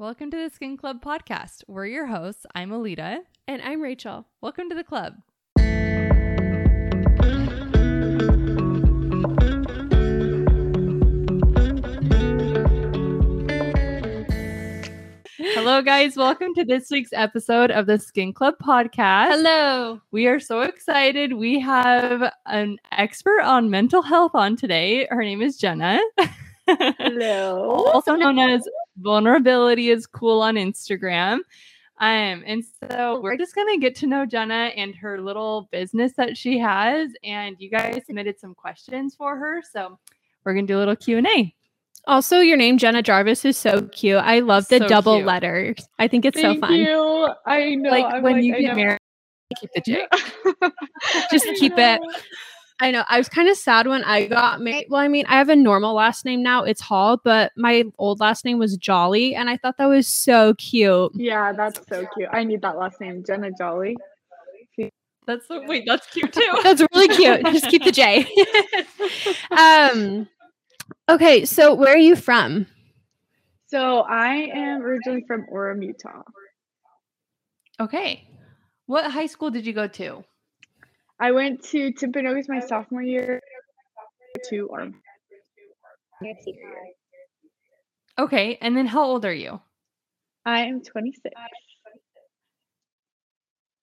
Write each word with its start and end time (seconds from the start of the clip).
Welcome 0.00 0.30
to 0.30 0.36
the 0.36 0.48
Skin 0.48 0.76
Club 0.76 1.02
podcast. 1.02 1.64
We're 1.66 1.86
your 1.86 2.06
hosts. 2.06 2.46
I'm 2.54 2.70
Alida. 2.70 3.18
And 3.48 3.60
I'm 3.62 3.80
Rachel. 3.80 4.28
Welcome 4.40 4.68
to 4.68 4.76
the 4.76 4.84
club. 4.84 5.14
Hello, 15.40 15.82
guys. 15.82 16.16
Welcome 16.16 16.54
to 16.54 16.64
this 16.64 16.88
week's 16.92 17.12
episode 17.12 17.72
of 17.72 17.86
the 17.86 17.98
Skin 17.98 18.32
Club 18.32 18.54
podcast. 18.62 19.30
Hello. 19.30 20.00
We 20.12 20.28
are 20.28 20.38
so 20.38 20.60
excited. 20.60 21.32
We 21.32 21.58
have 21.58 22.32
an 22.46 22.76
expert 22.92 23.40
on 23.40 23.68
mental 23.68 24.02
health 24.02 24.36
on 24.36 24.54
today. 24.54 25.08
Her 25.10 25.24
name 25.24 25.42
is 25.42 25.56
Jenna. 25.56 25.98
Hello. 26.68 27.86
also 27.92 28.14
known 28.14 28.38
as 28.38 28.62
Vulnerability 29.00 29.90
is 29.90 30.06
Cool 30.06 30.42
on 30.42 30.54
Instagram. 30.56 31.40
Um, 32.00 32.44
and 32.46 32.62
so 32.90 33.20
we're 33.20 33.36
just 33.36 33.54
gonna 33.56 33.78
get 33.78 33.96
to 33.96 34.06
know 34.06 34.24
Jenna 34.24 34.70
and 34.76 34.94
her 34.94 35.20
little 35.20 35.68
business 35.72 36.12
that 36.16 36.36
she 36.36 36.58
has. 36.58 37.10
And 37.24 37.56
you 37.58 37.70
guys 37.70 38.02
submitted 38.06 38.38
some 38.38 38.54
questions 38.54 39.14
for 39.16 39.36
her, 39.36 39.62
so 39.72 39.98
we're 40.44 40.54
gonna 40.54 40.66
do 40.66 40.76
a 40.76 40.80
little 40.80 40.94
Q 40.96 41.18
and 41.18 41.26
A. 41.26 41.54
Also, 42.06 42.38
your 42.38 42.56
name 42.56 42.78
Jenna 42.78 43.02
Jarvis 43.02 43.44
is 43.44 43.58
so 43.58 43.82
cute. 43.88 44.16
I 44.18 44.38
love 44.38 44.68
the 44.68 44.78
So 44.78 44.88
double 44.88 45.16
cute. 45.16 45.26
letters. 45.26 45.88
I 45.98 46.06
think 46.08 46.24
it's 46.24 46.40
Thank 46.40 46.60
so 46.62 46.68
fun. 46.68 46.76
you. 46.76 47.28
I 47.44 47.74
know. 47.74 47.90
like 47.90 48.04
I'm 48.04 48.22
when 48.22 48.34
like, 48.34 48.44
you 48.44 48.54
I 48.54 48.60
get 48.60 48.68
know. 48.68 48.74
married, 48.76 48.98
keep 49.60 49.70
the 49.74 49.80
J. 49.80 50.06
Just 51.32 51.46
I 51.48 51.54
keep 51.54 51.72
it. 51.76 52.00
Know. 52.80 52.86
I 52.86 52.90
know. 52.90 53.04
I 53.08 53.18
was 53.18 53.28
kind 53.28 53.48
of 53.48 53.56
sad 53.56 53.86
when 53.86 54.04
I 54.04 54.26
got 54.26 54.60
married. 54.60 54.86
Well, 54.88 55.00
I 55.00 55.08
mean, 55.08 55.26
I 55.26 55.38
have 55.38 55.48
a 55.48 55.56
normal 55.56 55.94
last 55.94 56.24
name 56.24 56.42
now. 56.42 56.64
It's 56.64 56.80
Hall, 56.80 57.20
but 57.22 57.52
my 57.56 57.84
old 57.98 58.20
last 58.20 58.44
name 58.44 58.58
was 58.58 58.76
Jolly, 58.76 59.34
and 59.34 59.50
I 59.50 59.56
thought 59.56 59.78
that 59.78 59.86
was 59.86 60.06
so 60.06 60.54
cute. 60.54 61.12
Yeah, 61.14 61.52
that's 61.52 61.80
so 61.88 62.06
cute. 62.16 62.28
I 62.32 62.44
need 62.44 62.62
that 62.62 62.76
last 62.78 63.00
name, 63.00 63.24
Jenna 63.26 63.50
Jolly. 63.52 63.96
That's 65.26 65.46
so, 65.46 65.62
wait, 65.66 65.84
that's 65.86 66.06
cute 66.06 66.32
too. 66.32 66.52
That's 66.62 66.82
really 66.94 67.14
cute. 67.14 67.44
Just 67.52 67.68
keep 67.68 67.84
the 67.84 67.92
J. 67.92 68.26
um. 69.50 70.26
Okay, 71.06 71.44
so 71.44 71.74
where 71.74 71.92
are 71.92 71.98
you 71.98 72.16
from? 72.16 72.66
So 73.66 74.00
I 74.08 74.50
am 74.54 74.80
originally 74.80 75.24
from 75.26 75.44
Orem, 75.52 75.84
Utah. 75.84 76.22
okay. 77.78 78.26
What 78.86 79.10
high 79.10 79.26
school 79.26 79.50
did 79.50 79.66
you 79.66 79.74
go 79.74 79.86
to? 79.86 80.24
I 81.20 81.32
went 81.32 81.64
to 81.70 81.92
Timpanogos 81.92 82.48
my 82.48 82.60
sophomore 82.60 83.02
year 83.02 83.40
to 84.50 84.68
Orem. 84.72 84.94
senior 86.20 86.60
year. 86.62 86.86
Okay, 88.18 88.58
and 88.60 88.76
then 88.76 88.86
how 88.86 89.04
old 89.04 89.24
are 89.24 89.32
you? 89.34 89.60
I 90.44 90.62
am 90.62 90.82
26. 90.82 91.34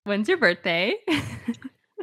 When's 0.04 0.28
your 0.30 0.38
birthday? 0.38 0.96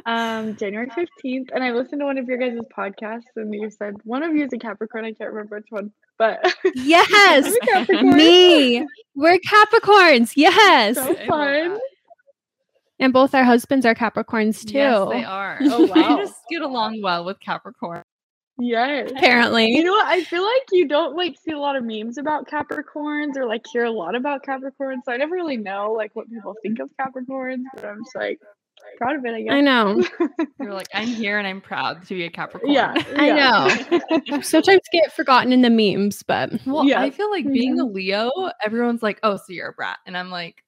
Um, 0.05 0.57
January 0.57 0.87
15th, 0.87 1.49
and 1.53 1.63
I 1.63 1.71
listened 1.71 2.01
to 2.01 2.05
one 2.05 2.17
of 2.17 2.27
your 2.27 2.37
guys' 2.37 2.57
podcasts, 2.77 3.21
and 3.37 3.53
you 3.53 3.69
said 3.69 3.93
one 4.03 4.21
of 4.21 4.35
you 4.35 4.43
is 4.43 4.51
a 4.51 4.57
Capricorn. 4.57 5.05
I 5.05 5.13
can't 5.13 5.31
remember 5.31 5.57
which 5.57 5.67
one, 5.69 5.93
but 6.17 6.53
Yes, 6.75 7.45
I'm 7.45 7.53
a 7.53 7.59
Capricorn. 7.65 8.17
me. 8.17 8.85
We're 9.15 9.37
Capricorns. 9.37 10.33
Yes. 10.35 10.97
So 10.97 11.15
fun. 11.25 11.79
That. 13.03 13.07
And 13.07 13.13
both 13.13 13.33
our 13.35 13.43
husbands 13.43 13.85
are 13.85 13.95
Capricorns 13.95 14.65
too. 14.65 14.77
Yes, 14.77 15.09
they 15.09 15.23
are. 15.23 15.59
Oh, 15.61 15.85
wow. 15.95 16.17
you 16.17 16.25
just 16.25 16.35
get 16.49 16.61
along 16.61 17.01
well 17.01 17.25
with 17.25 17.39
Capricorn. 17.39 18.03
Yes. 18.59 19.09
Apparently. 19.11 19.67
You 19.71 19.83
know 19.83 19.93
what? 19.93 20.05
I 20.05 20.23
feel 20.23 20.43
like 20.43 20.61
you 20.71 20.87
don't 20.87 21.15
like 21.15 21.35
see 21.43 21.51
a 21.51 21.59
lot 21.59 21.75
of 21.75 21.83
memes 21.83 22.17
about 22.19 22.47
Capricorns 22.47 23.35
or 23.35 23.47
like 23.47 23.63
hear 23.71 23.83
a 23.83 23.91
lot 23.91 24.15
about 24.15 24.45
Capricorns. 24.45 24.99
So 25.05 25.11
I 25.11 25.17
never 25.17 25.33
really 25.33 25.57
know 25.57 25.91
like 25.91 26.11
what 26.15 26.29
people 26.29 26.53
think 26.61 26.79
of 26.79 26.89
Capricorns, 27.01 27.63
but 27.75 27.85
I'm 27.85 28.03
just 28.03 28.15
like 28.15 28.39
proud 28.97 29.15
of 29.15 29.25
it, 29.25 29.33
I 29.33 29.41
guess. 29.41 29.53
I 29.53 29.61
know. 29.61 30.03
You're 30.61 30.73
like, 30.73 30.87
I'm 30.93 31.07
here 31.07 31.39
and 31.39 31.47
I'm 31.47 31.61
proud 31.61 32.05
to 32.07 32.13
be 32.13 32.25
a 32.25 32.29
Capricorn. 32.29 32.73
Yeah. 32.73 32.93
I 33.15 33.31
know. 33.31 34.41
Sometimes 34.41 34.81
get 34.91 35.11
forgotten 35.13 35.51
in 35.51 35.61
the 35.63 35.69
memes, 35.71 36.21
but 36.21 36.51
Well, 36.67 36.85
Yeah. 36.85 37.01
I 37.01 37.09
feel 37.09 37.31
like 37.31 37.51
being 37.51 37.79
a 37.79 37.85
Mhm. 37.85 37.93
Leo, 37.95 38.31
everyone's 38.63 39.01
like, 39.01 39.19
"Oh, 39.23 39.37
so 39.37 39.45
you're 39.49 39.69
a 39.69 39.73
brat," 39.73 39.97
and 40.05 40.15
I'm 40.15 40.29
like, 40.29 40.63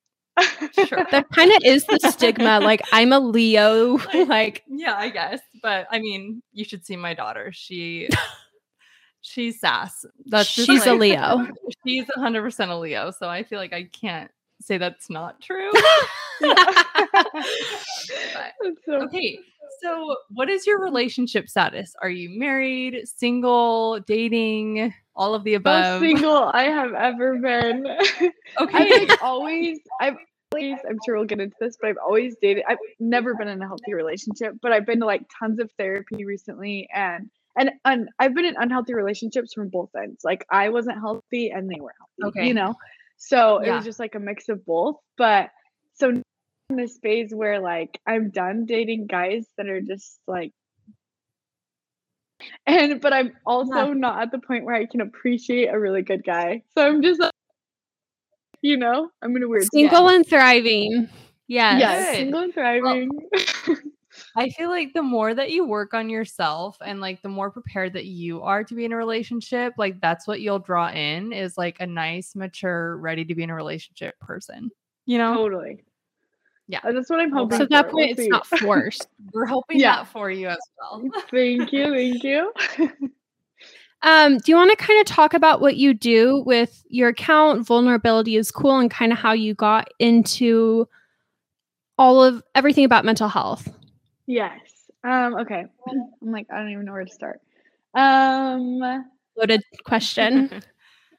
"Sure." 0.88 1.06
that 1.12 1.28
kind 1.29 1.51
of 1.51 1.57
is 1.63 1.85
the 1.85 2.00
stigma. 2.12 2.59
Like 2.59 2.81
I'm 2.91 3.13
a 3.13 3.19
Leo. 3.19 3.97
like 4.28 4.63
yeah, 4.68 4.96
I 4.97 5.09
guess. 5.09 5.40
But 5.62 5.88
I 5.91 6.00
mean, 6.00 6.41
you 6.53 6.66
should 6.66 6.85
see 6.85 6.96
my 6.96 7.13
daughter. 7.13 7.51
She, 7.53 8.09
she's 9.22 9.59
sass. 9.59 10.06
That's 10.25 10.47
she's 10.47 10.85
a 10.85 10.94
Leo. 10.94 11.47
She's 11.85 12.07
100 12.16 12.41
percent 12.41 12.72
a 12.72 12.78
Leo. 12.78 13.12
So 13.12 13.29
I 13.29 13.44
feel 13.44 13.59
like 13.59 13.74
I 13.74 13.84
can't 13.84 14.31
say 14.59 14.78
that's 14.78 15.09
not 15.09 15.41
true. 15.41 15.72
So 18.85 18.94
okay. 19.03 19.40
So, 19.81 20.16
what 20.30 20.50
is 20.50 20.66
your 20.66 20.80
relationship 20.80 21.50
status? 21.50 21.94
Are 22.02 22.09
you 22.09 22.38
married, 22.38 23.08
single, 23.08 24.00
dating, 24.00 24.94
all 25.16 25.34
of 25.34 25.44
the 25.44 25.53
most 25.53 25.62
above? 25.62 26.02
single 26.02 26.52
I 26.53 26.63
have 26.63 26.94
ever 26.94 27.38
been. 27.38 27.86
Okay. 28.59 29.08
I've 29.09 29.18
always 29.22 29.80
I've 30.00 30.16
always 30.53 30.78
I'm 30.88 30.97
sure 31.06 31.18
we'll 31.18 31.25
get 31.25 31.41
into 31.41 31.56
this, 31.59 31.78
but 31.80 31.90
I've 31.90 31.97
always 31.97 32.36
dated 32.41 32.63
I've 32.68 32.78
never 33.00 33.36
been 33.36 33.50
in 33.50 33.62
a 33.62 33.68
healthy 33.68 33.94
relationship, 33.94 34.53
but 34.62 34.72
I've 34.72 34.86
been 34.86 35.00
to 35.02 35.06
like 35.06 35.24
tons 35.40 35.59
of 35.59 35.69
therapy 35.78 36.24
recently 36.25 36.88
and 36.94 37.30
and, 37.57 37.72
and 37.86 38.09
I've 38.19 38.34
been 38.34 38.46
in 38.46 38.56
unhealthy 38.57 38.94
relationships 38.94 39.53
from 39.53 39.69
both 39.69 39.90
ends. 39.96 40.22
Like 40.24 40.46
I 40.50 40.69
wasn't 40.69 41.00
healthy 41.00 41.50
and 41.52 41.69
they 41.69 41.80
weren't 41.80 41.96
healthy. 42.22 42.40
Okay. 42.40 42.47
You 42.47 42.53
know? 42.53 42.75
So 43.18 43.59
it 43.59 43.72
was 43.72 43.86
just 43.86 44.00
like 44.00 44.16
a 44.16 44.19
mix 44.19 44.50
of 44.50 44.66
both. 44.66 44.97
But 45.18 45.50
so 45.94 46.22
in 46.70 46.78
this 46.78 46.98
phase 46.98 47.34
where 47.34 47.59
like 47.59 48.00
I'm 48.08 48.30
done 48.30 48.66
dating 48.66 49.08
guys 49.08 49.46
that 49.58 49.68
are 49.68 49.81
just 49.81 50.20
like 50.28 50.52
and 52.66 53.00
but 53.02 53.14
I'm 53.14 53.34
also 53.46 53.94
not 53.94 54.22
at 54.22 54.31
the 54.31 54.40
point 54.40 54.66
where 54.66 54.75
I 54.75 54.86
can 54.86 55.02
appreciate 55.02 55.68
a 55.68 55.80
really 55.80 56.02
good 56.02 56.24
guy. 56.24 56.64
So 56.75 56.86
I'm 56.86 57.02
just 57.02 57.20
like, 57.20 57.31
you 58.62 58.78
know, 58.78 59.09
I'm 59.22 59.36
in 59.36 59.44
a 59.44 59.48
weird 59.48 59.64
spot. 59.64 59.74
Single 59.74 60.09
and 60.09 60.28
thriving. 60.28 61.08
Yes. 61.48 61.80
Yes, 61.80 62.09
Good. 62.09 62.16
single 62.16 62.42
and 62.42 62.54
thriving. 62.54 63.09
I 64.38 64.50
feel 64.50 64.70
like 64.70 64.94
the 64.94 65.04
more 65.04 65.34
that 65.34 65.52
you 65.52 65.66
work 65.66 65.94
on 65.94 66.09
yourself 66.09 66.78
and 66.84 67.02
like 67.02 67.22
the 67.22 67.30
more 67.30 67.52
prepared 67.52 67.94
that 67.94 68.06
you 68.06 68.42
are 68.42 68.64
to 68.64 68.74
be 68.74 68.86
in 68.86 68.94
a 68.94 68.98
relationship, 68.98 69.74
like 69.78 70.00
that's 70.02 70.25
what 70.25 70.40
you'll 70.40 70.59
draw 70.59 70.90
in 70.90 71.34
is 71.34 71.58
like 71.58 71.80
a 71.80 71.86
nice, 71.86 72.34
mature, 72.34 72.98
ready 72.98 73.25
to 73.25 73.36
be 73.36 73.44
in 73.44 73.50
a 73.50 73.56
relationship 73.56 74.18
person. 74.20 74.72
You 75.06 75.18
know, 75.18 75.36
totally. 75.36 75.84
Yeah. 76.68 76.80
Uh, 76.84 76.92
that's 76.94 77.09
what 77.09 77.20
I'm 77.20 77.31
hoping. 77.31 77.58
So 77.58 77.64
at 77.66 77.70
that 77.70 77.86
point, 77.90 77.96
We'll 77.96 78.09
it's 78.12 78.22
see. 78.22 78.28
not 78.28 78.48
forced. 78.48 79.08
we're 79.34 79.46
hoping 79.46 79.80
Yeah. 79.80 79.98
that 79.98 80.08
for 80.08 80.31
you 80.31 80.48
as 80.48 80.58
well. 80.80 81.03
thank 81.31 81.72
you, 81.72 81.92
thank 81.94 82.24
you. 82.24 82.53
Um, 84.02 84.38
do 84.38 84.52
you 84.52 84.56
want 84.56 84.70
to 84.70 84.75
kind 84.75 85.00
of 85.00 85.08
talk 85.08 85.34
about 85.34 85.62
what 85.62 85.78
you 85.78 85.96
do 85.96 86.44
with 86.46 86.84
your 86.90 87.09
account? 87.09 87.66
Vulnerability 87.66 88.36
is 88.36 88.52
cool, 88.52 88.78
and 88.78 88.92
kind 88.92 89.12
of 89.12 89.18
how 89.18 89.31
you 89.34 89.56
got 89.56 89.88
into 89.98 90.88
all 91.98 92.24
of 92.24 92.44
everything 92.54 92.86
about 92.86 93.04
mental 93.04 93.28
health. 93.28 93.68
yes. 94.28 94.59
Um. 95.04 95.36
Okay. 95.38 95.66
I'm 96.22 96.31
like 96.31 96.46
I 96.52 96.58
don't 96.58 96.70
even 96.70 96.86
know 96.86 96.92
where 96.92 97.06
to 97.06 97.12
start. 97.12 97.42
Um. 97.96 98.80
Loaded 99.38 99.64
question. 99.86 100.52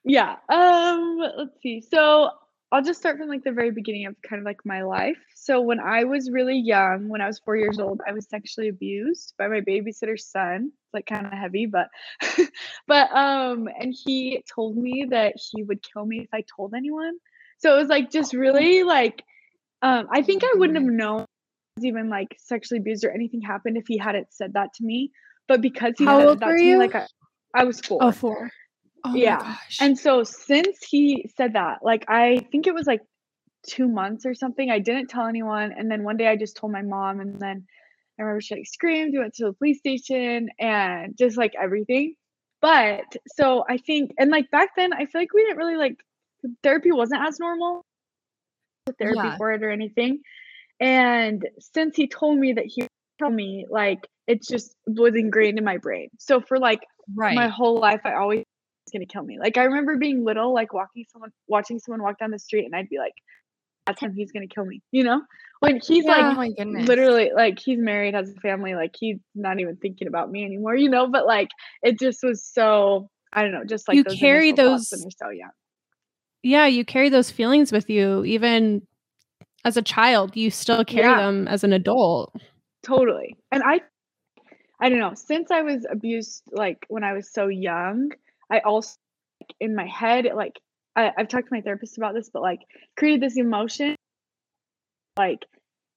Yeah. 0.05 0.37
Um, 0.49 1.19
let's 1.37 1.61
see. 1.63 1.81
So 1.81 2.31
I'll 2.73 2.83
just 2.83 2.99
start 2.99 3.19
from 3.19 3.29
like 3.29 3.45
the 3.45 3.53
very 3.53 3.71
beginning 3.71 4.07
of 4.07 4.17
kind 4.23 4.41
of 4.41 4.45
like 4.45 4.65
my 4.65 4.83
life. 4.83 5.19
So 5.35 5.61
when 5.61 5.79
I 5.79 6.05
was 6.05 6.31
really 6.31 6.59
young, 6.59 7.09
when 7.09 7.21
I 7.21 7.27
was 7.27 7.39
four 7.39 7.57
years 7.57 7.79
old, 7.79 8.01
I 8.07 8.13
was 8.13 8.29
sexually 8.29 8.69
abused 8.69 9.35
by 9.39 9.47
my 9.47 9.61
babysitter's 9.61 10.27
son. 10.27 10.73
It's 10.85 10.95
like 10.95 11.07
kind 11.07 11.27
of 11.27 11.33
heavy, 11.33 11.67
but 11.67 11.89
but 12.89 13.11
um 13.13 13.69
and 13.79 13.95
he 13.95 14.43
told 14.53 14.77
me 14.77 15.07
that 15.11 15.35
he 15.37 15.63
would 15.63 15.81
kill 15.83 16.05
me 16.05 16.21
if 16.21 16.29
I 16.33 16.45
told 16.57 16.75
anyone. 16.75 17.17
So 17.59 17.75
it 17.77 17.81
was 17.81 17.89
like 17.89 18.11
just 18.11 18.35
really 18.35 18.83
like 18.83 19.23
um 19.83 20.09
I 20.11 20.23
think 20.23 20.43
I 20.43 20.55
wouldn't 20.57 20.79
have 20.79 20.93
known 20.93 21.25
even 21.81 22.09
like 22.09 22.37
sexually 22.39 22.81
abused 22.81 23.05
or 23.05 23.11
anything 23.11 23.43
happened 23.43 23.77
if 23.77 23.85
he 23.87 23.97
hadn't 23.97 24.33
said 24.33 24.55
that 24.55 24.75
to 24.75 24.85
me. 24.85 25.13
But 25.47 25.61
because 25.61 25.95
he 25.99 26.05
How 26.05 26.19
said 26.19 26.29
old 26.29 26.41
that 26.41 26.47
were 26.47 26.57
to 26.57 26.65
me, 26.65 26.71
you? 26.73 26.79
like 26.79 26.97
I, 26.97 27.07
I 27.55 27.65
was 27.65 27.81
four. 27.81 28.03
oh, 28.03 28.11
four. 28.11 28.51
Oh 29.05 29.13
Yeah. 29.15 29.37
my 29.37 29.45
gosh. 29.45 29.79
And 29.81 29.99
so 29.99 30.25
since 30.25 30.79
he 30.89 31.31
said 31.37 31.55
that, 31.55 31.79
like 31.83 32.05
I 32.09 32.47
think 32.51 32.67
it 32.67 32.75
was 32.75 32.87
like 32.87 33.03
two 33.69 33.89
months 33.89 34.27
or 34.27 34.35
something, 34.35 34.71
I 34.71 34.79
didn't 34.79 35.09
tell 35.09 35.27
anyone. 35.27 35.73
And 35.77 35.91
then 35.91 36.05
one 36.05 36.17
day 36.17 36.29
I 36.29 36.37
just 36.37 36.57
told 36.57 36.73
my 36.73 36.83
mom, 36.83 37.21
and 37.21 37.39
then 37.41 37.67
I 38.19 38.23
remember 38.23 38.41
she 38.41 38.55
like 38.57 38.67
screamed, 38.67 39.13
we 39.13 39.19
went 39.19 39.35
to 39.35 39.47
the 39.47 39.53
police 39.53 39.79
station 39.79 40.49
and 40.59 41.17
just 41.19 41.37
like 41.37 41.53
everything. 41.61 42.15
But 42.63 43.17
so 43.37 43.65
I 43.69 43.77
think 43.79 44.13
and 44.19 44.31
like 44.31 44.51
back 44.51 44.71
then 44.77 44.93
I 44.93 45.07
feel 45.07 45.21
like 45.21 45.33
we 45.35 45.43
didn't 45.45 45.59
really 45.59 45.77
like 45.77 45.97
therapy 46.63 46.93
wasn't 46.93 47.23
as 47.27 47.39
normal 47.39 47.83
therapy 48.99 49.17
Yeah. 49.17 49.37
for 49.37 49.53
it 49.53 49.63
or 49.63 49.71
anything. 49.71 50.21
And 50.81 51.47
since 51.75 51.97
he 51.97 52.07
told 52.09 52.39
me 52.39 52.55
that 52.55 52.65
he 52.67 52.87
told 53.19 53.35
me, 53.35 53.67
like 53.71 54.07
it 54.27 54.43
just 54.43 54.75
was 54.87 55.15
ingrained 55.15 55.59
in 55.59 55.65
my 55.65 55.77
brain. 55.79 56.09
So 56.19 56.41
for 56.41 56.59
like 56.59 56.81
Right. 57.15 57.37
my 57.37 57.49
whole 57.49 57.79
life 57.79 58.01
I 58.05 58.15
always 58.15 58.43
gonna 58.93 59.07
kill 59.07 59.23
me. 59.23 59.39
Like 59.39 59.57
I 59.57 59.65
remember 59.65 59.97
being 59.97 60.25
little, 60.25 60.53
like 60.55 60.73
walking 60.73 61.05
someone 61.11 61.31
watching 61.49 61.79
someone 61.79 62.03
walk 62.03 62.19
down 62.19 62.31
the 62.31 62.39
street 62.39 62.65
and 62.65 62.75
I'd 62.75 62.89
be 62.89 62.99
like, 62.99 63.15
That's 63.87 64.01
him, 64.01 64.15
he's 64.15 64.33
gonna 64.33 64.47
kill 64.47 64.65
me, 64.65 64.81
you 64.93 65.05
know? 65.05 65.23
When 65.61 65.81
he's 65.87 66.05
Yeah, 66.05 66.31
oh 66.31 66.35
like 66.35 66.37
my 66.37 66.49
goodness. 66.53 66.87
literally 66.89 67.31
like 67.35 67.59
he's 67.59 67.79
married, 67.79 68.15
has 68.15 68.31
a 68.31 68.41
family, 68.41 68.75
like 68.75 68.95
he's 68.99 69.19
not 69.35 69.59
even 69.61 69.77
thinking 69.77 70.09
about 70.09 70.31
me 70.31 70.45
anymore, 70.45 70.77
you 70.77 70.91
know, 70.91 71.09
but 71.09 71.27
like 71.27 71.49
it 71.83 71.99
just 71.99 72.23
was 72.23 72.45
so 72.45 73.09
I 73.33 73.43
don't 73.43 73.53
know, 73.53 73.65
just 73.65 73.89
like 73.89 73.97
You 73.97 74.05
those 74.05 74.19
carry 74.19 74.53
those- 74.53 74.89
when 74.93 75.03
you're 75.03 75.11
so 75.11 75.31
young. 75.31 75.51
Yeah, 76.43 76.67
you 76.67 76.85
carry 76.85 77.09
those 77.09 77.31
feelings 77.31 77.73
with 77.73 77.91
you 77.91 78.25
even 78.25 78.87
as 79.65 79.77
a 79.77 79.83
child. 79.83 80.37
You 80.37 80.51
still 80.51 80.85
carry 80.85 81.03
Yeah. 81.09 81.17
them 81.19 81.49
as 81.49 81.65
an 81.65 81.73
adult. 81.73 82.35
Totally. 82.85 83.37
And 83.51 83.63
I 83.65 83.81
I 84.79 84.91
don't 84.91 84.99
know, 84.99 85.15
since 85.15 85.51
I 85.51 85.63
was 85.63 85.87
abused 85.91 86.43
like 86.53 86.85
when 86.89 87.03
I 87.03 87.15
was 87.15 87.33
so 87.33 87.49
young, 87.49 88.11
I 88.51 88.61
also 88.61 88.95
like, 89.41 89.55
in 89.61 89.75
my 89.75 89.87
head 89.87 90.27
like 90.35 90.59
I, 90.95 91.13
I've 91.17 91.29
talked 91.29 91.49
to 91.49 91.55
my 91.55 91.61
therapist 91.61 91.99
about 91.99 92.15
this, 92.15 92.31
but 92.33 92.43
like 92.43 92.61
created 92.97 93.21
this 93.21 93.37
emotion 93.37 93.97
like 95.19 95.45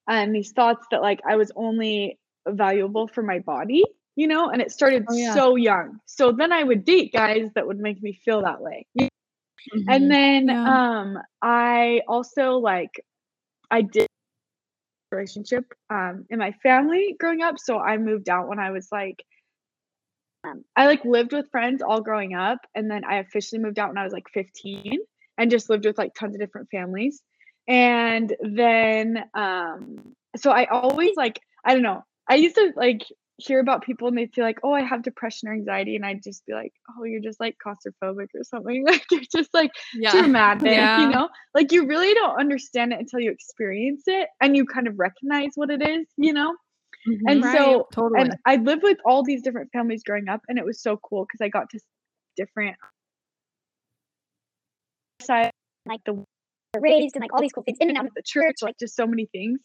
and 0.08 0.34
these 0.34 0.52
thoughts 0.52 0.86
that 0.92 1.02
like 1.02 1.20
I 1.28 1.36
was 1.36 1.52
only 1.56 2.18
valuable 2.48 3.08
for 3.08 3.22
my 3.22 3.40
body, 3.40 3.84
you 4.16 4.28
know, 4.28 4.50
and 4.50 4.62
it 4.62 4.72
started 4.72 5.06
Oh, 5.10 5.16
yeah. 5.16 5.34
so 5.34 5.56
young. 5.56 6.00
So 6.06 6.32
then 6.32 6.52
I 6.52 6.64
would 6.64 6.84
date 6.86 7.14
guys 7.14 7.50
that 7.56 7.68
would 7.68 7.80
make 7.80 8.02
me 8.02 8.14
feel 8.26 8.42
that 8.44 8.62
way. 8.62 8.86
Mhm. 8.98 9.86
And 9.88 10.12
then 10.12 10.50
Yeah. 10.50 10.66
um 10.66 11.20
I 11.42 12.02
also 12.08 12.54
like 12.58 13.04
I 13.70 13.82
did 13.82 14.08
relationship 15.12 15.66
um 15.90 16.26
in 16.30 16.40
my 16.40 16.52
family 16.64 17.16
growing 17.20 17.42
up. 17.42 17.60
So 17.60 17.78
I 17.80 17.98
moved 17.98 18.30
out 18.30 18.48
when 18.48 18.60
I 18.60 18.72
was 18.72 18.88
like 18.92 19.24
I 20.76 20.86
like 20.86 21.04
lived 21.06 21.34
with 21.34 21.52
friends 21.52 21.82
all 21.82 22.02
growing 22.02 22.34
up 22.34 22.60
and 22.76 22.90
then 22.90 23.04
I 23.04 23.18
officially 23.18 23.62
moved 23.62 23.80
out 23.80 23.90
when 23.90 23.98
I 23.98 24.04
was 24.04 24.14
like 24.14 24.30
15 24.34 25.00
and 25.38 25.52
just 25.52 25.70
lived 25.70 25.86
with 25.86 25.98
like 25.98 26.14
tons 26.14 26.36
of 26.36 26.42
different 26.42 26.70
families. 26.72 27.22
And 27.68 28.36
then 28.42 29.24
um 29.34 30.14
so 30.38 30.52
I 30.52 30.66
always 30.66 31.16
like 31.16 31.40
I 31.66 31.74
don't 31.74 31.84
know. 31.84 32.04
I 32.30 32.36
used 32.36 32.56
to 32.56 32.72
like 32.76 33.02
hear 33.38 33.60
about 33.60 33.84
people 33.84 34.08
and 34.08 34.18
they'd 34.18 34.34
say 34.36 34.42
like, 34.42 34.60
"Oh, 34.64 34.74
I 34.74 34.82
have 34.82 35.02
depression 35.02 35.48
or 35.50 35.54
anxiety," 35.54 35.96
and 35.96 36.06
I'd 36.06 36.24
just 36.24 36.46
be 36.46 36.54
like, 36.54 36.74
"Oh, 36.90 37.04
you're 37.04 37.22
just 37.22 37.40
like 37.40 37.56
claustrophobic 37.66 38.28
or 38.36 38.44
something." 38.44 38.86
Like 38.90 39.04
you're 39.12 39.22
just 39.34 39.54
like 39.54 39.72
yeah. 39.96 40.12
dramatic, 40.12 40.74
Yeah. 40.74 41.00
you 41.02 41.08
know? 41.08 41.30
Like 41.54 41.72
you 41.72 41.88
really 41.88 42.14
don't 42.14 42.40
understand 42.40 42.94
it 42.94 43.00
until 43.00 43.20
you 43.20 43.32
experience 43.32 44.04
it 44.08 44.30
and 44.42 44.56
you 44.56 44.66
kind 44.66 44.88
of 44.88 45.00
recognize 45.00 45.52
what 45.56 45.70
it 45.70 45.88
is, 45.88 46.06
you 46.18 46.34
know? 46.34 46.54
Mhm. 47.08 47.30
And 47.30 47.44
Right, 47.44 47.54
so 47.54 47.88
totally. 47.92 48.22
and 48.22 48.36
I 48.46 48.58
lived 48.58 48.84
with 48.84 48.98
all 49.06 49.24
these 49.24 49.42
different 49.42 49.72
families 49.72 50.04
growing 50.04 50.28
up 50.30 50.42
and 50.48 50.58
it 50.58 50.66
was 50.66 50.82
so 50.82 50.98
cool 50.98 51.26
because 51.26 51.42
I 51.42 51.50
got 51.50 51.70
to 51.72 51.80
see 51.80 51.86
different 52.36 52.78
side 55.22 55.52
like 55.86 56.02
the 56.06 56.24
raised 56.80 57.16
and 57.16 57.22
like 57.22 57.34
all 57.34 57.42
these 57.42 57.52
cool 57.52 57.64
things 57.64 57.78
in 57.82 57.90
and 57.90 57.98
out 57.98 58.06
of 58.06 58.14
the 58.16 58.22
church, 58.24 58.58
like 58.62 58.78
just 58.80 58.96
so 58.96 59.06
many 59.08 59.26
things. 59.28 59.60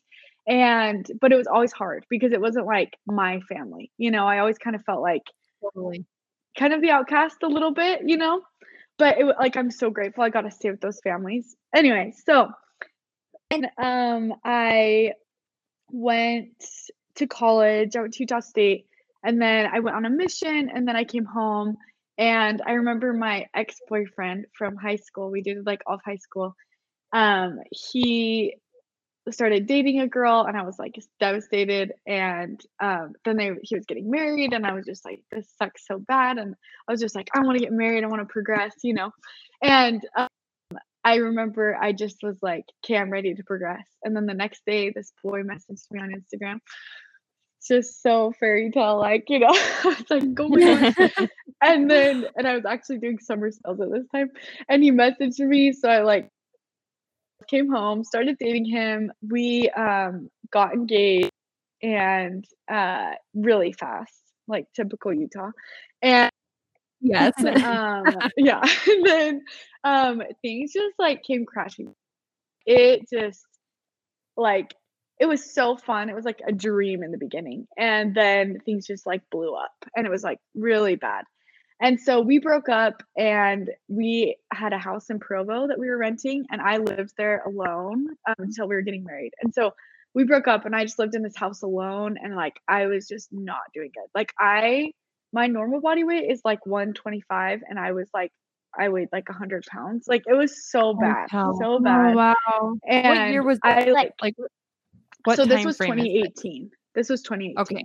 And 0.47 1.07
but 1.21 1.33
it 1.33 1.37
was 1.37 1.47
always 1.47 1.73
hard 1.73 2.05
because 2.11 2.33
it 2.33 2.41
wasn't 2.41 2.67
like 2.67 2.91
my 3.07 3.41
family. 3.49 3.91
You 3.99 4.11
know, 4.11 4.27
I 4.27 4.39
always 4.39 4.59
kind 4.59 4.77
of 4.77 4.83
felt 4.85 5.03
like 5.03 5.23
totally. 5.63 6.05
kind 6.59 6.73
of 6.73 6.81
the 6.81 6.91
outcast 6.91 7.37
a 7.43 7.47
little 7.49 7.73
bit, 7.73 8.03
you 8.07 8.17
know. 8.17 8.43
But 8.99 9.19
it 9.19 9.25
like 9.25 9.57
I'm 9.57 9.71
so 9.71 9.91
grateful 9.91 10.25
I 10.25 10.31
got 10.31 10.43
to 10.43 10.51
stay 10.51 10.71
with 10.71 10.81
those 10.81 11.01
families. 11.03 11.57
Anyway, 11.75 12.13
so 12.27 12.49
and 13.51 13.69
um 13.79 14.35
I 14.45 15.13
went 15.91 16.65
to 17.17 17.27
college. 17.27 17.97
I 17.97 18.01
went 18.01 18.15
to 18.15 18.23
Utah 18.23 18.41
State, 18.41 18.87
and 19.23 19.41
then 19.41 19.69
I 19.73 19.81
went 19.81 19.97
on 19.97 20.05
a 20.05 20.11
mission, 20.11 20.71
and 20.73 20.87
then 20.87 20.97
I 20.97 21.05
came 21.05 21.25
home. 21.25 21.77
And 22.17 22.63
I 22.65 22.73
remember 22.73 23.13
my 23.13 23.47
ex 23.55 23.81
boyfriend 23.89 24.47
from 24.57 24.77
high 24.77 24.97
school. 24.97 25.31
We 25.31 25.43
did 25.43 25.67
like 25.67 25.83
off 25.87 26.01
high 26.05 26.17
school. 26.17 26.55
Um, 27.13 27.59
he 27.71 28.57
started 29.31 29.67
dating 29.67 30.01
a 30.01 30.09
girl 30.09 30.45
and 30.47 30.57
I 30.57 30.63
was 30.63 30.79
like 30.79 30.97
devastated 31.19 31.93
and 32.07 32.61
um 32.81 33.15
then 33.25 33.37
they 33.37 33.53
he 33.63 33.75
was 33.75 33.87
getting 33.87 34.11
married 34.11 34.53
and 34.53 34.67
I 34.67 34.73
was 34.73 34.85
just 34.85 35.05
like 35.05 35.23
this 35.31 35.49
sucks 35.59 35.87
so 35.87 35.99
bad 35.99 36.37
and 36.37 36.55
I 36.87 36.93
was 36.93 37.01
just 37.01 37.15
like 37.15 37.29
I 37.35 37.41
want 37.41 37.57
to 37.57 37.65
get 37.65 37.73
married 37.73 38.05
I 38.05 38.09
want 38.09 38.21
to 38.21 38.31
progress 38.31 38.75
you 38.83 38.93
know 38.93 39.11
and 39.63 40.03
um, 40.17 40.29
I 41.05 41.17
remember 41.17 41.77
I 41.81 41.93
just 41.93 42.19
was 42.23 42.37
like 42.43 42.65
okay 42.85 42.99
I'm 42.99 43.11
ready 43.11 43.35
to 43.35 43.43
progress 43.45 43.87
and 44.03 44.15
then 44.15 44.27
the 44.27 44.35
next 44.35 44.63
day 44.67 44.91
this 44.91 45.13
boy 45.23 45.43
messaged 45.43 45.91
me 45.91 46.01
on 46.01 46.13
Instagram 46.13 46.59
just 47.67 48.03
so 48.03 48.33
fairy 48.39 48.71
tale 48.71 48.99
like 48.99 49.25
you 49.29 49.41
know? 49.41 49.51
It's 49.85 50.11
like 50.11 50.23
oh 50.39 50.49
my 50.49 50.61
god 50.61 50.95
and 51.63 51.91
then 51.91 52.27
and 52.37 52.47
I 52.47 52.55
was 52.55 52.65
actually 52.65 52.99
doing 52.99 53.19
summer 53.19 53.51
sales 53.51 53.81
at 53.81 53.91
this 53.91 54.07
time 54.15 54.31
and 54.69 54.83
he 54.83 54.91
messaged 54.91 55.39
me 55.39 55.73
so 55.73 55.89
I 55.89 56.03
like 56.03 56.29
came 57.49 57.71
home 57.71 58.05
started 58.05 58.37
dating 58.39 58.65
him. 58.65 59.13
We 59.29 59.71
um 59.71 60.31
got 60.51 60.75
engaged 60.75 61.31
and 61.83 62.45
uh 62.71 63.13
really 63.35 63.73
fast 63.73 64.15
like 64.49 64.67
typical 64.75 65.13
Utah. 65.13 65.51
And 66.03 66.31
Yes. 67.01 67.33
um 67.45 68.07
yeah 68.37 68.63
and 68.89 69.07
then 69.07 69.43
um 69.85 70.23
things 70.43 70.73
just 70.73 70.95
like 70.99 71.23
came 71.23 71.45
crashing. 71.45 71.95
It 72.67 73.09
just 73.13 73.45
like 74.37 74.75
it 75.21 75.27
was 75.27 75.53
so 75.53 75.77
fun 75.77 76.09
it 76.09 76.15
was 76.15 76.25
like 76.25 76.41
a 76.47 76.53
dream 76.53 77.03
in 77.03 77.13
the 77.13 77.19
beginning 77.19 77.67
and 77.79 78.15
then 78.15 78.59
things 78.65 78.87
just 78.87 79.07
like 79.07 79.23
blew 79.31 79.55
up 79.55 79.73
and 79.97 80.07
it 80.07 80.11
was 80.11 80.23
like 80.25 80.39
really 80.55 80.97
bad 80.97 81.25
and 81.81 82.01
so 82.01 82.21
we 82.21 82.39
broke 82.39 82.69
up 82.69 83.03
and 83.17 83.71
we 83.89 84.37
had 84.53 84.73
a 84.73 84.79
house 84.79 85.11
in 85.11 85.19
provo 85.19 85.67
that 85.69 85.79
we 85.79 85.89
were 85.89 85.99
renting 85.99 86.45
and 86.51 86.61
i 86.61 86.77
lived 86.79 87.13
there 87.17 87.43
alone 87.47 88.09
um, 88.29 88.35
until 88.39 88.67
we 88.69 88.75
were 88.75 88.83
getting 88.83 89.05
married 89.05 89.33
and 89.43 89.55
so 89.55 89.73
we 90.15 90.25
broke 90.25 90.49
up 90.49 90.65
and 90.67 90.75
i 90.75 90.83
just 90.85 90.99
lived 90.99 91.15
in 91.15 91.23
this 91.23 91.37
house 91.37 91.63
alone 91.63 92.17
and 92.23 92.35
like 92.37 92.55
i 92.69 92.87
was 92.87 93.07
just 93.09 93.29
not 93.33 93.61
doing 93.73 93.91
good 93.95 94.09
like 94.15 94.33
i 94.39 94.91
my 95.33 95.47
normal 95.47 95.81
body 95.81 96.05
weight 96.05 96.31
is 96.31 96.41
like 96.45 96.65
125 96.67 97.63
and 97.69 97.79
i 97.79 97.93
was 97.93 98.09
like 98.15 98.31
i 98.79 98.89
weighed 98.89 99.09
like 99.13 99.29
100 99.29 99.65
pounds 99.67 100.07
like 100.09 100.23
it 100.27 100.35
was 100.35 100.65
so 100.71 100.95
bad 100.95 101.29
cow. 101.31 101.53
so 101.61 101.79
bad 101.81 102.13
Oh, 102.13 102.17
wow. 102.17 102.77
and 102.89 103.07
what 103.09 103.31
year 103.31 103.43
was 103.43 103.59
i 103.65 103.85
that? 103.85 103.93
like 103.93 104.13
like 104.23 104.35
what 105.25 105.37
so 105.37 105.45
this 105.45 105.65
was 105.65 105.77
frame 105.77 105.97
2018 105.97 106.71
this 106.95 107.09
was 107.09 107.23
2018 107.23 107.59
Okay. 107.59 107.85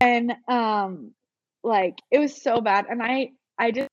and 0.00 0.34
um 0.48 1.12
like 1.62 1.98
it 2.10 2.18
was 2.18 2.40
so 2.40 2.60
bad 2.60 2.86
and 2.88 3.02
i 3.02 3.28
i 3.58 3.70
just 3.70 3.88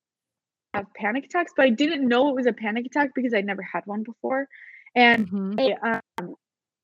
have 0.73 0.85
panic 0.95 1.25
attacks 1.25 1.51
but 1.55 1.65
i 1.65 1.69
didn't 1.69 2.07
know 2.07 2.29
it 2.29 2.35
was 2.35 2.45
a 2.47 2.53
panic 2.53 2.85
attack 2.85 3.11
because 3.15 3.33
i'd 3.33 3.45
never 3.45 3.61
had 3.61 3.81
one 3.85 4.03
before 4.03 4.47
and 4.95 5.27
Mhm. 5.29 5.59
I, 5.83 5.99
um 6.19 6.35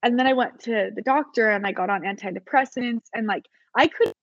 and 0.03 0.17
then 0.17 0.27
i 0.27 0.33
went 0.33 0.59
to 0.61 0.91
the 0.95 1.01
doctor 1.01 1.49
and 1.49 1.65
i 1.65 1.71
got 1.71 1.89
on 1.89 2.01
antidepressants 2.01 3.05
and 3.13 3.27
like 3.27 3.45
i 3.75 3.87
could 3.87 4.13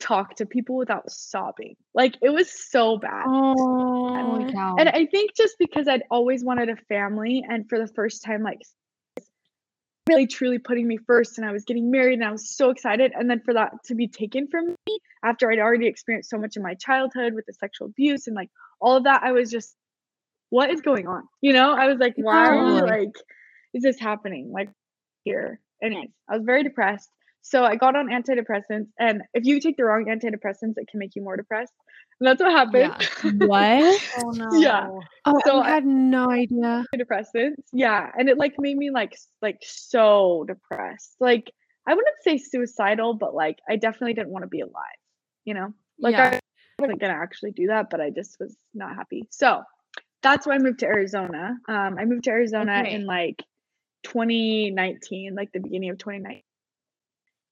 talk 0.00 0.36
to 0.36 0.46
people 0.46 0.76
without 0.76 1.10
sobbing 1.10 1.74
like 1.94 2.16
it 2.22 2.30
was 2.30 2.48
so 2.48 2.96
bad 2.98 3.26
Oh, 3.26 4.46
cow. 4.52 4.76
and 4.78 4.88
I 4.88 5.06
think 5.06 5.34
just 5.36 5.56
because 5.58 5.86
I'd 5.86 6.02
always 6.10 6.42
wanted 6.44 6.68
a 6.70 6.76
family, 6.88 7.44
and 7.48 7.68
for 7.68 7.78
the 7.78 7.86
first 7.88 8.24
time, 8.24 8.42
like 8.42 8.58
really 10.08 10.26
truly 10.26 10.58
putting 10.58 10.86
me 10.86 10.96
first, 10.96 11.38
and 11.38 11.46
I 11.46 11.52
was 11.52 11.64
getting 11.64 11.90
married, 11.90 12.14
and 12.14 12.24
I 12.24 12.32
was 12.32 12.48
so 12.48 12.70
excited. 12.70 13.12
And 13.14 13.28
then 13.30 13.40
for 13.44 13.54
that 13.54 13.72
to 13.86 13.94
be 13.94 14.08
taken 14.08 14.48
from 14.48 14.68
me 14.68 14.98
after 15.24 15.50
I'd 15.50 15.58
already 15.58 15.86
experienced 15.86 16.30
so 16.30 16.38
much 16.38 16.56
in 16.56 16.62
my 16.62 16.74
childhood 16.74 17.34
with 17.34 17.46
the 17.46 17.52
sexual 17.52 17.88
abuse 17.88 18.26
and 18.26 18.36
like 18.36 18.50
all 18.80 18.96
of 18.96 19.04
that, 19.04 19.22
I 19.22 19.32
was 19.32 19.50
just, 19.50 19.74
what 20.50 20.70
is 20.70 20.80
going 20.80 21.06
on? 21.06 21.24
You 21.40 21.52
know, 21.52 21.72
I 21.72 21.86
was 21.86 21.98
like, 21.98 22.14
why 22.16 22.54
like 22.80 23.14
is 23.74 23.82
this 23.82 23.98
happening? 23.98 24.50
Like 24.52 24.70
here. 25.24 25.60
Anyways, 25.82 26.10
I 26.28 26.36
was 26.36 26.44
very 26.44 26.62
depressed. 26.62 27.10
So 27.42 27.64
I 27.64 27.76
got 27.76 27.96
on 27.96 28.08
antidepressants, 28.08 28.88
and 28.98 29.22
if 29.32 29.44
you 29.46 29.60
take 29.60 29.76
the 29.76 29.84
wrong 29.84 30.06
antidepressants, 30.06 30.74
it 30.76 30.88
can 30.90 30.98
make 30.98 31.14
you 31.14 31.22
more 31.22 31.36
depressed. 31.36 31.72
And 32.20 32.26
that's 32.26 32.42
what 32.42 32.50
happened. 32.52 33.40
what? 33.48 34.00
oh 34.18 34.30
no. 34.34 34.48
Yeah. 34.58 34.88
Oh, 35.24 35.40
So 35.44 35.58
I 35.58 35.66
I- 35.68 35.70
had 35.70 35.86
no 35.86 36.30
idea. 36.30 36.84
antidepressants. 36.94 37.54
Yeah, 37.72 38.10
and 38.18 38.28
it 38.28 38.38
like 38.38 38.54
made 38.58 38.76
me 38.76 38.90
like 38.90 39.16
like 39.42 39.58
so 39.62 40.44
depressed. 40.48 41.14
Like 41.20 41.52
I 41.86 41.94
wouldn't 41.94 42.16
say 42.22 42.38
suicidal, 42.38 43.14
but 43.14 43.34
like 43.34 43.58
I 43.68 43.76
definitely 43.76 44.14
didn't 44.14 44.30
want 44.30 44.42
to 44.42 44.48
be 44.48 44.60
alive. 44.60 44.98
You 45.44 45.54
know, 45.54 45.74
like 45.98 46.12
Yeah. 46.12 46.30
I 46.34 46.82
wasn't 46.82 47.00
gonna 47.00 47.14
actually 47.14 47.52
do 47.52 47.68
that, 47.68 47.88
but 47.90 48.00
I 48.00 48.10
just 48.10 48.36
was 48.40 48.56
not 48.74 48.94
happy. 48.96 49.26
So 49.30 49.62
that's 50.22 50.46
why 50.46 50.54
I 50.56 50.58
moved 50.58 50.80
to 50.80 50.86
Arizona. 50.86 51.56
Um, 51.68 51.96
I 51.98 52.04
moved 52.04 52.24
to 52.24 52.30
Arizona 52.30 52.80
Okay. 52.80 52.94
in 52.94 53.06
like 53.06 53.42
2019, 54.04 55.34
like 55.34 55.52
the 55.52 55.60
beginning 55.60 55.90
of 55.90 55.98
2019. 55.98 56.42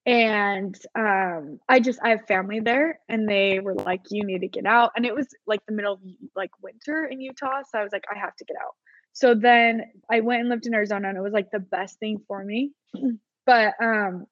And 0.06 0.78
um, 0.94 1.58
I 1.68 1.80
just 1.80 1.98
I 2.02 2.10
have 2.10 2.26
family 2.28 2.60
there, 2.60 3.00
and 3.08 3.28
they 3.28 3.58
were 3.58 3.74
like, 3.74 4.02
"You 4.10 4.24
need 4.24 4.40
to 4.42 4.48
get 4.48 4.64
out." 4.64 4.92
And 4.96 5.04
it 5.04 5.14
was 5.14 5.26
like 5.46 5.60
the 5.66 5.74
middle 5.74 5.94
of 5.94 6.00
like 6.36 6.50
winter 6.62 7.04
in 7.10 7.20
Utah, 7.20 7.62
so 7.68 7.78
I 7.78 7.82
was 7.82 7.92
like, 7.92 8.04
"I 8.14 8.18
have 8.18 8.36
to 8.36 8.44
get 8.44 8.56
out." 8.56 8.74
So 9.12 9.34
then 9.34 9.82
I 10.10 10.20
went 10.20 10.40
and 10.40 10.48
lived 10.48 10.66
in 10.66 10.74
Arizona, 10.74 11.08
and 11.08 11.18
it 11.18 11.22
was 11.22 11.32
like 11.32 11.50
the 11.50 11.58
best 11.58 11.98
thing 11.98 12.18
for 12.28 12.44
me. 12.44 12.70
but 13.46 13.74
um, 13.82 14.26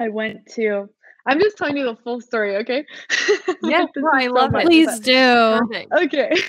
I 0.00 0.08
went 0.08 0.46
to 0.54 0.88
I'm 1.26 1.40
just 1.40 1.56
telling 1.56 1.76
you 1.76 1.84
the 1.84 1.96
full 1.96 2.20
story, 2.20 2.56
okay? 2.58 2.84
Yes, 3.62 3.88
This 3.94 4.02
no, 4.02 4.08
is 4.08 4.12
I 4.12 4.26
love 4.28 4.52
much, 4.52 4.62
it. 4.62 4.66
Please 4.66 4.86
but- 4.86 5.02
do. 5.02 5.86
Okay. 6.04 6.30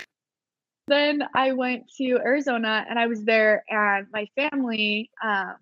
Then 0.90 1.22
I 1.36 1.52
went 1.52 1.84
to 1.98 2.12
Arizona 2.24 2.86
and 2.90 2.98
I 2.98 3.08
was 3.08 3.22
there 3.26 3.62
and 3.68 4.08
my 4.14 4.26
family, 4.38 5.10
um, 5.22 5.56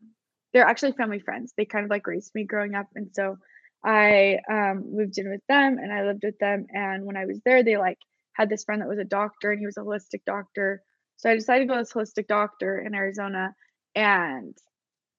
they're 0.56 0.66
actually 0.66 0.94
family 0.94 1.20
friends. 1.20 1.54
They 1.58 1.66
kind 1.66 1.84
of 1.84 1.92
like 1.92 2.08
raised 2.08 2.34
me 2.34 2.46
growing 2.46 2.76
up. 2.76 2.88
And 2.96 3.10
so 3.14 3.38
I 3.84 4.40
um, 4.50 4.86
moved 4.96 5.18
in 5.18 5.30
with 5.30 5.42
them 5.50 5.78
and 5.78 5.92
I 5.92 6.06
lived 6.06 6.24
with 6.24 6.40
them. 6.40 6.66
And 6.74 7.04
when 7.04 7.18
I 7.18 7.26
was 7.26 7.42
there, 7.44 7.62
they 7.62 7.76
like 7.76 7.98
had 8.32 8.50
this 8.50 8.64
friend 8.64 8.82
that 8.82 8.88
was 8.88 8.98
a 8.98 9.04
doctor 9.04 9.52
and 9.52 9.60
he 9.60 9.66
was 9.66 9.76
a 9.76 9.82
holistic 9.82 10.22
doctor. 10.26 10.82
So 11.18 11.30
I 11.30 11.36
decided 11.36 11.66
to 11.66 11.68
go 11.68 11.74
to 11.76 11.82
this 11.82 11.92
holistic 11.92 12.28
doctor 12.28 12.80
in 12.80 12.96
Arizona 12.96 13.54
and 13.96 14.58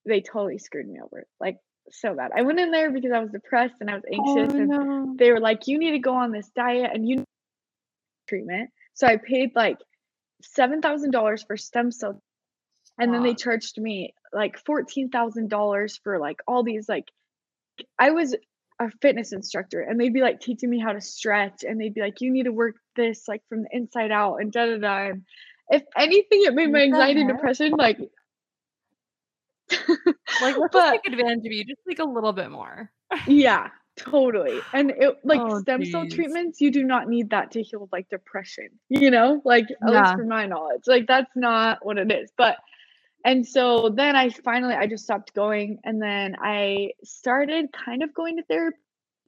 they 0.07 0.21
totally 0.21 0.57
screwed 0.57 0.87
me 0.87 0.99
over. 1.03 1.27
Like 1.39 1.57
so 1.91 2.15
bad. 2.15 2.31
I 2.35 2.41
went 2.41 2.59
in 2.59 2.71
there 2.71 2.91
because 2.91 3.11
I 3.13 3.19
was 3.19 3.29
depressed 3.29 3.75
and 3.79 3.91
I 3.91 3.93
was 3.93 4.03
anxious 4.11 4.55
Oh, 4.55 4.57
and 4.57 4.69
no. 4.69 5.15
they 5.19 5.31
were 5.31 5.39
like, 5.39 5.67
you 5.67 5.77
need 5.77 5.91
to 5.91 5.99
go 5.99 6.15
on 6.15 6.31
this 6.31 6.49
diet 6.55 6.89
and 6.91 7.07
you 7.07 7.17
need 7.17 7.25
treatment. 8.27 8.71
So 8.95 9.05
I 9.05 9.17
paid 9.17 9.51
like 9.55 9.77
seven 10.41 10.81
thousand 10.81 11.11
dollars 11.11 11.43
for 11.43 11.57
stem 11.57 11.91
cell, 11.91 12.19
and 12.99 13.13
then 13.13 13.21
they 13.21 13.35
charged 13.35 13.79
me 13.79 14.13
like 14.33 14.57
fourteen 14.65 15.09
thousand 15.09 15.49
dollars 15.49 15.99
for 16.03 16.19
like 16.19 16.39
all 16.47 16.63
these 16.63 16.87
like. 16.89 17.11
I 17.99 18.11
was 18.11 18.35
a 18.79 18.89
fitness 19.01 19.33
instructor, 19.33 19.81
and 19.81 19.99
they'd 19.99 20.13
be 20.13 20.21
like 20.21 20.39
teaching 20.39 20.69
me 20.69 20.79
how 20.79 20.93
to 20.93 21.01
stretch, 21.01 21.63
and 21.63 21.79
they'd 21.79 21.93
be 21.93 22.01
like, 22.01 22.21
you 22.21 22.31
need 22.31 22.43
to 22.43 22.51
work 22.51 22.75
this 22.95 23.27
like 23.27 23.41
from 23.49 23.63
the 23.63 23.69
inside 23.71 24.11
out, 24.11 24.37
and 24.37 24.51
da 24.51 24.65
da 24.65 24.77
da. 24.77 25.09
And 25.11 25.23
if 25.69 25.83
anything, 25.97 26.43
it 26.43 26.53
made 26.53 26.71
my 26.71 26.81
anxiety 26.81 27.21
and 27.21 27.29
depression 27.29 27.71
like. 27.77 27.99
Like, 30.39 30.55
let's 30.59 30.73
but 30.73 30.91
take 30.91 31.07
advantage 31.07 31.45
of 31.45 31.51
you 31.51 31.65
just 31.65 31.81
like 31.87 31.99
a 31.99 32.05
little 32.05 32.33
bit 32.33 32.51
more. 32.51 32.91
Yeah, 33.25 33.69
totally. 33.97 34.67
And 34.73 34.91
it 34.91 35.15
like 35.23 35.41
Oh, 35.41 35.59
stem 35.61 35.85
cell 35.85 36.07
treatments, 36.07 36.61
you 36.61 36.71
do 36.71 36.83
not 36.83 37.07
need 37.07 37.31
that 37.31 37.51
to 37.51 37.63
heal 37.63 37.89
like 37.91 38.09
depression, 38.09 38.69
you 38.89 39.11
know, 39.11 39.41
like 39.45 39.65
at 39.85 39.91
Yeah. 39.91 39.99
least 39.99 40.15
from 40.15 40.27
my 40.29 40.45
knowledge. 40.45 40.83
Like 40.87 41.07
that's 41.07 41.31
not 41.35 41.85
what 41.85 41.97
it 41.97 42.11
is. 42.11 42.31
But 42.37 42.57
and 43.27 43.45
so 43.45 43.89
then 43.93 44.15
I 44.15 44.29
finally 44.29 44.73
I 44.73 44.87
just 44.87 45.03
stopped 45.03 45.33
going 45.33 45.79
and 45.83 46.01
then 46.01 46.37
I 46.41 46.91
started 47.03 47.65
kind 47.73 48.01
of 48.01 48.13
going 48.13 48.37
to 48.37 48.43
therapy 48.43 48.77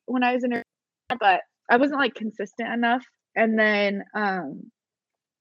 when 0.05 0.23
I 0.23 0.33
was 0.33 0.45
in 0.45 0.53
Arizona, 0.53 1.17
but 1.19 1.41
I 1.69 1.75
wasn't 1.75 1.99
like 1.99 2.15
consistent 2.15 2.71
enough. 2.71 3.03
And 3.35 3.59
then 3.59 4.05
um 4.15 4.71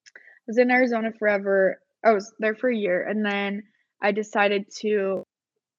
I 0.09 0.49
was 0.49 0.59
in 0.59 0.73
Arizona 0.73 1.13
forever. 1.17 1.79
I 2.05 2.13
was 2.13 2.35
there 2.41 2.57
for 2.57 2.69
a 2.69 2.77
year 2.77 3.07
and 3.07 3.25
then 3.25 3.63
I 4.03 4.11
decided 4.11 4.65
to 4.81 5.23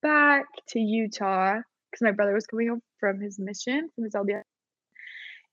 back 0.01 0.45
to 0.69 0.79
Utah 0.79 1.57
because 1.91 2.01
my 2.01 2.11
brother 2.11 2.33
was 2.33 2.47
coming 2.47 2.69
home 2.69 2.81
from 2.97 3.19
his 3.19 3.37
mission 3.39 3.89
from 3.93 4.05
his 4.05 4.13
LDS. 4.13 4.43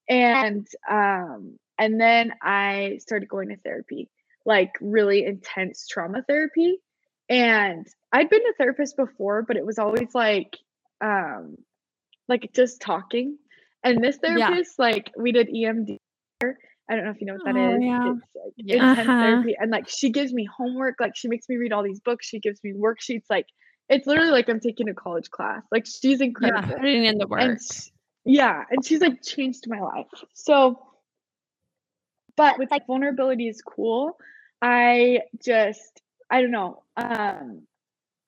And 0.09 0.65
um 0.89 1.59
and 1.77 2.01
then 2.01 2.35
I 2.41 2.99
started 3.01 3.29
going 3.29 3.49
to 3.49 3.57
therapy, 3.57 4.09
like 4.45 4.71
really 4.81 5.25
intense 5.25 5.89
trauma 5.89 6.23
therapy. 6.23 6.79
And 7.29 7.87
I'd 8.13 8.31
been 8.31 8.43
a 8.49 8.53
therapist 8.55 8.97
before, 8.97 9.43
but 9.43 9.57
it 9.57 9.67
was 9.67 9.79
always 9.79 10.15
like 10.15 10.57
um 11.01 11.57
like 12.29 12.51
just 12.55 12.81
talking. 12.81 13.39
And 13.85 14.03
this 14.03 14.19
Yeah. 14.23 14.49
therapist, 14.49 14.79
like 14.79 15.11
we 15.17 15.33
did 15.33 15.49
EMDR. 15.49 15.99
I 16.89 16.95
don't 16.95 17.05
know 17.05 17.11
if 17.11 17.21
you 17.21 17.27
know 17.27 17.35
what 17.35 17.45
that 17.45 17.57
Oh, 17.57 17.75
is. 17.77 17.83
yeah. 17.83 18.11
It's 18.13 18.21
like 18.35 18.53
Yeah. 18.57 18.91
intense 18.91 19.09
Uh-huh. 19.09 19.21
therapy. 19.21 19.57
And 19.59 19.71
like 19.71 19.89
she 19.89 20.11
gives 20.11 20.33
me 20.33 20.45
homework, 20.45 20.97
like 21.01 21.17
she 21.17 21.29
makes 21.29 21.49
me 21.49 21.57
read 21.57 21.73
all 21.73 21.83
these 21.83 22.01
books, 22.01 22.27
she 22.27 22.39
gives 22.41 22.63
me 22.63 22.73
worksheets, 22.73 23.25
like 23.31 23.47
it's 23.89 24.07
literally 24.07 24.31
like 24.33 24.49
I'm 24.49 24.59
taking 24.61 24.89
a 24.89 24.95
college 24.95 25.31
class. 25.31 25.63
Like 25.71 25.87
she's 25.87 26.21
incredible. 26.21 26.75
Putting 26.77 27.05
in 27.05 27.19
the 27.19 27.27
work. 27.27 27.41
And 27.41 27.59
sh- 27.61 27.91
yeah, 28.25 28.65
and 28.71 28.85
she's 28.85 29.01
like 29.01 29.23
changed 29.23 29.65
my 29.69 29.81
life. 29.81 30.07
So, 30.35 30.83
but 32.37 32.59
with 32.59 32.71
like 32.71 32.87
vulnerability 32.87 33.47
is 33.49 33.63
cool. 33.63 34.17
I 34.61 35.21
just 35.45 36.03
I 36.31 36.41
don't 36.43 36.51
know. 36.51 36.83
Um, 36.97 37.63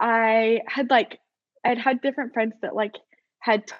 I 0.00 0.60
had 0.66 0.90
like 0.90 1.18
I'd 1.64 1.78
had 1.78 2.00
different 2.00 2.32
friends 2.32 2.54
that 2.62 2.74
like 2.74 2.94
had 3.40 3.66
t- 3.66 3.74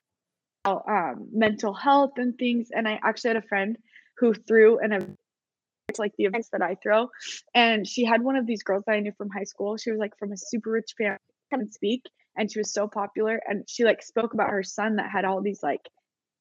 um 0.64 1.28
mental 1.32 1.72
health 1.74 2.12
and 2.16 2.36
things, 2.36 2.68
and 2.72 2.88
I 2.88 2.98
actually 3.02 3.30
had 3.30 3.44
a 3.44 3.48
friend 3.48 3.76
who 4.18 4.34
threw 4.34 4.78
an 4.80 4.92
event 4.92 5.16
like 5.98 6.12
the 6.18 6.24
events 6.24 6.50
that 6.52 6.62
I 6.62 6.76
throw, 6.82 7.08
and 7.54 7.86
she 7.86 8.04
had 8.04 8.22
one 8.22 8.36
of 8.36 8.46
these 8.46 8.62
girls 8.62 8.84
that 8.86 8.92
I 8.92 9.00
knew 9.00 9.12
from 9.16 9.30
high 9.30 9.44
school. 9.44 9.76
She 9.76 9.90
was 9.90 9.98
like 9.98 10.18
from 10.18 10.32
a 10.32 10.36
super 10.36 10.70
rich 10.70 10.94
family, 10.98 11.18
and 11.50 11.72
speak, 11.72 12.02
and 12.36 12.50
she 12.50 12.58
was 12.58 12.72
so 12.72 12.88
popular, 12.88 13.40
and 13.46 13.64
she 13.68 13.84
like 13.84 14.02
spoke 14.02 14.34
about 14.34 14.50
her 14.50 14.62
son 14.62 14.96
that 14.96 15.10
had 15.10 15.24
all 15.24 15.40
these 15.40 15.62
like 15.62 15.80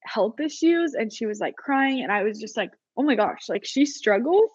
health 0.04 0.40
issues, 0.40 0.94
and 0.94 1.12
she 1.12 1.26
was 1.26 1.40
like 1.40 1.56
crying, 1.56 2.02
and 2.02 2.12
I 2.12 2.24
was 2.24 2.38
just 2.38 2.56
like, 2.56 2.70
oh 2.96 3.02
my 3.04 3.14
gosh, 3.14 3.48
like 3.48 3.64
she 3.64 3.86
struggles. 3.86 4.50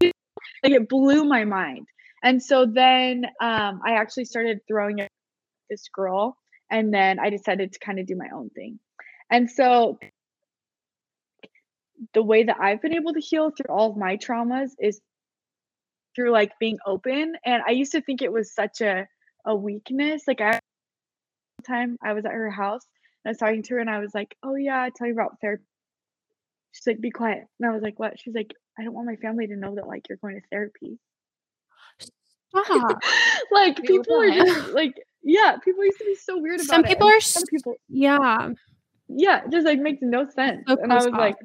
Like 0.00 0.72
it 0.72 0.88
blew 0.88 1.24
my 1.24 1.44
mind. 1.44 1.86
And 2.22 2.42
so 2.42 2.66
then 2.66 3.24
um, 3.40 3.80
I 3.84 3.92
actually 3.92 4.24
started 4.24 4.60
throwing 4.66 5.00
at 5.00 5.08
this 5.70 5.88
girl, 5.92 6.36
and 6.70 6.92
then 6.92 7.18
I 7.18 7.30
decided 7.30 7.72
to 7.72 7.78
kind 7.78 7.98
of 7.98 8.06
do 8.06 8.16
my 8.16 8.28
own 8.34 8.50
thing. 8.50 8.78
And 9.30 9.50
so 9.50 9.98
the 12.14 12.22
way 12.22 12.44
that 12.44 12.56
I've 12.60 12.80
been 12.80 12.94
able 12.94 13.12
to 13.12 13.20
heal 13.20 13.50
through 13.50 13.74
all 13.74 13.90
of 13.90 13.96
my 13.96 14.16
traumas 14.16 14.70
is 14.78 15.00
through 16.14 16.32
like 16.32 16.52
being 16.58 16.78
open. 16.86 17.34
And 17.44 17.62
I 17.66 17.72
used 17.72 17.92
to 17.92 18.00
think 18.00 18.22
it 18.22 18.32
was 18.32 18.52
such 18.52 18.80
a 18.80 19.06
a 19.44 19.54
weakness. 19.54 20.24
Like 20.26 20.40
I 20.40 20.60
time 21.66 21.96
I 22.02 22.12
was 22.12 22.24
at 22.24 22.32
her 22.32 22.50
house 22.50 22.82
and 23.24 23.30
I 23.30 23.32
was 23.32 23.38
talking 23.38 23.62
to 23.64 23.74
her 23.74 23.80
and 23.80 23.90
I 23.90 23.98
was 23.98 24.14
like, 24.14 24.36
Oh 24.42 24.54
yeah, 24.54 24.82
I 24.82 24.90
tell 24.90 25.06
me 25.06 25.12
about 25.12 25.40
therapy. 25.40 25.64
She's 26.72 26.86
like, 26.86 27.00
be 27.00 27.10
quiet. 27.10 27.44
And 27.58 27.70
I 27.70 27.72
was 27.72 27.82
like, 27.82 27.98
What? 27.98 28.18
She's 28.18 28.34
like, 28.34 28.52
I 28.78 28.84
don't 28.84 28.94
want 28.94 29.06
my 29.06 29.16
family 29.16 29.46
to 29.46 29.56
know 29.56 29.74
that 29.74 29.86
like 29.86 30.08
you're 30.08 30.18
going 30.18 30.36
to 30.36 30.46
therapy. 30.50 30.98
Like 33.52 33.82
people 33.82 34.20
are 34.20 34.30
just 34.30 34.68
like 34.70 34.94
yeah, 35.22 35.56
people 35.58 35.84
used 35.84 35.98
to 35.98 36.04
be 36.04 36.14
so 36.14 36.38
weird 36.38 36.56
about 36.60 36.66
Some 36.66 36.84
it. 36.84 36.88
people 36.88 37.06
and 37.08 37.16
are 37.16 37.20
some 37.20 37.42
people 37.50 37.74
yeah. 37.88 38.50
yeah, 39.08 39.42
just 39.50 39.66
like 39.66 39.78
makes 39.80 39.98
no 40.02 40.28
sense. 40.30 40.64
So 40.68 40.76
and 40.82 40.92
I 40.92 40.96
was 40.96 41.06
off. 41.06 41.12
like, 41.12 41.36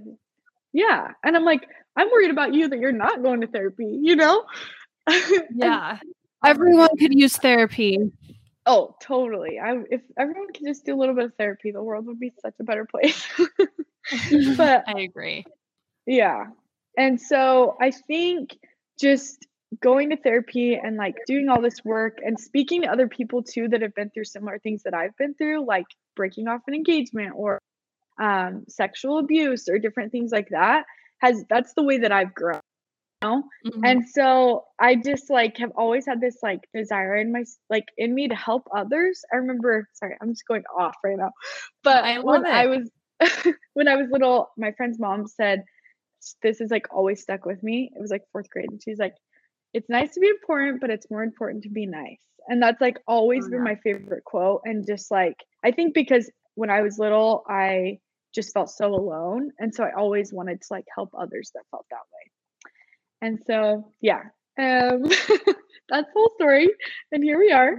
yeah. 0.74 1.10
And 1.24 1.36
I'm 1.36 1.44
like, 1.46 1.68
I'm 1.96 2.10
worried 2.12 2.32
about 2.32 2.54
you 2.54 2.68
that 2.70 2.80
you're 2.80 2.92
not 2.92 3.22
going 3.24 3.42
to 3.42 3.48
therapy, 3.48 4.00
you 4.02 4.16
know? 4.16 4.46
And- 5.08 5.44
Yeah. 5.56 6.00
Everyone 6.46 6.90
could 6.98 7.14
use 7.14 7.36
therapy. 7.38 8.12
oh, 8.66 8.96
totally. 9.02 9.60
I 9.60 9.78
if 9.90 10.02
everyone 10.18 10.52
could 10.54 10.66
just 10.66 10.86
do 10.86 10.94
a 10.96 11.00
little 11.00 11.16
bit 11.16 11.26
of 11.26 11.34
therapy, 11.36 11.72
the 11.72 11.82
world 11.84 12.06
would 12.08 12.20
be 12.20 12.32
such 12.42 12.56
a 12.60 12.64
better 12.64 12.86
place. 12.86 13.26
but 14.58 14.84
I 14.88 15.00
agree. 15.02 15.46
yeah. 16.06 16.46
And 16.98 17.20
so 17.20 17.76
I 17.82 17.92
think 17.92 18.58
just 19.00 19.48
going 19.82 20.10
to 20.10 20.18
therapy 20.18 20.76
and 20.76 20.98
like 20.98 21.16
doing 21.28 21.50
all 21.50 21.62
this 21.62 21.84
work 21.84 22.18
and 22.24 22.40
speaking 22.40 22.82
to 22.82 22.88
other 22.90 23.08
people 23.08 23.44
too 23.44 23.68
that 23.70 23.82
have 23.82 23.96
been 23.96 24.10
through 24.10 24.26
similar 24.26 24.60
things 24.60 24.84
that 24.84 24.94
I've 24.94 25.16
been 25.18 25.34
through, 25.34 25.66
like 25.66 25.86
breaking 26.16 26.48
off 26.48 26.62
an 26.68 26.74
engagement 26.74 27.34
or 27.36 27.60
um, 28.20 28.64
sexual 28.68 29.20
abuse 29.20 29.68
or 29.70 29.80
different 29.80 30.12
things 30.12 30.32
like 30.32 30.50
that, 30.50 30.86
has 31.20 31.44
that's 31.50 31.74
the 31.74 31.84
way 31.84 32.00
that 32.00 32.12
I've 32.12 32.34
grown. 32.34 32.60
You 33.22 33.30
know? 33.30 33.44
Mhm. 33.66 33.82
And 33.84 34.10
so 34.10 34.66
I 34.80 34.96
just 34.96 35.30
like 35.30 35.58
have 35.58 35.72
always 35.76 36.06
had 36.06 36.20
this 36.20 36.38
like 36.44 36.62
desire 36.74 37.16
in 37.16 37.32
my 37.32 37.44
like 37.70 37.86
in 37.98 38.14
me 38.14 38.28
to 38.28 38.36
help 38.36 38.68
others. 38.76 39.24
I 39.32 39.38
remember, 39.38 39.88
sorry, 39.94 40.16
I'm 40.22 40.32
just 40.32 40.48
going 40.48 40.64
off 40.78 40.96
right 41.04 41.18
now. 41.18 41.32
But 41.84 42.04
I 42.04 42.20
when 42.20 42.44
love 42.44 42.52
I 42.52 42.68
was 42.68 42.92
when 43.74 43.88
I 43.88 43.96
was 43.96 44.08
little, 44.12 44.50
my 44.58 44.72
friend's 44.74 45.00
mom 45.00 45.28
said 45.28 45.64
this 46.42 46.62
is 46.62 46.72
like 46.72 46.88
always 46.92 47.22
stuck 47.22 47.46
with 47.46 47.62
me. 47.64 47.92
It 47.96 48.00
was 48.02 48.12
like 48.12 48.24
fourth 48.32 48.50
grade, 48.50 48.70
and 48.70 48.82
she's 48.84 49.00
like, 49.00 49.16
"It's 49.74 49.90
nice 49.90 50.14
to 50.14 50.20
be 50.20 50.28
important, 50.30 50.82
but 50.82 50.90
it's 50.90 51.10
more 51.10 51.24
important 51.24 51.64
to 51.64 51.70
be 51.70 51.86
nice." 51.86 52.20
And 52.48 52.62
that's 52.62 52.82
like 52.82 52.98
always 53.08 53.46
Oh, 53.46 53.50
been 53.50 53.60
yeah. 53.60 53.64
my 53.64 53.76
favorite 53.76 54.24
quote. 54.26 54.62
And 54.66 54.86
just 54.86 55.12
like 55.12 55.38
I 55.64 55.72
think 55.72 55.94
because 55.94 56.30
when 56.56 56.70
I 56.70 56.82
was 56.82 57.00
little, 57.00 57.44
I 57.48 58.00
just 58.36 58.54
felt 58.54 58.70
so 58.70 58.94
alone, 58.94 59.52
and 59.60 59.74
so 59.74 59.84
I 59.84 59.94
always 59.94 60.34
wanted 60.34 60.62
to 60.62 60.68
like 60.72 60.86
help 60.96 61.12
others 61.18 61.52
that 61.56 61.64
felt 61.72 61.86
that 61.92 61.98
way. 62.14 62.32
And 63.22 63.40
so 63.48 63.94
yeah, 64.02 64.24
um, 64.58 65.04
that's 65.90 66.08
the 66.08 66.14
whole 66.14 66.32
story. 66.36 66.70
And 67.12 67.24
here 67.24 67.40
we 67.40 67.52
are. 67.52 67.78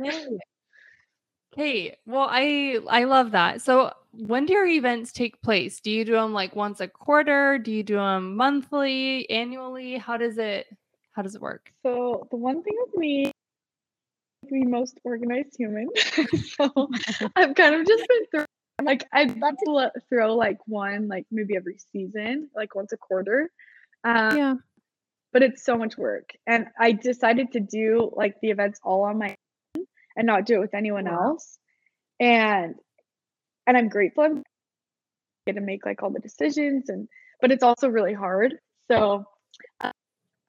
Okay. 1.52 1.96
Well, 2.06 2.26
I 2.30 2.78
I 2.88 3.04
love 3.04 3.30
that. 3.32 3.62
So, 3.62 3.92
when 4.12 4.46
do 4.46 4.52
your 4.54 4.66
events 4.66 5.12
take 5.12 5.40
place? 5.42 5.80
Do 5.80 5.90
you 5.90 6.04
do 6.04 6.12
them 6.12 6.32
like 6.32 6.56
once 6.56 6.80
a 6.80 6.88
quarter? 6.88 7.58
Do 7.58 7.70
you 7.70 7.82
do 7.82 7.96
them 7.96 8.36
monthly, 8.36 9.28
annually? 9.30 9.96
How 9.96 10.16
does 10.16 10.38
it 10.38 10.66
how 11.14 11.22
does 11.22 11.34
it 11.34 11.40
work? 11.40 11.72
So 11.82 12.26
the 12.30 12.36
one 12.36 12.62
thing 12.62 12.74
with 12.86 12.96
me, 12.96 13.32
the 14.50 14.64
most 14.64 14.98
organized 15.04 15.56
human. 15.56 15.88
so 15.96 16.88
I've 17.36 17.54
kind 17.54 17.74
of 17.76 17.86
just 17.86 18.06
been 18.08 18.26
through. 18.30 18.44
Like 18.82 19.04
I'd 19.12 19.38
love 19.38 19.54
to 19.64 19.70
let, 19.70 19.92
throw 20.08 20.34
like 20.34 20.58
one, 20.66 21.08
like 21.08 21.26
maybe 21.30 21.56
every 21.56 21.78
season, 21.92 22.50
like 22.54 22.74
once 22.74 22.92
a 22.92 22.96
quarter. 22.96 23.50
Um, 24.02 24.36
Yeah. 24.36 24.54
But 25.32 25.42
it's 25.42 25.64
so 25.64 25.76
much 25.76 25.96
work, 25.98 26.30
and 26.46 26.66
I 26.78 26.92
decided 26.92 27.52
to 27.52 27.60
do 27.60 28.12
like 28.14 28.36
the 28.40 28.50
events 28.50 28.78
all 28.84 29.02
on 29.02 29.18
my 29.18 29.34
own 29.76 29.86
and 30.16 30.26
not 30.26 30.46
do 30.46 30.54
it 30.54 30.60
with 30.60 30.74
anyone 30.74 31.06
Wow. 31.06 31.30
else. 31.30 31.58
And 32.20 32.74
and 33.66 33.76
I'm 33.76 33.88
grateful 33.88 34.24
I'm 34.24 34.42
get 35.46 35.54
to 35.54 35.60
make 35.60 35.84
like 35.84 36.02
all 36.02 36.10
the 36.10 36.20
decisions 36.20 36.88
and 36.88 37.08
but 37.40 37.50
it's 37.52 37.62
also 37.62 37.88
really 37.88 38.14
hard. 38.14 38.54
So 38.90 39.24
uh, 39.80 39.92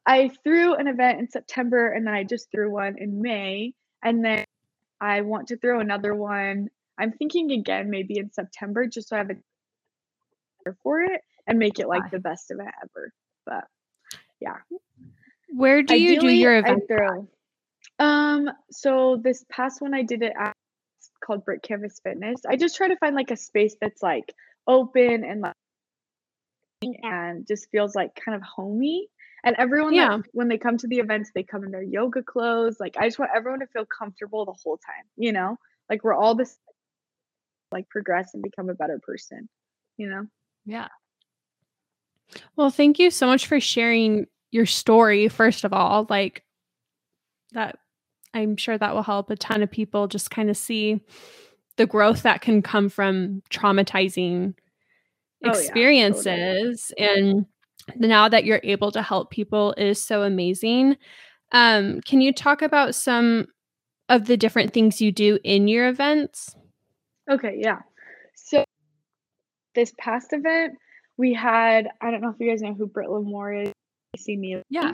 I 0.06 0.30
threw 0.44 0.76
an 0.76 0.88
event 0.88 1.20
in 1.20 1.30
September 1.30 1.92
and 1.92 2.06
then 2.06 2.14
I 2.14 2.24
just 2.24 2.52
threw 2.52 2.72
one 2.72 2.96
in 2.98 3.22
May 3.22 3.74
and 4.04 4.24
then 4.24 4.46
I 5.02 5.22
want 5.22 5.48
to 5.48 5.58
throw 5.58 5.80
another 5.80 6.14
one. 6.14 6.70
I'm 6.98 7.12
thinking 7.12 7.52
again 7.52 7.90
maybe 7.90 8.18
in 8.18 8.32
September 8.32 8.88
just 8.88 9.10
so 9.10 9.16
I 9.16 9.20
have 9.20 9.30
a 9.32 9.36
for 10.84 11.02
it 11.02 11.22
and 11.48 11.60
make 11.60 11.80
it 11.80 11.88
like 11.88 12.10
the 12.12 12.20
best 12.20 12.50
event 12.50 12.72
ever. 12.84 13.12
But 13.46 13.66
yeah. 14.40 14.58
Where 15.50 15.84
do 15.84 15.96
you 15.96 16.18
Ideally, 16.18 16.36
do 16.36 16.40
your 16.40 16.58
event? 16.58 16.84
I 16.90 16.96
throw, 16.96 17.28
um 18.00 18.50
so 18.72 19.20
this 19.24 19.46
past 19.50 19.82
one 19.82 19.94
I 19.94 20.04
did 20.04 20.22
it 20.22 20.34
at 20.38 20.56
called 21.24 21.46
Brick 21.46 21.62
Canvas 21.62 22.00
Fitness. 22.04 22.42
I 22.48 22.56
just 22.56 22.76
try 22.76 22.88
to 22.88 22.98
find 22.98 23.16
like 23.16 23.32
a 23.32 23.38
space 23.38 23.76
that's 23.80 24.02
like 24.04 24.34
open 24.68 25.24
and 25.24 25.42
like 25.42 25.54
and 26.82 27.48
just 27.48 27.70
feels 27.72 27.96
like 27.96 28.16
kind 28.16 28.36
of 28.36 28.42
homey. 28.42 29.08
And 29.46 29.56
everyone, 29.60 29.94
yeah. 29.94 30.16
Like, 30.16 30.26
when 30.34 30.48
they 30.48 30.58
come 30.58 30.78
to 30.78 30.88
the 30.88 30.98
events, 30.98 31.32
they 31.34 31.44
come 31.44 31.64
in 31.64 31.72
their 31.72 31.84
yoga 31.84 32.24
clothes. 32.24 32.78
Like 32.80 32.98
I 32.98 33.08
just 33.08 33.20
want 33.20 33.32
everyone 33.36 33.60
to 33.60 33.68
feel 33.68 33.86
comfortable 33.86 34.44
the 34.44 34.56
whole 34.64 34.78
time. 34.78 35.06
You 35.16 35.32
know, 35.32 35.58
like 35.90 36.04
we're 36.04 36.16
all 36.16 36.36
this, 36.36 36.58
like 37.72 37.88
progress 37.90 38.34
and 38.34 38.42
become 38.42 38.70
a 38.70 38.74
better 38.74 39.00
person. 39.06 39.48
You 39.98 40.10
know. 40.10 40.26
Yeah. 40.66 40.88
Well, 42.56 42.72
thank 42.72 42.98
you 42.98 43.12
so 43.12 43.28
much 43.28 43.46
for 43.46 43.60
sharing 43.60 44.26
your 44.52 44.66
story. 44.66 45.28
First 45.28 45.64
of 45.64 45.74
all, 45.74 46.08
like 46.10 46.44
that, 47.52 47.78
I'm 48.34 48.58
sure 48.58 48.78
that 48.78 48.96
will 48.96 49.04
help 49.04 49.30
a 49.30 49.36
ton 49.36 49.62
of 49.62 49.70
people 49.70 50.08
just 50.08 50.32
kind 50.32 50.50
of 50.50 50.58
see 50.58 51.02
the 51.78 51.86
growth 51.86 52.24
that 52.24 52.42
can 52.42 52.62
come 52.62 52.90
from 52.90 53.44
traumatizing 53.52 54.56
experiences 55.44 56.92
oh, 56.92 57.02
yeah, 57.02 57.08
totally. 57.08 57.30
and 57.30 57.46
now 57.96 58.30
that 58.30 58.46
you're 58.46 58.62
able 58.64 58.92
to 58.92 59.02
help 59.02 59.32
people 59.32 59.74
is 59.78 60.04
so 60.04 60.24
amazing. 60.24 60.98
Um, 61.52 62.02
can 62.02 62.22
you 62.22 62.34
talk 62.34 62.62
about 62.62 62.96
some 62.96 63.48
of 64.10 64.26
the 64.26 64.38
different 64.38 64.74
things 64.74 65.02
you 65.02 65.12
do 65.12 65.40
in 65.44 65.68
your 65.68 65.88
events? 65.88 66.56
Okay 67.30 67.58
yeah. 67.60 67.80
So 68.36 68.64
this 69.74 69.94
past 70.00 70.32
event 70.32 70.74
we 71.18 71.34
had 71.34 71.88
i 72.02 72.12
don't 72.12 72.22
know 72.22 72.30
if 72.30 72.36
you 72.40 72.50
guys 72.50 72.62
know 72.62 72.74
who 72.74 72.88
Britt 72.88 73.10
Lamore 73.10 73.68
is 73.68 73.74
see 74.18 74.38
me 74.38 74.62
yeah. 74.70 74.94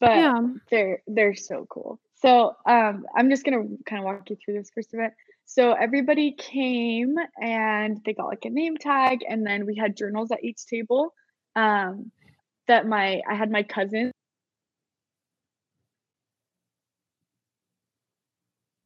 but 0.00 0.10
yeah. 0.10 0.40
they're 0.70 1.02
they're 1.06 1.34
so 1.34 1.66
cool. 1.70 1.98
So 2.14 2.54
um, 2.66 3.04
i'm 3.16 3.30
just 3.30 3.44
gonna 3.44 3.64
kind 3.86 4.00
of 4.00 4.04
walk 4.04 4.28
you 4.30 4.36
through 4.44 4.54
this 4.54 4.70
first 4.74 4.92
event. 4.94 5.12
So 5.44 5.72
everybody 5.72 6.32
came 6.32 7.16
and 7.40 8.00
they 8.04 8.14
got 8.14 8.26
like 8.26 8.44
a 8.44 8.50
name 8.50 8.76
tag, 8.76 9.20
and 9.28 9.46
then 9.46 9.66
we 9.66 9.76
had 9.76 9.96
journals 9.96 10.30
at 10.32 10.42
each 10.42 10.64
table. 10.66 11.12
Um, 11.54 12.10
that 12.68 12.86
my 12.86 13.20
I 13.28 13.34
had 13.34 13.50
my 13.50 13.62
cousin. 13.62 14.12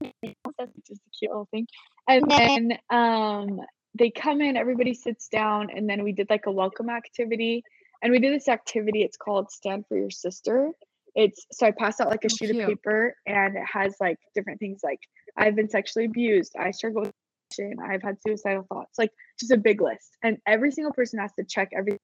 Just 0.03 1.01
a 1.01 1.11
cute 1.19 1.31
little 1.31 1.49
thing. 1.51 1.67
And 2.09 2.31
then 2.31 2.79
um, 2.91 3.61
they 3.95 4.11
come 4.11 4.41
in, 4.41 4.57
everybody 4.57 4.95
sits 4.95 5.29
down, 5.29 5.69
and 5.75 5.89
then 5.89 6.03
we 6.03 6.13
did 6.13 6.31
like 6.31 6.47
a 6.47 6.51
welcome 6.51 6.89
activity. 6.89 7.63
And 8.03 8.13
we 8.13 8.19
did 8.19 8.35
this 8.35 8.49
activity. 8.49 9.03
It's 9.03 9.17
called 9.17 9.51
Stand 9.51 9.85
for 9.89 9.97
Your 9.97 10.11
Sister. 10.11 10.71
It's 11.15 11.47
so 11.53 11.67
I 11.67 11.71
passed 11.71 12.01
out 12.01 12.11
like 12.11 12.25
a 12.25 12.29
oh, 12.31 12.37
sheet 12.37 12.51
cute. 12.51 12.63
of 12.63 12.69
paper, 12.69 13.15
and 13.27 13.57
it 13.57 13.65
has 13.71 13.97
like 14.01 14.19
different 14.35 14.61
things 14.61 14.81
like 14.85 15.01
I've 15.37 15.57
been 15.57 15.69
sexually 15.69 16.07
abused. 16.07 16.55
I 16.59 16.71
struggle 16.71 17.03
with 17.03 17.13
depression. 17.51 17.79
I've 17.83 18.03
had 18.03 18.17
suicidal 18.27 18.67
thoughts. 18.69 18.99
Like 18.99 19.11
just 19.39 19.53
a 19.53 19.57
big 19.57 19.81
list. 19.81 20.17
And 20.23 20.39
every 20.47 20.71
single 20.71 20.93
person 20.93 21.19
has 21.21 21.33
to 21.39 21.45
check 21.45 21.71
every 21.77 21.99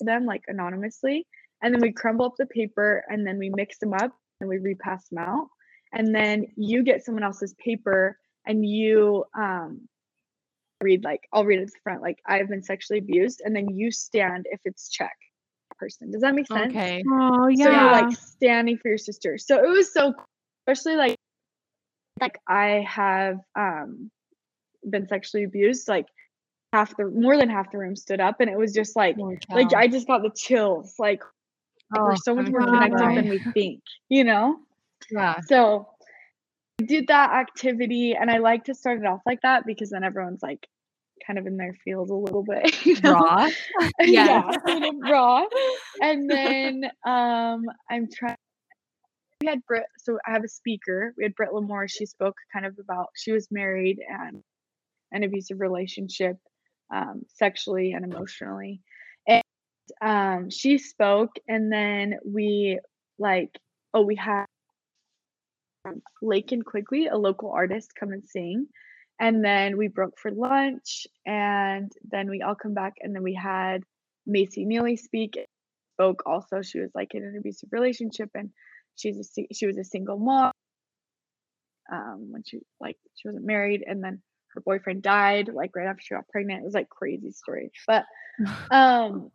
to 0.00 0.04
them 0.04 0.26
like 0.26 0.42
anonymously. 0.48 1.26
And 1.62 1.72
then 1.72 1.80
we 1.80 1.92
crumble 1.92 2.26
up 2.26 2.34
the 2.38 2.46
paper 2.46 3.04
and 3.08 3.26
then 3.26 3.38
we 3.38 3.50
mix 3.54 3.78
them 3.78 3.92
up 3.92 4.12
and 4.40 4.48
we 4.48 4.58
repass 4.58 5.08
them 5.08 5.18
out. 5.18 5.48
And 5.92 6.14
then 6.14 6.46
you 6.56 6.82
get 6.82 7.04
someone 7.04 7.24
else's 7.24 7.54
paper 7.54 8.18
and 8.46 8.66
you 8.66 9.24
um 9.36 9.88
read 10.82 11.04
like 11.04 11.20
I'll 11.32 11.44
read 11.44 11.60
at 11.60 11.66
the 11.66 11.78
front 11.84 12.00
like 12.00 12.18
I've 12.26 12.48
been 12.48 12.62
sexually 12.62 12.98
abused 12.98 13.42
and 13.44 13.54
then 13.54 13.68
you 13.68 13.90
stand 13.90 14.46
if 14.50 14.60
it's 14.64 14.88
check 14.88 15.16
person. 15.78 16.10
Does 16.10 16.22
that 16.22 16.34
make 16.34 16.46
sense? 16.46 16.74
Okay. 16.74 17.02
Oh 17.08 17.48
yeah. 17.48 17.64
So 17.64 17.70
you're 17.70 17.92
like 17.92 18.12
standing 18.12 18.78
for 18.78 18.88
your 18.88 18.98
sister. 18.98 19.38
So 19.38 19.62
it 19.62 19.68
was 19.68 19.92
so 19.92 20.14
especially 20.66 20.96
like 20.96 21.16
like 22.20 22.38
I 22.46 22.84
have 22.88 23.38
um 23.56 24.10
been 24.88 25.08
sexually 25.08 25.44
abused, 25.44 25.88
like 25.88 26.06
half 26.72 26.96
the 26.96 27.06
more 27.06 27.36
than 27.36 27.48
half 27.48 27.70
the 27.70 27.78
room 27.78 27.96
stood 27.96 28.20
up 28.20 28.40
and 28.40 28.48
it 28.48 28.56
was 28.56 28.72
just 28.72 28.94
like 28.96 29.16
oh, 29.20 29.36
like 29.50 29.74
I 29.74 29.88
just 29.88 30.06
got 30.06 30.22
the 30.22 30.30
chills. 30.30 30.94
Like 30.98 31.22
oh, 31.96 32.04
we're 32.04 32.16
so 32.16 32.34
much 32.34 32.48
more 32.48 32.64
connected 32.64 33.00
right. 33.00 33.14
than 33.16 33.28
we 33.28 33.38
think, 33.52 33.82
you 34.08 34.24
know? 34.24 34.56
Yeah. 35.10 35.40
So 35.46 35.88
I 36.80 36.84
did 36.84 37.08
that 37.08 37.32
activity 37.32 38.14
and 38.18 38.30
I 38.30 38.38
like 38.38 38.64
to 38.64 38.74
start 38.74 39.00
it 39.00 39.06
off 39.06 39.20
like 39.26 39.40
that 39.42 39.66
because 39.66 39.90
then 39.90 40.04
everyone's 40.04 40.42
like 40.42 40.66
kind 41.26 41.38
of 41.38 41.46
in 41.46 41.56
their 41.56 41.74
field 41.84 42.10
a 42.10 42.14
little 42.14 42.42
bit. 42.42 42.74
You 42.86 43.00
know? 43.00 43.14
Raw. 43.14 43.48
yeah, 44.00 44.50
raw. 45.02 45.44
And 46.00 46.30
then 46.30 46.84
um 47.04 47.64
I'm 47.90 48.08
trying 48.12 48.36
we 49.40 49.48
had 49.48 49.64
Britt, 49.64 49.86
so 49.96 50.18
I 50.26 50.32
have 50.32 50.44
a 50.44 50.48
speaker. 50.48 51.14
We 51.16 51.24
had 51.24 51.34
Britt 51.34 51.50
Lamore. 51.50 51.88
She 51.88 52.04
spoke 52.04 52.36
kind 52.52 52.66
of 52.66 52.78
about 52.78 53.08
she 53.16 53.32
was 53.32 53.48
married 53.50 53.98
and 54.06 54.42
an 55.12 55.24
abusive 55.24 55.60
relationship, 55.60 56.36
um, 56.92 57.22
sexually 57.34 57.92
and 57.92 58.04
emotionally. 58.04 58.80
And 59.26 59.42
um, 60.00 60.50
she 60.50 60.78
spoke, 60.78 61.36
and 61.48 61.72
then 61.72 62.18
we 62.24 62.78
like, 63.18 63.58
oh, 63.94 64.02
we 64.02 64.16
had 64.16 64.46
Lake 66.22 66.52
and 66.52 66.64
Quigley, 66.64 67.06
a 67.06 67.16
local 67.16 67.50
artist, 67.50 67.92
come 67.98 68.12
and 68.12 68.24
sing. 68.24 68.66
And 69.18 69.44
then 69.44 69.76
we 69.76 69.88
broke 69.88 70.18
for 70.18 70.30
lunch, 70.30 71.06
and 71.26 71.92
then 72.10 72.30
we 72.30 72.40
all 72.40 72.54
come 72.54 72.72
back, 72.72 72.94
and 73.00 73.14
then 73.14 73.22
we 73.22 73.34
had 73.34 73.82
Macy 74.26 74.64
Neely 74.64 74.96
speak. 74.96 75.38
Spoke 75.96 76.22
also. 76.24 76.62
She 76.62 76.80
was 76.80 76.90
like 76.94 77.14
in 77.14 77.22
an 77.22 77.36
abusive 77.38 77.68
relationship, 77.72 78.30
and 78.34 78.50
she's 78.96 79.18
a 79.18 79.46
she 79.52 79.66
was 79.66 79.76
a 79.76 79.84
single 79.84 80.18
mom 80.18 80.52
um, 81.92 82.28
when 82.30 82.42
she 82.44 82.60
like 82.80 82.96
she 83.16 83.28
wasn't 83.28 83.44
married 83.44 83.82
and 83.86 84.02
then 84.02 84.22
her 84.54 84.60
boyfriend 84.60 85.02
died 85.02 85.48
like 85.52 85.74
right 85.74 85.86
after 85.86 86.02
she 86.02 86.14
got 86.14 86.28
pregnant 86.28 86.60
it 86.60 86.64
was 86.64 86.74
like 86.74 86.88
crazy 86.88 87.30
story 87.30 87.70
but 87.86 88.04
um 88.70 89.30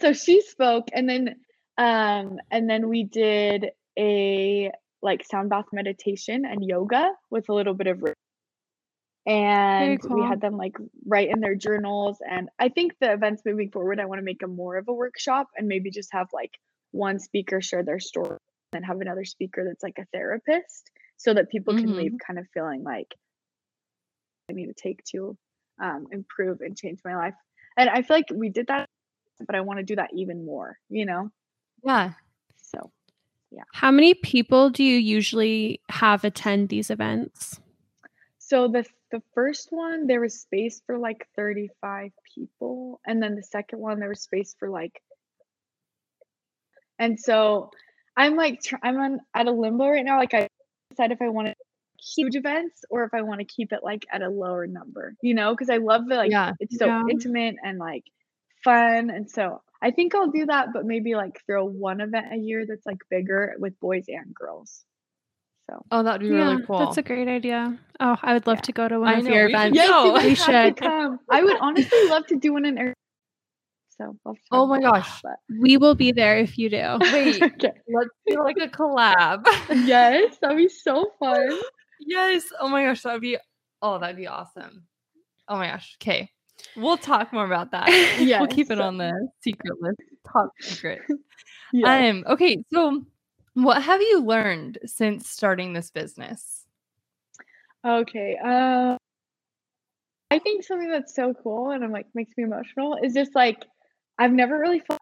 so 0.00 0.12
she 0.12 0.42
spoke 0.42 0.88
and 0.92 1.08
then 1.08 1.36
um 1.78 2.38
and 2.50 2.68
then 2.68 2.88
we 2.88 3.04
did 3.04 3.70
a 3.98 4.70
like 5.02 5.24
sound 5.24 5.50
bath 5.50 5.66
meditation 5.72 6.44
and 6.44 6.64
yoga 6.64 7.10
with 7.30 7.48
a 7.48 7.54
little 7.54 7.74
bit 7.74 7.86
of 7.86 8.02
and 9.26 10.00
cool. 10.00 10.16
we 10.16 10.26
had 10.26 10.40
them 10.40 10.56
like 10.56 10.76
write 11.06 11.28
in 11.28 11.40
their 11.40 11.54
journals 11.54 12.18
and 12.28 12.48
i 12.58 12.68
think 12.68 12.92
the 13.00 13.12
events 13.12 13.42
moving 13.44 13.70
forward 13.70 14.00
i 14.00 14.06
want 14.06 14.18
to 14.18 14.24
make 14.24 14.40
them 14.40 14.56
more 14.56 14.76
of 14.76 14.88
a 14.88 14.92
workshop 14.92 15.48
and 15.56 15.68
maybe 15.68 15.90
just 15.90 16.10
have 16.12 16.28
like 16.32 16.52
one 16.92 17.18
speaker 17.18 17.60
share 17.60 17.82
their 17.82 18.00
story 18.00 18.38
and 18.72 18.84
have 18.84 19.00
another 19.00 19.24
speaker 19.24 19.64
that's 19.64 19.82
like 19.82 19.98
a 19.98 20.06
therapist 20.12 20.90
so 21.16 21.34
that 21.34 21.50
people 21.50 21.74
can 21.74 21.88
mm-hmm. 21.88 21.98
leave 21.98 22.12
kind 22.26 22.38
of 22.38 22.46
feeling 22.54 22.82
like 22.82 23.14
I 24.50 24.52
need 24.52 24.66
to 24.66 24.74
take 24.74 25.02
to 25.04 25.36
um, 25.80 26.06
improve 26.10 26.60
and 26.60 26.76
change 26.76 27.00
my 27.04 27.16
life. 27.16 27.34
And 27.76 27.88
I 27.88 28.02
feel 28.02 28.16
like 28.16 28.26
we 28.32 28.48
did 28.48 28.66
that, 28.66 28.88
but 29.46 29.54
I 29.54 29.60
want 29.60 29.78
to 29.78 29.84
do 29.84 29.96
that 29.96 30.10
even 30.14 30.44
more, 30.44 30.76
you 30.88 31.06
know? 31.06 31.30
Yeah. 31.84 32.12
So, 32.56 32.90
yeah. 33.50 33.62
How 33.72 33.90
many 33.90 34.14
people 34.14 34.70
do 34.70 34.84
you 34.84 34.98
usually 34.98 35.80
have 35.88 36.24
attend 36.24 36.68
these 36.68 36.90
events? 36.90 37.60
So 38.38 38.68
the 38.68 38.84
the 39.12 39.22
first 39.34 39.68
one 39.70 40.06
there 40.06 40.20
was 40.20 40.40
space 40.40 40.82
for 40.86 40.96
like 40.96 41.26
35 41.36 42.12
people 42.34 43.00
and 43.06 43.20
then 43.20 43.34
the 43.34 43.42
second 43.42 43.80
one 43.80 43.98
there 43.98 44.08
was 44.08 44.20
space 44.20 44.54
for 44.56 44.70
like 44.70 45.02
and 47.00 47.18
so 47.18 47.70
I'm 48.16 48.36
like 48.36 48.60
I'm 48.82 49.00
on 49.00 49.20
at 49.34 49.46
a 49.46 49.50
limbo 49.50 49.88
right 49.88 50.04
now. 50.04 50.18
Like 50.18 50.34
I 50.34 50.48
decide 50.90 51.10
if 51.10 51.22
I 51.22 51.28
want 51.28 51.48
to 51.48 51.54
huge 52.14 52.36
events 52.36 52.84
or 52.90 53.04
if 53.04 53.14
I 53.14 53.22
want 53.22 53.40
to 53.40 53.44
keep 53.44 53.72
it 53.72 53.80
like 53.82 54.06
at 54.12 54.22
a 54.22 54.28
lower 54.28 54.66
number, 54.66 55.14
you 55.22 55.34
know, 55.34 55.52
because 55.52 55.70
I 55.70 55.76
love 55.76 56.06
the 56.08 56.16
like 56.16 56.30
yeah. 56.30 56.52
it's 56.60 56.78
so 56.78 56.86
yeah. 56.86 57.02
intimate 57.10 57.56
and 57.62 57.78
like 57.78 58.04
fun. 58.64 59.10
And 59.10 59.30
so 59.30 59.62
I 59.82 59.90
think 59.90 60.14
I'll 60.14 60.30
do 60.30 60.46
that, 60.46 60.68
but 60.72 60.84
maybe 60.84 61.14
like 61.14 61.40
throw 61.46 61.64
one 61.64 62.00
event 62.00 62.32
a 62.32 62.36
year 62.36 62.64
that's 62.66 62.86
like 62.86 62.98
bigger 63.10 63.54
with 63.58 63.78
boys 63.80 64.04
and 64.08 64.34
girls. 64.34 64.84
So 65.68 65.84
Oh, 65.90 66.02
that'd 66.02 66.20
be 66.20 66.28
yeah, 66.28 66.34
really 66.34 66.62
cool. 66.66 66.78
That's 66.80 66.98
a 66.98 67.02
great 67.02 67.28
idea. 67.28 67.78
Oh, 67.98 68.16
I 68.22 68.34
would 68.34 68.46
love 68.46 68.62
to 68.62 68.72
go 68.72 68.88
to 68.88 69.00
one 69.00 69.08
I 69.08 69.18
of 69.18 69.24
know, 69.24 69.30
your 69.30 69.48
events. 69.48 69.76
Yes, 69.76 70.24
we 70.24 70.34
should. 70.34 70.76
Come. 70.76 71.20
I 71.28 71.42
would 71.42 71.56
honestly 71.60 72.08
love 72.08 72.26
to 72.28 72.36
do 72.36 72.52
one 72.52 72.66
in 72.66 72.76
air. 72.76 72.94
so 73.96 74.16
oh 74.50 74.66
my 74.66 74.80
gosh, 74.80 75.22
but. 75.22 75.36
we 75.60 75.76
will 75.76 75.94
be 75.94 76.12
there 76.12 76.38
if 76.38 76.58
you 76.58 76.70
do. 76.70 76.98
Wait, 77.12 77.42
okay. 77.42 77.72
let's 77.88 78.10
do 78.26 78.42
like 78.42 78.56
a 78.60 78.68
collab. 78.68 79.44
yes, 79.86 80.36
that'd 80.40 80.56
be 80.56 80.68
so 80.68 81.12
fun. 81.20 81.50
Yes. 82.00 82.44
Oh 82.58 82.68
my 82.68 82.84
gosh, 82.84 83.02
that'd 83.02 83.20
be 83.20 83.38
oh, 83.82 83.98
that'd 83.98 84.16
be 84.16 84.26
awesome. 84.26 84.84
Oh 85.48 85.56
my 85.56 85.68
gosh. 85.68 85.96
Okay. 86.02 86.30
We'll 86.76 86.96
talk 86.98 87.32
more 87.32 87.46
about 87.46 87.70
that. 87.72 87.88
yeah. 88.20 88.40
We'll 88.40 88.48
keep 88.48 88.70
it 88.70 88.80
on 88.80 88.98
the 88.98 89.28
secret 89.40 89.80
list. 89.80 90.00
Top 90.30 90.50
secret. 90.60 91.02
Yeah. 91.72 92.08
Um, 92.08 92.24
okay, 92.26 92.64
so 92.72 93.04
what 93.54 93.80
have 93.80 94.00
you 94.02 94.24
learned 94.24 94.78
since 94.86 95.30
starting 95.30 95.72
this 95.72 95.92
business? 95.92 96.64
Okay. 97.86 98.36
Um, 98.38 98.96
I 100.32 100.40
think 100.40 100.64
something 100.64 100.90
that's 100.90 101.14
so 101.14 101.32
cool 101.32 101.70
and 101.70 101.84
I'm 101.84 101.92
like 101.92 102.06
makes 102.12 102.32
me 102.36 102.42
emotional 102.42 102.98
is 103.00 103.14
just 103.14 103.36
like 103.36 103.64
I've 104.18 104.32
never 104.32 104.58
really 104.58 104.80
felt 104.80 105.00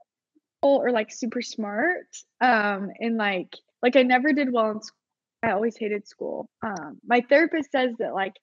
or 0.62 0.90
like 0.90 1.10
super 1.10 1.40
smart. 1.40 2.06
Um, 2.42 2.90
and 3.00 3.16
like 3.16 3.56
like 3.82 3.96
I 3.96 4.02
never 4.02 4.32
did 4.34 4.52
well 4.52 4.70
in 4.72 4.82
school. 4.82 4.97
I 5.42 5.50
always 5.52 5.76
hated 5.76 6.06
school. 6.06 6.48
Um, 6.62 6.98
my 7.06 7.20
therapist 7.28 7.70
says 7.70 7.94
that 7.98 8.14
like 8.14 8.34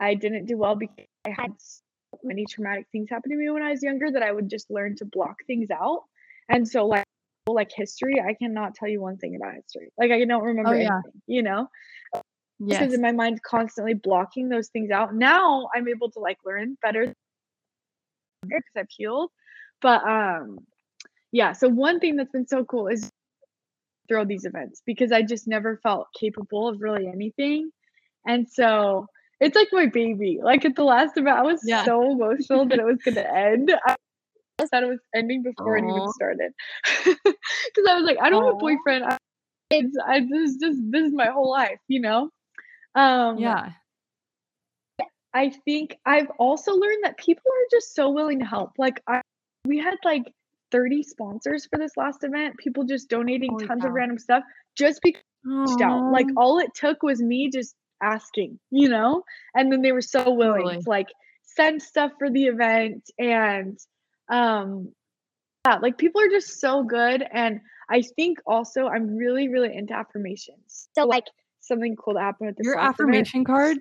I 0.00 0.14
didn't 0.14 0.46
do 0.46 0.58
well 0.58 0.76
because 0.76 1.06
I 1.24 1.30
had 1.30 1.52
so 1.58 2.18
many 2.22 2.44
traumatic 2.46 2.86
things 2.92 3.08
happen 3.10 3.30
to 3.30 3.36
me 3.36 3.48
when 3.50 3.62
I 3.62 3.70
was 3.70 3.82
younger 3.82 4.10
that 4.10 4.22
I 4.22 4.32
would 4.32 4.48
just 4.48 4.70
learn 4.70 4.96
to 4.96 5.04
block 5.04 5.36
things 5.46 5.70
out. 5.70 6.02
And 6.48 6.66
so 6.68 6.86
like 6.86 7.04
like 7.48 7.70
history, 7.74 8.20
I 8.20 8.34
cannot 8.34 8.74
tell 8.74 8.88
you 8.88 9.00
one 9.00 9.18
thing 9.18 9.36
about 9.36 9.54
history. 9.54 9.92
Like 9.96 10.10
I 10.10 10.24
don't 10.24 10.42
remember 10.42 10.74
yeah. 10.74 10.94
anything, 10.94 11.22
you 11.26 11.42
know? 11.42 11.68
Yes. 12.58 12.80
because 12.80 12.94
in 12.94 13.02
my 13.02 13.12
mind 13.12 13.42
constantly 13.42 13.92
blocking 13.92 14.48
those 14.48 14.68
things 14.68 14.90
out. 14.90 15.14
Now 15.14 15.68
I'm 15.74 15.88
able 15.88 16.10
to 16.12 16.20
like 16.20 16.38
learn 16.44 16.76
better 16.80 17.12
because 18.42 18.62
I've 18.76 18.86
healed. 18.90 19.30
But 19.80 20.06
um 20.06 20.58
yeah, 21.32 21.52
so 21.52 21.68
one 21.68 22.00
thing 22.00 22.16
that's 22.16 22.30
been 22.30 22.46
so 22.46 22.64
cool 22.64 22.88
is 22.88 23.10
throw 24.08 24.24
these 24.24 24.44
events 24.44 24.82
because 24.86 25.12
I 25.12 25.22
just 25.22 25.46
never 25.46 25.78
felt 25.82 26.08
capable 26.18 26.68
of 26.68 26.80
really 26.80 27.06
anything. 27.06 27.70
And 28.26 28.48
so 28.48 29.06
it's 29.40 29.54
like 29.54 29.68
my 29.72 29.86
baby. 29.86 30.40
Like 30.42 30.64
at 30.64 30.76
the 30.76 30.84
last 30.84 31.16
event, 31.16 31.38
I 31.38 31.42
was 31.42 31.60
Yeah. 31.64 31.84
so 31.84 32.10
emotional 32.10 32.66
that 32.66 32.78
it 32.78 32.84
was 32.84 32.98
gonna 33.04 33.20
end. 33.34 33.72
I 33.86 33.96
thought 34.66 34.82
it 34.82 34.88
was 34.88 35.00
ending 35.14 35.42
before 35.42 35.76
it 35.76 35.84
even 35.84 36.08
started. 36.12 36.52
Because 37.04 37.86
I 37.88 37.94
was 37.94 38.04
like, 38.04 38.18
I 38.20 38.30
don't 38.30 38.44
have 38.44 38.54
a 38.54 38.58
boyfriend. 38.58 39.04
I, 39.04 39.18
it's 39.70 39.96
I 40.06 40.20
this 40.20 40.50
is 40.50 40.56
just 40.56 40.80
this 40.90 41.06
is 41.06 41.12
my 41.12 41.26
whole 41.26 41.50
life, 41.50 41.78
you 41.88 42.00
know? 42.00 42.30
Um 42.94 43.38
yeah. 43.38 43.70
I 45.34 45.50
think 45.66 45.98
I've 46.06 46.30
also 46.38 46.72
learned 46.72 47.04
that 47.04 47.18
people 47.18 47.44
are 47.50 47.68
just 47.70 47.94
so 47.94 48.08
willing 48.10 48.38
to 48.38 48.46
help. 48.46 48.72
Like 48.78 49.02
I 49.06 49.20
we 49.66 49.78
had 49.78 49.96
like 50.04 50.32
30 50.72 51.02
sponsors 51.02 51.66
for 51.66 51.78
this 51.78 51.92
last 51.96 52.24
event. 52.24 52.56
People 52.58 52.84
just 52.84 53.08
donating 53.08 53.50
Holy 53.50 53.66
tons 53.66 53.82
cow. 53.82 53.88
of 53.88 53.94
random 53.94 54.18
stuff 54.18 54.42
just 54.76 55.00
because 55.02 55.22
reached 55.44 55.80
out. 55.80 56.10
Like 56.10 56.26
all 56.36 56.58
it 56.58 56.70
took 56.74 57.02
was 57.02 57.20
me 57.20 57.50
just 57.50 57.74
asking, 58.02 58.58
you 58.70 58.88
know? 58.88 59.22
And 59.54 59.72
then 59.72 59.82
they 59.82 59.92
were 59.92 60.02
so 60.02 60.32
willing 60.32 60.62
Totally. 60.62 60.82
to 60.82 60.90
like 60.90 61.06
send 61.44 61.80
stuff 61.82 62.12
for 62.18 62.30
the 62.30 62.46
event 62.46 63.08
and 63.18 63.78
um 64.28 64.92
yeah, 65.66 65.76
like 65.76 65.98
people 65.98 66.20
are 66.20 66.28
just 66.28 66.60
so 66.60 66.82
good 66.82 67.24
and 67.32 67.60
I 67.88 68.02
think 68.16 68.38
also 68.46 68.86
I'm 68.86 69.16
really 69.16 69.48
really 69.48 69.74
into 69.74 69.94
affirmations. 69.94 70.88
So 70.94 71.06
like 71.06 71.24
something 71.60 71.96
cool 71.96 72.14
to 72.14 72.20
happen 72.20 72.48
with 72.48 72.56
this 72.56 72.64
Your 72.64 72.76
last 72.76 73.00
event. 73.00 73.10
affirmation 73.10 73.44
cards 73.44 73.80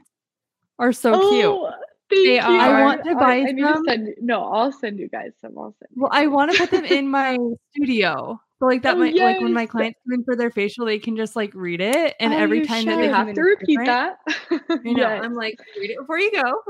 are 0.79 0.91
so 0.93 1.29
cute. 1.29 1.73
Thank 2.09 2.23
They 2.25 2.35
you. 2.35 2.41
are. 2.41 2.75
I 2.75 2.83
want 2.83 3.03
to 3.05 3.15
buy 3.15 3.37
I 3.37 3.43
need 3.51 3.61
to 3.61 3.73
some. 3.73 3.83
send 3.87 4.09
no, 4.21 4.43
I'll 4.43 4.71
send 4.71 4.99
you 4.99 5.07
guys 5.07 5.31
some. 5.41 5.57
I'll 5.57 5.75
send. 5.79 5.89
Well, 5.95 6.11
I 6.13 6.27
want 6.27 6.51
to 6.51 6.57
put 6.57 6.71
them 6.71 6.85
in 6.85 7.07
my 7.07 7.37
studio. 7.71 8.39
So 8.59 8.65
like 8.67 8.83
that 8.83 8.95
Oh, 8.95 8.99
might 8.99 9.15
like 9.15 9.41
when 9.41 9.53
my 9.53 9.65
clients 9.65 9.99
come 10.05 10.13
in 10.19 10.23
for 10.23 10.35
their 10.35 10.49
facial, 10.51 10.85
they 10.85 10.99
can 10.99 11.17
just 11.17 11.35
like 11.35 11.51
read 11.53 11.81
it. 11.81 12.15
And 12.19 12.33
Oh, 12.33 12.37
every 12.37 12.65
time 12.65 12.83
should. 12.83 12.89
that 12.93 12.97
they 12.97 13.07
have 13.09 13.33
to 13.33 13.41
repeat 13.41 13.79
that. 13.85 14.17
I 14.51 14.57
know. 14.83 14.93
Yes. 14.95 15.21
I'm 15.23 15.33
like, 15.33 15.59
read 15.79 15.89
it 15.91 15.97
before 15.99 16.19
you 16.19 16.31
go. 16.31 16.61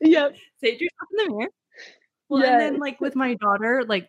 Yep. 0.00 0.34
Say 0.60 0.68
it 0.68 0.78
to 0.78 0.84
yourself 0.84 1.08
in 1.12 1.16
the 1.26 1.34
mirror. 1.36 1.50
Well, 2.28 2.42
and 2.44 2.60
then 2.60 2.78
like 2.78 3.00
with 3.00 3.14
my 3.14 3.34
daughter, 3.34 3.84
like 3.86 4.08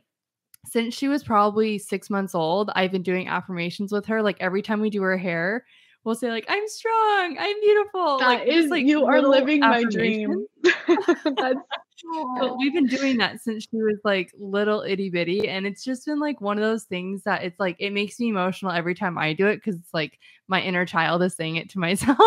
since 0.66 0.94
she 0.94 1.08
was 1.08 1.24
probably 1.24 1.78
six 1.78 2.10
months 2.10 2.34
old, 2.36 2.72
I've 2.76 2.92
been 2.92 3.04
doing 3.04 3.28
affirmations 3.28 3.92
with 3.92 4.06
her. 4.08 4.22
Like 4.22 4.38
every 4.40 4.62
time 4.62 4.82
we 4.82 4.90
do 4.90 5.02
her 5.04 5.18
hair, 5.18 5.66
we'll 6.04 6.16
say 6.16 6.30
like, 6.30 6.46
"I'm 6.50 6.68
strong, 6.68 7.38
I'm 7.40 7.60
beautiful." 7.60 8.18
like 8.20 8.40
That 8.40 8.48
just, 8.48 8.66
is, 8.66 8.72
like 8.72 8.86
you 8.86 9.06
are 9.06 9.22
living 9.22 9.60
my 9.62 9.84
dream. 9.84 10.46
That's 10.64 11.60
But 12.40 12.58
we've 12.58 12.74
been 12.74 12.88
doing 12.88 13.18
that 13.18 13.42
since 13.42 13.68
she 13.70 13.78
was 13.78 14.00
like 14.04 14.32
little 14.38 14.82
itty 14.82 15.10
bitty, 15.10 15.48
and 15.48 15.66
it's 15.66 15.84
just 15.84 16.06
been 16.06 16.20
like 16.20 16.42
one 16.42 16.58
of 16.58 16.64
those 16.64 16.84
things 16.84 17.24
that 17.24 17.44
it's 17.44 17.60
like 17.60 17.76
it 17.80 17.92
makes 17.92 18.20
me 18.20 18.30
emotional 18.30 18.72
every 18.72 18.96
time 18.96 19.18
I 19.18 19.34
do 19.34 19.48
it 19.48 19.58
because 19.58 19.76
it's 19.76 19.94
like 19.94 20.20
my 20.48 20.62
inner 20.62 20.86
child 20.86 21.22
is 21.24 21.36
saying 21.36 21.58
it 21.58 21.70
to 21.72 21.80
myself. 21.80 22.18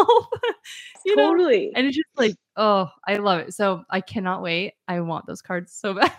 you 1.05 1.17
know? 1.17 1.31
totally. 1.31 1.73
And 1.75 1.87
it's 1.87 1.97
just 1.97 2.09
like, 2.17 2.35
oh, 2.57 2.91
I 3.07 3.17
love 3.17 3.41
it. 3.41 3.55
So 3.55 3.85
I 3.91 4.01
cannot 4.01 4.43
wait. 4.43 4.75
I 4.89 5.01
want 5.01 5.27
those 5.27 5.43
cards 5.43 5.73
so 5.73 5.95
bad. 6.01 6.13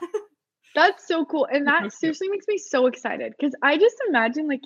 That's 0.75 1.07
so 1.07 1.23
cool. 1.25 1.47
And 1.51 1.67
that 1.67 1.93
seriously 1.93 2.29
makes 2.29 2.47
me 2.47 2.57
so 2.57 2.87
excited 2.87 3.33
because 3.37 3.53
I 3.61 3.77
just 3.77 3.95
imagine 4.09 4.47
like 4.47 4.61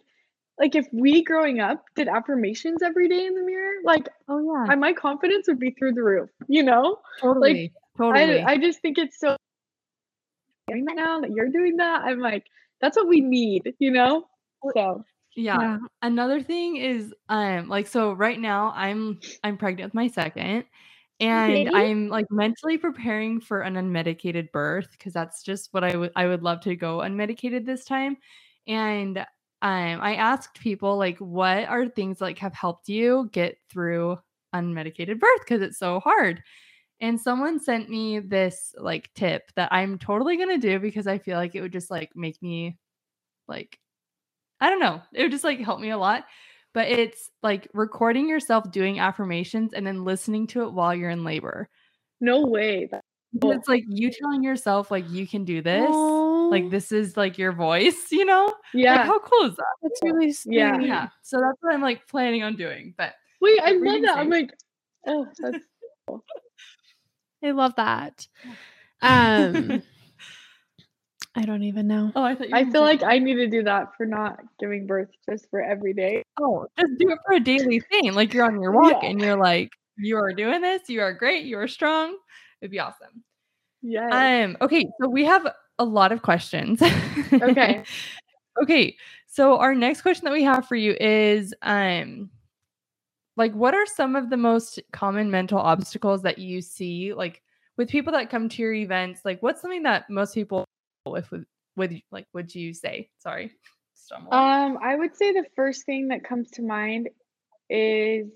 like 0.60 0.76
if 0.76 0.88
we 0.91 1.24
growing 1.24 1.60
up 1.60 1.84
did 1.96 2.08
affirmations 2.08 2.82
every 2.82 3.08
day 3.08 3.26
in 3.26 3.36
the 3.36 3.43
mirror, 3.43 3.74
like 3.84 4.08
oh 4.28 4.39
yeah, 4.39 4.72
I, 4.72 4.76
my 4.76 4.93
confidence 4.93 5.48
would 5.48 5.60
be 5.60 5.72
through 5.72 5.93
the 5.93 6.04
roof, 6.04 6.30
you 6.48 6.63
know? 6.63 7.00
totally, 7.22 7.72
totally. 7.98 8.41
I 8.41 8.54
I 8.54 8.58
just 8.58 8.82
think 8.82 8.98
it's 8.98 9.20
so 9.20 9.36
doing 10.67 10.86
that 10.86 10.96
now 10.96 11.22
that 11.22 11.32
you're 11.32 11.50
doing 11.50 11.78
that. 11.78 12.02
I'm 12.02 12.20
like, 12.20 12.46
that's 12.82 12.98
what 12.98 13.08
we 13.08 13.22
need, 13.22 13.74
you 13.80 13.91
know? 13.91 14.26
So 14.74 15.04
yeah. 15.36 15.60
Yeah. 15.60 15.78
Another 16.02 16.41
thing 16.41 16.78
is, 16.78 17.13
um, 17.30 17.70
like 17.70 17.88
so 17.88 18.13
right 18.13 18.39
now 18.39 18.74
I'm 18.76 19.20
I'm 19.43 19.58
pregnant 19.58 19.93
with 19.93 19.96
my 19.96 20.08
second, 20.08 20.65
and. 21.20 21.70
I'm 21.70 22.10
like 22.10 22.26
mentally 22.32 22.78
preparing 22.78 23.41
for 23.41 23.62
an 23.62 23.76
unmedicated 23.76 24.52
birth 24.52 24.88
because 24.91 25.13
that's 25.13 25.43
just 25.43 25.70
what 25.72 25.84
I 25.84 25.96
would 25.96 26.12
I 26.15 26.26
would 26.26 26.41
love 26.41 26.62
to 26.62 26.76
go 26.76 27.00
unmedicated 27.00 27.65
this 27.65 27.86
time, 27.86 28.17
and 28.67 29.24
um, 29.62 30.00
I 30.02 30.15
asked 30.15 30.60
people 30.60 30.98
like, 30.98 31.17
what 31.20 31.67
are 31.67 31.88
things 31.88 32.22
like 32.22 32.38
have 32.39 32.54
helped 32.54 32.89
you 32.89 33.30
get 33.32 33.58
through 33.70 34.20
unmedicated 34.54 35.20
birth 35.20 35.39
because 35.39 35.62
it's 35.62 35.80
so 35.80 36.00
hard. 36.00 36.41
And 37.00 37.20
someone 37.20 37.60
sent 37.60 37.89
me 37.89 38.20
this 38.20 38.74
like 38.78 39.10
tip 39.13 39.52
that 39.56 39.72
I'm 39.72 39.98
totally 40.00 40.38
gonna 40.38 40.58
do 40.58 40.80
because 40.80 41.06
I 41.08 41.17
feel 41.20 41.38
like 41.38 41.54
it 41.56 41.62
would 41.62 41.72
just 41.72 41.91
like 41.91 42.12
make 42.15 42.41
me 42.41 42.78
like 43.48 43.78
I 44.60 44.70
don't 44.70 44.80
know. 44.80 45.02
It 45.13 45.22
would 45.24 45.32
just 45.32 45.43
like 45.43 45.60
help 45.60 45.80
me 45.80 45.91
a 45.91 45.98
lot. 45.98 46.26
But 46.74 46.88
it's 46.89 47.30
like 47.43 47.67
recording 47.74 48.28
yourself 48.30 48.72
doing 48.72 49.00
affirmations 49.00 49.74
and 49.74 49.86
then 49.86 50.04
listening 50.06 50.48
to 50.48 50.63
it 50.63 50.74
while 50.74 50.93
you're 50.96 51.10
in 51.10 51.24
labor. 51.24 51.70
no 52.22 52.46
way. 52.46 52.88
That- 52.91 53.04
Because 53.34 53.58
It's 53.58 53.67
like 53.67 53.84
you 53.88 54.12
telling 54.12 54.43
yourself 54.43 54.89
like 54.91 55.10
you 55.10 55.28
can 55.28 55.46
do 55.46 55.62
this. 55.62 55.89
Aw, 55.91 56.50
Like 56.50 56.70
this 56.72 56.91
is 56.91 57.17
like 57.17 57.38
your 57.38 57.52
voice, 57.52 58.08
you 58.12 58.26
know? 58.26 58.54
Like 58.73 58.84
Yeah. 58.84 59.06
how 59.06 59.19
cool 59.19 59.49
is 59.49 59.56
that? 59.56 59.65
that's 59.82 59.99
really 60.03 60.32
sweet. 60.32 60.56
Yeah. 60.58 60.80
Yeah. 60.80 61.08
So 61.21 61.39
that's 61.39 61.58
what 61.62 61.73
I'm 61.73 61.82
like 61.82 62.08
planning 62.08 62.43
on 62.43 62.56
doing. 62.56 62.93
But 62.97 63.13
Wait, 63.41 63.60
I 63.62 63.73
What 63.73 63.82
love 63.82 63.93
gonna 63.95 64.01
that. 64.08 64.17
I'm 64.17 64.30
like, 64.30 64.51
oh, 65.08 65.27
that's 65.39 65.58
cool. 66.08 66.23
I 67.43 67.51
love 67.51 67.75
that. 67.77 68.27
Um, 69.01 69.84
I 71.36 71.43
don't 71.43 71.63
even 71.63 71.88
know. 71.88 72.12
oh 72.15 72.23
I 72.23 72.34
thought 72.36 72.49
you 72.49 72.56
I 72.56 72.65
feel 72.69 72.82
like 72.82 73.01
say- 73.01 73.06
I 73.06 73.19
need 73.19 73.36
to 73.36 73.47
do 73.47 73.62
that 73.63 73.95
for 73.95 74.06
not 74.08 74.39
giving 74.60 74.88
birth 74.88 75.10
just 75.30 75.47
for 75.51 75.62
every 75.62 75.93
day. 75.93 76.23
oh 76.41 76.65
just 76.80 76.93
do 76.97 77.10
it 77.12 77.19
for 77.27 77.36
a 77.36 77.39
daily 77.39 77.80
thing. 77.80 78.13
Like 78.13 78.34
you're 78.34 78.45
on 78.45 78.60
your 78.62 78.71
walk 78.71 79.03
Yeah. 79.03 79.10
and 79.10 79.21
you're 79.21 79.38
like, 79.38 79.69
you 79.97 80.17
are 80.17 80.34
doing 80.34 80.62
this, 80.62 80.89
you 80.89 81.01
are 81.01 81.13
great, 81.13 81.45
you 81.45 81.60
are 81.60 81.67
strong. 81.67 82.17
It'd 82.62 82.71
be 82.71 82.80
awesome. 82.80 83.23
Yes. 83.84 84.12
Um, 84.12 84.58
okay, 84.62 84.88
so 84.99 85.08
we 85.10 85.25
have 85.25 85.47
a 85.80 85.86
lot 85.86 86.12
of 86.12 86.21
questions. 86.23 86.82
Okay. 87.34 87.84
Okay. 88.62 88.96
So 89.28 89.58
our 89.58 89.76
next 89.76 90.02
question 90.02 90.26
that 90.26 90.34
we 90.34 90.43
have 90.43 90.67
for 90.67 90.76
you 90.76 90.96
is 91.00 91.54
um 91.62 92.30
like 93.36 93.54
what 93.54 93.74
are 93.74 93.86
some 93.86 94.15
of 94.15 94.30
the 94.30 94.38
most 94.38 94.80
common 94.91 95.30
mental 95.30 95.60
obstacles 95.60 96.24
that 96.24 96.39
you 96.39 96.62
see 96.62 97.13
like 97.13 97.41
with 97.78 97.89
people 97.89 98.12
that 98.13 98.30
come 98.30 98.50
to 98.50 98.62
your 98.62 98.74
events? 98.74 99.22
Like 99.24 99.41
what's 99.41 99.62
something 99.62 99.84
that 99.84 100.10
most 100.10 100.34
people 100.34 100.65
with 101.06 101.32
would 101.76 102.02
like 102.12 102.28
would 102.34 102.54
you 102.54 102.74
say? 102.74 103.10
Sorry. 103.20 103.52
Stumble. 103.93 104.34
Um, 104.34 104.78
I 104.82 104.96
would 104.96 105.15
say 105.15 105.34
the 105.34 105.46
first 105.56 105.86
thing 105.86 106.08
that 106.10 106.24
comes 106.24 106.50
to 106.52 106.62
mind 106.62 107.10
is 107.70 108.28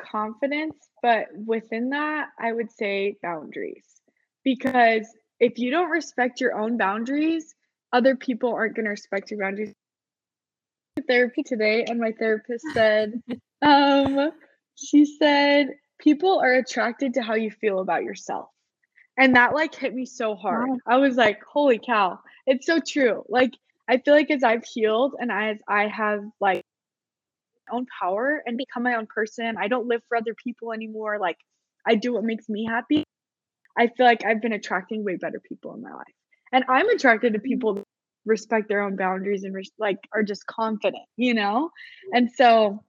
confidence, 0.00 0.76
but 1.02 1.26
within 1.46 1.90
that, 1.90 2.28
I 2.38 2.52
would 2.52 2.70
say 2.70 3.16
boundaries. 3.22 3.84
Because 4.42 5.06
if 5.40 5.58
you 5.58 5.70
don't 5.70 5.90
respect 5.90 6.40
your 6.40 6.58
own 6.58 6.76
boundaries, 6.76 7.54
other 7.94 8.16
people 8.16 8.52
aren't 8.52 8.74
going 8.74 8.84
to 8.84 8.90
respect 8.90 9.30
your 9.30 9.40
boundaries. 9.40 9.72
Therapy 11.08 11.42
today, 11.42 11.84
and 11.84 12.00
my 12.00 12.12
therapist 12.12 12.64
said, 12.74 13.22
um, 13.62 14.32
she 14.74 15.04
said, 15.04 15.68
people 15.98 16.40
are 16.40 16.54
attracted 16.54 17.14
to 17.14 17.22
how 17.22 17.34
you 17.34 17.50
feel 17.50 17.78
about 17.78 18.02
yourself. 18.02 18.48
And 19.16 19.36
that 19.36 19.54
like 19.54 19.74
hit 19.74 19.94
me 19.94 20.06
so 20.06 20.34
hard. 20.34 20.68
Wow. 20.68 20.76
I 20.86 20.96
was 20.96 21.14
like, 21.14 21.40
holy 21.44 21.78
cow, 21.78 22.18
it's 22.46 22.66
so 22.66 22.80
true. 22.80 23.24
Like, 23.28 23.52
I 23.88 23.98
feel 23.98 24.14
like 24.14 24.30
as 24.30 24.42
I've 24.42 24.64
healed 24.64 25.14
and 25.18 25.30
as 25.30 25.58
I 25.68 25.86
have 25.86 26.24
like 26.40 26.64
my 27.68 27.76
own 27.76 27.86
power 28.00 28.42
and 28.44 28.58
become 28.58 28.82
my 28.82 28.96
own 28.96 29.06
person, 29.06 29.56
I 29.56 29.68
don't 29.68 29.86
live 29.86 30.02
for 30.08 30.16
other 30.16 30.34
people 30.34 30.72
anymore. 30.72 31.18
Like 31.20 31.38
I 31.86 31.94
do 31.94 32.14
what 32.14 32.24
makes 32.24 32.48
me 32.48 32.64
happy, 32.64 33.04
I 33.76 33.88
feel 33.88 34.06
like 34.06 34.24
I've 34.24 34.40
been 34.40 34.52
attracting 34.52 35.04
way 35.04 35.16
better 35.16 35.40
people 35.40 35.74
in 35.74 35.82
my 35.82 35.92
life. 35.92 36.06
And 36.54 36.64
I'm 36.68 36.88
attracted 36.88 37.32
to 37.32 37.40
people 37.40 37.74
that 37.74 37.84
respect 38.24 38.68
their 38.68 38.80
own 38.80 38.94
boundaries 38.94 39.42
and 39.42 39.54
like 39.76 39.98
are 40.14 40.22
just 40.22 40.46
confident, 40.46 41.02
you 41.16 41.34
know? 41.34 41.70
And 42.12 42.30
so 42.30 42.84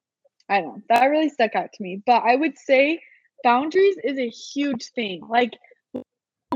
I 0.47 0.61
don't 0.61 0.77
know, 0.77 0.81
that 0.89 1.07
really 1.07 1.29
stuck 1.29 1.55
out 1.55 1.73
to 1.73 1.83
me. 1.83 2.03
But 2.05 2.21
I 2.23 2.35
would 2.35 2.59
say 2.59 3.01
boundaries 3.43 3.95
is 4.03 4.19
a 4.19 4.29
huge 4.29 4.91
thing. 4.93 5.23
Like 5.27 5.53
so 5.95 6.03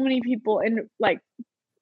many 0.03 0.21
people 0.21 0.59
in 0.59 0.87
like 0.99 1.19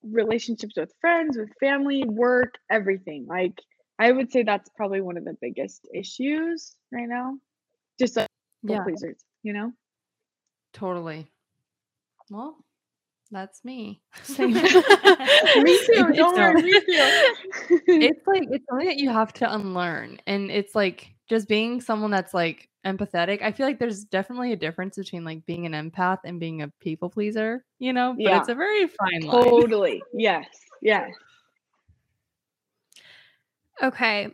relationships 0.01 0.75
with 0.77 0.93
friends, 1.01 1.37
with 1.37 1.49
family, 1.59 2.05
work, 2.05 2.53
everything. 2.71 3.25
Like 3.27 3.59
I 3.99 4.13
would 4.13 4.31
say 4.31 4.43
that's 4.43 4.69
probably 4.77 5.01
one 5.01 5.17
of 5.17 5.25
the 5.25 5.35
biggest 5.41 5.89
issues 5.93 6.73
right 6.89 7.09
now. 7.09 7.37
Just 7.99 8.15
like 8.15 8.27
Yeah. 8.63 8.83
pleasers, 8.83 9.17
you 9.43 9.51
know? 9.51 9.73
Totally. 10.71 11.27
Well, 12.29 12.63
that's 13.31 13.63
me. 13.65 14.01
Same. 14.23 14.53
me 14.53 14.61
too. 14.61 14.67
It's- 14.73 16.15
Don't 16.15 16.35
worry, 16.35 16.61
me 16.61 16.71
too. 16.73 16.83
it's 17.87 18.25
like 18.27 18.43
it's 18.51 18.65
something 18.69 18.87
that 18.87 18.97
you 18.97 19.09
have 19.09 19.33
to 19.33 19.53
unlearn 19.53 20.19
and 20.27 20.49
it's 20.51 20.73
like 20.75 21.13
just 21.29 21.47
being 21.47 21.81
someone 21.81 22.09
that's 22.11 22.33
like 22.33 22.69
empathetic 22.85 23.41
i 23.41 23.51
feel 23.51 23.65
like 23.65 23.79
there's 23.79 24.05
definitely 24.05 24.53
a 24.53 24.55
difference 24.55 24.95
between 24.95 25.25
like 25.25 25.45
being 25.45 25.65
an 25.65 25.73
empath 25.73 26.19
and 26.23 26.39
being 26.39 26.61
a 26.61 26.69
people 26.79 27.09
pleaser 27.09 27.65
you 27.79 27.91
know 27.91 28.13
but 28.13 28.21
Yeah. 28.23 28.39
it's 28.39 28.47
a 28.47 28.55
very 28.55 28.87
fine 28.87 29.21
line 29.23 29.43
totally. 29.43 30.01
Yes. 30.13 30.45
Yes. 30.81 31.11
Okay. 33.83 34.29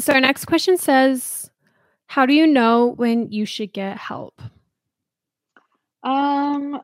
So 0.00 0.12
our 0.12 0.20
next 0.20 0.44
question 0.44 0.76
says, 0.76 1.50
"How 2.06 2.26
do 2.26 2.34
you 2.34 2.46
know 2.46 2.86
when 2.88 3.32
you 3.32 3.46
should 3.46 3.72
get 3.72 3.96
help?" 3.96 4.40
Um, 6.02 6.80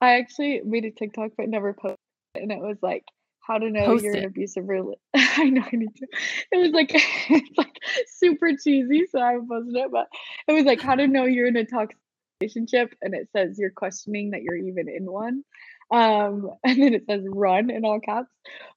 I 0.00 0.18
actually 0.18 0.60
made 0.64 0.84
a 0.84 0.90
TikTok 0.90 1.32
but 1.36 1.48
never 1.48 1.72
posted 1.72 1.98
it, 2.34 2.42
and 2.42 2.52
it 2.52 2.60
was 2.60 2.76
like 2.82 3.04
how 3.40 3.58
to 3.58 3.70
know 3.70 3.86
Post 3.86 4.04
you're 4.04 4.14
it. 4.14 4.18
an 4.20 4.24
abusive 4.26 4.68
relationship. 4.68 5.00
I 5.14 5.50
know 5.50 5.62
I 5.62 5.76
need 5.76 5.94
to. 5.96 6.06
It 6.52 6.56
was 6.58 6.70
like 6.70 6.90
it's 7.30 7.58
like 7.58 7.76
super 8.08 8.50
cheesy, 8.62 9.06
so 9.10 9.20
I 9.20 9.36
posted 9.48 9.76
it, 9.76 9.90
but 9.90 10.08
it 10.48 10.52
was 10.52 10.64
like 10.64 10.80
how 10.80 10.94
to 10.94 11.06
know 11.06 11.24
you're 11.24 11.46
in 11.46 11.56
a 11.56 11.64
toxic 11.64 11.96
relationship, 12.40 12.94
and 13.02 13.14
it 13.14 13.28
says 13.32 13.58
you're 13.58 13.70
questioning 13.70 14.30
that 14.30 14.42
you're 14.42 14.56
even 14.56 14.88
in 14.88 15.10
one. 15.10 15.44
Um, 15.90 16.50
and 16.64 16.82
then 16.82 16.94
it 16.94 17.04
says 17.08 17.22
run 17.28 17.70
in 17.70 17.84
all 17.84 18.00
caps. 18.00 18.30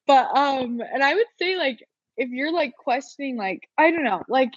But 0.08 0.36
um, 0.36 0.82
and 0.94 1.04
I 1.04 1.16
would 1.16 1.28
say 1.40 1.58
like 1.58 1.80
if 2.18 2.30
you're 2.30 2.52
like 2.52 2.74
questioning, 2.78 3.38
like 3.38 3.68
I 3.78 3.92
don't 3.92 4.04
know, 4.04 4.24
like 4.30 4.52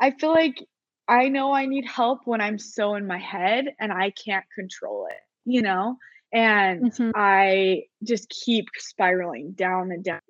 I 0.00 0.10
feel 0.10 0.30
like 0.30 0.62
I 1.08 1.28
know 1.28 1.52
I 1.52 1.66
need 1.66 1.86
help 1.86 2.20
when 2.24 2.40
I'm 2.40 2.58
so 2.58 2.94
in 2.94 3.06
my 3.06 3.18
head 3.18 3.66
and 3.78 3.92
I 3.92 4.10
can't 4.10 4.44
control 4.54 5.06
it, 5.08 5.20
you 5.46 5.62
know? 5.62 5.98
And 6.32 6.88
Mhm. 6.88 7.12
I 7.14 7.84
just 8.04 8.28
keep 8.30 8.66
spiraling 8.76 9.52
down 9.52 9.92
and 9.92 10.04
down. 10.04 10.20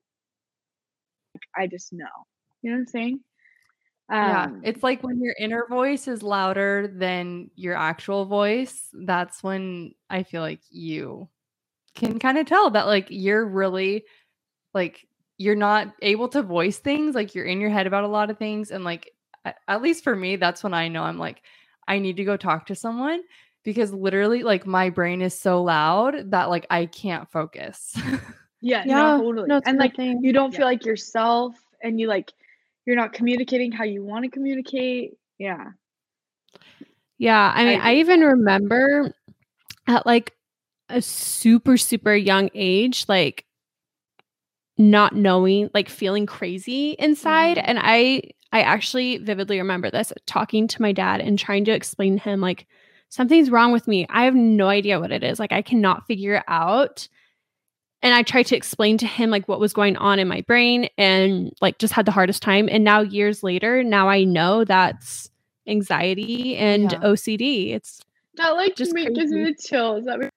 I 1.57 1.67
just 1.67 1.93
know. 1.93 2.07
You 2.63 2.71
know 2.71 2.77
what 2.77 2.81
I'm 2.81 2.87
saying? 2.87 3.21
yeah 4.21 4.49
Um, 4.49 4.63
it's 4.63 4.83
like 4.83 5.03
when 5.03 5.21
your 5.23 5.35
inner 5.39 5.67
voice 5.69 6.09
is 6.09 6.23
louder 6.23 6.89
than 6.89 7.51
your 7.55 7.75
actual 7.75 8.25
voice 8.25 8.89
that's 9.05 9.43
when 9.43 9.93
i 10.11 10.23
feel 10.23 10.43
like 10.43 10.61
you 10.71 11.29
can 11.95 12.19
kind 12.19 12.39
of 12.39 12.47
tell 12.47 12.71
that 12.71 12.87
like 12.87 13.07
you're 13.11 13.47
really 13.47 14.05
like 14.75 15.07
you're 15.39 15.57
not 15.57 15.95
able 16.03 16.29
to 16.29 16.43
voice 16.43 16.79
things 16.79 17.15
like 17.15 17.35
you're 17.35 17.47
in 17.47 17.61
your 17.61 17.71
head 17.71 17.87
about 17.87 18.05
a 18.05 18.09
lot 18.09 18.31
of 18.31 18.39
things 18.39 18.71
and 18.71 18.85
like 18.85 19.13
at 19.69 19.83
least 19.83 20.05
for 20.05 20.17
me 20.17 20.37
that's 20.37 20.63
when 20.65 20.75
i 20.75 20.89
know 20.89 21.03
i'm 21.03 21.19
like 21.19 21.43
i 21.89 21.99
need 21.99 22.17
to 22.19 22.25
go 22.25 22.37
talk 22.37 22.67
to 22.67 22.75
someone 22.75 23.23
because 23.67 23.93
literally 23.93 24.43
like 24.43 24.65
my 24.65 24.89
brain 24.89 25.21
is 25.21 25.39
so 25.39 25.63
loud 25.63 26.31
that 26.31 26.49
like 26.49 26.65
i 26.71 26.87
can't 26.87 27.31
focus 27.31 27.93
yeah, 28.63 28.83
Yeah, 28.87 28.97
no, 28.97 29.19
totally. 29.19 29.49
no, 29.49 29.61
and 29.67 29.79
like 29.79 29.97
thing. 29.97 30.21
you 30.23 30.33
don't 30.33 30.53
Yeah. 30.53 30.59
feel 30.59 30.67
like 30.67 30.87
yourself 30.87 31.55
and 31.83 32.01
you 32.01 32.09
like 32.09 32.33
you're 32.87 32.97
not 32.97 33.13
communicating 33.13 33.73
how 33.73 33.85
you 33.85 34.05
want 34.05 34.25
to 34.25 34.31
communicate. 34.31 35.15
Yeah. 35.39 35.65
Yeah, 37.19 37.53
I 37.55 37.65
mean, 37.65 37.81
I, 37.81 37.91
agree 37.91 37.91
with 37.91 37.99
even 37.99 38.21
remember 38.21 39.15
at 39.89 40.07
like 40.07 40.35
a 40.89 41.03
super 41.03 41.77
super 41.77 42.15
young 42.15 42.49
age, 42.55 43.05
like 43.09 43.45
not 44.79 45.15
knowing, 45.15 45.71
like 45.75 45.89
feeling 45.89 46.27
crazy 46.27 46.93
inside, 46.99 47.57
Mhm. 47.57 47.65
and 47.67 47.79
I 47.83 48.23
I 48.53 48.63
actually 48.63 49.19
vividly 49.19 49.59
remember 49.59 49.91
this 49.91 50.13
talking 50.27 50.69
to 50.69 50.83
my 50.83 50.93
dad 50.93 51.21
and 51.21 51.39
trying 51.39 51.65
to 51.67 51.73
explain 51.73 52.17
to 52.17 52.23
him 52.23 52.41
like 52.41 52.67
something's 53.09 53.51
wrong 53.51 53.73
with 53.73 53.87
me. 53.89 54.07
I 54.11 54.25
have 54.25 54.35
no 54.35 54.69
idea 54.69 55.01
what 55.01 55.13
it 55.13 55.23
is. 55.23 55.39
Like 55.39 55.53
I 55.53 55.63
cannot 55.63 56.07
figure 56.07 56.35
it 56.35 56.45
out. 56.49 57.09
And 58.03 58.15
I 58.15 58.23
tried 58.23 58.47
to 58.47 58.57
explain 58.57 58.99
to 58.99 59.07
him 59.07 59.31
like 59.31 59.49
what 59.49 59.59
was 59.59 59.73
going 59.73 59.97
on 59.97 60.19
in 60.19 60.29
my 60.29 60.43
brain 60.43 60.89
and 60.99 61.53
like 61.61 61.79
just 61.79 61.93
had 61.95 62.07
the 62.07 62.13
hardest 62.13 62.43
time. 62.43 62.69
And 62.71 62.85
now 62.85 63.01
years 63.01 63.43
later, 63.43 63.83
now 63.83 64.09
I 64.09 64.25
know 64.25 64.65
that's 64.65 65.31
anxiety 65.67 66.57
and 66.57 66.93
Yeah. 66.93 66.99
OCD. 67.01 67.73
It's 67.73 68.01
That 68.35 68.51
like 68.51 68.77
Just 68.77 68.93
make, 68.93 69.13
gives 69.15 69.33
me 69.33 69.45
the 69.45 69.55
chills. 69.55 70.05
That 70.05 70.31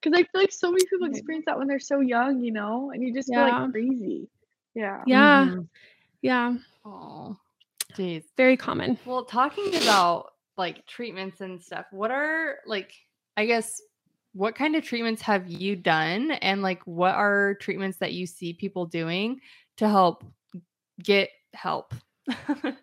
because 0.00 0.18
I 0.18 0.22
feel 0.22 0.40
like 0.40 0.52
so 0.52 0.70
many 0.70 0.84
people 0.86 1.08
experience 1.08 1.44
that 1.46 1.58
when 1.58 1.68
they're 1.68 1.78
so 1.78 2.00
young, 2.00 2.40
you 2.40 2.52
know, 2.52 2.90
and 2.90 3.02
you 3.02 3.12
just 3.12 3.28
feel 3.28 3.42
like 3.42 3.70
crazy. 3.72 4.28
Yeah. 4.74 5.02
yeah, 5.06 5.48
Mhm. 5.50 5.68
yeah, 6.22 6.56
oh 6.84 7.36
jeez 7.94 8.24
very 8.36 8.56
common. 8.56 8.98
Well, 9.04 9.24
talking 9.24 9.74
about 9.76 10.32
like 10.60 10.86
treatments 10.86 11.40
and 11.40 11.60
stuff, 11.62 11.86
what 11.90 12.10
are 12.10 12.58
like, 12.66 12.92
I 13.36 13.46
guess, 13.46 13.80
what 14.32 14.54
kind 14.54 14.76
of 14.76 14.84
treatments 14.84 15.22
have 15.22 15.48
you 15.48 15.74
done? 15.74 16.30
And 16.30 16.62
like, 16.62 16.82
what 16.84 17.14
are 17.14 17.56
treatments 17.60 17.98
that 17.98 18.12
you 18.12 18.26
see 18.26 18.52
people 18.52 18.86
doing 18.86 19.40
to 19.78 19.88
help 19.88 20.24
get 21.02 21.30
help? 21.52 21.94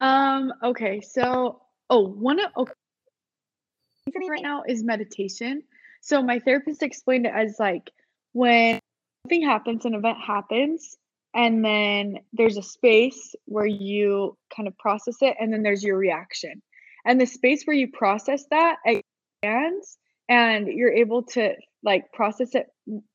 Um. 0.00 0.52
Okay. 0.62 1.00
So, 1.00 1.62
oh, 1.88 2.06
one 2.08 2.40
of 2.40 2.50
okay 2.58 4.28
right 4.28 4.42
now 4.42 4.62
is 4.66 4.82
meditation. 4.82 5.62
So 6.00 6.22
my 6.22 6.38
therapist 6.38 6.82
explained 6.82 7.26
it 7.26 7.32
as 7.34 7.56
like 7.58 7.90
when 8.32 8.78
something 9.24 9.42
happens, 9.42 9.84
an 9.84 9.94
event 9.94 10.18
happens, 10.24 10.96
and 11.34 11.64
then 11.64 12.18
there's 12.32 12.56
a 12.56 12.62
space 12.62 13.34
where 13.46 13.66
you 13.66 14.36
kind 14.54 14.68
of 14.68 14.76
process 14.78 15.16
it, 15.22 15.36
and 15.40 15.52
then 15.52 15.62
there's 15.62 15.82
your 15.82 15.96
reaction. 15.96 16.62
And 17.06 17.20
the 17.20 17.26
space 17.26 17.64
where 17.64 17.76
you 17.76 17.88
process 17.92 18.44
that 18.50 18.76
expands, 18.84 19.96
and 20.28 20.66
you're 20.66 20.92
able 20.92 21.22
to 21.22 21.54
like 21.84 22.12
process 22.12 22.54
it 22.54 22.66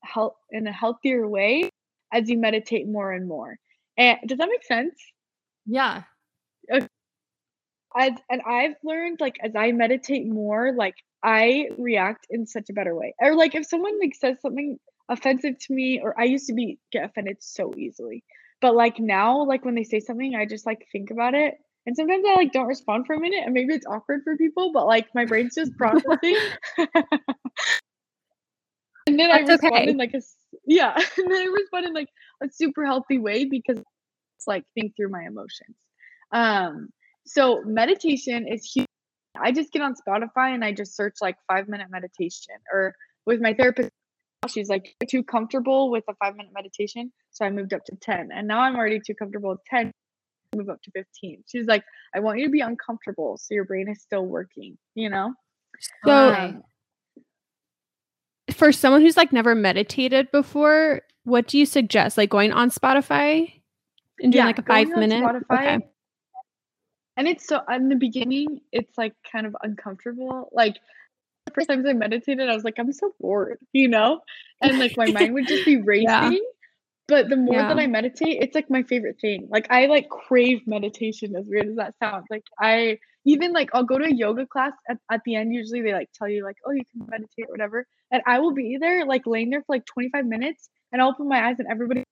help 0.02 0.36
in 0.50 0.66
a 0.66 0.72
healthier 0.72 1.28
way 1.28 1.68
as 2.12 2.28
you 2.28 2.38
meditate 2.38 2.88
more 2.88 3.12
and 3.12 3.28
more. 3.28 3.56
And 3.98 4.18
does 4.26 4.38
that 4.38 4.48
make 4.48 4.64
sense? 4.64 4.94
yeah. 5.66 6.02
as 6.68 8.12
and 8.30 8.42
I've 8.46 8.74
learned 8.82 9.18
like 9.20 9.36
as 9.42 9.52
I 9.54 9.72
meditate 9.72 10.26
more, 10.26 10.72
like 10.72 10.94
I 11.22 11.68
react 11.78 12.26
in 12.30 12.46
such 12.46 12.70
a 12.70 12.72
better 12.72 12.94
way. 12.94 13.14
Or 13.20 13.34
like 13.34 13.54
if 13.54 13.66
someone 13.66 13.98
like 14.00 14.14
says 14.14 14.38
something 14.40 14.78
offensive 15.08 15.58
to 15.58 15.72
me, 15.72 16.00
or 16.02 16.18
I 16.18 16.24
used 16.24 16.46
to 16.48 16.54
be 16.54 16.78
get 16.90 17.04
offended 17.04 17.38
so 17.40 17.74
easily. 17.76 18.24
But 18.60 18.74
like 18.74 18.98
now, 18.98 19.44
like 19.44 19.64
when 19.64 19.74
they 19.74 19.84
say 19.84 20.00
something, 20.00 20.34
I 20.34 20.46
just 20.46 20.66
like 20.66 20.86
think 20.92 21.10
about 21.10 21.34
it. 21.34 21.54
And 21.84 21.96
sometimes 21.96 22.24
I 22.28 22.34
like 22.34 22.52
don't 22.52 22.66
respond 22.66 23.06
for 23.06 23.14
a 23.14 23.20
minute, 23.20 23.42
and 23.44 23.52
maybe 23.52 23.74
it's 23.74 23.86
awkward 23.86 24.22
for 24.22 24.36
people, 24.36 24.72
but 24.72 24.86
like 24.86 25.08
my 25.14 25.24
brain's 25.24 25.54
just 25.54 25.76
processing. 25.76 26.36
and 29.06 29.18
then 29.18 29.30
I 29.30 29.38
respond 29.40 29.74
okay. 29.74 29.88
in 29.90 29.96
like 29.96 30.14
a 30.14 30.22
yeah, 30.64 30.94
and 31.16 31.30
then 31.30 31.40
I 31.40 31.46
respond 31.46 31.86
in 31.86 31.92
like 31.92 32.08
a 32.42 32.48
super 32.50 32.84
healthy 32.84 33.18
way 33.18 33.46
because 33.46 33.78
it's 33.78 34.46
like 34.46 34.64
think 34.74 34.94
through 34.96 35.10
my 35.10 35.24
emotions. 35.24 35.76
Um, 36.30 36.90
so 37.26 37.62
meditation 37.64 38.46
is 38.46 38.64
huge. 38.64 38.86
I 39.40 39.50
just 39.50 39.72
get 39.72 39.82
on 39.82 39.94
Spotify 39.94 40.54
and 40.54 40.64
I 40.64 40.72
just 40.72 40.94
search 40.94 41.14
like 41.20 41.36
five 41.48 41.68
minute 41.68 41.88
meditation. 41.90 42.54
Or 42.72 42.94
with 43.26 43.40
my 43.40 43.54
therapist, 43.54 43.90
she's 44.48 44.68
like 44.68 44.94
too 45.08 45.22
comfortable 45.22 45.90
with 45.90 46.04
a 46.08 46.14
five 46.14 46.36
minute 46.36 46.52
meditation, 46.54 47.12
so 47.30 47.44
I 47.44 47.50
moved 47.50 47.72
up 47.74 47.84
to 47.86 47.96
ten, 47.96 48.30
and 48.32 48.46
now 48.46 48.60
I'm 48.60 48.76
already 48.76 49.00
too 49.04 49.14
comfortable 49.14 49.50
with 49.50 49.64
ten. 49.68 49.92
Move 50.54 50.68
up 50.68 50.82
to 50.82 50.90
fifteen. 50.90 51.42
She's 51.46 51.66
like, 51.66 51.84
I 52.14 52.20
want 52.20 52.38
you 52.38 52.46
to 52.46 52.50
be 52.50 52.60
uncomfortable 52.60 53.38
so 53.38 53.54
your 53.54 53.64
brain 53.64 53.88
is 53.88 54.02
still 54.02 54.26
working. 54.26 54.76
You 54.94 55.10
know. 55.10 55.34
So 56.04 56.34
Um, 56.34 56.62
for 58.52 58.72
someone 58.72 59.00
who's 59.00 59.16
like 59.16 59.32
never 59.32 59.54
meditated 59.54 60.30
before, 60.30 61.02
what 61.24 61.46
do 61.46 61.58
you 61.58 61.66
suggest? 61.66 62.18
Like 62.18 62.30
going 62.30 62.52
on 62.52 62.70
Spotify 62.70 63.52
and 64.20 64.32
doing 64.32 64.44
like 64.44 64.58
a 64.58 64.62
going 64.62 64.86
five 64.86 64.94
on 64.94 65.00
minute? 65.00 65.22
Spotify. 65.24 65.76
Okay. 65.76 65.86
And 67.16 67.28
it's 67.28 67.46
so 67.46 67.60
in 67.70 67.88
the 67.88 67.96
beginning, 67.96 68.60
it's 68.72 68.96
like 68.96 69.14
kind 69.30 69.46
of 69.46 69.56
uncomfortable. 69.62 70.48
Like 70.52 70.76
the 71.46 71.52
first 71.52 71.68
times 71.68 71.86
I 71.86 71.92
meditated, 71.92 72.48
I 72.48 72.54
was 72.54 72.64
like, 72.64 72.78
I'm 72.78 72.92
so 72.92 73.12
bored, 73.20 73.58
you 73.72 73.88
know? 73.88 74.20
And 74.60 74.78
like 74.78 74.96
my 74.96 75.06
mind 75.12 75.34
would 75.34 75.46
just 75.46 75.64
be 75.64 75.76
racing. 75.76 76.08
Yeah. 76.08 76.30
But 77.12 77.28
the 77.28 77.36
more 77.36 77.56
Yeah. 77.56 77.68
that 77.68 77.78
I 77.78 77.86
meditate, 77.86 78.42
it's 78.42 78.54
like 78.54 78.70
my 78.70 78.84
favorite 78.84 79.20
thing. 79.20 79.46
Like 79.50 79.66
I 79.68 79.84
like 79.84 80.08
crave 80.08 80.66
meditation 80.66 81.36
as 81.36 81.44
weird 81.46 81.68
as 81.68 81.76
that 81.76 81.94
sounds. 81.98 82.24
Like 82.30 82.44
I 82.58 83.00
even 83.26 83.52
like 83.52 83.68
I'll 83.74 83.84
go 83.84 83.98
to 83.98 84.06
a 84.06 84.10
yoga 84.10 84.46
class 84.46 84.72
at, 84.88 84.96
at 85.10 85.20
the 85.26 85.34
end 85.34 85.52
usually 85.52 85.82
they 85.82 85.92
like 85.92 86.08
tell 86.14 86.26
you 86.26 86.42
like 86.42 86.56
oh 86.66 86.70
you 86.70 86.84
can 86.90 87.06
meditate 87.10 87.44
or 87.48 87.52
whatever 87.52 87.86
and 88.10 88.22
I 88.26 88.38
will 88.38 88.54
be 88.54 88.78
there 88.80 89.04
like 89.04 89.26
laying 89.26 89.50
there 89.50 89.60
for 89.60 89.74
like 89.76 89.84
25 89.84 90.24
minutes 90.24 90.70
and 90.90 91.02
I'll 91.02 91.10
open 91.10 91.28
my 91.28 91.48
eyes 91.48 91.56
and 91.58 91.68
everybody 91.70 92.02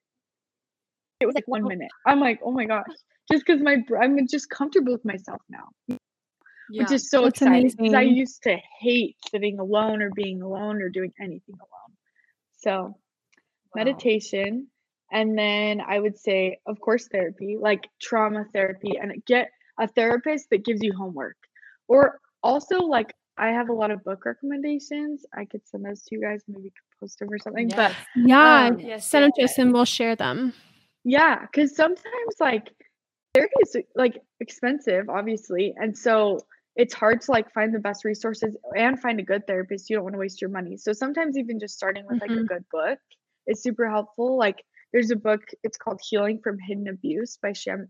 it 1.20 1.26
was 1.26 1.34
like 1.34 1.48
one 1.48 1.64
oh. 1.64 1.68
minute. 1.68 1.90
I'm 2.06 2.20
like 2.20 2.40
oh 2.44 2.52
my 2.52 2.66
gosh 2.66 2.84
just 3.32 3.46
because 3.46 3.62
my 3.62 3.78
I'm 4.02 4.28
just 4.28 4.50
comfortable 4.50 4.92
with 4.92 5.04
myself 5.06 5.40
now 5.48 5.70
Yeah. 5.88 6.82
which 6.82 6.92
is 6.92 7.08
so 7.08 7.22
That's 7.22 7.40
exciting 7.40 7.70
because 7.74 7.94
I 7.94 8.02
used 8.02 8.42
to 8.42 8.58
hate 8.80 9.16
sitting 9.30 9.58
alone 9.58 10.02
or 10.02 10.10
being 10.10 10.42
alone 10.42 10.82
or 10.82 10.90
doing 10.90 11.14
anything 11.18 11.56
alone. 11.58 11.96
So 12.58 12.96
Wow. 13.74 13.84
meditation, 13.84 14.66
and 15.10 15.36
then 15.36 15.80
I 15.80 15.98
would 15.98 16.18
say, 16.18 16.60
of 16.66 16.80
course, 16.80 17.08
therapy, 17.08 17.56
like 17.60 17.88
trauma 18.00 18.44
therapy, 18.52 18.98
and 19.00 19.24
get 19.24 19.50
a 19.78 19.88
therapist 19.88 20.50
that 20.50 20.64
gives 20.64 20.82
you 20.82 20.92
homework, 20.92 21.36
or 21.88 22.20
also 22.42 22.78
like 22.80 23.14
I 23.36 23.48
have 23.48 23.70
a 23.70 23.72
lot 23.72 23.90
of 23.90 24.04
book 24.04 24.24
recommendations. 24.24 25.24
I 25.36 25.46
could 25.46 25.66
send 25.66 25.84
those 25.84 26.02
to 26.02 26.14
you 26.14 26.20
guys, 26.20 26.42
maybe 26.46 26.72
post 27.00 27.18
them 27.18 27.30
or 27.30 27.38
something. 27.38 27.68
But 27.74 27.96
Yeah. 28.14 28.66
Um, 28.68 28.80
Yes, 28.80 29.06
Send 29.08 29.24
them 29.24 29.32
to 29.36 29.44
us 29.44 29.58
and 29.58 29.72
we'll 29.72 29.84
share 29.84 30.14
them. 30.14 30.52
Yeah, 31.04 31.40
because 31.40 31.74
sometimes 31.74 32.34
like 32.38 32.70
therapy 33.34 33.54
is 33.62 33.76
like 33.94 34.20
expensive, 34.40 35.08
obviously, 35.08 35.74
and 35.76 35.96
so 35.96 36.40
it's 36.76 36.94
hard 36.94 37.20
to 37.22 37.30
like 37.30 37.52
find 37.52 37.74
the 37.74 37.78
best 37.78 38.04
resources 38.04 38.56
and 38.76 39.00
find 39.00 39.18
a 39.18 39.22
good 39.22 39.46
therapist. 39.46 39.90
You 39.90 39.96
don't 39.96 40.04
want 40.04 40.14
to 40.14 40.18
waste 40.18 40.40
your 40.40 40.50
money. 40.50 40.76
So 40.76 40.92
sometimes 40.92 41.36
even 41.36 41.58
just 41.58 41.74
starting 41.74 42.06
with 42.06 42.20
like 42.20 42.30
a 42.30 42.34
Mhm. 42.34 42.46
good 42.46 42.64
book 42.70 42.98
is 43.46 43.62
super 43.62 43.88
helpful. 43.88 44.36
Like 44.36 44.62
there's 44.92 45.10
a 45.10 45.16
book, 45.16 45.42
it's 45.62 45.78
called 45.78 46.00
Healing 46.02 46.40
from 46.42 46.58
Hidden 46.58 46.88
Abuse 46.88 47.38
by 47.42 47.52
Shem. 47.52 47.88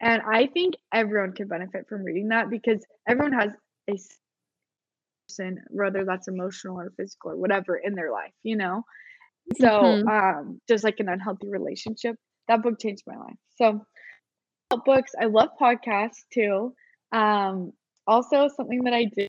And 0.00 0.22
I 0.22 0.46
think 0.46 0.74
everyone 0.92 1.32
could 1.32 1.48
benefit 1.48 1.88
from 1.88 2.02
reading 2.02 2.28
that 2.28 2.50
because 2.50 2.84
everyone 3.08 3.32
has 3.32 3.50
a 3.88 3.96
person, 5.28 5.64
whether 5.70 6.04
that's 6.04 6.28
emotional 6.28 6.80
or 6.80 6.92
physical 6.96 7.32
or 7.32 7.36
whatever 7.36 7.76
in 7.76 7.94
their 7.94 8.10
life, 8.10 8.32
you 8.42 8.56
know? 8.56 8.84
So, 9.60 9.68
Mhm. 9.68 10.08
um, 10.08 10.60
just 10.68 10.84
like 10.84 11.00
an 11.00 11.08
unhealthy 11.08 11.48
relationship, 11.48 12.16
that 12.48 12.62
book 12.62 12.80
changed 12.80 13.04
my 13.06 13.16
life. 13.16 13.36
So, 13.56 13.84
books, 14.84 15.12
I 15.20 15.26
love 15.26 15.50
podcasts 15.60 16.24
too. 16.32 16.74
Um, 17.12 17.72
also, 18.06 18.48
something 18.48 18.84
that 18.84 18.94
I 18.94 19.04
do 19.04 19.26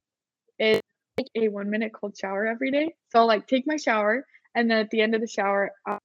is 0.59 0.81
take 1.17 1.27
a 1.35 1.49
one 1.49 1.69
minute 1.69 1.93
cold 1.93 2.17
shower 2.17 2.45
every 2.47 2.71
day. 2.71 2.95
So, 3.09 3.19
I'll 3.19 3.27
like 3.27 3.47
take 3.47 3.67
my 3.67 3.77
shower, 3.77 4.25
and 4.55 4.69
then 4.69 4.79
at 4.79 4.89
the 4.89 5.01
end 5.01 5.15
of 5.15 5.21
the 5.21 5.27
shower, 5.27 5.71
I'll 5.85 5.99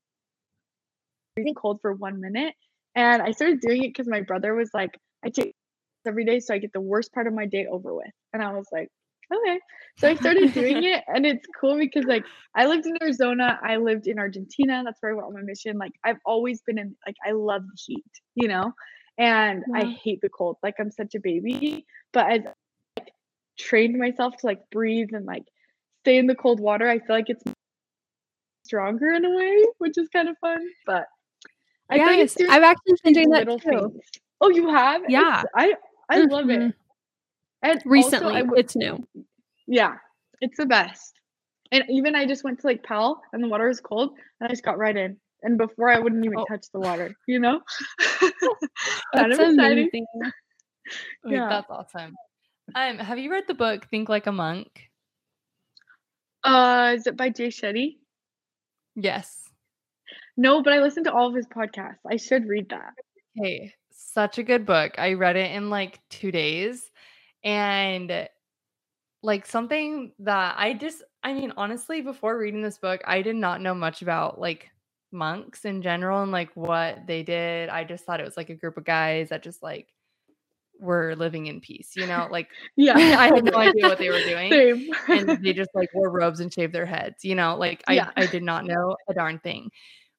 freezing 1.38 1.54
cold 1.54 1.80
for 1.80 1.92
one 1.92 2.20
minute. 2.20 2.54
And 2.94 3.22
I 3.22 3.30
started 3.30 3.60
doing 3.60 3.84
it 3.84 3.88
because 3.88 4.08
my 4.08 4.22
brother 4.22 4.54
was 4.54 4.70
like, 4.74 4.98
I 5.24 5.30
take 5.30 5.54
every 6.06 6.24
day, 6.24 6.40
so 6.40 6.54
I 6.54 6.58
get 6.58 6.72
the 6.72 6.80
worst 6.80 7.12
part 7.12 7.26
of 7.26 7.32
my 7.32 7.46
day 7.46 7.66
over 7.70 7.94
with. 7.94 8.10
And 8.32 8.42
I 8.42 8.52
was 8.52 8.66
like, 8.72 8.88
okay. 9.32 9.60
So 9.98 10.08
I 10.08 10.14
started 10.16 10.52
doing 10.52 10.82
it, 10.84 11.04
and 11.06 11.26
it's 11.26 11.46
cool 11.60 11.76
because 11.76 12.04
like 12.06 12.24
I 12.54 12.66
lived 12.66 12.86
in 12.86 12.96
Arizona, 13.00 13.58
I 13.62 13.76
lived 13.76 14.06
in 14.06 14.18
Argentina. 14.18 14.82
That's 14.84 14.98
where 15.00 15.12
I 15.12 15.14
went 15.14 15.26
on 15.26 15.34
my 15.34 15.42
mission. 15.42 15.78
Like 15.78 15.92
I've 16.04 16.18
always 16.24 16.60
been 16.62 16.78
in, 16.78 16.96
like 17.06 17.16
I 17.26 17.32
love 17.32 17.62
the 17.62 17.76
heat, 17.86 18.04
you 18.34 18.48
know, 18.48 18.72
and 19.16 19.64
I 19.74 19.84
hate 19.84 20.20
the 20.22 20.28
cold. 20.28 20.56
Like 20.62 20.74
I'm 20.80 20.90
such 20.90 21.14
a 21.14 21.20
baby, 21.20 21.84
but 22.12 22.32
as 22.32 22.40
I 22.46 22.52
like, 23.00 23.12
trained 23.58 23.98
myself 23.98 24.36
to 24.38 24.46
like 24.46 24.60
breathe 24.70 25.10
and 25.12 25.26
like 25.26 25.44
stay 26.02 26.16
in 26.16 26.26
the 26.26 26.34
cold 26.34 26.58
water, 26.58 26.88
I 26.88 26.98
feel 26.98 27.16
like 27.16 27.28
it's 27.28 27.42
stronger 28.72 29.12
in 29.12 29.24
a 29.24 29.30
way, 29.34 29.64
which 29.78 29.96
is 29.98 30.08
kind 30.10 30.28
of 30.28 30.36
fun. 30.38 30.60
But 30.86 31.06
I 31.90 31.96
feel 31.96 32.06
like 32.06 32.18
it's 32.20 32.36
Yes, 32.38 32.50
I've 32.50 32.62
actually 32.62 32.96
been 33.02 33.12
doing 33.14 33.30
that 33.30 33.46
too. 33.48 33.58
things. 33.58 34.02
Oh, 34.40 34.50
you 34.50 34.68
have? 34.68 35.02
Yeah. 35.08 35.40
It's- 35.40 35.44
I 35.54 35.74
I 36.10 36.18
love 36.20 36.48
it. 36.50 36.60
Mhm. 36.60 36.74
And 37.62 37.72
also, 37.78 37.88
Recently, 37.90 38.42
it's 38.60 38.76
new. 38.76 39.06
yeah, 39.66 39.96
it's 40.40 40.56
the 40.58 40.66
best. 40.66 41.14
And 41.72 41.84
even 41.90 42.14
I 42.14 42.24
just 42.26 42.44
went 42.44 42.60
to 42.60 42.66
Lake 42.68 42.82
Powell 42.82 43.20
and 43.32 43.42
the 43.42 43.48
water 43.48 43.68
was 43.68 43.80
cold 43.80 44.10
and 44.40 44.46
I 44.46 44.48
just 44.48 44.62
got 44.62 44.78
right 44.78 44.96
in. 44.96 45.18
And 45.42 45.58
before 45.58 45.88
I 45.90 45.98
wouldn't 45.98 46.24
even 46.24 46.38
Oh. 46.38 46.44
touch 46.46 46.66
the 46.72 46.80
water, 46.80 47.14
you 47.26 47.38
know? 47.40 47.60
That's 49.12 49.38
amazing. 49.38 50.06
Wait, 50.14 50.32
Yeah. 51.26 51.48
That's 51.48 51.70
awesome. 51.70 52.14
Um, 52.74 52.98
have 52.98 53.18
you 53.18 53.30
read 53.30 53.44
the 53.48 53.54
book 53.54 53.86
Think 53.90 54.08
Like 54.08 54.26
a 54.26 54.32
Monk? 54.32 54.68
Uh, 56.44 56.94
is 56.96 57.06
it 57.06 57.16
by 57.16 57.28
Jay 57.30 57.48
Shetty? 57.48 57.98
Yes. 59.00 59.48
No, 60.36 60.62
but 60.62 60.72
I 60.72 60.80
listened 60.80 61.06
to 61.06 61.12
all 61.12 61.28
of 61.28 61.34
his 61.34 61.46
podcasts. 61.46 61.98
I 62.10 62.16
should 62.16 62.46
read 62.46 62.68
that. 62.70 62.94
Hey, 63.34 63.74
such 63.90 64.38
a 64.38 64.42
good 64.42 64.66
book. 64.66 64.94
I 64.98 65.12
read 65.12 65.36
it 65.36 65.52
in 65.52 65.70
like 65.70 66.00
two 66.10 66.32
days. 66.32 66.90
And 67.44 68.28
like 69.22 69.46
something 69.46 70.12
that 70.20 70.56
I 70.58 70.74
just, 70.74 71.02
I 71.22 71.32
mean, 71.32 71.52
honestly, 71.56 72.00
before 72.00 72.36
reading 72.36 72.62
this 72.62 72.78
book, 72.78 73.00
I 73.06 73.22
did 73.22 73.36
not 73.36 73.60
know 73.60 73.74
much 73.74 74.02
about 74.02 74.40
like 74.40 74.68
monks 75.12 75.64
in 75.64 75.80
general 75.80 76.22
and 76.22 76.32
like 76.32 76.50
what 76.54 77.06
they 77.06 77.22
did. 77.22 77.68
I 77.68 77.84
just 77.84 78.04
thought 78.04 78.20
it 78.20 78.26
was 78.26 78.36
like 78.36 78.50
a 78.50 78.54
group 78.54 78.76
of 78.76 78.84
guys 78.84 79.28
that 79.28 79.42
just 79.42 79.62
like 79.62 79.88
were 80.80 81.14
living 81.16 81.46
in 81.46 81.60
peace, 81.60 81.92
you 81.96 82.06
know? 82.06 82.28
Like 82.30 82.48
Yeah. 82.76 82.94
I 83.18 83.26
had 83.34 83.44
no 83.44 83.52
idea 83.56 83.88
what 83.88 83.98
they 83.98 84.10
were 84.10 84.20
doing. 84.20 84.50
Same. 84.50 84.90
and 85.08 85.44
they 85.44 85.52
just 85.52 85.70
like 85.74 85.92
wore 85.94 86.10
robes 86.10 86.40
and 86.40 86.52
shaved 86.52 86.72
their 86.72 86.86
heads. 86.86 87.24
You 87.24 87.34
know, 87.34 87.56
like 87.56 87.82
I, 87.88 87.94
Yeah. 87.94 88.10
I 88.16 88.26
did 88.26 88.42
not 88.42 88.64
know 88.64 88.96
a 89.08 89.14
darn 89.14 89.38
thing. 89.40 89.70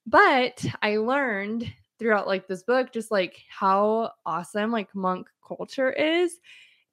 But 0.05 0.65
I 0.81 0.97
learned 0.97 1.71
throughout 1.99 2.27
like 2.27 2.47
this 2.47 2.63
book 2.63 2.91
just 2.93 3.11
like 3.11 3.37
how 3.49 4.11
awesome 4.25 4.71
like 4.71 4.93
monk 4.95 5.27
culture 5.45 5.91
is 5.91 6.37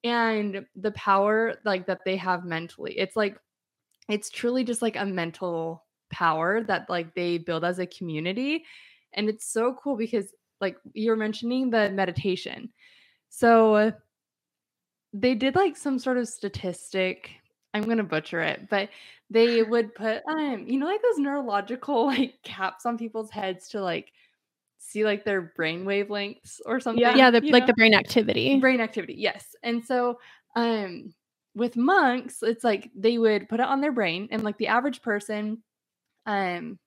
and 0.02 0.66
the 0.74 0.90
power 0.92 1.54
like 1.64 1.86
that 1.86 2.00
they 2.04 2.16
have 2.16 2.44
mentally. 2.44 2.98
It's 2.98 3.16
like 3.16 3.38
it's 4.08 4.30
truly 4.30 4.64
just 4.64 4.82
like 4.82 4.96
a 4.96 5.04
mental 5.06 5.84
power 6.10 6.62
that 6.64 6.88
like 6.88 7.14
they 7.14 7.38
build 7.38 7.64
as 7.64 7.78
a 7.78 7.86
community. 7.86 8.64
And 9.14 9.28
it's 9.28 9.46
so 9.46 9.74
cool 9.74 9.96
because 9.96 10.26
like 10.60 10.76
you're 10.92 11.16
mentioning 11.16 11.70
the 11.70 11.90
meditation. 11.90 12.72
So 13.28 13.92
they 15.12 15.34
did 15.34 15.54
like 15.54 15.76
some 15.76 15.98
sort 15.98 16.18
of 16.18 16.28
statistic. 16.28 17.30
I'm 17.74 17.82
gonna 17.82 18.04
butcher 18.04 18.40
it, 18.40 18.68
but 18.70 18.88
they 19.30 19.62
would 19.62 19.94
put 19.94 20.22
um, 20.28 20.64
you 20.66 20.78
know, 20.78 20.86
like 20.86 21.02
those 21.02 21.18
neurological 21.18 22.06
like 22.06 22.34
caps 22.42 22.86
on 22.86 22.98
people's 22.98 23.30
heads 23.30 23.68
to 23.70 23.80
like 23.80 24.12
see 24.78 25.04
like 25.04 25.24
their 25.24 25.40
brain 25.56 25.84
wavelengths 25.84 26.60
or 26.64 26.80
something. 26.80 27.02
Yeah, 27.02 27.16
the, 27.30 27.40
like 27.40 27.62
know? 27.62 27.66
the 27.66 27.74
brain 27.74 27.94
activity. 27.94 28.60
brain 28.60 28.80
activity 28.80 29.14
yes 29.16 29.54
and 29.62 29.84
so 29.84 30.18
um 30.54 31.12
with 31.54 31.76
monks 31.76 32.42
it's 32.42 32.62
like 32.62 32.90
they 32.94 33.18
would 33.18 33.48
put 33.48 33.60
it 33.60 33.66
on 33.66 33.80
their 33.80 33.92
brain 33.92 34.28
and 34.30 34.44
like 34.44 34.58
the 34.58 34.68
average 34.68 35.02
person 35.02 35.62
um 36.26 36.78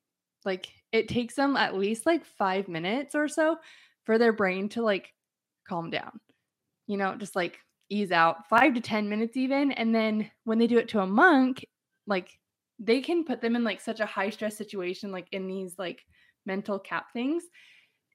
like 0.45 0.67
it 0.91 1.07
takes 1.07 1.35
them 1.35 1.57
at 1.57 1.75
least 1.75 2.05
like 2.05 2.25
five 2.25 2.67
minutes 2.67 3.15
or 3.15 3.27
so 3.27 3.57
for 4.05 4.17
their 4.17 4.33
brain 4.33 4.69
to 4.69 4.81
like 4.81 5.11
calm 5.67 5.89
down 5.89 6.19
you 6.89 6.97
know 6.97 7.15
just 7.15 7.35
like 7.37 7.57
ease 7.89 8.11
out 8.11 8.47
five 8.49 8.73
to 8.73 8.81
ten 8.81 9.07
minutes 9.07 9.37
even 9.37 9.71
and 9.71 9.95
then 9.95 10.29
when 10.43 10.57
they 10.59 10.67
do 10.67 10.77
it 10.77 10.89
to 10.89 10.99
a 10.99 11.07
monk 11.07 11.65
like 12.07 12.37
they 12.79 12.99
can 12.99 13.23
put 13.23 13.41
them 13.41 13.55
in 13.55 13.63
like 13.63 13.79
such 13.79 13.99
a 13.99 14.05
high 14.05 14.29
stress 14.29 14.57
situation 14.57 15.11
like 15.11 15.27
in 15.31 15.47
these 15.47 15.75
like 15.77 16.01
mental 16.45 16.79
cap 16.79 17.05
things 17.13 17.43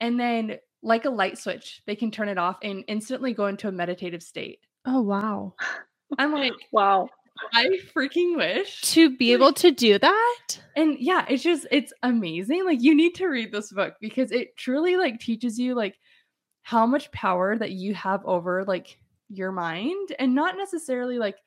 and 0.01 0.19
then 0.19 0.59
like 0.83 1.05
a 1.07 1.11
light 1.11 1.39
switch 1.39 1.81
they 1.87 1.97
can 1.97 2.11
turn 2.11 2.29
it 2.29 2.37
off 2.39 2.59
and 2.63 2.85
instantly 2.89 3.33
go 3.33 3.47
into 3.47 3.69
a 3.69 3.73
meditative 3.73 4.23
state 4.23 4.59
Oh 4.85 5.01
wow. 5.03 5.55
i'm 6.19 6.33
like 6.33 6.53
wow. 6.73 7.09
i 7.55 7.67
freaking 7.97 8.37
wish 8.37 8.81
To 8.83 9.17
be 9.17 9.33
able 9.33 9.53
to 9.55 9.71
do 9.71 9.99
that? 9.99 10.39
and 10.77 10.97
yeah 10.99 11.25
it's 11.29 11.43
just 11.43 11.67
it's 11.71 11.93
amazing 12.03 12.65
like 12.65 12.83
you 12.83 12.95
need 12.95 13.15
to 13.17 13.27
read 13.27 13.53
this 13.53 13.73
book 13.73 13.95
because 14.01 14.31
it 14.33 14.57
truly 14.57 14.97
like 14.97 15.21
teaches 15.21 15.59
you 15.59 15.75
like 15.75 15.97
how 16.65 16.87
much 16.87 17.13
power 17.13 17.59
that 17.59 17.73
you 17.73 17.95
have 17.95 18.27
over 18.27 18.65
like 18.67 19.01
your 19.31 19.53
mind 19.53 20.17
and 20.19 20.35
not 20.35 20.57
necessarily 20.59 21.19
like 21.19 21.39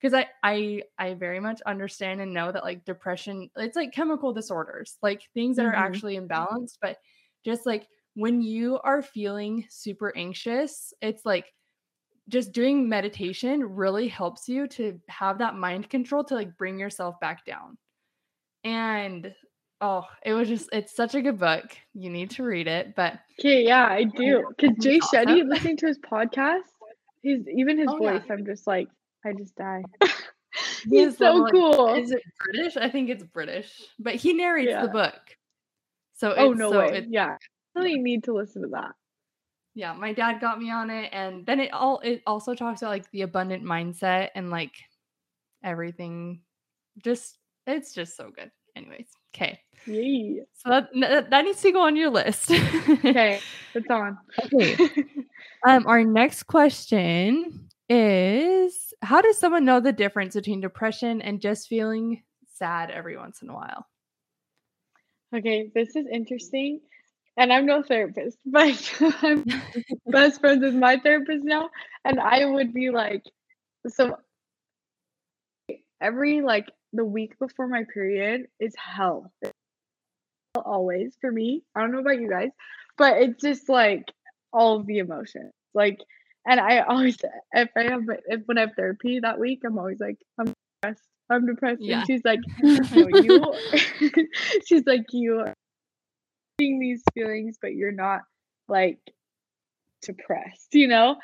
because 0.00 0.14
I, 0.14 0.28
I 0.44 0.82
i 0.98 1.14
very 1.14 1.40
much 1.40 1.62
understand 1.62 2.20
and 2.22 2.34
know 2.34 2.52
that 2.52 2.64
like 2.64 2.84
depression 2.84 3.50
it's 3.56 3.76
like 3.76 3.92
chemical 3.92 4.32
disorders 4.34 4.98
like 5.02 5.28
things 5.34 5.56
that 5.56 5.66
Mhm. 5.66 5.66
are 5.66 5.74
actually 5.74 6.18
imbalanced 6.18 6.78
but 6.82 6.98
just 7.44 7.66
like 7.66 7.88
when 8.14 8.42
you 8.42 8.78
are 8.80 9.02
feeling 9.02 9.66
super 9.70 10.16
anxious 10.16 10.94
it's 11.02 11.24
like 11.26 11.54
just 12.28 12.52
doing 12.52 12.88
meditation 12.88 13.64
really 13.64 14.08
helps 14.08 14.48
you 14.48 14.66
to 14.68 15.00
have 15.08 15.38
that 15.38 15.54
mind 15.56 15.90
control 15.90 16.24
to 16.24 16.34
like 16.34 16.56
bring 16.58 16.78
yourself 16.78 17.20
back 17.20 17.44
down 17.46 17.78
and 18.64 19.34
oh 19.80 20.04
it 20.24 20.32
was 20.32 20.48
just 20.48 20.68
it's 20.72 20.94
such 20.96 21.14
a 21.14 21.20
good 21.22 21.38
book 21.38 21.64
you 21.94 22.08
need 22.10 22.30
to 22.30 22.42
read 22.42 22.66
it 22.66 22.94
but 22.96 23.18
Okay, 23.38 23.64
yeah, 23.64 23.86
I 23.86 24.04
do. 24.04 24.44
Because 24.56 24.76
Jay 24.82 24.98
awesome. 24.98 25.26
Shetty, 25.26 25.46
listening 25.46 25.76
to 25.78 25.86
his 25.86 25.98
podcast, 25.98 26.62
he's 27.22 27.46
even 27.48 27.76
his 27.78 27.88
Oh, 27.90 27.98
yeah. 28.00 28.12
voice, 28.18 28.22
I'm 28.30 28.46
just 28.46 28.66
like, 28.66 28.88
I 29.24 29.32
just 29.34 29.54
die. 29.56 29.82
He 30.88 31.04
He's 31.04 31.18
so 31.18 31.32
like, 31.34 31.52
cool. 31.52 31.94
is 31.94 32.10
it 32.12 32.22
british 32.42 32.78
i 32.78 32.88
think 32.88 33.10
it's 33.10 33.22
british 33.24 33.82
but 33.98 34.14
he 34.14 34.32
narrates 34.32 34.70
Yeah. 34.70 34.82
the 34.82 34.88
book 34.88 35.20
So 36.14 36.32
Oh 36.34 36.52
no 36.54 36.70
so 36.70 36.78
way. 36.78 36.86
it's- 36.88 37.06
Yeah. 37.10 37.36
I 37.76 37.78
really 37.78 37.98
need 37.98 38.24
to 38.24 38.32
listen 38.32 38.62
to 38.62 38.68
that. 38.68 38.92
yeah, 39.74 39.92
my 39.92 40.14
dad 40.14 40.40
got 40.40 40.58
me 40.58 40.70
on 40.70 40.88
it, 40.88 41.10
and 41.12 41.44
then 41.44 41.60
it 41.60 41.72
all 41.74 42.00
it 42.00 42.22
also 42.26 42.54
talks 42.54 42.80
about 42.80 42.88
like 42.92 43.10
the 43.10 43.20
abundant 43.22 43.62
mindset 43.64 44.30
and 44.34 44.48
like 44.50 44.72
everything. 45.62 46.40
Just 47.04 47.36
it's 47.66 47.92
just 47.92 48.16
so 48.16 48.30
good. 48.30 48.50
Anyways, 48.76 49.08
okay. 49.34 49.58
Yay. 49.86 50.42
So 50.54 50.70
that, 50.70 51.30
that 51.30 51.44
needs 51.44 51.62
to 51.62 51.72
go 51.72 51.82
on 51.82 51.96
your 51.96 52.10
list. 52.10 52.50
Okay, 53.04 53.40
it's 53.74 53.90
on. 53.90 54.18
Okay. 54.44 54.76
Um, 55.66 55.86
our 55.86 56.04
next 56.04 56.44
question 56.44 57.68
is 57.88 58.94
How 59.02 59.20
does 59.20 59.38
someone 59.38 59.64
know 59.64 59.80
the 59.80 59.92
difference 59.92 60.34
between 60.34 60.60
depression 60.60 61.20
and 61.22 61.40
just 61.40 61.66
feeling 61.66 62.22
sad 62.54 62.90
every 62.90 63.16
once 63.16 63.42
in 63.42 63.48
a 63.48 63.54
while? 63.54 63.86
Okay, 65.34 65.70
this 65.74 65.96
is 65.96 66.06
interesting. 66.12 66.80
And 67.36 67.52
I'm 67.52 67.66
no 67.66 67.82
therapist, 67.82 68.38
but 68.46 68.94
I'm 69.22 69.44
best 70.06 70.40
friends 70.40 70.62
with 70.62 70.74
my 70.74 70.98
therapist 70.98 71.44
now. 71.44 71.68
And 72.04 72.20
I 72.20 72.44
would 72.44 72.72
be 72.72 72.90
like, 72.90 73.22
so 73.88 74.18
every 76.00 76.42
like 76.42 76.70
the 76.96 77.04
week 77.04 77.38
before 77.38 77.68
my 77.68 77.84
period 77.92 78.46
is 78.60 78.74
hell. 78.76 79.32
It's 79.42 79.52
hell 80.54 80.64
always 80.66 81.16
for 81.20 81.30
me. 81.30 81.62
I 81.74 81.80
don't 81.80 81.92
know 81.92 82.00
about 82.00 82.20
you 82.20 82.28
guys, 82.28 82.50
but 82.98 83.18
it's 83.18 83.40
just 83.40 83.68
like 83.68 84.04
all 84.52 84.82
the 84.82 84.98
emotions. 84.98 85.52
Like, 85.74 85.98
and 86.46 86.60
I 86.60 86.80
always, 86.80 87.16
if 87.52 87.68
I 87.76 87.82
have, 87.84 88.02
if 88.26 88.42
when 88.46 88.58
I 88.58 88.62
have 88.62 88.72
therapy 88.76 89.20
that 89.20 89.38
week, 89.38 89.60
I'm 89.64 89.78
always 89.78 90.00
like, 90.00 90.18
I'm 90.38 90.52
depressed. 90.82 91.08
I'm 91.28 91.46
depressed. 91.46 91.82
Yeah. 91.82 91.98
And 91.98 92.06
she's 92.06 92.22
like, 92.24 92.40
no, 92.62 93.08
you, 93.08 93.54
she's 94.66 94.86
like, 94.86 95.06
you 95.12 95.40
are 95.40 95.54
feeling 96.58 96.78
these 96.80 97.02
feelings, 97.14 97.58
but 97.60 97.74
you're 97.74 97.92
not 97.92 98.22
like 98.68 98.98
depressed, 100.02 100.74
you 100.74 100.88
know? 100.88 101.16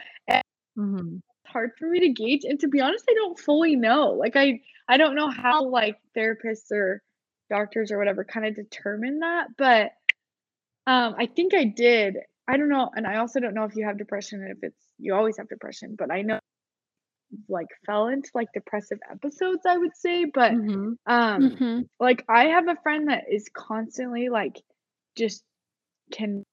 Mhm. 0.78 1.16
It's 1.18 1.31
hard 1.53 1.72
for 1.78 1.88
me 1.88 2.00
to 2.00 2.09
gauge. 2.11 2.42
And 2.44 2.59
to 2.61 2.68
be 2.68 2.80
honest, 2.80 3.05
I 3.09 3.14
don't 3.14 3.38
fully 3.38 3.76
know. 3.76 4.12
Like, 4.12 4.36
I, 4.36 4.61
I 4.88 4.96
don't 4.96 5.14
know 5.14 5.30
how 5.30 5.64
like 5.68 5.96
therapists 6.16 6.70
or 6.72 7.03
doctors 7.50 7.92
or 7.92 7.98
whatever 7.98 8.24
kind 8.24 8.46
of 8.46 8.57
determine 8.57 9.20
that, 9.20 9.48
but 9.57 9.92
um, 10.86 11.14
I 11.18 11.26
think 11.34 11.55
I 11.55 11.64
did. 11.64 12.16
I 12.48 12.57
don't 12.57 12.68
know. 12.68 12.90
And 12.94 13.07
I 13.07 13.18
also 13.18 13.40
don't 13.40 13.55
know 13.55 13.64
if 13.64 13.76
you 13.76 13.86
have 13.86 13.98
depression 13.98 14.42
and 14.42 14.50
if 14.50 14.59
it's, 14.62 14.82
you 14.98 15.14
always 15.14 15.36
have 15.38 15.48
depression, 15.48 15.94
but 15.98 16.11
I 16.11 16.22
know 16.22 16.38
like 17.48 17.68
fell 17.86 18.09
into 18.09 18.30
like 18.34 18.48
depressive 18.53 18.98
episodes, 19.11 19.62
I 19.66 19.78
would 19.78 19.96
say, 19.96 20.26
but 20.26 20.53
Mhm. 20.53 20.96
um, 21.07 21.50
Mhm. 21.50 21.88
like 21.98 22.24
I 22.28 22.46
have 22.46 22.68
a 22.68 22.76
friend 22.82 23.09
that 23.09 23.24
is 23.30 23.48
constantly 23.55 24.28
like 24.28 24.61
just 25.16 25.42
can 26.11 26.44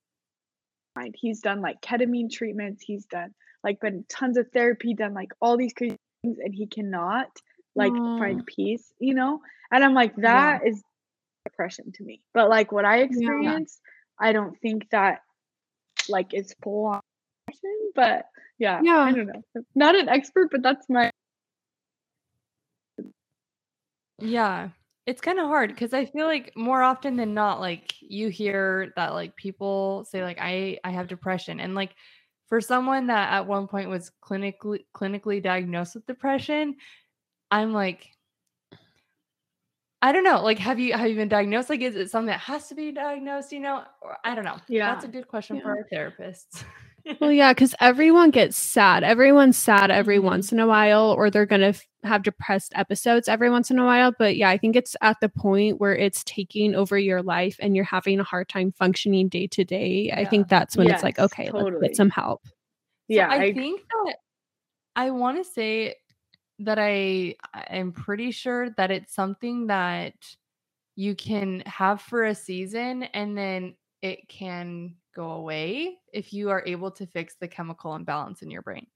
find 0.95 1.16
he's 1.18 1.41
done 1.41 1.62
like 1.62 1.82
ketamine 1.82 2.32
treatments, 2.32 2.84
he's 2.84 3.06
done 3.06 3.34
like 3.64 3.80
been 3.80 4.05
tons 4.10 4.38
of 4.38 4.47
therapy, 4.51 4.93
done 4.93 5.14
like 5.14 5.32
all 5.41 5.57
these 5.57 5.74
crazy 5.74 5.97
things, 6.24 6.38
and 6.39 6.53
he 6.53 6.68
cannot 6.68 7.28
like 7.76 7.93
Aw. 7.93 8.20
find 8.20 8.41
mm. 8.41 8.45
peace, 8.45 8.91
you 8.99 9.14
know? 9.14 9.41
And 9.72 9.84
I'm 9.84 9.93
like, 9.93 10.16
that 10.18 10.66
is 10.66 10.82
depression 11.45 11.91
to 11.93 12.03
me. 12.03 12.22
But 12.34 12.49
like 12.49 12.72
what 12.72 12.86
I 12.86 12.99
experienced, 12.99 13.80
I 14.20 14.34
don't 14.34 14.60
think 14.62 14.89
that 14.91 15.22
like 16.07 16.34
it's 16.34 16.53
full 16.62 16.86
on 16.86 17.01
depression, 17.47 17.91
but 17.95 18.26
yeah, 18.57 18.82
Yeah. 18.84 18.99
I 18.99 19.12
don't 19.12 19.28
know. 19.28 19.64
Not 19.76 19.95
an 19.95 20.10
expert, 20.10 20.49
but 20.51 20.62
that's 20.62 20.88
my 20.89 21.12
Yeah. 24.20 24.70
It's 25.05 25.22
kind 25.22 25.39
of 25.39 25.47
hard 25.47 25.70
because 25.72 25.93
I 25.93 26.05
feel 26.05 26.28
like 26.28 26.55
more 26.55 26.84
often 26.84 27.16
than 27.16 27.34
not, 27.34 27.60
like 27.60 27.95
you 28.01 28.30
hear 28.30 28.93
that 28.95 29.14
like 29.14 29.36
people 29.36 30.05
say 30.05 30.24
like 30.24 30.38
I 30.39 30.78
I 30.84 30.91
have 30.91 31.07
depression 31.07 31.60
and 31.60 31.74
like 31.74 31.95
for 32.50 32.60
someone 32.60 33.08
that 33.08 33.32
at 33.32 33.47
one 33.47 33.68
point 33.68 33.89
was 33.89 34.12
clinically 34.22 34.86
clinically 34.93 35.41
diagnosed 35.41 35.95
with 35.95 36.06
depression, 36.08 36.76
I'm 37.52 37.74
like 37.74 38.10
I 40.02 40.12
don't 40.14 40.24
know. 40.24 40.41
Like 40.41 40.60
have 40.60 40.80
you 40.80 40.93
have 40.93 41.10
you 41.10 41.16
been 41.16 41.28
diagnosed? 41.28 41.70
Like 41.70 41.82
is 41.82 41.95
it 41.95 42.10
something 42.10 42.28
that 42.28 42.39
has 42.39 42.68
to 42.70 42.76
be 42.76 42.91
diagnosed, 42.91 43.52
you 43.52 43.60
know? 43.60 43.84
Or 44.02 44.18
I 44.24 44.34
don't 44.34 44.45
know. 44.45 44.58
Yeah, 44.68 44.93
That's 44.93 45.06
a 45.06 45.10
good 45.10 45.28
question 45.28 45.60
for 45.62 45.70
our 45.72 45.86
therapists. 45.91 46.64
Well, 47.20 47.32
yeah, 47.32 47.54
because 47.54 47.74
everyone 47.80 48.30
gets 48.30 48.56
sad. 48.56 49.04
Everyone's 49.04 49.58
sad 49.58 49.89
every 49.89 50.20
Mhm. 50.20 50.24
once 50.24 50.52
in 50.52 50.60
a 50.60 50.68
while, 50.68 51.12
or 51.18 51.30
they're 51.30 51.45
going 51.45 51.62
to 51.62 51.68
f- 51.68 51.88
have 52.04 52.24
depressed 52.24 52.72
episodes 52.76 53.28
every 53.28 53.50
once 53.50 53.70
in 53.70 53.80
a 53.80 53.86
while. 53.86 54.14
But 54.18 54.38
yeah, 54.38 54.50
I 54.50 54.58
think 54.58 54.76
it's 54.76 54.95
at 55.02 55.20
the 55.20 55.30
point 55.30 55.80
where 55.80 55.95
it's 55.95 56.24
taking 56.24 56.76
over 56.76 56.97
your 56.97 57.22
life 57.22 57.58
and 57.60 57.76
you're 57.76 57.86
having 57.86 58.20
a 58.20 58.24
hard 58.24 58.50
time 58.50 58.72
functioning 58.72 59.28
day 59.28 59.47
to 59.47 59.64
day. 59.64 60.12
I 60.16 60.26
think 60.26 60.47
that's 60.47 60.78
when 60.78 60.89
it's 60.89 61.04
like, 61.04 61.18
Yes, 61.18 61.26
okay, 61.26 61.52
let's 61.52 61.82
get 61.82 61.95
some 61.95 62.10
help. 62.10 62.41
So 62.45 62.54
yeah, 63.16 63.28
I, 63.30 63.43
I, 63.43 63.54
think 63.54 63.82
that 63.89 64.16
I 64.95 65.12
want 65.12 65.43
to 65.43 65.50
say 65.50 65.95
that 66.60 66.78
I 66.78 67.36
am 67.68 67.91
pretty 67.91 68.32
sure 68.32 68.70
that 68.72 68.91
it's 68.91 69.14
something 69.14 69.68
that 69.68 70.14
you 70.95 71.16
can 71.16 71.64
have 71.66 72.02
for 72.02 72.26
a 72.26 72.36
season 72.36 73.04
and 73.04 73.38
then 73.38 73.76
it 74.02 74.28
can 74.28 74.95
go 75.16 75.32
away 75.32 75.97
if 76.14 76.34
you 76.34 76.50
are 76.50 76.64
able 76.66 76.91
to 76.91 77.06
fix 77.06 77.36
the 77.39 77.47
chemical 77.47 77.95
imbalance 77.95 78.41
in 78.41 78.52
your 78.52 78.62
brain. 78.62 78.88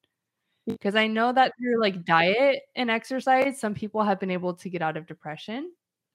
Because 0.65 0.95
I 0.95 1.07
know 1.07 1.33
that 1.33 1.53
through 1.57 1.81
like 1.81 2.05
diet 2.05 2.61
and 2.75 2.89
exercise, 2.89 3.59
some 3.59 3.73
people 3.73 4.01
have 4.03 4.19
been 4.19 4.31
able 4.31 4.53
to 4.55 4.69
get 4.69 4.81
out 4.81 4.95
of 4.95 5.07
depression, 5.07 5.71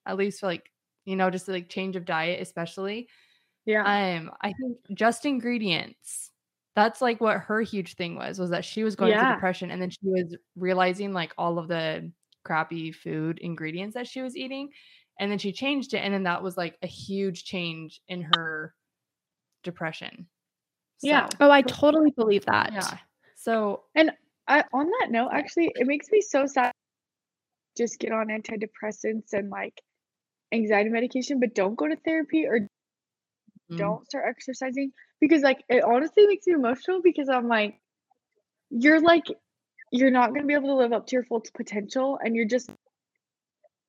at 0.07 0.17
least 0.17 0.41
for 0.41 0.47
like, 0.47 0.71
you 1.05 1.17
know, 1.17 1.31
just 1.31 1.49
like 1.49 1.69
change 1.69 1.97
of 1.97 2.05
diet, 2.05 2.41
especially. 2.41 3.09
yeah. 3.67 3.83
Um, 3.83 4.31
I 4.41 4.55
think 4.55 4.79
just 4.95 5.27
ingredients. 5.27 6.31
That's 6.75 7.03
like 7.03 7.21
what 7.21 7.39
her 7.41 7.61
huge 7.61 7.97
thing 7.97 8.15
was, 8.15 8.39
was 8.39 8.51
that 8.51 8.65
she 8.65 8.85
was 8.85 8.95
going 8.95 9.13
through 9.13 9.35
depression 9.35 9.71
and 9.71 9.83
then 9.83 9.91
she 9.91 9.99
was 10.03 10.37
realizing 10.57 11.13
like 11.13 11.35
all 11.37 11.59
of 11.59 11.67
the 11.69 12.11
crappy 12.45 12.93
food 12.93 13.41
ingredients 13.41 13.95
that 13.95 14.07
she 14.07 14.23
was 14.23 14.37
eating. 14.37 14.71
And 15.21 15.31
then 15.31 15.39
she 15.39 15.53
changed 15.53 15.93
it. 15.95 15.99
And 15.99 16.15
then 16.15 16.23
that 16.23 16.43
was 16.43 16.57
like 16.57 16.79
a 16.83 16.87
huge 16.87 17.45
change 17.45 18.01
in 18.09 18.29
her 18.35 18.75
depression. 19.65 20.29
Yeah. 21.03 21.29
Oh, 21.41 21.51
I 21.51 21.63
totally 21.63 22.13
believe 22.13 22.47
that. 22.47 22.73
yeah. 22.73 22.99
So 23.35 23.83
I, 24.49 24.65
on 24.73 24.87
that 25.01 25.11
note, 25.11 25.29
actually, 25.33 25.71
it 25.75 25.87
makes 25.87 26.11
me 26.11 26.21
so 26.23 26.47
sad. 26.47 26.73
Just 27.77 27.99
get 28.01 28.13
on 28.13 28.29
antidepressants 28.29 29.33
and 29.33 29.51
like 29.51 29.81
anxiety 30.53 30.91
medication, 30.91 31.39
but 31.39 31.55
don't 31.55 31.77
go 31.77 31.87
to 31.87 31.97
therapy 31.97 32.47
or 32.47 32.61
mm, 33.71 33.77
don't 33.77 34.07
start 34.07 34.25
exercising 34.29 34.93
because, 35.21 35.43
like, 35.43 35.63
it 35.69 35.85
honestly 35.85 36.27
makes 36.27 36.47
me 36.47 36.55
emotional 36.55 37.01
because 37.03 37.29
I'm 37.29 37.47
like, 37.49 37.79
you're 38.71 39.01
like, 39.01 39.27
you're 39.93 40.11
not 40.11 40.31
going 40.31 40.43
to 40.43 40.47
be 40.47 40.55
able 40.55 40.69
to 40.69 40.75
live 40.75 40.93
up 40.93 41.07
to 41.09 41.17
your 41.17 41.25
full 41.25 41.43
potential, 41.55 42.19
and 42.23 42.35
you're 42.35 42.47
just 42.47 42.71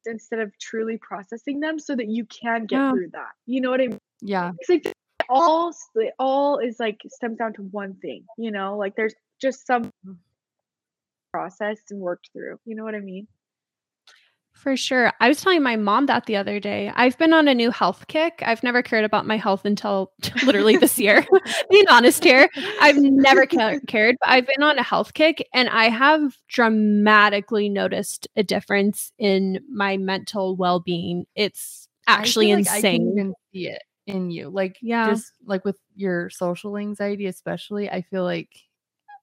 instead 0.06 0.40
of 0.40 0.58
truly 0.60 0.98
processing 0.98 1.60
them 1.60 1.80
so 1.80 1.96
that 1.96 2.08
you 2.08 2.26
can 2.26 2.66
get 2.66 2.78
Yeah. 2.78 2.92
through 2.92 3.10
that. 3.10 3.32
You 3.46 3.62
know 3.62 3.70
what 3.70 3.82
I 3.82 3.88
mean? 3.88 4.00
yeah. 4.22 4.52
It's 4.60 4.70
like 4.70 4.94
all 5.30 5.74
all 6.18 6.58
is 6.60 6.80
like 6.80 7.02
stems 7.08 7.38
down 7.38 7.54
to 7.54 7.62
one 7.62 7.96
thing, 7.96 8.26
you 8.38 8.52
know, 8.52 8.78
like 8.78 8.96
there's 8.96 9.14
just 9.42 9.66
some 9.68 9.92
processed 11.32 11.92
and 11.92 12.00
worked 12.00 12.30
through. 12.34 12.60
You 12.66 12.76
know 12.76 12.84
what 12.84 12.96
I 12.96 13.00
mean? 13.00 13.28
For 14.52 14.76
sure. 14.76 15.14
I 15.22 15.30
was 15.30 15.42
telling 15.42 15.64
my 15.64 15.78
mom 15.78 16.08
that 16.08 16.26
the 16.26 16.36
other 16.36 16.60
day. 16.60 16.92
I've 16.94 17.18
been 17.18 17.32
on 17.32 17.48
a 17.48 17.54
new 17.54 17.72
health 17.72 18.08
kick. 18.08 18.44
I've 18.46 18.62
never 18.62 18.82
cared 18.82 19.06
about 19.06 19.26
my 19.26 19.38
health 19.38 19.64
until 19.64 20.12
literally 20.44 20.76
this 20.76 21.00
year. 21.00 21.26
Being 21.72 21.88
honest 21.88 22.26
here, 22.26 22.50
I've 22.82 22.98
never 22.98 23.46
ca- 23.46 23.80
cared, 23.88 24.18
but 24.20 24.28
I've 24.30 24.46
been 24.48 24.62
on 24.62 24.78
a 24.78 24.84
health 24.84 25.14
kick 25.14 25.48
and 25.54 25.70
I 25.70 25.86
have 25.86 26.36
dramatically 26.50 27.70
noticed 27.70 28.28
a 28.36 28.44
difference 28.44 29.14
in 29.18 29.64
my 29.72 29.96
mental 29.96 30.58
well 30.58 30.82
being. 30.82 31.26
It's 31.36 31.88
actually 32.08 32.54
like 32.54 32.68
I 32.68 32.82
can 32.82 32.96
insane. 32.96 33.34
see 33.54 33.68
it 33.70 33.84
in 34.08 34.30
you. 34.30 34.50
Like, 34.50 34.76
Yeah. 34.82 35.06
just 35.06 35.32
like 35.46 35.64
with 35.64 35.78
your 35.96 36.30
social 36.32 36.76
anxiety, 36.76 37.28
especially, 37.28 37.90
I 37.90 38.02
feel 38.02 38.26
like 38.26 38.50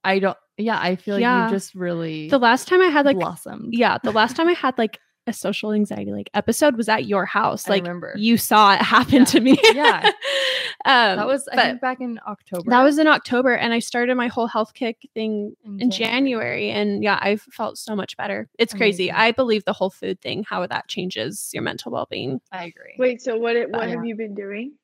I 0.03 0.19
don't, 0.19 0.39
yeah, 0.59 0.79
I 0.81 0.97
feel 0.97 1.15
like 1.17 1.21
Yeah. 1.23 1.47
you 1.47 1.51
just 1.53 1.75
really 1.75 2.29
the 2.29 2.39
last 2.39 2.69
time 2.69 2.81
I 2.81 2.87
had 2.87 3.05
like, 3.07 3.19
blossomed. 3.19 3.75
yeah, 3.75 3.99
the 4.03 4.13
last 4.13 4.37
time 4.37 4.49
I 4.49 4.53
had 4.55 4.77
like 4.79 4.99
a 5.29 5.33
social 5.33 5.73
anxiety 5.73 6.13
like 6.13 6.31
episode 6.35 6.77
was 6.77 6.89
at 6.89 7.07
your 7.07 7.27
house. 7.27 7.67
I 7.67 7.73
Like 7.73 7.83
remember. 7.83 8.15
you 8.17 8.37
saw 8.37 8.75
it 8.75 8.81
happen 8.81 9.19
Yeah. 9.21 9.25
to 9.25 9.41
me. 9.41 9.59
Yeah. 9.75 10.05
um, 10.85 11.17
that 11.17 11.27
was, 11.27 11.49
I 11.49 11.57
think, 11.57 11.81
back 11.81 12.01
in 12.01 12.21
October. 12.29 12.71
That 12.71 12.85
was 12.85 12.99
in 12.99 13.09
October, 13.09 13.53
and 13.57 13.73
I 13.73 13.81
started 13.81 14.15
my 14.15 14.29
whole 14.29 14.47
health 14.47 14.73
kick 14.75 14.99
thing 15.15 15.57
In 15.65 15.81
in 15.81 15.91
January. 15.91 16.69
January. 16.69 16.71
And 16.71 17.03
yeah, 17.03 17.19
I've 17.21 17.43
felt 17.43 17.77
so 17.77 17.97
much 17.97 18.17
better. 18.17 18.49
It's 18.59 18.73
crazy. 18.73 19.11
I 19.11 19.33
believe 19.33 19.65
the 19.65 19.73
whole 19.73 19.91
food 19.91 20.21
thing, 20.21 20.45
how 20.49 20.65
that 20.65 20.87
changes 20.87 21.51
your 21.53 21.65
mental 21.65 21.91
well 21.91 22.07
being. 22.09 22.41
I 22.53 22.67
agree. 22.67 22.95
Wait, 22.97 23.21
so 23.21 23.37
what 23.37 23.57
it, 23.57 23.67
Uh, 23.75 23.79
what 23.79 23.89
yeah. 23.89 23.97
have 23.97 24.05
you 24.05 24.15
been 24.15 24.35
doing? 24.37 24.75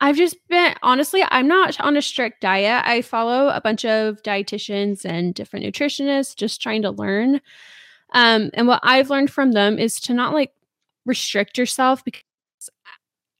I've 0.00 0.16
just 0.16 0.36
been 0.48 0.74
honestly, 0.82 1.22
I'm 1.28 1.48
not 1.48 1.80
on 1.80 1.96
a 1.96 2.02
strict 2.02 2.40
diet. 2.40 2.84
I 2.86 3.02
follow 3.02 3.48
a 3.48 3.60
bunch 3.60 3.84
of 3.84 4.22
dietitians 4.22 5.04
and 5.04 5.34
different 5.34 5.64
nutritionists, 5.66 6.36
just 6.36 6.62
trying 6.62 6.82
to 6.82 6.90
learn. 6.90 7.40
Um, 8.12 8.50
and 8.54 8.68
what 8.68 8.80
I've 8.82 9.10
learned 9.10 9.30
from 9.30 9.52
them 9.52 9.78
is 9.78 10.00
to 10.02 10.14
not 10.14 10.32
like 10.34 10.52
restrict 11.04 11.58
yourself 11.58 12.04
because 12.04 12.22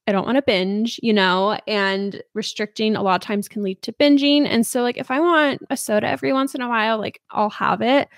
I 0.08 0.12
don't 0.12 0.24
want 0.24 0.36
to 0.36 0.42
binge, 0.42 1.00
you 1.02 1.12
know, 1.12 1.58
and 1.66 2.22
restricting 2.34 2.94
a 2.94 3.02
lot 3.02 3.16
of 3.16 3.26
times 3.26 3.48
can 3.48 3.62
lead 3.62 3.82
to 3.82 3.92
binging. 3.92 4.46
And 4.46 4.64
so, 4.64 4.82
like, 4.82 4.98
if 4.98 5.10
I 5.10 5.18
want 5.18 5.62
a 5.68 5.76
soda 5.76 6.06
every 6.06 6.32
once 6.32 6.54
in 6.54 6.60
a 6.60 6.68
while, 6.68 6.98
like, 6.98 7.20
I'll 7.30 7.50
have 7.50 7.82
it. 7.82 8.08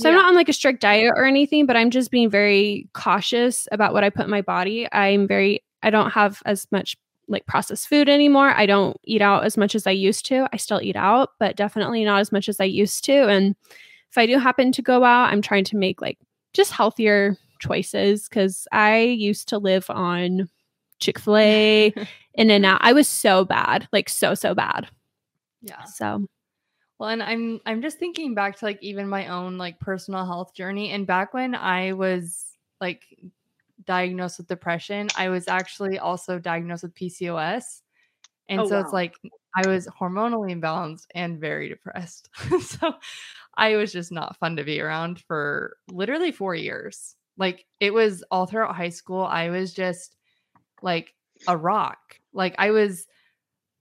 So, 0.00 0.08
Yeah. 0.08 0.16
I'm 0.16 0.22
not 0.22 0.28
on 0.28 0.34
like 0.34 0.48
a 0.48 0.54
strict 0.54 0.80
diet 0.80 1.12
or 1.14 1.24
anything, 1.24 1.66
but 1.66 1.76
I'm 1.76 1.90
just 1.90 2.10
being 2.10 2.30
very 2.30 2.88
cautious 2.94 3.68
about 3.70 3.92
what 3.92 4.04
I 4.04 4.10
put 4.10 4.24
in 4.24 4.30
my 4.30 4.42
body. 4.42 4.88
I'm 4.92 5.26
very, 5.28 5.62
I 5.82 5.90
don't 5.90 6.10
have 6.10 6.42
as 6.46 6.66
much 6.72 6.96
like 7.28 7.46
processed 7.46 7.88
food 7.88 8.08
anymore. 8.08 8.52
I 8.56 8.66
don't 8.66 8.96
eat 9.04 9.22
out 9.22 9.44
as 9.44 9.56
much 9.56 9.74
as 9.74 9.86
I 9.86 9.90
used 9.90 10.26
to. 10.26 10.48
I 10.52 10.56
still 10.56 10.80
eat 10.80 10.96
out, 10.96 11.30
but 11.38 11.56
definitely 11.56 12.04
not 12.04 12.20
as 12.20 12.32
much 12.32 12.48
as 12.48 12.60
I 12.60 12.64
used 12.64 13.04
to. 13.04 13.28
And 13.28 13.56
if 14.10 14.18
I 14.18 14.26
do 14.26 14.38
happen 14.38 14.72
to 14.72 14.82
go 14.82 15.04
out, 15.04 15.32
I'm 15.32 15.42
trying 15.42 15.64
to 15.64 15.76
make 15.76 16.00
like 16.00 16.18
just 16.52 16.72
healthier 16.72 17.36
choices 17.58 18.28
because 18.28 18.66
I 18.72 19.00
used 19.00 19.48
to 19.48 19.58
live 19.58 19.86
on 19.90 20.48
Chick 20.98 21.18
fil 21.18 21.36
A, 21.36 21.92
In 22.34 22.50
and 22.50 22.66
Out. 22.66 22.80
I 22.82 22.92
was 22.92 23.08
so 23.08 23.44
bad, 23.44 23.88
like 23.92 24.08
so, 24.08 24.34
so 24.34 24.54
bad. 24.54 24.88
Yeah. 25.62 25.84
So, 25.84 26.26
Well, 26.98 27.10
and 27.10 27.22
I'm 27.22 27.60
I'm 27.66 27.82
just 27.82 27.98
thinking 27.98 28.34
back 28.34 28.58
to 28.58 28.64
like 28.64 28.78
even 28.82 29.08
my 29.08 29.28
own 29.28 29.58
like 29.58 29.80
personal 29.80 30.24
health 30.24 30.54
journey 30.54 30.92
and 30.92 31.06
back 31.06 31.34
when 31.34 31.54
I 31.54 31.92
was 31.92 32.44
like 32.80 33.02
diagnosed 33.84 34.38
with 34.38 34.48
depression, 34.48 35.12
I 35.16 35.28
was 35.28 35.48
actually 35.48 35.98
also 35.98 36.38
diagnosed 36.38 36.82
with 36.84 36.94
PCOS. 36.94 37.82
And 38.48 38.66
Oh, 38.66 38.68
so 38.68 38.78
it's 38.80 38.92
like 38.92 39.18
I 39.56 39.66
was 39.66 39.86
hormonally 39.88 40.52
imbalanced 40.58 41.06
and 41.14 41.40
very 41.40 41.68
depressed. 41.68 42.28
so 42.60 42.94
I 43.56 43.76
was 43.76 43.92
just 43.92 44.12
not 44.12 44.36
fun 44.38 44.56
to 44.56 44.64
be 44.64 44.80
around 44.80 45.20
for 45.20 45.78
literally 45.88 46.32
4 46.32 46.54
years. 46.54 47.16
Like 47.38 47.66
it 47.80 47.92
was 47.94 48.24
all 48.30 48.46
throughout 48.46 48.76
high 48.76 48.90
school 48.90 49.22
I 49.24 49.50
was 49.50 49.74
just 49.74 50.16
like 50.82 51.14
a 51.48 51.56
rock. 51.56 52.20
Like 52.32 52.54
I 52.58 52.70
was 52.72 53.06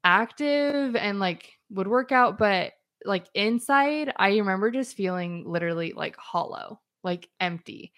active 0.04 0.96
and 0.96 1.20
like 1.20 1.54
would 1.70 1.88
work 1.88 2.12
out, 2.12 2.38
but 2.38 2.74
like 3.06 3.28
inside, 3.34 4.14
I 4.18 4.38
remember 4.38 4.72
just 4.72 4.96
feeling 4.96 5.44
literally 5.50 5.94
like 5.94 6.16
hollow, 6.18 6.82
like 7.04 7.30
empty. 7.40 7.94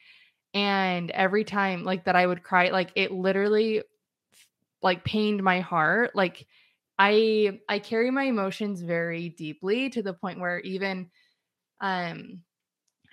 And 0.53 1.11
every 1.11 1.43
time 1.43 1.83
like 1.83 2.05
that 2.05 2.15
I 2.15 2.25
would 2.27 2.43
cry, 2.43 2.69
like 2.69 2.91
it 2.95 3.11
literally 3.11 3.83
like 4.81 5.03
pained 5.03 5.43
my 5.43 5.59
heart. 5.59 6.15
Like 6.15 6.47
I 6.99 7.59
I 7.69 7.79
carry 7.79 8.11
my 8.11 8.23
emotions 8.23 8.81
very 8.81 9.29
deeply 9.29 9.89
to 9.91 10.01
the 10.03 10.13
point 10.13 10.39
where 10.39 10.59
even 10.61 11.09
um 11.81 12.43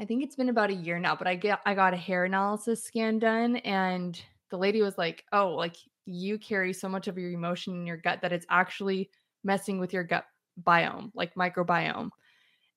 I 0.00 0.06
think 0.06 0.24
it's 0.24 0.36
been 0.36 0.48
about 0.50 0.70
a 0.70 0.74
year 0.74 0.98
now, 0.98 1.16
but 1.16 1.28
I 1.28 1.36
get 1.36 1.60
I 1.66 1.74
got 1.74 1.94
a 1.94 1.98
hair 1.98 2.24
analysis 2.24 2.84
scan 2.84 3.18
done 3.18 3.56
and 3.58 4.20
the 4.50 4.58
lady 4.58 4.82
was 4.82 4.98
like, 4.98 5.24
"Oh, 5.32 5.50
like 5.54 5.76
you 6.06 6.38
carry 6.38 6.72
so 6.72 6.88
much 6.88 7.08
of 7.08 7.18
your 7.18 7.30
emotion 7.30 7.74
in 7.74 7.86
your 7.86 7.96
gut 7.98 8.20
that 8.22 8.32
it's 8.32 8.46
actually 8.50 9.10
messing 9.44 9.80
with 9.80 9.92
your 9.92 10.04
gut 10.04 10.26
biome, 10.62 11.12
like 11.14 11.34
microbiome, 11.36 12.10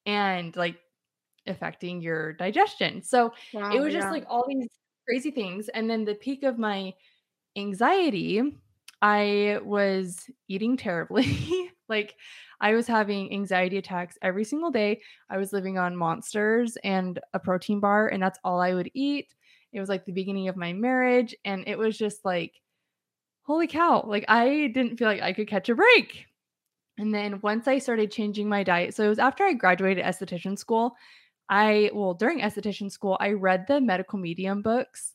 and 0.06 0.56
like 0.56 0.80
affecting 1.48 2.02
your 2.02 2.34
digestion." 2.34 3.02
So 3.02 3.34
Wow, 3.54 3.72
it 3.74 3.80
was 3.80 3.94
just 3.94 4.06
yeah. 4.06 4.12
like 4.12 4.26
all 4.30 4.46
these 4.48 4.68
crazy 5.08 5.32
things. 5.32 5.70
And 5.70 5.90
then 5.90 6.06
the 6.06 6.16
peak 6.16 6.44
of 6.44 6.58
my 6.60 6.94
anxiety, 7.56 8.60
I 9.02 9.60
was 9.64 10.30
eating 10.48 10.78
terribly. 10.78 11.72
like 11.90 12.16
I 12.60 12.74
was 12.74 12.88
having 12.88 13.32
anxiety 13.32 13.78
attacks 13.78 14.18
every 14.22 14.44
single 14.44 14.72
day. 14.72 15.02
I 15.30 15.38
was 15.38 15.54
living 15.54 15.78
on 15.78 15.96
monsters 15.96 16.78
and 16.84 17.20
a 17.34 17.40
protein 17.40 17.80
bar, 17.80 18.08
and 18.08 18.22
that's 18.22 18.40
all 18.44 18.60
I 18.62 18.74
would 18.74 18.90
eat. 18.94 19.34
It 19.74 19.80
was 19.80 19.90
like 19.90 20.06
the 20.06 20.12
beginning 20.12 20.48
of 20.48 20.56
my 20.56 20.74
marriage, 20.74 21.36
and 21.46 21.64
it 21.68 21.78
was 21.78 21.98
just 21.98 22.26
like, 22.26 22.54
holy 23.44 23.68
cow, 23.68 24.04
like 24.08 24.26
I 24.28 24.72
didn't 24.74 24.98
feel 24.98 25.08
like 25.08 25.22
I 25.22 25.34
could 25.34 25.48
catch 25.48 25.70
a 25.70 25.76
break. 25.76 26.26
And 26.98 27.14
then 27.14 27.40
once 27.42 27.68
I 27.68 27.78
started 27.78 28.12
changing 28.12 28.50
my 28.50 28.64
diet, 28.64 28.96
so 28.96 29.06
it 29.06 29.10
was 29.10 29.20
after 29.20 29.44
I 29.44 29.54
graduated 29.54 30.04
esthetician 30.04 30.58
school. 30.58 30.96
I, 31.50 31.92
well, 31.94 32.14
during 32.14 32.40
esthetician 32.42 32.92
school, 32.92 33.18
I 33.20 33.32
read 33.32 33.66
the 33.68 33.80
medical 33.82 34.20
medium 34.20 34.62
books. 34.62 35.14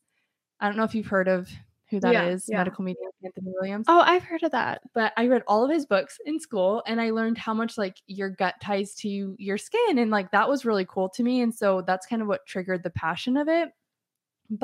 I 0.60 0.68
don't 0.68 0.76
know 0.76 0.84
if 0.84 0.94
you've 0.94 1.06
heard 1.06 1.28
of 1.28 1.50
who 1.90 2.00
that 2.00 2.14
is, 2.16 2.46
Yeah, 2.48 2.54
yeah. 2.54 2.58
medical 2.58 2.84
medium 2.84 3.10
Anthony 3.22 3.52
Williams 3.60 3.86
oh, 3.88 4.00
I've 4.00 4.22
heard 4.24 4.42
of 4.42 4.50
that. 4.52 4.80
but 4.94 5.12
I 5.16 5.26
read 5.26 5.42
all 5.46 5.62
of 5.64 5.70
his 5.70 5.84
books 5.86 6.18
in 6.24 6.40
school 6.40 6.82
and 6.86 7.00
I 7.00 7.10
learned 7.10 7.36
how 7.36 7.52
much 7.52 7.76
like 7.76 7.98
your 8.06 8.30
gut 8.30 8.54
ties 8.62 8.94
to 8.96 9.36
your 9.38 9.58
skin 9.58 9.98
and 9.98 10.10
like 10.10 10.30
that 10.30 10.48
was 10.48 10.64
really 10.64 10.86
cool 10.86 11.10
to 11.10 11.22
me 11.22 11.42
and 11.42 11.54
so 11.54 11.82
that's 11.82 12.06
kind 12.06 12.22
of 12.22 12.28
what 12.28 12.46
triggered 12.46 12.82
the 12.82 12.90
passion 12.90 13.36
of 13.36 13.48
it. 13.48 13.70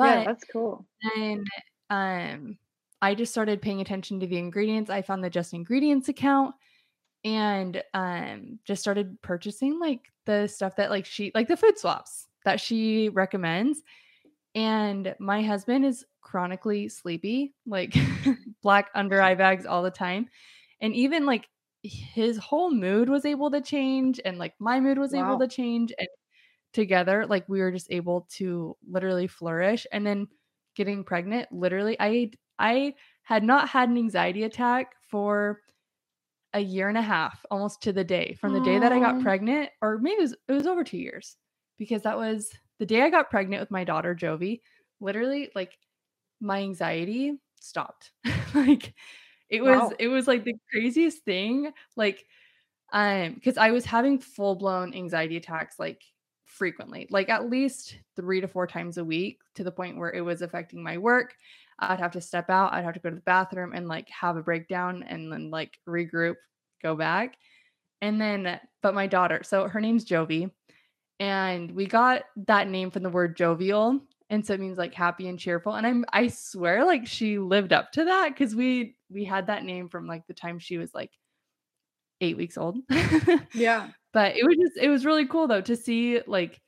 yeah, 0.01 0.21
But 0.21 0.23
that's 0.23 0.43
cool. 0.45 0.85
And 1.15 1.47
um 1.89 2.57
I 3.01 3.15
just 3.15 3.31
started 3.31 3.61
paying 3.61 3.79
attention 3.81 4.19
to 4.19 4.27
the 4.27 4.37
ingredients. 4.37 4.89
I 4.89 5.01
found 5.01 5.23
the 5.23 5.29
Just 5.29 5.53
Ingredients 5.53 6.09
account 6.09 6.55
and 7.23 7.83
um 7.93 8.59
just 8.65 8.81
started 8.81 9.21
purchasing 9.21 9.79
like 9.79 10.11
the 10.25 10.47
stuff 10.47 10.75
that 10.77 10.89
like 10.89 11.05
she 11.05 11.31
like 11.35 11.47
the 11.47 11.57
food 11.57 11.77
swaps 11.77 12.27
that 12.45 12.59
she 12.59 13.09
recommends. 13.09 13.81
And 14.55 15.15
my 15.19 15.41
husband 15.43 15.85
is 15.85 16.05
chronically 16.21 16.89
sleepy, 16.89 17.53
like 17.65 17.95
black 18.63 18.89
under 18.95 19.21
eye 19.21 19.35
bags 19.35 19.65
all 19.65 19.83
the 19.83 19.91
time. 19.91 20.27
And 20.81 20.95
even 20.95 21.25
like 21.25 21.47
his 21.83 22.37
whole 22.37 22.71
mood 22.71 23.09
was 23.09 23.25
able 23.25 23.51
to 23.51 23.61
change 23.61 24.19
and 24.25 24.37
like 24.37 24.53
my 24.59 24.79
mood 24.79 24.97
was 24.97 25.13
able 25.13 25.39
to 25.39 25.47
change 25.47 25.93
and 25.97 26.07
together 26.73 27.25
like 27.25 27.47
we 27.47 27.61
were 27.61 27.71
just 27.71 27.87
able 27.89 28.27
to 28.29 28.75
literally 28.87 29.27
flourish 29.27 29.87
and 29.91 30.05
then 30.05 30.27
getting 30.75 31.03
pregnant 31.03 31.51
literally 31.51 31.95
I 31.99 32.31
I 32.59 32.95
had 33.23 33.43
not 33.43 33.69
had 33.69 33.89
an 33.89 33.97
anxiety 33.97 34.43
attack 34.43 34.93
for 35.09 35.61
a 36.53 36.59
year 36.59 36.89
and 36.89 36.97
a 36.97 37.01
half 37.01 37.45
almost 37.51 37.81
to 37.83 37.93
the 37.93 38.03
day 38.03 38.35
from 38.39 38.53
the 38.53 38.59
day 38.59 38.79
that 38.79 38.91
I 38.91 38.99
got 38.99 39.21
pregnant 39.21 39.69
or 39.81 39.97
maybe 39.99 40.15
it 40.15 40.21
was 40.21 40.35
it 40.47 40.53
was 40.53 40.67
over 40.67 40.83
2 40.83 40.97
years 40.97 41.37
because 41.77 42.01
that 42.03 42.17
was 42.17 42.51
the 42.79 42.85
day 42.85 43.01
I 43.03 43.09
got 43.09 43.29
pregnant 43.29 43.61
with 43.61 43.71
my 43.71 43.83
daughter 43.83 44.15
Jovi. 44.15 44.61
Literally 44.99 45.49
like 45.55 45.77
my 46.41 46.59
anxiety 46.61 47.37
stopped. 47.59 48.11
Like 48.55 48.95
it 49.49 49.61
was 49.63 49.77
Wow. 49.77 49.91
it 49.99 50.07
was 50.07 50.27
like 50.27 50.43
the 50.43 50.55
craziest 50.71 51.23
thing 51.23 51.71
like 51.95 52.25
um 52.91 53.33
because 53.35 53.57
I 53.57 53.71
was 53.71 53.85
having 53.85 54.19
full 54.19 54.55
blown 54.55 54.93
anxiety 54.95 55.37
attacks 55.37 55.77
like 55.77 56.03
frequently 56.45 57.07
like 57.11 57.29
at 57.29 57.49
least 57.49 57.99
3 58.15 58.41
to 58.41 58.47
4 58.47 58.65
times 58.65 58.97
a 58.97 59.05
week 59.05 59.39
to 59.53 59.63
the 59.63 59.71
point 59.71 59.97
where 59.97 60.11
it 60.11 60.21
was 60.21 60.41
affecting 60.41 60.81
my 60.81 60.97
work 60.97 61.35
I'd 61.79 61.99
have 61.99 62.11
to 62.11 62.21
step 62.21 62.49
out 62.49 62.73
I'd 62.73 62.85
have 62.85 62.93
to 62.93 62.99
go 62.99 63.09
to 63.09 63.15
the 63.15 63.21
bathroom 63.21 63.73
and 63.73 63.87
like 63.87 64.09
have 64.09 64.37
a 64.37 64.43
breakdown 64.43 65.03
and 65.07 65.31
then 65.31 65.49
like 65.49 65.77
regroup 65.87 66.35
go 66.81 66.95
back 66.95 67.35
and 68.01 68.19
then 68.19 68.59
but 68.81 68.93
my 68.93 69.07
daughter 69.07 69.41
so 69.43 69.67
her 69.67 69.81
name's 69.81 70.05
Jovi 70.05 70.51
and 71.19 71.71
we 71.71 71.85
got 71.85 72.23
that 72.47 72.69
name 72.69 72.91
from 72.91 73.03
the 73.03 73.09
word 73.09 73.35
jovial 73.35 73.99
and 74.29 74.45
so 74.45 74.53
it 74.53 74.59
means 74.59 74.77
like 74.77 74.93
happy 74.93 75.27
and 75.27 75.39
cheerful 75.39 75.73
and 75.75 75.85
i'm 75.85 76.05
i 76.13 76.27
swear 76.27 76.85
like 76.85 77.05
she 77.05 77.39
lived 77.39 77.73
up 77.73 77.91
to 77.91 78.05
that 78.05 78.29
because 78.29 78.55
we 78.55 78.95
we 79.09 79.25
had 79.25 79.47
that 79.47 79.63
name 79.63 79.89
from 79.89 80.07
like 80.07 80.25
the 80.27 80.33
time 80.33 80.59
she 80.59 80.77
was 80.77 80.93
like 80.93 81.11
eight 82.21 82.37
weeks 82.37 82.57
old 82.57 82.77
Yeah. 83.53 83.89
but 84.13 84.35
it 84.35 84.45
was 84.45 84.57
just 84.57 84.77
it 84.77 84.89
was 84.89 85.05
really 85.05 85.25
cool 85.25 85.47
though 85.47 85.61
to 85.61 85.75
see 85.75 86.21
like 86.25 86.59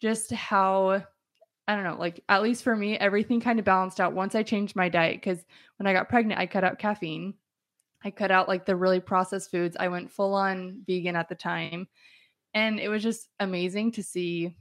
just 0.00 0.32
how 0.32 1.02
i 1.68 1.74
don't 1.74 1.84
know 1.84 1.96
like 1.98 2.24
at 2.28 2.42
least 2.42 2.64
for 2.64 2.74
me 2.74 2.96
everything 2.98 3.40
kind 3.40 3.58
of 3.58 3.64
balanced 3.64 4.00
out 4.00 4.12
once 4.12 4.34
i 4.34 4.42
changed 4.42 4.74
my 4.74 4.88
diet 4.88 5.16
because 5.16 5.44
when 5.76 5.86
i 5.86 5.92
got 5.92 6.08
pregnant 6.08 6.40
i 6.40 6.46
cut 6.46 6.64
out 6.64 6.78
caffeine 6.78 7.34
i 8.04 8.10
cut 8.10 8.30
out 8.32 8.48
like 8.48 8.66
the 8.66 8.74
really 8.74 9.00
processed 9.00 9.50
foods 9.50 9.76
i 9.78 9.86
went 9.88 10.10
full 10.10 10.34
on 10.34 10.82
vegan 10.86 11.14
at 11.14 11.28
the 11.28 11.34
time 11.34 11.86
and 12.54 12.80
it 12.80 12.88
was 12.88 13.02
just 13.02 13.28
amazing 13.38 13.92
to 13.92 14.02
see 14.02 14.56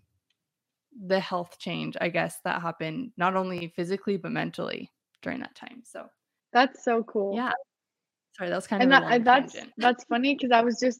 the 1.08 1.20
health 1.20 1.58
change 1.58 1.98
i 2.02 2.10
guess 2.10 2.38
that 2.44 2.62
happened 2.62 3.12
not 3.18 3.36
only 3.36 3.72
physically 3.76 4.18
but 4.18 4.32
mentally 4.32 4.92
during 5.22 5.40
that 5.40 5.56
time 5.56 5.82
so 5.84 6.08
That's 6.54 6.84
so 6.84 7.04
cool. 7.04 7.36
yeah 7.36 7.52
sorry 8.38 8.50
that 8.50 8.56
was 8.56 8.68
kind 8.68 8.84
and 8.84 8.94
of 8.94 9.02
that 9.02 9.12
and 9.12 9.26
that's 9.26 9.54
tangent. 9.54 9.74
that's 9.78 10.04
funny 10.06 10.36
because 10.36 10.52
I 10.52 10.62
was 10.62 10.80
just 10.80 11.00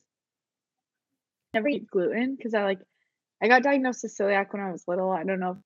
never 1.54 1.68
eat 1.68 1.88
gluten 1.90 2.36
because 2.36 2.54
I 2.54 2.64
like 2.64 2.80
I 3.42 3.48
got 3.48 3.64
diagnosed 3.64 4.04
with 4.04 4.18
celiac 4.18 4.52
when 4.52 4.62
I 4.62 4.72
was 4.72 4.84
little. 4.88 5.12
I 5.12 5.24
don't 5.24 5.40
know 5.40 5.52
if 5.52 5.58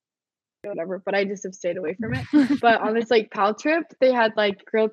whatever, 0.70 1.01
but 1.03 1.16
I 1.16 1.26
just 1.26 1.43
have 1.43 1.55
stayed 1.55 1.78
away 1.78 1.95
from 1.99 2.14
it. 2.14 2.26
but 2.62 2.82
on 2.82 2.93
this 2.93 3.09
Lake 3.09 3.32
Powell 3.32 3.53
trip, 3.53 3.86
they 3.99 4.12
had 4.12 4.34
like 4.36 4.64
grilled. 4.66 4.91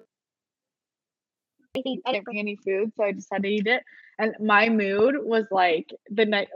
I 1.77 1.83
didn't 2.13 2.25
bring 2.25 2.39
any 2.39 2.57
food, 2.57 2.93
so 2.97 3.05
I 3.05 3.13
just 3.13 3.29
had 3.33 3.43
to 3.43 3.49
eat 3.49 3.67
it. 3.67 3.83
And 4.19 4.35
my 4.41 4.69
mood 4.69 5.17
was 5.21 5.45
like 5.51 5.89
the 6.11 6.25
next 6.25 6.53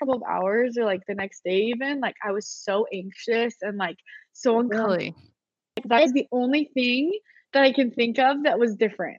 couple 0.00 0.16
of 0.16 0.22
hours 0.28 0.76
or 0.76 0.84
like 0.84 1.02
the 1.06 1.14
next 1.14 1.44
day, 1.44 1.58
even 1.66 2.00
like 2.00 2.16
I 2.24 2.32
was 2.32 2.48
so 2.48 2.86
anxious 2.92 3.54
and 3.62 3.76
like 3.78 3.96
so 4.32 4.58
uncomfortable. 4.58 4.96
really 4.96 5.14
That 5.84 6.02
is 6.02 6.12
the 6.12 6.26
only 6.32 6.70
thing 6.74 7.12
that 7.52 7.62
I 7.62 7.72
can 7.72 7.92
think 7.92 8.18
of 8.18 8.42
that 8.44 8.58
was 8.58 8.74
different. 8.74 9.18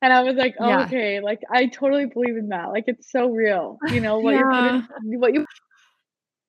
And 0.00 0.12
I 0.12 0.22
was 0.22 0.36
like, 0.36 0.54
oh, 0.60 0.68
Yeah. 0.68 0.84
okay, 0.84 1.20
like 1.20 1.40
I 1.50 1.66
totally 1.66 2.06
believe 2.06 2.36
in 2.36 2.48
that. 2.48 2.70
Like 2.70 2.84
it's 2.86 3.10
so 3.10 3.28
real, 3.28 3.78
you 3.90 4.00
know, 4.00 4.20
what 4.20 4.34
Yeah. 4.34 4.48
putting, 4.54 5.20
what 5.20 5.34
you 5.34 5.44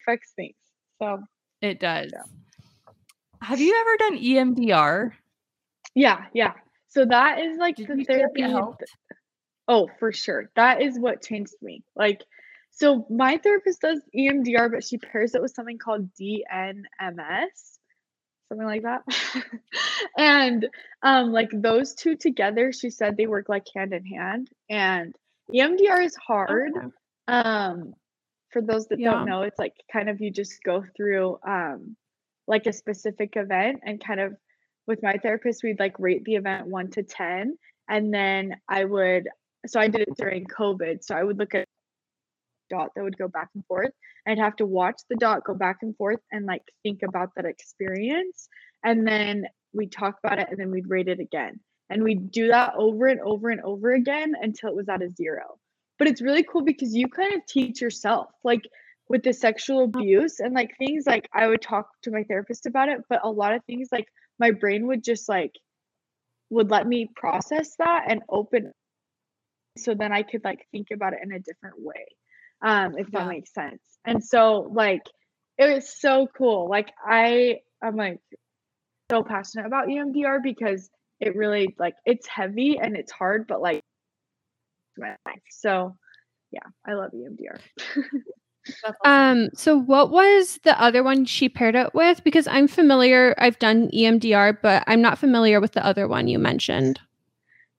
affects 0.08 0.32
things. 0.36 0.56
So 1.02 1.20
it 1.62 1.80
does 1.80 2.12
Yeah. 2.14 2.24
have 3.42 3.60
you 3.60 3.76
ever 3.80 3.98
done 3.98 4.24
emdr 4.24 5.12
yeah, 5.98 6.26
yeah. 6.32 6.54
So 6.90 7.06
that 7.06 7.40
is 7.40 7.58
like 7.58 7.76
Did 7.76 7.88
the 7.88 7.96
you 7.98 8.06
feel 8.06 8.18
like 8.20 8.34
therapy. 8.36 8.86
Oh, 9.68 9.90
for 9.98 10.12
sure. 10.14 10.52
That 10.56 10.82
is 10.82 11.00
what 11.00 11.24
changed 11.24 11.56
me. 11.62 11.84
Like, 11.96 12.22
so 12.70 13.08
my 13.10 13.38
therapist 13.38 13.82
does 13.82 14.00
EMDR, 14.16 14.72
but 14.72 14.84
she 14.84 15.00
pairs 15.00 15.34
it 15.34 15.42
with 15.42 15.56
something 15.56 15.80
called 15.80 16.08
DNMS, 16.14 16.84
something 18.48 18.68
like 18.68 18.84
that. 18.84 19.02
and 20.18 20.68
um, 21.02 21.32
like 21.32 21.50
those 21.52 21.96
two 21.96 22.16
together, 22.16 22.72
she 22.72 22.92
said 22.92 23.18
they 23.18 23.26
work 23.26 23.50
like 23.50 23.66
hand 23.76 23.92
in 23.92 24.06
hand. 24.06 24.50
And 24.70 25.16
EMDR 25.52 26.06
is 26.06 26.16
hard. 26.16 26.74
Um, 27.28 27.96
for 28.52 28.62
those 28.62 28.88
that 28.88 29.00
Yeah. 29.00 29.12
don't 29.12 29.26
know, 29.26 29.42
it's 29.44 29.60
like 29.60 29.74
kind 29.92 30.10
of 30.10 30.22
you 30.22 30.32
just 30.32 30.62
go 30.64 30.84
through 30.96 31.40
um 31.46 31.96
like 32.48 32.66
a 32.66 32.74
specific 32.74 33.36
event 33.36 33.82
and 33.84 34.04
kind 34.04 34.20
of 34.22 34.36
with 34.88 35.04
my 35.04 35.18
therapist, 35.18 35.64
we'd 35.64 35.80
like 35.80 36.00
rate 36.00 36.24
the 36.24 36.36
event 36.36 36.68
one 36.68 36.90
to 36.92 37.04
ten. 37.04 37.58
And 37.90 38.14
then 38.14 38.56
I 38.70 38.86
would 38.86 39.28
so 39.66 39.80
I 39.80 39.88
did 39.90 40.02
it 40.02 40.16
during 40.18 40.46
COVID. 40.46 41.04
So 41.04 41.16
I 41.16 41.24
would 41.24 41.38
look 41.38 41.56
at 41.56 41.66
dot 42.70 42.92
that 42.96 43.04
would 43.04 43.18
go 43.18 43.28
back 43.28 43.50
and 43.56 43.66
forth. 43.66 43.92
I'd 44.26 44.40
have 44.40 44.56
to 44.58 44.66
watch 44.66 45.02
the 45.10 45.16
dot 45.16 45.44
go 45.46 45.54
back 45.54 45.78
and 45.82 45.96
forth 45.96 46.20
and 46.32 46.46
like 46.46 46.64
think 46.84 47.02
about 47.04 47.32
that 47.36 47.46
experience. 47.46 48.50
And 48.84 49.08
then 49.08 49.46
we'd 49.74 49.92
talk 49.92 50.18
about 50.24 50.40
it 50.40 50.48
and 50.50 50.60
then 50.60 50.72
we'd 50.72 50.90
rate 50.90 51.08
it 51.08 51.20
again. 51.20 51.60
And 51.90 52.04
we'd 52.04 52.32
do 52.32 52.48
that 52.50 52.74
over 52.76 53.08
and 53.08 53.22
over 53.22 53.50
and 53.50 53.62
over 53.62 53.94
again 53.94 54.34
until 54.42 54.70
it 54.70 54.76
was 54.76 54.90
at 54.90 55.02
a 55.02 55.10
zero. 55.10 55.58
But 56.00 56.08
it's 56.08 56.22
really 56.22 56.44
cool 56.44 56.64
because 56.64 56.94
you 56.96 57.08
kind 57.08 57.34
of 57.34 57.46
teach 57.48 57.82
yourself, 57.82 58.28
like 58.44 58.62
with 59.10 59.24
the 59.24 59.34
sexual 59.34 59.86
abuse 59.86 60.40
and 60.40 60.54
like 60.54 60.78
things 60.78 61.06
like 61.08 61.28
I 61.34 61.48
would 61.48 61.62
talk 61.62 61.90
to 62.04 62.12
my 62.12 62.24
therapist 62.24 62.66
about 62.66 62.90
it, 62.90 63.02
but 63.10 63.22
a 63.24 63.30
lot 63.30 63.54
of 63.54 63.64
things 63.66 63.90
like 63.92 64.08
my 64.40 64.52
brain 64.52 64.88
would 64.88 65.04
just 65.04 65.28
like 65.30 65.54
would 66.50 66.70
let 66.70 66.88
me 66.88 67.10
process 67.16 67.76
that 67.78 68.06
and 68.08 68.22
open 68.30 68.72
so 69.78 69.94
then 69.94 70.12
I 70.12 70.24
could 70.24 70.44
like 70.44 70.68
think 70.72 70.88
about 70.92 71.14
it 71.14 71.20
in 71.24 71.32
a 71.32 71.40
different 71.40 71.76
way. 71.80 72.06
Um, 72.62 72.98
if 72.98 73.12
that 73.12 73.26
Yeah. 73.26 73.28
makes 73.28 73.54
sense. 73.54 73.82
And 74.06 74.24
so 74.24 74.70
like 74.74 75.04
it 75.58 75.74
was 75.74 75.90
so 76.00 76.28
cool. 76.36 76.68
Like 76.70 76.92
I 77.06 77.60
I'm 77.82 77.96
like 77.96 78.20
so 79.10 79.24
passionate 79.24 79.68
about 79.68 79.88
EMDR 79.88 80.42
because 80.44 80.90
it 81.20 81.36
really 81.36 81.76
like 81.80 81.96
it's 82.06 82.28
heavy 82.28 82.80
and 82.80 82.96
it's 82.98 83.12
hard, 83.12 83.48
but 83.48 83.62
like 83.62 83.84
my 84.98 85.16
life. 85.26 85.42
So 85.50 85.96
yeah, 86.52 86.68
I 86.86 86.94
love 86.94 87.12
EMDR. 87.12 87.60
Um, 89.06 89.48
so 89.54 89.78
what 89.80 90.12
was 90.12 90.60
the 90.66 90.78
other 90.82 91.02
one 91.02 91.24
she 91.24 91.48
paired 91.48 91.76
it 91.76 91.94
with? 91.94 92.22
Because 92.26 92.48
I'm 92.48 92.68
familiar, 92.68 93.34
I've 93.38 93.58
done 93.60 93.90
EMDR, 93.92 94.58
but 94.62 94.84
I'm 94.88 95.02
not 95.02 95.18
familiar 95.18 95.62
with 95.62 95.72
the 95.72 95.86
other 95.86 96.06
one 96.06 96.28
you 96.28 96.38
mentioned. 96.38 97.00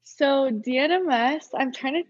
So 0.03 0.49
DNMS, 0.51 1.49
I'm 1.55 1.73
trying 1.73 2.03
to 2.03 2.09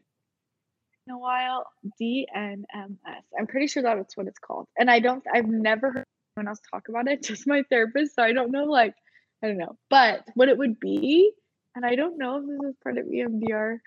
in 1.09 1.15
a 1.15 1.19
while. 1.19 1.67
DNMS. 2.01 2.97
I'm 3.39 3.47
pretty 3.47 3.67
sure 3.67 3.83
that's 3.83 4.17
what 4.17 4.27
it's 4.27 4.39
called. 4.39 4.67
And 4.79 4.91
I 4.91 5.01
don't 5.01 5.25
I've 5.33 5.49
never 5.49 5.93
heard 5.93 6.05
anyone 6.37 6.49
else 6.49 6.61
talk 6.71 6.89
about 6.89 7.09
it, 7.09 7.23
just 7.25 7.47
my 7.47 7.65
therapist. 7.71 8.15
So 8.15 8.23
I 8.23 8.33
don't 8.33 8.51
know 8.51 8.65
like 8.65 8.95
I 9.43 9.49
don't 9.49 9.59
know. 9.59 9.77
But 9.91 10.25
what 10.35 10.49
it 10.49 10.59
would 10.59 10.79
be, 10.81 11.33
and 11.75 11.85
I 11.85 11.95
don't 11.95 12.19
know 12.19 12.39
if 12.39 12.47
this 12.47 12.71
is 12.71 12.77
part 12.83 12.99
of 12.99 13.07
EMDR. 13.07 13.79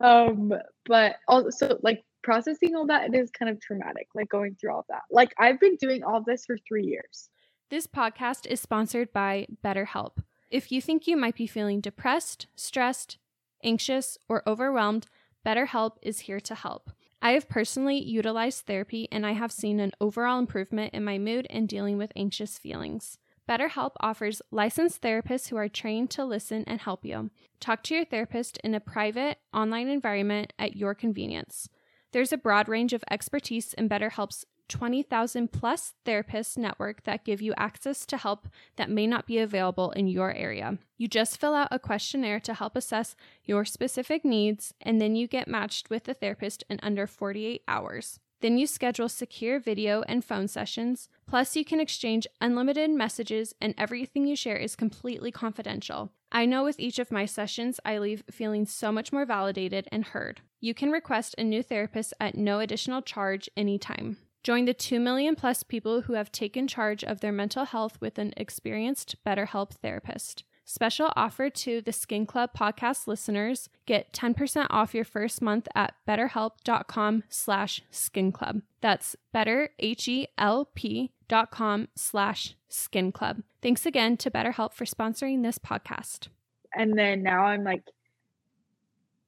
Um, 0.00 0.52
but 0.86 1.16
also 1.28 1.78
like 1.82 2.04
processing 2.22 2.74
all 2.74 2.86
that, 2.86 3.12
it 3.12 3.14
is 3.14 3.30
kind 3.30 3.50
of 3.50 3.60
traumatic, 3.60 4.08
like 4.14 4.28
going 4.28 4.56
through 4.60 4.72
all 4.72 4.86
that. 4.88 5.02
Like 5.10 5.34
I've 5.38 5.60
been 5.60 5.76
doing 5.76 6.02
all 6.02 6.22
this 6.22 6.46
for 6.46 6.56
three 6.66 6.84
years. 6.84 7.28
This 7.70 7.86
podcast 7.86 8.46
is 8.46 8.60
sponsored 8.60 9.12
by 9.12 9.46
BetterHelp. 9.64 10.18
If 10.50 10.72
you 10.72 10.82
think 10.82 11.06
you 11.06 11.16
might 11.16 11.36
be 11.36 11.46
feeling 11.46 11.80
depressed, 11.80 12.46
stressed, 12.56 13.18
anxious, 13.62 14.18
or 14.28 14.42
overwhelmed, 14.46 15.06
BetterHelp 15.46 15.92
is 16.02 16.20
here 16.20 16.40
to 16.40 16.54
help. 16.54 16.90
I 17.22 17.32
have 17.32 17.48
personally 17.48 18.02
utilized 18.02 18.66
therapy 18.66 19.06
and 19.12 19.26
I 19.26 19.32
have 19.32 19.52
seen 19.52 19.78
an 19.78 19.92
overall 20.00 20.38
improvement 20.38 20.94
in 20.94 21.04
my 21.04 21.18
mood 21.18 21.46
and 21.50 21.68
dealing 21.68 21.98
with 21.98 22.12
anxious 22.16 22.58
feelings. 22.58 23.18
BetterHelp 23.50 23.94
offers 23.98 24.40
licensed 24.52 25.02
therapists 25.02 25.48
who 25.48 25.56
are 25.56 25.68
trained 25.68 26.08
to 26.10 26.24
listen 26.24 26.62
and 26.68 26.80
help 26.80 27.04
you. 27.04 27.30
Talk 27.58 27.82
to 27.82 27.96
your 27.96 28.04
therapist 28.04 28.58
in 28.58 28.76
a 28.76 28.80
private, 28.80 29.38
online 29.52 29.88
environment 29.88 30.52
at 30.56 30.76
your 30.76 30.94
convenience. 30.94 31.68
There's 32.12 32.32
a 32.32 32.38
broad 32.38 32.68
range 32.68 32.92
of 32.92 33.02
expertise 33.10 33.72
in 33.74 33.88
BetterHelp's 33.88 34.44
20,000 34.68 35.50
plus 35.50 35.94
therapist 36.04 36.58
network 36.58 37.02
that 37.02 37.24
give 37.24 37.42
you 37.42 37.52
access 37.56 38.06
to 38.06 38.16
help 38.16 38.46
that 38.76 38.88
may 38.88 39.08
not 39.08 39.26
be 39.26 39.38
available 39.38 39.90
in 39.90 40.06
your 40.06 40.32
area. 40.32 40.78
You 40.96 41.08
just 41.08 41.40
fill 41.40 41.56
out 41.56 41.68
a 41.72 41.80
questionnaire 41.80 42.38
to 42.38 42.54
help 42.54 42.76
assess 42.76 43.16
your 43.42 43.64
specific 43.64 44.24
needs, 44.24 44.74
and 44.80 45.00
then 45.00 45.16
you 45.16 45.26
get 45.26 45.48
matched 45.48 45.90
with 45.90 46.06
a 46.06 46.14
therapist 46.14 46.62
in 46.70 46.78
under 46.84 47.08
48 47.08 47.62
hours. 47.66 48.20
Then 48.40 48.56
you 48.56 48.66
schedule 48.66 49.08
secure 49.08 49.60
video 49.60 50.02
and 50.02 50.24
phone 50.24 50.48
sessions. 50.48 51.08
Plus, 51.26 51.56
you 51.56 51.64
can 51.64 51.80
exchange 51.80 52.26
unlimited 52.40 52.90
messages, 52.90 53.54
and 53.60 53.74
everything 53.76 54.26
you 54.26 54.34
share 54.34 54.56
is 54.56 54.76
completely 54.76 55.30
confidential. 55.30 56.10
I 56.32 56.46
know 56.46 56.64
with 56.64 56.80
each 56.80 56.98
of 56.98 57.10
my 57.10 57.26
sessions, 57.26 57.80
I 57.84 57.98
leave 57.98 58.24
feeling 58.30 58.64
so 58.64 58.92
much 58.92 59.12
more 59.12 59.26
validated 59.26 59.88
and 59.92 60.04
heard. 60.04 60.40
You 60.60 60.74
can 60.74 60.90
request 60.90 61.34
a 61.36 61.44
new 61.44 61.62
therapist 61.62 62.14
at 62.20 62.36
no 62.36 62.60
additional 62.60 63.02
charge 63.02 63.50
anytime. 63.56 64.16
Join 64.42 64.64
the 64.64 64.72
2 64.72 65.00
million 65.00 65.36
plus 65.36 65.62
people 65.62 66.02
who 66.02 66.14
have 66.14 66.32
taken 66.32 66.66
charge 66.66 67.04
of 67.04 67.20
their 67.20 67.32
mental 67.32 67.66
health 67.66 68.00
with 68.00 68.18
an 68.18 68.32
experienced 68.38 69.16
BetterHelp 69.26 69.72
therapist. 69.72 70.44
Special 70.72 71.10
offer 71.16 71.50
to 71.50 71.80
the 71.80 71.90
Skin 71.90 72.26
Club 72.26 72.50
podcast 72.56 73.08
listeners. 73.08 73.68
Get 73.86 74.12
10% 74.12 74.68
off 74.70 74.94
your 74.94 75.04
first 75.04 75.42
month 75.42 75.66
at 75.74 75.94
betterhelp.com 76.06 77.24
slash 77.28 77.82
skin 77.90 78.30
club. 78.30 78.62
That's 78.80 79.16
better, 79.32 79.70
H-E-L-P 79.80 81.10
dot 81.26 81.50
com 81.50 81.88
slash 81.96 82.54
skin 82.68 83.10
club. 83.10 83.42
Thanks 83.60 83.84
again 83.84 84.16
to 84.18 84.30
BetterHelp 84.30 84.72
for 84.72 84.84
sponsoring 84.84 85.42
this 85.42 85.58
podcast. 85.58 86.28
and 86.72 86.96
then 86.96 87.24
now 87.24 87.46
I'm 87.46 87.64
like, 87.64 87.82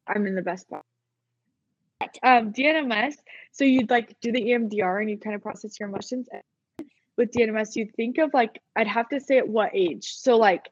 I'm 0.07 0.25
in 0.29 0.37
the 0.37 0.43
best 0.43 0.69
spot. 0.69 0.85
Um, 2.23 2.53
DNMS. 2.53 3.15
So 3.51 3.65
you'd 3.65 3.91
like 3.91 4.15
do 4.21 4.31
the 4.31 4.41
EMDR 4.41 5.01
and 5.01 5.11
you 5.11 5.19
kind 5.19 5.35
of 5.35 5.43
process 5.43 5.81
your 5.81 5.89
emotions. 5.89 6.29
With 7.17 7.33
DNMS, 7.33 7.75
you'd 7.75 7.93
think 7.97 8.19
of 8.19 8.31
like 8.33 8.63
I'd 8.77 8.87
have 8.87 9.09
to 9.09 9.19
say 9.19 9.39
at 9.39 9.49
what 9.49 9.71
age. 9.75 10.13
So 10.15 10.37
like, 10.37 10.69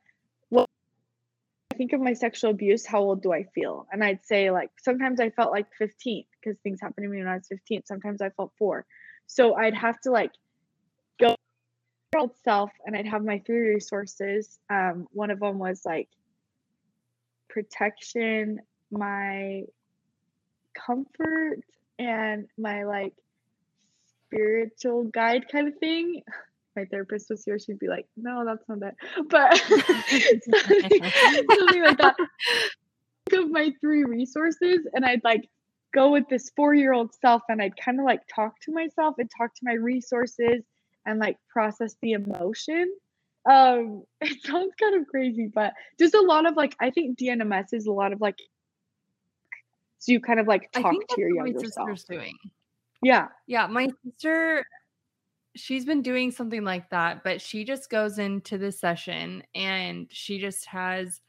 think 1.81 1.95
of 1.95 2.01
my 2.03 2.13
sexual 2.13 2.51
abuse. 2.51 2.85
How 2.85 2.99
old 3.01 3.23
do 3.23 3.33
I 3.33 3.45
feel? 3.55 3.87
And 3.91 4.05
I'd 4.05 4.23
say 4.27 4.51
like 4.51 4.69
sometimes 4.83 5.19
I 5.19 5.31
felt 5.31 5.51
like 5.51 5.65
15 5.79 6.25
because 6.39 6.59
things 6.61 6.79
happened 6.79 7.05
to 7.05 7.09
me 7.09 7.17
when 7.17 7.27
I 7.27 7.37
was 7.37 7.47
15. 7.49 7.87
Sometimes 7.87 8.21
I 8.21 8.29
felt 8.29 8.53
four. 8.59 8.85
So 9.27 9.55
I'd 9.55 9.73
have 9.73 9.99
to 10.03 10.11
like 10.11 10.33
go 11.19 11.37
self 12.45 12.71
and 12.85 12.95
I'd 12.95 13.07
have 13.07 13.25
my 13.25 13.39
three 13.47 13.71
resources. 13.71 14.59
Um, 14.69 15.09
one 15.13 15.31
of 15.31 15.41
them 15.41 15.59
was 15.59 15.81
like 15.87 16.11
protection, 17.49 18.61
my 18.91 19.63
comfort, 20.75 21.61
and 21.99 22.47
my 22.59 22.85
like 22.85 23.15
spiritual 24.27 25.05
guide 25.05 25.47
kind 25.51 25.69
of 25.69 25.79
thing. 25.79 26.25
My 26.77 26.85
therapist 26.85 27.31
was 27.31 27.45
here, 27.45 27.59
she'd 27.59 27.79
be 27.79 27.89
like, 27.89 28.07
No, 28.17 28.45
that's 28.45 28.69
not 28.69 28.79
it. 28.83 28.95
But 29.29 29.57
something, 29.59 31.03
something 31.03 31.83
like 31.83 31.99
that. 31.99 32.17
Think 33.31 33.45
of 33.45 33.51
my 33.51 33.73
three 33.81 34.05
resources, 34.05 34.87
and 34.95 35.05
I'd 35.05 35.23
like 35.25 35.49
go 35.93 36.11
with 36.11 36.29
this 36.29 36.51
four 36.57 36.75
year 36.75 36.93
old 36.93 37.15
self 37.15 37.43
and 37.49 37.61
I'd 37.61 37.77
kind 37.77 37.99
of 37.99 38.05
like 38.05 38.21
talk 38.33 38.61
to 38.61 38.73
myself 38.73 39.17
and 39.19 39.29
talk 39.37 39.55
to 39.55 39.61
my 39.63 39.73
resources 39.75 40.63
and 41.07 41.19
like 41.19 41.37
process 41.53 41.97
the 42.01 42.13
emotion. 42.13 42.93
Um, 43.49 44.05
it 44.21 44.43
sounds 44.45 44.73
kind 44.79 45.01
of 45.01 45.07
crazy, 45.09 45.51
but 45.53 45.73
just 45.99 46.15
a 46.15 46.21
lot 46.21 46.47
of 46.47 46.57
like 46.57 46.77
I 46.81 46.91
think 46.91 47.19
DNMS 47.19 47.73
is 47.73 47.87
a 47.87 47.93
lot 47.93 48.13
of 48.13 48.21
like 48.21 48.39
so 49.99 50.13
you 50.13 50.21
kind 50.21 50.41
of 50.41 50.47
like 50.47 50.71
I 50.75 50.83
talk 50.83 50.93
think 50.93 51.09
to 51.09 51.17
that's 51.17 51.19
your 51.19 51.35
what 51.37 51.45
my 51.45 51.51
younger 51.51 51.69
self. 51.69 51.91
sister's 51.91 52.05
doing. 52.05 52.39
Yeah. 53.03 53.29
Yeah, 53.47 53.67
my 53.67 53.91
sister, 54.05 54.65
she's 55.57 55.85
been 55.85 56.03
doing 56.03 56.31
something 56.31 56.65
like 56.65 56.91
that, 56.91 57.25
but 57.25 57.41
she 57.41 57.65
just 57.65 57.91
goes 57.91 58.19
into 58.19 58.59
the 58.59 58.73
session 58.73 59.43
and 59.55 60.07
she 60.11 60.39
just 60.39 60.67
has, 60.67 61.21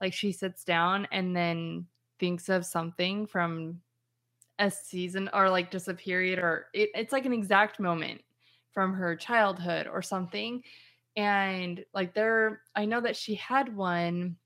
like, 0.00 0.12
she 0.12 0.32
sits 0.32 0.64
down 0.64 1.06
and 1.12 1.34
then 1.36 1.86
thinks 2.18 2.48
of 2.48 2.66
something 2.66 3.26
from 3.26 3.80
a 4.58 4.70
season 4.70 5.28
or 5.32 5.50
like 5.50 5.70
just 5.70 5.88
a 5.88 5.94
period 5.94 6.38
or 6.38 6.68
it, 6.74 6.90
it's 6.94 7.12
like 7.12 7.26
an 7.26 7.32
exact 7.32 7.80
moment 7.80 8.22
from 8.72 8.94
her 8.94 9.16
childhood 9.16 9.86
or 9.86 10.02
something. 10.02 10.62
And 11.16 11.84
like, 11.94 12.14
there, 12.14 12.62
I 12.76 12.84
know 12.84 13.00
that 13.00 13.16
she 13.16 13.34
had 13.34 13.74
one 13.74 14.36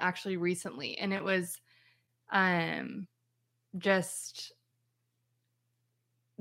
actually 0.00 0.36
recently 0.36 0.98
and 0.98 1.12
it 1.12 1.24
was, 1.24 1.60
um, 2.32 3.06
just 3.78 4.52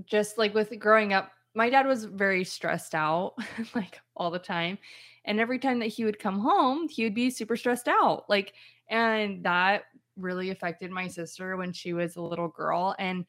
just 0.05 0.37
like 0.37 0.53
with 0.53 0.77
growing 0.79 1.13
up, 1.13 1.31
my 1.59 1.69
dad 1.69 1.85
was 1.85 2.05
very 2.05 2.43
stressed 2.43 2.95
out, 2.95 3.35
like 3.75 3.99
all 4.15 4.31
the 4.31 4.39
time. 4.39 4.77
And 5.25 5.39
every 5.39 5.59
time 5.59 5.79
that 5.79 5.87
he 5.87 6.05
would 6.05 6.19
come 6.19 6.39
home, 6.39 6.87
he 6.89 7.03
would 7.03 7.13
be 7.13 7.29
super 7.29 7.57
stressed 7.57 7.87
out. 7.87 8.29
Like, 8.29 8.53
And 8.89 9.43
that 9.45 9.83
really 10.15 10.49
affected 10.49 10.91
my 10.91 11.07
sister 11.07 11.57
when 11.57 11.73
she 11.73 11.93
was 11.93 12.15
a 12.15 12.21
little 12.21 12.47
girl. 12.47 12.95
And 12.97 13.25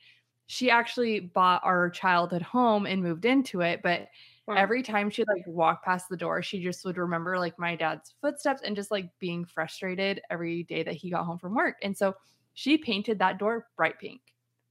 she 0.46 0.70
actually 0.70 1.20
bought 1.20 1.62
our 1.64 1.90
childhood 1.90 2.42
home 2.42 2.86
and 2.86 3.02
moved 3.02 3.24
into 3.24 3.60
it. 3.60 3.82
But 3.82 4.08
Wow. 4.46 4.56
every 4.58 4.82
time 4.82 5.10
she'd 5.10 5.28
like 5.28 5.44
walk 5.46 5.84
past 5.84 6.08
the 6.08 6.16
door, 6.16 6.42
she 6.42 6.62
just 6.62 6.84
would 6.84 6.98
remember 6.98 7.38
like 7.38 7.58
my 7.58 7.76
dad's 7.76 8.14
footsteps 8.20 8.62
and 8.62 8.74
just 8.76 8.90
like 8.90 9.10
being 9.18 9.44
frustrated 9.44 10.20
every 10.30 10.64
day 10.64 10.82
that 10.82 10.94
he 10.94 11.10
got 11.10 11.24
home 11.26 11.38
from 11.38 11.54
work. 11.54 11.76
And 11.82 11.96
so 11.96 12.14
she 12.54 12.78
painted 12.78 13.18
that 13.20 13.38
door 13.38 13.68
bright 13.76 13.98
pink. 14.00 14.22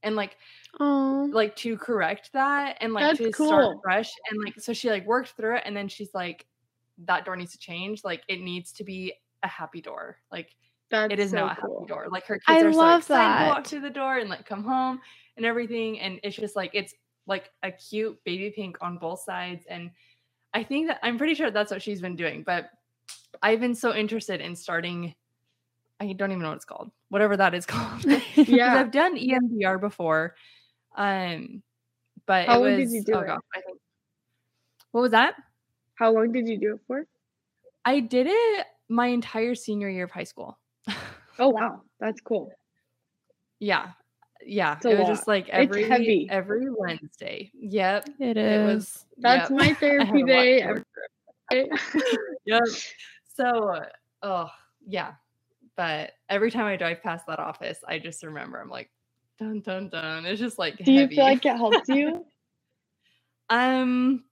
And 0.02 0.16
like 0.16 0.36
Oh. 0.78 1.28
like 1.32 1.56
to 1.56 1.76
correct 1.76 2.32
that 2.32 2.76
and 2.80 2.92
like 2.92 3.02
That's 3.04 3.18
to 3.18 3.32
start 3.32 3.64
cool. 3.64 3.80
fresh 3.82 4.10
and 4.30 4.40
like 4.44 4.60
so 4.60 4.72
she 4.72 4.88
like 4.90 5.04
worked 5.06 5.30
through 5.30 5.56
it 5.56 5.62
and 5.66 5.76
then 5.76 5.88
she's 5.88 6.14
like 6.14 6.46
that 6.98 7.24
door 7.24 7.36
needs 7.36 7.52
to 7.52 7.58
change 7.58 8.04
like 8.04 8.22
it 8.28 8.40
needs 8.40 8.72
to 8.72 8.84
be 8.84 9.12
a 9.42 9.48
happy 9.48 9.80
door 9.80 10.18
like 10.30 10.54
That's 10.90 11.12
it 11.12 11.18
is 11.18 11.30
so 11.30 11.36
now 11.38 11.46
a 11.46 11.54
happy 11.54 11.86
door 11.88 12.06
like 12.10 12.24
her 12.26 12.38
kids 12.38 12.62
I 12.62 12.66
are 12.66 12.72
love 12.72 13.04
so 13.04 13.14
excited 13.14 13.44
to 13.44 13.48
walk 13.48 13.56
that. 13.64 13.66
through 13.66 13.80
the 13.80 13.90
door 13.90 14.18
and 14.18 14.30
like 14.30 14.46
come 14.46 14.64
home 14.64 15.00
and 15.36 15.44
everything 15.46 15.98
and 16.00 16.20
it's 16.22 16.36
just 16.36 16.56
like 16.56 16.70
it's 16.74 16.94
like 17.26 17.50
a 17.62 17.70
cute 17.72 18.18
baby 18.24 18.50
pink 18.50 18.76
on 18.80 18.98
both 18.98 19.20
sides 19.20 19.64
and 19.68 19.90
i 20.54 20.62
think 20.62 20.88
that 20.88 20.98
i'm 21.02 21.18
pretty 21.18 21.34
sure 21.34 21.50
that's 21.50 21.70
what 21.70 21.82
she's 21.82 22.00
been 22.00 22.16
doing 22.16 22.42
but 22.42 22.70
i've 23.42 23.60
been 23.60 23.74
so 23.74 23.94
interested 23.94 24.40
in 24.40 24.54
starting 24.56 25.14
i 26.00 26.12
don't 26.12 26.30
even 26.30 26.42
know 26.42 26.48
what 26.48 26.56
it's 26.56 26.64
called 26.64 26.90
whatever 27.10 27.36
that 27.36 27.54
is 27.54 27.66
called 27.72 28.04
Yeah. 28.36 28.74
I've 28.80 28.90
done 28.90 29.16
EMDR 29.18 29.80
before. 29.80 30.34
Um, 30.96 31.62
but 32.26 32.46
How 32.46 32.54
it 32.64 32.68
long 32.70 32.78
was 32.80 32.90
did 32.90 32.94
you 32.96 33.04
do 33.04 33.12
oh 33.14 33.20
it? 33.20 33.26
gosh, 33.26 33.38
think 33.54 33.78
what 34.92 35.00
was 35.02 35.10
that? 35.12 35.34
How 35.94 36.12
long 36.12 36.32
did 36.32 36.48
you 36.48 36.58
do 36.58 36.74
it 36.74 36.80
for? 36.86 37.06
I 37.84 38.00
did 38.00 38.26
it 38.28 38.66
my 38.88 39.06
entire 39.08 39.54
senior 39.54 39.88
year 39.88 40.04
of 40.04 40.10
high 40.10 40.24
school. 40.24 40.58
Oh 41.38 41.48
wow, 41.48 41.80
that's 41.98 42.20
cool. 42.20 42.52
yeah. 43.60 43.92
Yeah. 44.44 44.78
It 44.84 44.88
was 44.88 44.98
lot. 45.00 45.08
just 45.08 45.26
like 45.28 45.48
every 45.48 46.28
every 46.30 46.66
Wednesday. 46.70 47.50
Yep. 47.54 48.08
It 48.18 48.36
is. 48.36 48.60
It 48.60 48.64
was 48.74 49.04
That's 49.18 49.50
yep. 49.50 49.58
my 49.58 49.74
therapy 49.80 50.22
day. 50.22 50.60
every 50.62 50.84
day. 51.50 51.68
yep. 52.44 52.62
So, 53.34 53.80
oh, 54.22 54.48
yeah. 54.86 55.12
But 55.80 56.12
every 56.28 56.50
time 56.50 56.66
I 56.66 56.76
drive 56.76 57.02
past 57.02 57.26
that 57.26 57.38
office, 57.38 57.78
I 57.88 57.98
just 57.98 58.22
remember 58.22 58.60
I'm 58.60 58.68
like, 58.68 58.90
dun 59.38 59.62
dun 59.62 59.88
dun. 59.88 60.26
It's 60.26 60.38
just 60.38 60.58
like 60.58 60.76
Do 60.76 60.92
you 60.92 61.08
feel 61.08 61.24
like 61.24 61.46
it 61.46 61.56
helps 61.56 61.88
you? 61.88 62.26
um 63.48 64.22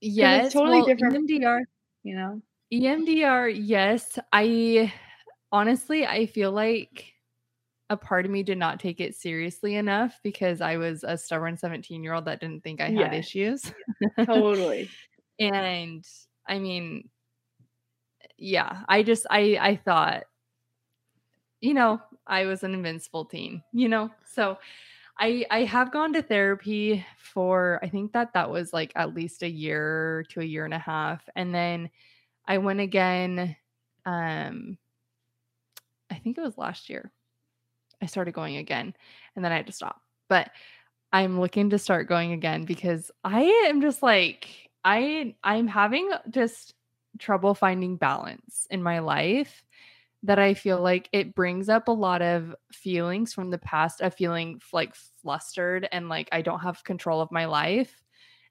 yes, 0.00 0.52
totally 0.52 0.76
well, 0.76 0.86
different- 0.86 1.28
EMDR 1.28 1.62
You 2.04 2.14
know? 2.14 2.42
EMDR, 2.72 3.48
yes. 3.48 4.16
I 4.32 4.92
honestly, 5.50 6.06
I 6.06 6.26
feel 6.26 6.52
like 6.52 7.12
a 7.90 7.96
part 7.96 8.26
of 8.26 8.30
me 8.30 8.44
did 8.44 8.58
not 8.58 8.78
take 8.78 9.00
it 9.00 9.16
seriously 9.16 9.74
enough 9.74 10.20
because 10.22 10.60
I 10.60 10.76
was 10.76 11.02
a 11.02 11.18
stubborn 11.18 11.56
17 11.56 12.00
year 12.04 12.12
old 12.14 12.26
that 12.26 12.38
didn't 12.38 12.62
think 12.62 12.80
I 12.80 12.90
had 12.90 13.12
Yes. 13.12 13.26
issues. 13.26 13.72
Totally. 14.24 14.88
and 15.40 16.04
I 16.46 16.60
mean, 16.60 17.08
yeah, 18.36 18.82
I 18.88 19.02
just, 19.02 19.26
I, 19.30 19.58
I 19.60 19.76
thought, 19.76 20.24
you 21.60 21.74
know, 21.74 22.00
I 22.26 22.44
was 22.46 22.62
an 22.62 22.74
invincible 22.74 23.24
teen, 23.24 23.62
you 23.72 23.88
know? 23.88 24.10
So 24.26 24.58
I, 25.18 25.46
I 25.50 25.64
have 25.64 25.92
gone 25.92 26.12
to 26.14 26.22
therapy 26.22 27.04
for, 27.16 27.78
I 27.82 27.88
think 27.88 28.12
that 28.12 28.34
that 28.34 28.50
was 28.50 28.72
like 28.72 28.92
at 28.96 29.14
least 29.14 29.42
a 29.42 29.50
year 29.50 30.24
to 30.30 30.40
a 30.40 30.44
year 30.44 30.64
and 30.64 30.74
a 30.74 30.78
half. 30.78 31.22
And 31.36 31.54
then 31.54 31.90
I 32.46 32.58
went 32.58 32.80
again. 32.80 33.56
Um, 34.04 34.76
I 36.10 36.16
think 36.16 36.36
it 36.36 36.42
was 36.42 36.58
last 36.58 36.90
year. 36.90 37.10
I 38.02 38.06
started 38.06 38.34
going 38.34 38.56
again 38.56 38.94
and 39.34 39.44
then 39.44 39.52
I 39.52 39.56
had 39.56 39.66
to 39.68 39.72
stop. 39.72 40.00
But 40.28 40.50
I'm 41.12 41.40
looking 41.40 41.70
to 41.70 41.78
start 41.78 42.08
going 42.08 42.32
again 42.32 42.64
because 42.64 43.10
I 43.22 43.42
am 43.68 43.80
just 43.80 44.02
like 44.02 44.48
I 44.84 45.34
I'm 45.44 45.68
having 45.68 46.10
just 46.28 46.73
trouble 47.18 47.54
finding 47.54 47.96
balance 47.96 48.66
in 48.70 48.82
my 48.82 48.98
life 49.00 49.64
that 50.22 50.38
I 50.38 50.54
feel 50.54 50.80
like 50.80 51.08
it 51.12 51.34
brings 51.34 51.68
up 51.68 51.88
a 51.88 51.92
lot 51.92 52.22
of 52.22 52.54
feelings 52.72 53.34
from 53.34 53.50
the 53.50 53.58
past 53.58 54.00
of 54.00 54.14
feeling 54.14 54.60
like 54.72 54.94
flustered 55.22 55.86
and 55.92 56.08
like 56.08 56.28
I 56.32 56.40
don't 56.42 56.60
have 56.60 56.82
control 56.84 57.20
of 57.20 57.30
my 57.30 57.44
life. 57.44 58.00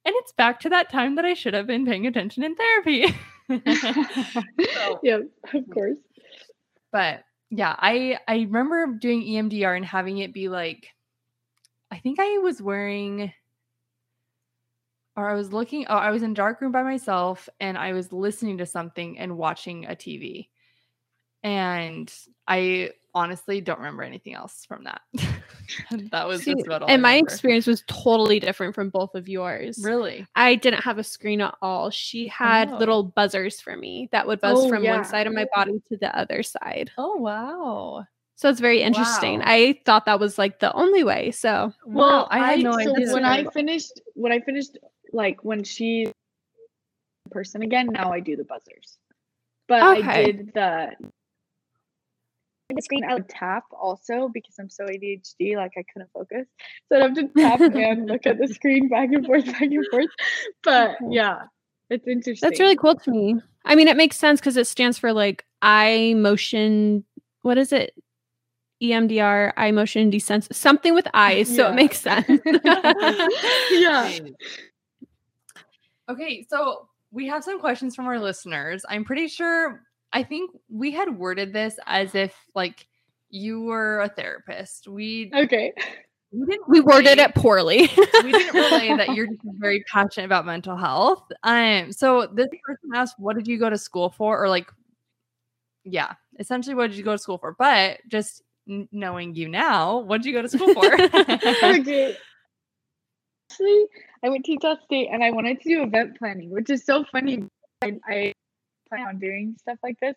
And 0.05 0.13
it's 0.17 0.33
back 0.33 0.59
to 0.61 0.69
that 0.69 0.91
time 0.91 1.15
that 1.15 1.25
I 1.25 1.33
should 1.33 1.53
have 1.53 1.65
been 1.65 1.85
paying 1.85 2.05
attention 2.07 2.43
in 2.43 2.55
therapy. 2.55 3.05
So- 3.49 4.99
yep, 5.03 5.21
of 5.53 5.69
course. 5.73 5.97
but 6.93 7.23
yeah 7.49 7.75
i 7.77 8.17
i 8.27 8.35
remember 8.37 8.87
doing 8.99 9.21
emdr 9.23 9.75
and 9.75 9.85
having 9.85 10.19
it 10.19 10.33
be 10.33 10.47
like 10.47 10.87
i 11.91 11.97
think 11.99 12.19
i 12.21 12.37
was 12.39 12.61
wearing 12.61 13.33
or 15.15 15.29
i 15.29 15.33
was 15.33 15.53
looking 15.53 15.85
oh 15.89 15.95
i 15.97 16.09
was 16.11 16.23
in 16.23 16.33
dark 16.33 16.59
room 16.61 16.71
by 16.71 16.83
myself 16.83 17.47
and 17.59 17.77
i 17.77 17.93
was 17.93 18.11
listening 18.11 18.57
to 18.57 18.65
something 18.65 19.19
and 19.19 19.37
watching 19.37 19.85
a 19.85 19.89
tv 19.95 20.47
and 21.43 22.13
i 22.47 22.89
honestly 23.15 23.61
don't 23.61 23.77
remember 23.77 24.01
anything 24.01 24.33
else 24.33 24.65
from 24.65 24.85
that 24.85 25.01
that 26.11 26.27
was 26.27 26.41
See, 26.43 26.53
just 26.53 26.65
about 26.65 26.81
all 26.81 26.89
I 26.89 26.93
and 26.93 27.01
my 27.01 27.15
experience 27.15 27.67
was 27.67 27.83
totally 27.87 28.39
different 28.39 28.73
from 28.73 28.89
both 28.89 29.13
of 29.13 29.29
yours. 29.29 29.79
really 29.83 30.25
I 30.35 30.55
didn't 30.55 30.81
have 30.83 30.97
a 30.97 31.03
screen 31.03 31.39
at 31.41 31.53
all. 31.61 31.89
She 31.91 32.27
had 32.27 32.71
Oh. 32.71 32.77
little 32.77 33.03
buzzers 33.03 33.61
for 33.61 33.77
me 33.77 34.09
that 34.11 34.25
would 34.25 34.41
buzz 34.41 34.57
Oh, 34.59 34.67
from 34.69 34.83
yeah. 34.83 34.95
one 34.95 35.05
side 35.05 35.27
of 35.27 35.33
my 35.33 35.45
body 35.53 35.79
to 35.89 35.97
the 35.97 36.15
other 36.17 36.41
side. 36.41 36.89
oh 36.97 37.15
wow 37.17 38.05
So 38.35 38.49
it's 38.49 38.59
very 38.59 38.81
interesting. 38.81 39.39
Wow. 39.39 39.45
I 39.47 39.79
thought 39.85 40.05
that 40.05 40.19
was 40.19 40.39
like 40.39 40.57
the 40.59 40.73
only 40.73 41.03
way. 41.03 41.29
So 41.31 41.71
well, 41.85 42.27
i 42.31 42.39
had 42.39 42.59
no 42.61 42.71
so 42.73 42.79
idea 42.95 43.13
When 43.13 43.25
I 43.25 43.43
finished, 43.51 44.01
when 44.15 44.31
I 44.31 44.39
finished, 44.39 44.75
like 45.13 45.43
when 45.43 45.63
she 45.63 46.03
in 46.05 47.31
person 47.31 47.61
again, 47.61 47.87
now 47.87 48.11
I 48.11 48.19
do 48.19 48.35
the 48.35 48.43
buzzers. 48.43 48.97
But 49.67 49.81
I 49.83 50.23
did 50.23 50.51
the 50.53 50.91
the 52.75 52.81
screen. 52.81 53.03
I 53.03 53.13
would 53.13 53.29
tap 53.29 53.63
also 53.71 54.29
because 54.33 54.55
I'm 54.59 54.69
so 54.69 54.85
ADHD, 54.85 55.55
like 55.55 55.73
I 55.77 55.83
couldn't 55.93 56.09
focus, 56.13 56.47
so 56.89 56.97
I'd 56.97 57.01
have 57.01 57.13
to 57.15 57.27
tap 57.27 57.59
and 57.75 58.07
look 58.07 58.25
at 58.25 58.37
the 58.39 58.47
screen 58.47 58.89
back 58.89 59.09
and 59.11 59.25
forth, 59.25 59.45
back 59.45 59.61
and 59.61 59.85
forth. 59.89 60.09
But 60.63 60.97
yeah, 61.09 61.43
it's 61.89 62.07
interesting. 62.07 62.49
that's 62.49 62.59
really 62.59 62.75
cool 62.75 62.95
to 62.95 63.11
me. 63.11 63.35
I 63.65 63.75
mean, 63.75 63.87
it 63.87 63.95
makes 63.95 64.17
sense 64.17 64.39
because 64.39 64.57
it 64.57 64.67
stands 64.67 64.97
for 64.97 65.13
like 65.13 65.45
eye 65.61 66.13
motion. 66.17 67.05
What 67.41 67.57
is 67.57 67.71
it? 67.71 67.93
EMDR, 68.81 69.53
eye 69.55 69.71
motion 69.71 70.11
desens, 70.11 70.53
something 70.53 70.93
with 70.93 71.07
eyes. 71.13 71.47
So 71.47 71.63
Yeah. 71.63 71.71
it 71.71 71.75
makes 71.75 72.01
sense. 72.01 72.27
yeah. 73.71 74.11
Okay, 76.09 76.45
so 76.49 76.87
we 77.11 77.27
have 77.27 77.43
some 77.43 77.59
questions 77.59 77.95
from 77.95 78.07
our 78.07 78.19
listeners. 78.19 78.85
I'm 78.89 79.03
pretty 79.05 79.27
sure 79.27 79.83
I 80.11 80.23
think 80.23 80.51
we 80.69 80.91
had 80.91 81.17
worded 81.17 81.53
this 81.53 81.75
as 81.85 82.15
if 82.15 82.35
like 82.55 82.87
you 83.29 83.61
were 83.61 84.01
a 84.01 84.09
therapist. 84.09 84.87
We 84.87 85.31
Okay. 85.33 85.73
we 86.31 86.45
didn't 86.45 86.67
we 86.69 86.79
worded 86.81 87.19
it 87.19 87.33
poorly. 87.35 87.89
we 88.23 88.31
didn't 88.31 88.53
relay 88.53 88.89
that 88.97 89.13
you're 89.15 89.27
just 89.27 89.39
very 89.59 89.83
passionate 89.91 90.25
about 90.25 90.45
mental 90.45 90.75
health. 90.75 91.23
Um, 91.43 91.91
so 91.91 92.27
this 92.27 92.47
person 92.65 92.89
asked, 92.93 93.15
"What 93.19 93.35
did 93.35 93.47
you 93.47 93.57
go 93.57 93.69
to 93.69 93.77
school 93.77 94.09
for?" 94.09 94.43
Or 94.43 94.49
like, 94.49 94.69
yeah, 95.83 96.13
essentially, 96.39 96.75
what 96.75 96.89
did 96.89 96.97
you 96.97 97.03
go 97.03 97.13
to 97.13 97.17
school 97.17 97.37
for? 97.37 97.55
But 97.57 97.99
just 98.07 98.41
n- 98.69 98.87
knowing 98.91 99.35
you 99.35 99.47
now, 99.49 99.99
what 99.99 100.21
did 100.21 100.27
you 100.27 100.33
go 100.33 100.41
to 100.41 100.49
school 100.49 100.73
for? 100.73 100.93
okay. 101.63 102.15
Actually, 103.53 103.85
I 104.23 104.29
went 104.29 104.45
to 104.45 104.53
Utah 104.53 104.77
State 104.83 105.09
and 105.11 105.23
I 105.23 105.29
wanted 105.29 105.61
to 105.61 105.69
do 105.69 105.83
event 105.83 106.17
planning, 106.17 106.49
which 106.49 106.71
is 106.71 106.83
so 106.83 107.05
funny. 107.11 107.45
I, 107.83 107.99
I 108.07 108.33
plan 108.89 109.07
on 109.07 109.19
doing 109.19 109.55
stuff 109.59 109.77
like 109.83 109.99
this. 109.99 110.15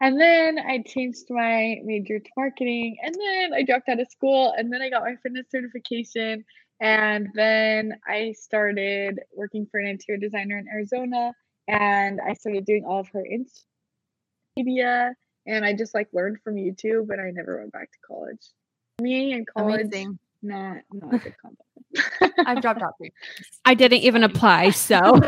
And 0.00 0.20
then 0.20 0.56
I 0.56 0.84
changed 0.86 1.24
my 1.30 1.80
major 1.82 2.20
to 2.20 2.30
marketing. 2.36 2.98
And 3.02 3.12
then 3.12 3.52
I 3.52 3.64
dropped 3.64 3.88
out 3.88 3.98
of 3.98 4.08
school. 4.08 4.54
And 4.56 4.72
then 4.72 4.82
I 4.82 4.88
got 4.88 5.02
my 5.02 5.16
fitness 5.20 5.46
certification. 5.50 6.44
And 6.80 7.30
then 7.34 7.94
I 8.06 8.34
started 8.38 9.18
working 9.34 9.66
for 9.68 9.80
an 9.80 9.88
interior 9.88 10.20
designer 10.20 10.56
in 10.56 10.68
Arizona. 10.68 11.32
And 11.66 12.20
I 12.20 12.34
started 12.34 12.64
doing 12.64 12.84
all 12.86 13.00
of 13.00 13.08
her 13.08 13.24
Insta 13.24 13.64
media. 14.56 15.12
And 15.44 15.64
I 15.64 15.74
just 15.74 15.92
like 15.92 16.06
learned 16.12 16.38
from 16.44 16.54
YouTube. 16.54 17.10
And 17.10 17.20
I 17.20 17.32
never 17.32 17.58
went 17.58 17.72
back 17.72 17.90
to 17.90 17.98
college. 18.06 18.46
Me 19.02 19.32
and 19.32 19.44
college, 19.44 19.86
Amazing. 19.86 20.20
not 20.40 20.76
not 20.92 21.14
a 21.14 21.18
good 21.18 21.34
combo. 21.42 21.64
I've 22.46 22.60
dropped 22.62 22.82
out 22.82 22.94
three. 22.98 23.12
I 23.64 23.74
didn't 23.74 23.98
even 24.00 24.22
apply. 24.24 24.70
So 24.70 24.98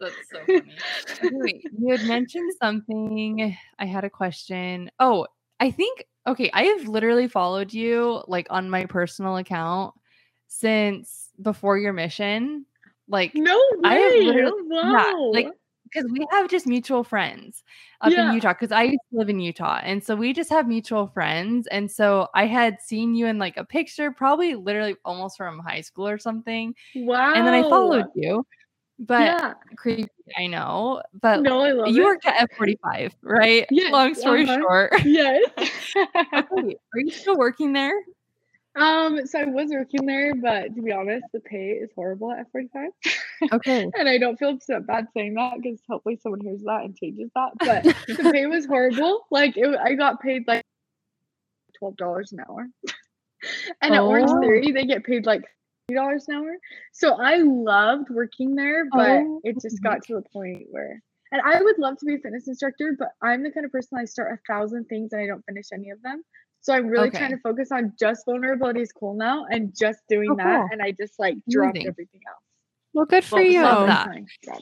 That's 0.00 0.14
so 0.30 0.38
funny. 0.46 1.64
You 1.76 1.90
had 1.96 2.06
mentioned 2.06 2.52
something. 2.60 3.56
I 3.78 3.84
had 3.84 4.04
a 4.04 4.10
question. 4.10 4.90
Oh, 5.00 5.26
I 5.58 5.70
think 5.72 6.04
okay. 6.26 6.50
I 6.54 6.62
have 6.64 6.86
literally 6.88 7.26
followed 7.28 7.72
you 7.72 8.22
like 8.28 8.46
on 8.50 8.70
my 8.70 8.86
personal 8.86 9.36
account 9.36 9.94
since 10.46 11.30
before 11.42 11.78
your 11.78 11.92
mission. 11.92 12.64
Like 13.08 13.32
No 13.34 13.56
way! 13.78 13.88
I 13.90 13.94
have 13.96 14.12
literally- 14.14 14.62
wow. 14.68 15.30
like, 15.32 15.48
because 15.92 16.10
we 16.10 16.26
have 16.30 16.48
just 16.48 16.66
mutual 16.66 17.04
friends 17.04 17.62
up 18.00 18.12
Yeah. 18.12 18.28
in 18.28 18.34
Utah 18.34 18.52
because 18.52 18.72
I 18.72 18.82
used 18.84 19.00
to 19.12 19.18
live 19.18 19.28
in 19.28 19.40
Utah. 19.40 19.80
And 19.82 20.02
so 20.02 20.14
we 20.16 20.32
just 20.32 20.50
have 20.50 20.68
mutual 20.68 21.06
friends. 21.08 21.66
And 21.68 21.90
so 21.90 22.28
I 22.34 22.46
had 22.46 22.80
seen 22.80 23.14
you 23.14 23.26
in 23.26 23.38
like 23.38 23.56
a 23.56 23.64
picture, 23.64 24.10
probably 24.12 24.54
literally 24.54 24.96
almost 25.04 25.36
from 25.36 25.58
high 25.58 25.80
school 25.80 26.06
or 26.08 26.18
something. 26.18 26.74
Wow. 26.94 27.34
And 27.34 27.46
then 27.46 27.54
I 27.54 27.62
followed 27.62 28.06
you. 28.14 28.46
But 29.00 29.20
yeah. 29.22 29.52
creepy, 29.76 30.08
I 30.36 30.48
know. 30.48 31.02
But 31.22 31.42
No, 31.42 31.60
I 31.60 31.70
love 31.70 31.88
you 31.88 32.02
it. 32.02 32.04
worked 32.04 32.26
at 32.26 32.50
F45, 32.50 33.12
right? 33.22 33.64
Yes, 33.70 33.92
Long 33.92 34.12
story 34.14 34.42
uh-huh. 34.42 34.58
short. 34.58 34.92
Yes. 35.04 35.44
Okay, 35.96 36.76
Are 36.94 37.00
you 37.00 37.10
still 37.10 37.36
working 37.36 37.72
there? 37.72 37.94
Um, 38.78 39.26
so 39.26 39.40
I 39.40 39.44
was 39.46 39.70
working 39.70 40.06
there, 40.06 40.34
but 40.34 40.74
to 40.74 40.82
be 40.82 40.92
honest, 40.92 41.24
the 41.32 41.40
pay 41.40 41.70
is 41.72 41.90
horrible 41.94 42.32
at 42.32 42.46
F45. 42.52 43.52
Okay. 43.52 43.90
and 43.98 44.08
I 44.08 44.18
don't 44.18 44.38
feel 44.38 44.58
so 44.60 44.80
bad 44.80 45.06
saying 45.16 45.34
that 45.34 45.54
because 45.60 45.80
hopefully 45.88 46.18
someone 46.22 46.40
hears 46.40 46.62
that 46.62 46.82
and 46.84 46.96
changes 46.96 47.30
that. 47.34 47.52
But 47.58 47.82
the 48.16 48.30
pay 48.32 48.46
was 48.46 48.66
horrible. 48.66 49.26
Like 49.30 49.56
it, 49.56 49.76
I 49.76 49.94
got 49.94 50.20
paid 50.20 50.44
like 50.46 50.62
twelve 51.78 51.96
dollars 51.96 52.32
an 52.32 52.40
hour, 52.48 52.68
and 53.82 53.94
at 53.94 54.00
Orange 54.00 54.30
Oh. 54.32 54.40
Theory 54.40 54.70
they 54.72 54.84
get 54.84 55.04
paid 55.04 55.26
like 55.26 55.42
three 55.88 55.96
dollars 55.96 56.26
an 56.28 56.36
hour. 56.36 56.56
So 56.92 57.14
I 57.20 57.36
loved 57.38 58.10
working 58.10 58.54
there, 58.54 58.86
but 58.92 59.22
Oh. 59.22 59.40
it 59.44 59.60
just 59.60 59.82
got 59.82 60.02
to 60.04 60.14
the 60.14 60.22
point 60.32 60.66
where. 60.70 61.02
And 61.30 61.42
I 61.42 61.60
would 61.60 61.78
love 61.78 61.98
to 61.98 62.06
be 62.06 62.14
a 62.14 62.18
fitness 62.18 62.48
instructor, 62.48 62.96
but 62.98 63.08
I'm 63.20 63.42
the 63.42 63.50
kind 63.50 63.66
of 63.66 63.72
person 63.72 63.98
I 63.98 64.06
start 64.06 64.32
a 64.32 64.38
thousand 64.50 64.86
things 64.86 65.12
and 65.12 65.20
I 65.20 65.26
don't 65.26 65.44
finish 65.44 65.66
any 65.74 65.90
of 65.90 66.00
them. 66.00 66.22
So 66.60 66.74
I'm 66.74 66.88
really 66.88 67.10
trying 67.10 67.30
to 67.30 67.38
focus 67.38 67.72
on 67.72 67.92
just 67.98 68.24
vulnerability 68.26 68.82
is 68.82 68.92
cool 68.92 69.14
now 69.14 69.46
and 69.50 69.74
just 69.76 70.00
doing 70.08 70.30
Oh, 70.32 70.36
that. 70.36 70.60
cool. 70.60 70.68
And 70.72 70.82
I 70.82 70.90
just 70.92 71.18
like 71.18 71.36
dropped 71.48 71.76
Amazing. 71.76 71.88
everything 71.88 72.20
else. 72.28 72.42
Well, 72.92 73.06
good 73.06 73.24
for 73.24 73.40
Well, 73.40 73.52
you. 73.52 73.62
love 73.62 73.86
that. 73.86 74.08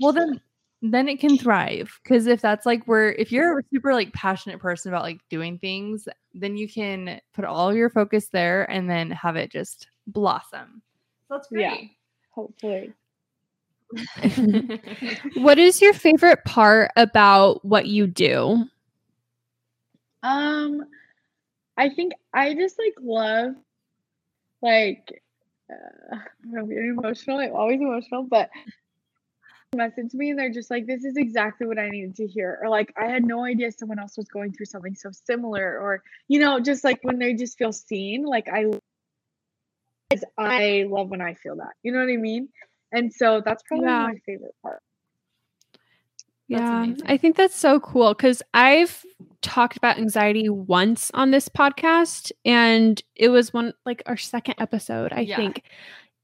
Well, 0.00 0.12
then, 0.12 0.40
then 0.82 1.08
it 1.08 1.20
can 1.20 1.38
thrive 1.38 1.98
because 2.02 2.26
if 2.26 2.40
that's 2.40 2.66
like 2.66 2.84
where 2.84 3.12
if 3.12 3.32
you're 3.32 3.58
a 3.58 3.62
super 3.72 3.94
like 3.94 4.12
passionate 4.12 4.60
person 4.60 4.92
about 4.92 5.02
like 5.02 5.20
doing 5.30 5.58
things, 5.58 6.06
then 6.34 6.56
you 6.56 6.68
can 6.68 7.20
put 7.34 7.44
all 7.44 7.74
your 7.74 7.90
focus 7.90 8.28
there 8.28 8.70
and 8.70 8.88
then 8.88 9.10
have 9.10 9.36
it 9.36 9.50
just 9.50 9.88
blossom. 10.06 10.82
So 11.28 11.34
that's 11.36 11.48
Yeah. 11.50 11.76
hopefully. 12.30 12.92
What 15.34 15.58
is 15.58 15.80
your 15.80 15.92
favorite 15.92 16.44
part 16.44 16.90
about 16.96 17.64
what 17.64 17.86
you 17.86 18.06
do? 18.06 18.66
Um, 20.22 20.84
I 21.76 21.90
think 21.90 22.12
I 22.32 22.54
just 22.54 22.78
like 22.78 22.94
love, 23.00 23.54
like, 24.62 25.22
uh, 25.70 26.16
I'm 26.56 26.68
getting 26.68 26.96
emotional. 26.98 27.38
I'm 27.38 27.54
always 27.54 27.80
emotional, 27.80 28.24
but 28.24 28.50
message 29.76 30.14
me 30.14 30.30
and 30.30 30.38
they're 30.38 30.50
just 30.50 30.70
like, 30.70 30.86
"This 30.86 31.04
is 31.04 31.16
exactly 31.16 31.66
what 31.66 31.78
I 31.78 31.88
needed 31.90 32.16
to 32.16 32.26
hear," 32.26 32.58
or 32.62 32.68
like, 32.68 32.92
"I 32.96 33.06
had 33.06 33.24
no 33.26 33.44
idea 33.44 33.70
someone 33.72 33.98
else 33.98 34.16
was 34.16 34.28
going 34.28 34.52
through 34.52 34.66
something 34.66 34.94
so 34.94 35.10
similar," 35.10 35.78
or 35.78 36.02
you 36.28 36.40
know, 36.40 36.60
just 36.60 36.84
like 36.84 37.00
when 37.02 37.18
they 37.18 37.34
just 37.34 37.58
feel 37.58 37.72
seen. 37.72 38.24
Like 38.24 38.48
I, 38.48 38.66
I 40.38 40.86
love 40.88 41.10
when 41.10 41.20
I 41.20 41.34
feel 41.34 41.56
that. 41.56 41.74
You 41.82 41.92
know 41.92 41.98
what 41.98 42.08
I 42.08 42.16
mean? 42.16 42.48
And 42.92 43.12
so 43.12 43.42
that's 43.44 43.62
probably 43.64 43.86
Yeah. 43.86 43.98
my 43.98 44.14
favorite 44.24 44.54
part. 44.62 44.80
That's 46.48 46.60
yeah, 46.62 46.82
amazing. 46.84 47.06
I 47.06 47.16
think 47.16 47.36
that's 47.36 47.56
so 47.56 47.80
cool 47.80 48.14
because 48.14 48.42
I've 48.54 49.04
talked 49.42 49.76
about 49.76 49.98
anxiety 49.98 50.48
once 50.48 51.10
on 51.14 51.30
this 51.30 51.48
podcast, 51.48 52.30
and 52.44 53.02
it 53.14 53.28
was 53.28 53.52
one 53.52 53.72
like 53.84 54.02
our 54.06 54.16
second 54.16 54.54
episode, 54.58 55.12
I 55.12 55.20
Yeah. 55.20 55.36
think. 55.36 55.62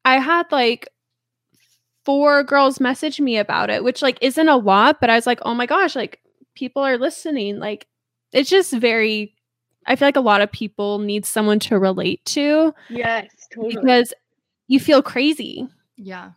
I 0.04 0.18
had 0.18 0.50
like 0.52 0.88
four 2.04 2.42
girls 2.42 2.80
message 2.80 3.20
me 3.20 3.36
about 3.36 3.70
it, 3.70 3.84
which 3.84 4.02
like 4.02 4.18
isn't 4.20 4.48
a 4.48 4.56
lot, 4.56 5.00
but 5.00 5.10
I 5.10 5.14
was 5.16 5.26
like, 5.26 5.40
oh 5.42 5.54
my 5.54 5.66
gosh, 5.66 5.94
like 5.94 6.20
people 6.54 6.82
are 6.82 6.98
listening. 6.98 7.58
Like 7.58 7.86
it's 8.32 8.50
just 8.50 8.72
very, 8.72 9.34
I 9.86 9.94
feel 9.96 10.08
like 10.08 10.16
a 10.16 10.20
lot 10.20 10.40
of 10.40 10.50
people 10.50 10.98
need 10.98 11.24
someone 11.26 11.58
to 11.60 11.78
relate 11.78 12.24
to 12.26 12.74
Yes, 12.88 13.28
totally. 13.54 13.76
because 13.76 14.12
you 14.68 14.80
feel 14.80 15.02
crazy. 15.02 15.68
yeah. 15.96 16.32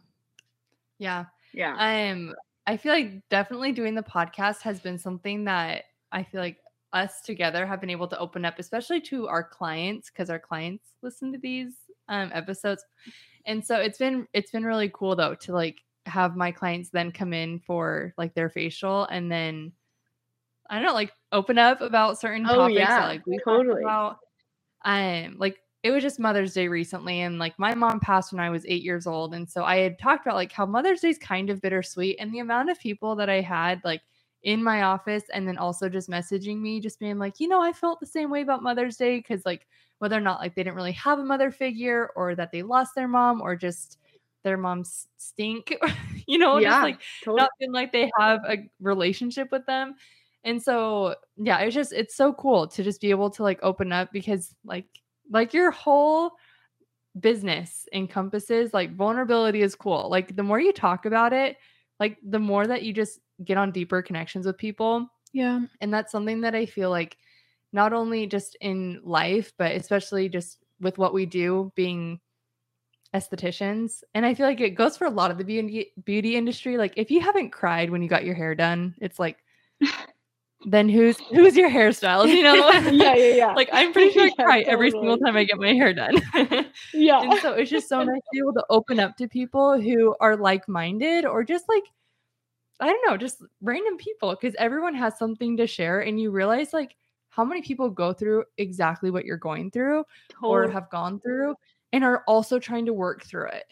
Yeah. 1.00 1.26
yeah. 1.54 2.12
Um, 2.12 2.34
I 2.68 2.78
feel 2.78 2.94
like 2.94 3.22
definitely 3.30 3.72
doing 3.72 3.96
the 3.96 4.04
podcast 4.04 4.62
has 4.62 4.80
been 4.80 4.98
something 4.98 5.44
that 5.46 5.84
I 6.12 6.24
feel 6.24 6.42
like 6.42 6.58
us 6.94 7.22
together 7.22 7.66
have 7.66 7.80
been 7.82 7.90
able 7.90 8.08
to 8.08 8.20
open 8.20 8.46
up, 8.46 8.58
especially 8.58 9.02
to 9.02 9.28
our 9.28 9.44
clients, 9.44 10.10
because 10.10 10.30
our 10.30 10.40
clients 10.40 10.86
listen 11.02 11.32
to 11.34 11.38
these 11.38 11.74
um, 12.10 12.32
episodes, 12.34 12.84
and 13.46 13.64
so 13.64 13.80
it's 13.80 13.98
been 13.98 14.28
it's 14.34 14.52
been 14.52 14.64
really 14.64 14.90
cool 14.94 15.16
though 15.16 15.36
to 15.36 15.54
like 15.54 15.78
have 16.06 16.36
my 16.36 16.52
clients 16.52 16.90
then 16.90 17.12
come 17.12 17.34
in 17.34 17.60
for 17.60 18.14
like 18.18 18.34
their 18.36 18.50
facial 18.50 19.06
and 19.06 19.32
then 19.32 19.72
I 20.70 20.76
don't 20.76 20.86
know 20.86 20.94
like 20.94 21.12
open 21.32 21.58
up 21.58 21.82
about 21.82 22.20
certain 22.20 22.46
Oh, 22.48 22.56
topics 22.56 22.78
yeah, 22.80 23.00
that 23.02 23.08
like 23.08 23.26
we 23.28 23.40
totally. 23.46 23.84
talked 23.84 23.84
about. 23.84 24.18
Um, 24.86 25.36
like 25.40 25.58
it 25.86 25.92
was 25.92 26.02
just 26.02 26.20
Mother's 26.20 26.56
Day 26.56 26.68
recently, 26.68 27.22
and 27.22 27.38
like 27.38 27.60
my 27.60 27.76
mom 27.76 28.00
passed 28.00 28.34
when 28.34 28.40
I 28.40 28.50
was 28.50 28.66
eight 28.68 28.82
years 28.82 29.06
old. 29.06 29.36
And 29.36 29.48
so 29.48 29.64
I 29.64 29.78
had 29.78 30.00
talked 30.00 30.26
about 30.26 30.34
like 30.36 30.52
how 30.52 30.66
Mother's 30.66 31.02
Day 31.02 31.10
is 31.10 31.20
kind 31.20 31.52
of 31.52 31.62
bittersweet, 31.62 32.18
and 32.20 32.34
the 32.34 32.40
amount 32.40 32.72
of 32.72 32.80
people 32.80 33.16
that 33.18 33.30
I 33.30 33.40
had 33.40 33.82
like 33.86 34.02
in 34.42 34.64
my 34.64 34.82
office 34.82 35.26
and 35.32 35.48
then 35.48 35.60
also 35.60 35.88
just 35.88 36.10
messaging 36.10 36.60
me, 36.60 36.80
just 36.80 37.00
being 37.00 37.20
like, 37.20 37.40
you 37.40 37.48
know, 37.48 37.62
I 37.62 37.72
felt 37.72 38.00
the 38.00 38.08
same 38.08 38.32
way 38.32 38.42
about 38.42 38.64
Mother's 38.64 38.98
Day 38.98 39.18
because 39.18 39.46
like 39.46 39.68
whether 40.00 40.18
or 40.18 40.22
not 40.22 40.40
like 40.40 40.56
they 40.56 40.64
didn't 40.64 40.76
really 40.76 40.92
have 40.94 41.20
a 41.20 41.24
mother 41.24 41.52
figure 41.52 42.10
or 42.16 42.34
that 42.34 42.52
they 42.52 42.64
lost 42.64 42.96
their 42.96 43.08
mom 43.08 43.40
or 43.40 43.56
just 43.56 44.00
their 44.42 44.58
moms 44.58 45.08
stink, 45.18 45.72
you 46.28 46.40
know, 46.40 46.58
Yeah, 46.58 46.70
just 46.70 46.82
like 46.82 47.02
totally. 47.24 47.42
not 47.42 47.52
feeling 47.60 47.74
like 47.74 47.92
they 47.92 48.10
have 48.18 48.40
a 48.50 48.58
relationship 48.82 49.52
with 49.52 49.68
them. 49.68 49.94
And 50.44 50.60
so, 50.60 51.14
yeah, 51.38 51.60
it's 51.60 51.76
just 51.76 51.94
it's 51.94 52.16
so 52.16 52.34
cool 52.34 52.68
to 52.70 52.84
just 52.84 53.02
be 53.02 53.12
able 53.12 53.30
to 53.30 53.44
like 53.44 53.60
open 53.62 53.92
up 53.92 54.12
because 54.12 54.56
like 54.64 54.86
like 55.30 55.54
your 55.54 55.72
whole 55.72 56.32
business 57.20 57.88
encompasses 57.94 58.74
like 58.74 58.96
vulnerability 58.96 59.62
is 59.62 59.76
cool. 59.76 60.10
Like 60.10 60.36
the 60.36 60.44
more 60.44 60.60
you 60.60 60.74
talk 60.74 61.06
about 61.06 61.34
it, 61.34 61.58
like 62.00 62.18
the 62.28 62.40
more 62.40 62.68
that 62.68 62.84
you 62.84 62.94
just 62.94 63.20
get 63.44 63.58
on 63.58 63.72
deeper 63.72 64.02
connections 64.02 64.46
with 64.46 64.58
people. 64.58 65.08
Yeah. 65.34 65.62
And 65.82 65.94
that's 65.94 66.12
something 66.12 66.42
that 66.42 66.56
I 66.56 66.66
feel 66.66 66.90
like 66.90 67.18
not 67.74 67.94
only 67.94 68.28
just 68.28 68.58
in 68.62 69.02
life, 69.04 69.54
but 69.58 69.74
especially 69.74 70.30
just 70.30 70.60
with 70.80 70.98
what 70.98 71.14
we 71.14 71.26
do 71.26 71.72
being 71.76 72.20
estheticians. 73.14 74.04
And 74.14 74.26
I 74.26 74.34
feel 74.34 74.46
like 74.46 74.62
it 74.62 74.72
goes 74.72 74.98
for 74.98 75.06
a 75.06 75.10
lot 75.10 75.32
of 75.32 75.38
the 75.38 75.44
beauty 75.44 75.92
beauty 76.04 76.36
industry. 76.36 76.78
Like 76.78 76.94
if 76.98 77.12
you 77.12 77.22
haven't 77.22 77.52
cried 77.52 77.90
when 77.90 78.02
you 78.02 78.10
got 78.10 78.26
your 78.26 78.36
hair 78.36 78.56
done, 78.56 78.96
it's 79.00 79.20
like 79.20 79.38
then 80.66 80.90
who's 80.90 81.20
who's 81.30 81.56
your 81.56 81.70
hairstylist? 81.70 82.36
You 82.36 82.44
know? 82.44 82.56
yeah, 82.72 83.16
yeah, 83.16 83.36
yeah. 83.36 83.54
like 83.54 83.70
I'm 83.72 83.94
pretty 83.94 84.12
sure 84.12 84.24
I 84.24 84.26
Yeah, 84.38 84.44
cry 84.44 84.60
every 84.62 84.92
single 84.92 85.18
time 85.18 85.38
I 85.38 85.44
get 85.44 85.58
my 85.58 85.74
hair 85.74 85.94
done. 85.94 86.16
yeah. 86.94 87.22
and 87.22 87.40
so 87.40 87.54
it's 87.54 87.70
just 87.70 87.88
so 87.88 88.04
nice 88.04 88.16
to 88.16 88.30
be 88.32 88.40
able 88.40 88.54
to 88.54 88.66
open 88.70 89.00
up 89.00 89.16
to 89.18 89.28
people 89.28 89.80
who 89.80 90.16
are 90.20 90.36
like-minded 90.36 91.26
or 91.26 91.44
just 91.44 91.66
like 91.70 91.84
i 92.82 92.88
don't 92.88 93.10
know 93.10 93.16
just 93.16 93.42
random 93.62 93.96
people 93.98 94.32
because 94.32 94.54
everyone 94.60 94.94
has 94.94 95.18
something 95.18 95.56
to 95.56 95.66
share 95.66 96.02
and 96.02 96.20
you 96.20 96.30
realize 96.30 96.74
like 96.74 96.96
how 97.30 97.46
many 97.46 97.62
people 97.62 97.90
go 97.90 98.12
through 98.12 98.44
exactly 98.58 99.10
what 99.12 99.24
you're 99.24 99.38
going 99.38 99.72
through 99.72 100.04
or 100.42 100.70
have 100.70 100.90
gone 100.90 101.20
through 101.22 101.56
and 101.94 102.04
are 102.04 102.24
also 102.28 102.60
trying 102.60 102.86
to 102.86 102.92
work 102.92 103.24
through 103.24 103.48
it 103.48 103.64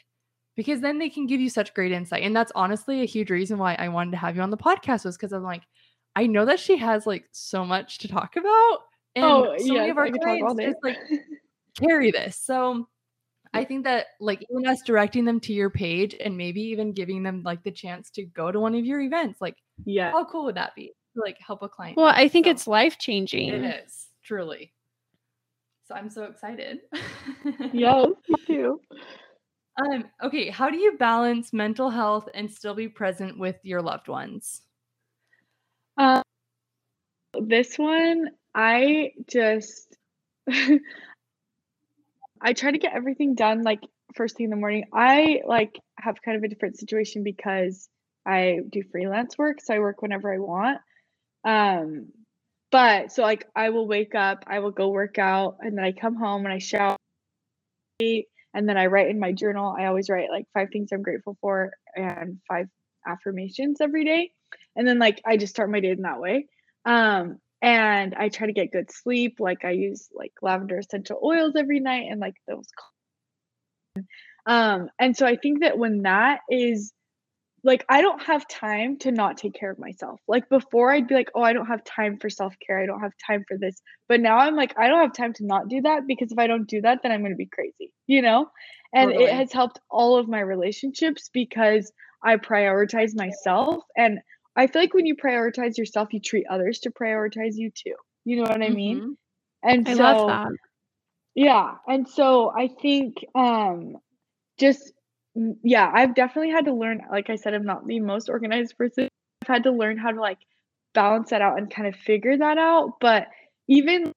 because 0.56 0.80
then 0.80 1.00
they 1.00 1.10
can 1.10 1.28
give 1.28 1.42
you 1.42 1.50
such 1.50 1.74
great 1.74 1.92
insight 1.92 2.24
and 2.24 2.36
that's 2.36 2.52
honestly 2.56 3.02
a 3.02 3.06
huge 3.06 3.30
reason 3.30 3.58
why 3.58 3.76
i 3.76 3.90
wanted 3.90 4.12
to 4.12 4.18
have 4.18 4.38
you 4.38 4.42
on 4.42 4.52
the 4.52 4.58
podcast 4.58 5.04
was 5.04 5.18
because 5.18 5.34
i'm 5.34 5.44
like 5.44 5.64
i 6.16 6.26
know 6.28 6.46
that 6.46 6.60
she 6.60 6.78
has 6.78 7.06
like 7.06 7.26
so 7.32 7.66
much 7.66 8.00
to 8.00 8.08
talk 8.08 8.36
about 8.36 8.80
and 9.16 9.26
oh, 9.26 9.56
so 9.58 9.66
yeah. 9.66 9.74
many 9.74 9.90
of 9.92 9.98
our 9.98 10.06
I 10.06 10.12
could 10.12 10.22
talk 10.22 10.42
all 10.42 10.56
clients 10.56 10.80
just 10.82 10.84
like 10.84 10.98
carry 11.80 12.12
this. 12.12 12.38
So 12.38 12.88
I 13.54 13.64
think 13.64 13.84
that 13.84 14.08
like 14.20 14.44
even 14.50 14.68
us 14.68 14.82
directing 14.82 15.26
them 15.26 15.40
to 15.42 15.54
your 15.54 15.70
page 15.70 16.16
and 16.20 16.36
maybe 16.36 16.62
even 16.62 16.94
giving 16.94 17.22
them 17.22 17.44
like 17.44 17.64
the 17.64 17.72
chance 17.72 18.10
to 18.12 18.26
go 18.26 18.52
to 18.52 18.60
one 18.60 18.74
of 18.74 18.86
your 18.86 19.02
events, 19.02 19.40
like 19.40 19.58
yeah. 19.86 20.12
how 20.12 20.26
cool 20.26 20.46
would 20.46 20.56
that 20.56 20.74
be? 20.76 20.94
To, 21.14 21.22
like 21.22 21.38
help 21.40 21.62
a 21.62 21.70
client. 21.70 21.98
Well, 21.98 22.08
I 22.08 22.28
think 22.28 22.48
So, 22.48 22.52
it's 22.52 22.66
life 22.66 22.98
changing. 22.98 23.50
it 23.50 23.84
is 23.86 24.08
truly. 24.24 24.74
So 25.88 25.94
I'm 25.94 26.10
so 26.10 26.24
excited. 26.24 26.80
Yes, 27.72 28.08
me 28.30 28.36
too. 28.48 28.80
Um, 29.80 30.06
okay, 30.24 30.50
how 30.50 30.70
do 30.70 30.78
you 30.78 30.98
balance 30.98 31.54
mental 31.54 31.90
health 31.90 32.30
and 32.34 32.50
still 32.52 32.74
be 32.74 32.88
present 32.88 33.38
with 33.38 33.58
your 33.64 33.82
loved 33.82 34.08
ones? 34.08 34.62
Um, 35.98 36.24
this 37.40 37.78
one, 37.78 38.30
I 38.54 39.12
just, 39.30 39.96
I 42.42 42.54
try 42.54 42.72
to 42.72 42.78
get 42.78 42.94
everything 42.94 43.36
done 43.36 43.64
like 43.64 43.82
first 44.16 44.38
thing 44.38 44.46
in 44.46 44.50
the 44.50 44.56
morning. 44.56 44.86
I 44.94 45.42
like 45.46 45.80
have 46.00 46.22
kind 46.24 46.38
of 46.38 46.44
a 46.44 46.48
different 46.48 46.78
situation 46.78 47.24
because 47.24 47.88
I 48.26 48.60
do 48.70 48.84
freelance 48.92 49.38
work, 49.38 49.60
so 49.62 49.74
I 49.74 49.80
work 49.80 50.02
whenever 50.02 50.34
I 50.34 50.40
want. 50.40 50.80
Um, 51.46 52.08
but 52.72 53.12
so 53.12 53.24
like 53.24 53.46
I 53.56 53.70
will 53.70 53.88
wake 53.88 54.16
up, 54.16 54.46
I 54.48 54.60
will 54.60 54.72
go 54.72 54.90
work 54.90 55.18
out, 55.18 55.58
and 55.62 55.78
then 55.78 55.86
I 55.86 55.92
come 55.92 56.16
home 56.16 56.46
and 56.46 56.54
I 56.54 56.60
shower, 56.60 56.98
and 58.00 58.70
then 58.70 58.78
I 58.78 58.88
write 58.88 59.10
in 59.10 59.20
my 59.20 59.32
journal. 59.32 59.76
I 59.78 59.86
always 59.86 60.10
write 60.10 60.30
like 60.32 60.46
five 60.54 60.70
things 60.72 60.90
I'm 60.92 61.02
grateful 61.02 61.38
for 61.42 61.72
and 61.96 62.40
five 62.48 62.68
affirmations 63.08 63.82
every 63.82 64.06
day. 64.06 64.32
And 64.76 64.88
then 64.88 65.00
like 65.00 65.22
I 65.26 65.38
just 65.38 65.54
start 65.54 65.70
my 65.70 65.80
day 65.80 65.92
in 65.92 66.02
that 66.02 66.20
way. 66.20 66.48
Um, 66.86 67.40
and 67.62 68.14
I 68.16 68.30
try 68.30 68.48
to 68.48 68.54
get 68.54 68.72
good 68.72 68.92
sleep. 68.92 69.38
Like 69.40 69.64
I 69.64 69.72
use 69.72 70.10
like 70.14 70.34
lavender 70.42 70.78
essential 70.78 71.20
oils 71.24 71.54
every 71.58 71.80
night 71.80 72.08
and 72.10 72.20
like 72.20 72.36
those. 72.48 72.68
Um, 74.46 74.90
and 75.00 75.16
so 75.16 75.26
I 75.26 75.38
think 75.38 75.62
that 75.62 75.78
when 75.78 76.02
that 76.02 76.40
is 76.50 76.92
like 77.64 77.86
I 77.88 78.02
don't 78.02 78.22
have 78.24 78.46
time 78.48 78.98
to 79.00 79.12
not 79.12 79.38
take 79.38 79.54
care 79.54 79.72
of 79.72 79.80
myself. 79.80 80.20
Like 80.28 80.50
before 80.50 80.92
I'd 80.92 81.08
be 81.08 81.16
like, 81.16 81.30
"Oh, 81.34 81.42
I 81.42 81.54
don't 81.54 81.68
have 81.68 81.84
time 81.84 82.18
for 82.20 82.30
self-care. 82.30 82.80
I 82.80 82.86
don't 82.86 83.00
have 83.00 83.14
time 83.26 83.46
for 83.48 83.58
this." 83.58 83.82
But 84.10 84.20
now 84.20 84.38
I'm 84.38 84.56
like, 84.56 84.78
I 84.78 84.88
don't 84.88 85.00
have 85.00 85.14
time 85.14 85.34
to 85.34 85.46
not 85.46 85.70
do 85.70 85.82
that 85.84 86.06
because 86.06 86.32
if 86.32 86.38
I 86.38 86.48
don't 86.48 86.68
do 86.68 86.82
that, 86.82 87.00
then 87.02 87.12
I'm 87.12 87.22
going 87.22 87.32
to 87.32 87.38
be 87.38 87.50
crazy, 87.52 87.94
you 88.06 88.22
know? 88.22 88.50
And 88.94 89.12
Totally. 89.12 89.30
it 89.30 89.34
has 89.34 89.54
helped 89.54 89.80
all 89.90 90.18
of 90.18 90.28
my 90.28 90.42
relationships 90.42 91.30
because 91.34 91.92
I 92.24 92.36
prioritize 92.36 93.16
myself 93.16 93.84
and 93.96 94.20
I 94.56 94.68
feel 94.68 94.82
like 94.82 94.94
when 94.94 95.06
you 95.06 95.16
prioritize 95.16 95.78
yourself, 95.78 96.14
you 96.14 96.20
treat 96.20 96.46
others 96.50 96.80
to 96.82 96.92
prioritize 96.92 97.56
you 97.56 97.72
too. 97.72 97.96
You 98.26 98.38
know 98.38 98.44
what 98.44 98.62
I 98.64 98.70
mean? 98.70 99.02
Mhm. 99.02 99.16
And 99.64 99.88
I 99.88 99.94
so 99.94 100.04
love 100.04 100.18
that. 100.28 100.52
yeah, 101.36 101.76
and 101.88 102.08
so 102.08 102.52
I 102.52 102.70
think 102.82 103.16
um 103.36 103.98
just 104.60 104.94
mm, 105.38 105.56
yeah, 105.64 105.92
I've 105.94 106.16
definitely 106.16 106.52
had 106.52 106.66
to 106.66 106.74
learn 106.74 107.02
like 107.12 107.30
I 107.30 107.36
said 107.38 107.54
I'm 107.56 107.66
not 107.66 107.88
the 107.88 108.00
most 108.00 108.30
organized 108.30 108.78
person. 108.78 109.10
I've 109.44 109.50
had 109.50 109.64
to 109.64 109.72
learn 109.72 109.98
how 109.98 110.12
to 110.12 110.22
like 110.22 110.40
balance 110.94 111.32
that 111.32 111.42
out 111.42 111.58
and 111.60 111.74
kind 111.74 111.88
of 111.88 111.96
figure 111.96 112.38
that 112.38 112.58
out, 112.58 112.96
but 113.02 113.28
even 113.68 114.14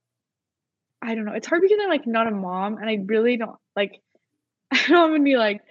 I 1.03 1.15
don't 1.15 1.25
know, 1.25 1.33
it's 1.35 1.47
hard 1.47 1.63
because 1.63 1.79
I'm 1.83 1.89
like 1.91 2.07
not 2.07 2.27
a 2.27 2.31
mom 2.33 2.79
and 2.79 2.89
I 2.89 2.99
really 3.07 3.37
don't 3.37 3.57
like 3.75 4.01
I 4.73 4.79
don't 4.89 5.11
want 5.13 5.21
to 5.21 5.25
be 5.25 5.37
like 5.37 5.63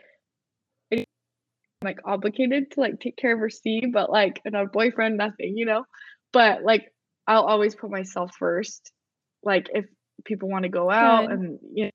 like 1.83 1.99
obligated 2.05 2.71
to 2.71 2.79
like 2.79 2.99
take 2.99 3.17
care 3.17 3.33
of 3.33 3.39
her 3.39 3.49
Steve, 3.49 3.91
but 3.93 4.09
like 4.09 4.41
and 4.45 4.55
a 4.55 4.65
boyfriend, 4.65 5.17
nothing, 5.17 5.57
you 5.57 5.65
know. 5.65 5.85
But 6.33 6.63
like 6.63 6.91
I'll 7.27 7.43
always 7.43 7.75
put 7.75 7.91
myself 7.91 8.31
first. 8.37 8.91
Like 9.43 9.69
if 9.73 9.85
people 10.23 10.49
want 10.49 10.63
to 10.63 10.69
go 10.69 10.89
out 10.89 11.27
Good. 11.27 11.39
and 11.39 11.59
you 11.73 11.85
know 11.85 11.91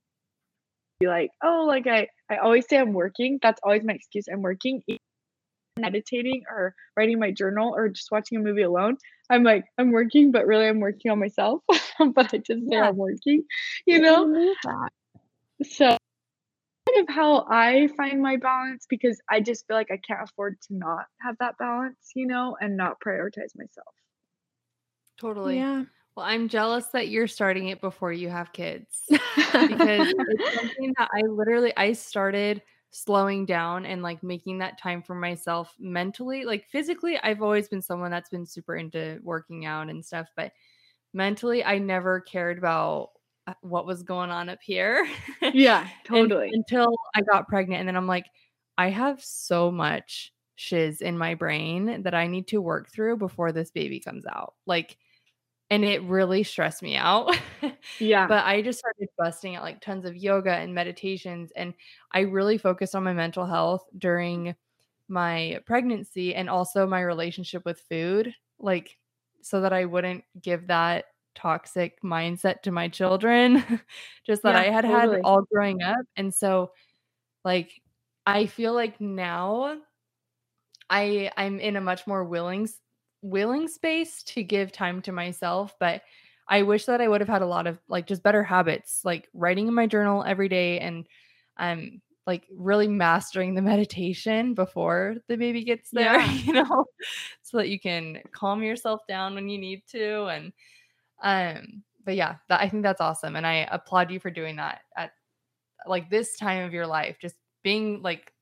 be 1.01 1.09
like, 1.09 1.31
oh, 1.43 1.65
like 1.67 1.87
I 1.87 2.09
I 2.31 2.37
always 2.37 2.69
say 2.69 2.77
I'm 2.79 2.93
working. 2.93 3.39
That's 3.43 3.61
always 3.65 3.83
my 3.83 3.95
excuse. 3.95 4.27
I'm 4.31 4.43
working. 4.43 4.83
Meditating 5.79 6.43
or 6.51 6.75
writing 6.97 7.19
my 7.19 7.31
journal 7.31 7.73
or 7.75 7.89
just 7.89 8.11
watching 8.13 8.39
a 8.39 8.41
movie 8.41 8.63
alone. 8.63 8.99
I'm 9.31 9.43
like 9.43 9.65
I'm 9.79 9.93
working, 9.93 10.31
but 10.31 10.47
really 10.47 10.67
I'm 10.67 10.81
working 10.81 11.11
on 11.11 11.19
myself. 11.19 11.63
but 12.15 12.35
I 12.35 12.39
just 12.39 12.69
say 12.69 12.77
Yeah. 12.77 12.89
I'm 12.89 12.97
working, 12.97 13.45
you 13.87 13.99
know. 14.01 14.55
So 15.63 15.97
of 17.01 17.09
how 17.09 17.47
I 17.49 17.89
find 17.97 18.23
my 18.23 18.37
balance 18.37 18.87
because 18.89 19.21
I 19.29 19.41
just 19.41 19.67
feel 19.67 19.77
like 19.77 19.91
I 19.91 19.99
can't 19.99 20.23
afford 20.23 20.61
to 20.63 20.75
not 20.75 21.07
have 21.21 21.37
that 21.39 21.59
balance, 21.59 22.13
you 22.15 22.27
know, 22.27 22.57
and 22.61 22.77
not 22.77 23.01
prioritize 23.05 23.57
myself. 23.57 23.95
Totally. 25.19 25.57
Yeah. 25.57 25.85
Well, 26.17 26.27
I'm 26.27 26.49
jealous 26.49 26.87
that 26.89 27.09
you're 27.09 27.27
starting 27.27 27.69
it 27.69 27.81
before 27.81 28.13
you 28.13 28.29
have 28.29 28.53
kids 28.53 29.03
because 29.09 29.21
it's 30.17 30.55
something 30.55 30.95
that 30.99 31.09
I 31.15 31.23
literally 31.23 31.73
I 31.77 31.93
started 31.93 32.63
slowing 32.91 33.47
down 33.47 33.87
and 33.87 34.03
like 34.03 34.23
making 34.23 34.59
that 34.59 34.79
time 34.79 35.03
for 35.03 35.15
myself 35.15 35.75
mentally. 35.79 36.45
Like 36.45 36.67
physically, 36.67 37.19
I've 37.23 37.43
always 37.43 37.69
been 37.69 37.83
someone 37.83 38.11
that's 38.11 38.29
been 38.29 38.47
super 38.47 38.77
into 38.77 39.21
working 39.23 39.67
out 39.67 39.89
and 39.89 40.05
stuff, 40.05 40.29
but 40.37 40.53
mentally, 41.13 41.65
I 41.65 41.79
never 41.79 42.21
cared 42.21 42.59
about 42.59 43.11
Uh, 43.47 43.55
what 43.63 43.87
was 43.87 44.03
going 44.03 44.31
on 44.31 44.49
up 44.49 44.61
here. 44.63 45.09
Yeah, 45.43 45.81
And- 46.11 46.29
totally. 46.29 46.51
until 46.53 46.95
I 47.15 47.23
got 47.23 47.49
pregnant. 47.49 47.81
And 47.81 47.89
then 47.89 47.97
I'm 47.97 48.07
like, 48.07 48.27
I 48.79 48.91
have 48.91 49.23
so 49.23 49.71
much 49.71 50.33
shiz 50.57 51.01
in 51.01 51.17
my 51.17 51.35
brain 51.35 52.03
that 52.03 52.15
I 52.15 52.27
need 52.27 52.49
to 52.49 52.61
work 52.61 52.91
through 52.91 53.17
before 53.17 53.51
this 53.53 53.71
baby 53.71 53.99
comes 53.99 54.25
out. 54.27 54.55
Like, 54.67 54.99
and 55.71 55.85
it 55.85 56.03
really 56.03 56.43
stressed 56.43 56.83
me 56.83 56.97
out. 56.97 57.35
Yeah. 57.99 58.27
but 58.27 58.45
I 58.45 58.61
just 58.63 58.79
started 58.79 59.09
busting 59.19 59.57
out 59.57 59.63
like 59.63 59.81
tons 59.81 60.05
of 60.05 60.17
yoga 60.17 60.53
and 60.53 60.75
meditations. 60.75 61.51
And 61.57 61.73
I 62.13 62.21
really 62.21 62.59
focused 62.59 62.95
on 62.95 63.05
my 63.05 63.13
mental 63.13 63.47
health 63.47 63.87
during 63.97 64.55
my 65.09 65.61
pregnancy 65.67 66.35
and 66.35 66.49
also 66.51 66.87
my 66.87 67.01
relationship 67.01 67.65
with 67.65 67.81
food, 67.89 68.35
like, 68.59 68.97
so 69.43 69.61
that 69.63 69.73
I 69.73 69.87
wouldn't 69.87 70.25
give 70.43 70.67
that 70.69 71.07
toxic 71.41 72.03
mindset 72.03 72.63
to 72.63 72.73
my 72.73 72.89
children, 72.89 73.65
just 74.27 74.43
that 74.43 74.55
Yeah, 74.55 74.57
I 74.57 74.71
had 74.71 74.85
totally. 74.85 75.19
had 75.19 75.19
all 75.25 75.43
growing 75.53 75.83
up. 75.83 75.99
And 76.17 76.35
so, 76.35 76.73
like, 77.45 77.83
I 78.27 78.47
feel 78.47 78.75
like 78.75 79.01
now 79.01 79.79
I 80.89 81.31
I'm 81.37 81.61
in 81.61 81.77
a 81.77 81.81
much 81.81 82.07
more 82.07 82.25
willing 82.25 82.69
willing 83.23 83.69
space 83.69 84.23
to 84.25 84.43
give 84.43 84.73
time 84.73 85.03
to 85.03 85.13
myself, 85.13 85.75
but 85.79 86.03
I 86.49 86.63
wish 86.63 86.87
that 86.87 87.01
I 87.01 87.09
would 87.09 87.21
have 87.21 87.29
had 87.29 87.43
a 87.43 87.47
lot 87.47 87.67
of 87.67 87.79
like 87.89 88.07
just 88.07 88.23
better 88.23 88.43
habits, 88.43 89.05
like 89.05 89.29
writing 89.35 89.69
in 89.69 89.75
my 89.75 89.87
journal 89.87 90.25
every 90.25 90.49
day 90.49 90.81
and 90.81 91.07
um 91.59 92.01
like 92.27 92.47
really 92.53 92.89
mastering 92.89 93.55
the 93.55 93.63
meditation 93.73 94.55
before 94.55 95.17
the 95.29 95.37
baby 95.37 95.65
gets 95.65 95.91
there, 95.91 96.19
Yeah. 96.19 96.33
you 96.45 96.53
know, 96.55 96.87
so 97.43 97.59
that 97.59 97.69
you 97.69 97.79
can 97.81 98.21
calm 98.33 98.63
yourself 98.63 99.01
down 99.09 99.35
when 99.35 99.49
you 99.49 99.59
need 99.59 99.83
to 99.89 100.27
and 100.27 100.53
um 101.23 101.83
but 102.05 102.17
yeah, 102.17 102.37
that 102.49 102.61
I 102.61 102.69
think 102.69 102.83
that's 102.83 103.01
awesome 103.01 103.37
and 103.37 103.47
I 103.47 103.69
applaud 103.71 104.11
you 104.11 104.21
for 104.21 104.31
doing 104.31 104.57
that 104.57 104.81
at 104.97 105.13
like 105.87 106.11
this 106.11 106.37
time 106.37 106.65
of 106.65 106.73
your 106.73 106.87
life, 106.87 107.17
just 107.21 107.37
being 107.63 108.03
like 108.03 108.33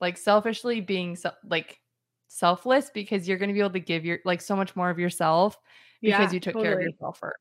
like 0.00 0.16
selfishly 0.16 0.80
being 0.80 1.16
so, 1.16 1.30
like 1.48 1.80
selfless 2.28 2.90
because 2.90 3.28
you're 3.28 3.38
going 3.38 3.48
to 3.48 3.54
be 3.54 3.60
able 3.60 3.70
to 3.70 3.80
give 3.80 4.04
your 4.04 4.18
like 4.24 4.40
so 4.40 4.56
much 4.56 4.74
more 4.76 4.90
of 4.90 4.98
yourself 4.98 5.58
because 6.02 6.20
Yeah, 6.20 6.32
you 6.32 6.40
took 6.40 6.60
care 6.60 6.78
of 6.78 6.82
yourself 6.82 7.18
first. 7.18 7.36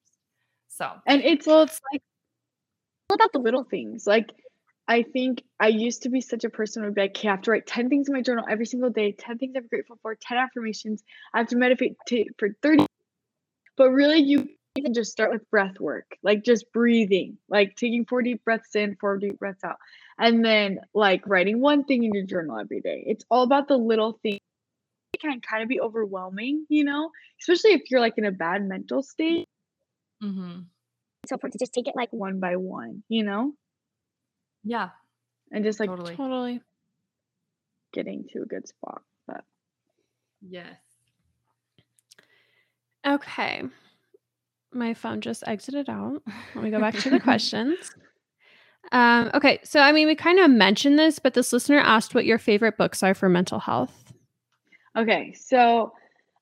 So, 0.68 0.92
And 1.06 1.22
it's 1.24 1.48
Well, 1.48 1.64
it's 1.64 1.80
like 1.92 2.02
all 3.10 3.16
about 3.16 3.34
the 3.34 3.40
little 3.40 3.64
things. 3.64 4.06
Like 4.08 4.32
I 4.88 5.04
think 5.04 5.44
I 5.60 5.68
used 5.68 6.02
to 6.04 6.10
be 6.10 6.22
such 6.22 6.44
a 6.44 6.50
person 6.50 6.82
who 6.82 6.88
would 6.88 6.96
be 6.96 7.02
like, 7.02 7.12
okay, 7.12 7.28
I 7.28 7.32
have 7.32 7.42
to 7.44 7.52
write 7.52 7.68
10 7.68 7.90
things 7.90 8.08
in 8.08 8.14
my 8.14 8.22
journal 8.22 8.46
every 8.50 8.66
single 8.66 8.90
day, 8.90 9.12
10 9.12 9.38
things 9.38 9.54
I'm 9.56 9.68
grateful 9.68 10.00
for, 10.02 10.16
10 10.16 10.38
affirmations. 10.38 11.04
I 11.34 11.40
have 11.40 11.48
to 11.50 11.58
meditate 11.58 11.96
for 12.38 12.50
30. 12.62 12.86
But 13.80 13.92
really, 13.92 14.20
you 14.20 14.50
can 14.76 14.94
just 14.94 15.10
start 15.10 15.32
with 15.32 15.50
breath 15.50 15.80
work, 15.80 16.18
like 16.22 16.44
just 16.44 16.66
breathing, 16.74 17.38
like 17.48 17.78
taking 17.78 18.06
four 18.06 18.22
deep 18.22 18.44
breaths 18.44 18.76
in, 18.76 18.98
four 19.00 19.18
deep 19.18 19.40
breaths 19.40 19.64
out. 19.64 19.78
And 20.20 20.44
then 20.44 20.82
like 20.94 21.26
writing 21.26 21.62
one 21.62 21.86
thing 21.86 22.04
in 22.04 22.14
your 22.14 22.26
journal 22.26 22.60
every 22.60 22.82
day. 22.82 23.06
It's 23.08 23.24
all 23.32 23.44
about 23.44 23.70
the 23.70 23.78
little 23.78 24.20
things. 24.22 24.42
It 25.14 25.22
can 25.22 25.40
kind 25.40 25.64
of 25.64 25.70
be 25.70 25.80
overwhelming, 25.80 26.66
you 26.68 26.84
know, 26.84 27.10
especially 27.42 27.72
if 27.72 27.90
you're 27.90 28.02
like 28.02 28.18
in 28.18 28.26
a 28.26 28.34
bad 28.34 28.68
mental 28.68 29.02
state. 29.02 29.46
Mm-hmm. 30.22 30.60
It's 31.24 31.30
so 31.30 31.36
important 31.36 31.54
to 31.54 31.60
just 31.60 31.74
take 31.74 31.88
it 31.88 31.96
like 31.96 32.12
one 32.12 32.42
by 32.42 32.58
one, 32.58 33.04
you 33.08 33.24
know, 33.24 33.54
yeah, 34.66 34.90
and 35.54 35.64
just 35.64 35.80
like 35.80 35.90
totally. 35.90 36.16
totally. 36.18 36.62
getting 37.94 38.26
to 38.34 38.42
a 38.42 38.46
good 38.46 38.68
spot. 38.68 39.02
But 39.26 39.46
Yes. 40.42 40.89
Okay. 43.10 43.64
My 44.72 44.93
phone 44.93 45.22
just 45.22 45.43
exited 45.47 45.89
out. 45.89 46.22
Let 46.53 46.64
me 46.64 46.70
go 46.70 46.80
back 46.80 46.95
to 46.99 47.10
the 47.10 47.20
questions. 47.30 47.91
Um, 48.91 49.32
okay, 49.34 49.60
so 49.64 49.80
I 49.80 49.91
mean, 49.91 50.07
we 50.07 50.16
kind 50.16 50.39
of 50.39 50.49
mentioned 50.49 50.97
this, 50.97 51.20
but 51.20 51.34
this 51.34 51.51
listener 51.53 51.80
asked 51.80 52.16
what 52.16 52.26
your 52.26 52.38
favorite 52.38 52.78
books 52.78 53.03
are 53.03 53.14
for 53.14 53.30
mental 53.30 53.60
health. 53.60 54.14
okay, 54.97 55.34
so 55.34 55.93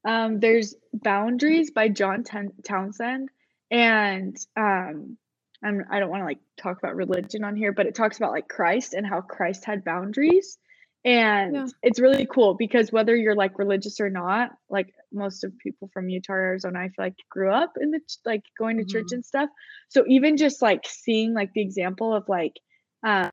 um, 0.05 0.39
there's 0.39 0.75
Boundaries 0.93 1.71
by 1.71 1.89
John 1.89 2.23
Ten- 2.23 2.53
Townsend, 2.63 3.29
and 3.71 4.37
um, 4.55 5.17
I'm, 5.63 5.83
I 5.89 5.99
don't 5.99 6.09
want 6.09 6.21
to 6.21 6.25
like 6.25 6.39
talk 6.57 6.77
about 6.77 6.95
religion 6.95 7.43
on 7.43 7.55
here, 7.55 7.71
but 7.73 7.85
it 7.85 7.95
talks 7.95 8.17
about 8.17 8.31
like 8.31 8.47
Christ 8.47 8.93
and 8.93 9.05
how 9.05 9.21
Christ 9.21 9.65
had 9.65 9.83
boundaries. 9.83 10.57
And 11.05 11.53
Yeah. 11.55 11.67
it's 11.83 11.99
really 11.99 12.25
cool 12.25 12.55
because 12.55 12.91
whether 12.91 13.15
you're 13.15 13.35
like 13.35 13.57
religious 13.59 13.99
or 13.99 14.09
not, 14.09 14.51
like 14.69 14.93
most 15.11 15.43
of 15.43 15.57
people 15.59 15.89
from 15.93 16.09
Utah, 16.09 16.33
Arizona, 16.33 16.79
I 16.79 16.89
feel 16.89 17.05
like 17.05 17.15
grew 17.29 17.51
up 17.51 17.73
in 17.79 17.91
the 17.91 17.99
ch- 17.99 18.17
like 18.25 18.43
going 18.57 18.77
to 18.77 18.85
church 18.85 19.07
Mhm. 19.07 19.13
and 19.13 19.25
stuff. 19.25 19.49
So 19.89 20.03
even 20.07 20.35
just 20.37 20.61
like 20.61 20.81
seeing 20.85 21.33
like 21.33 21.53
the 21.53 21.61
example 21.61 22.13
of 22.13 22.27
like 22.27 22.59
um 23.03 23.29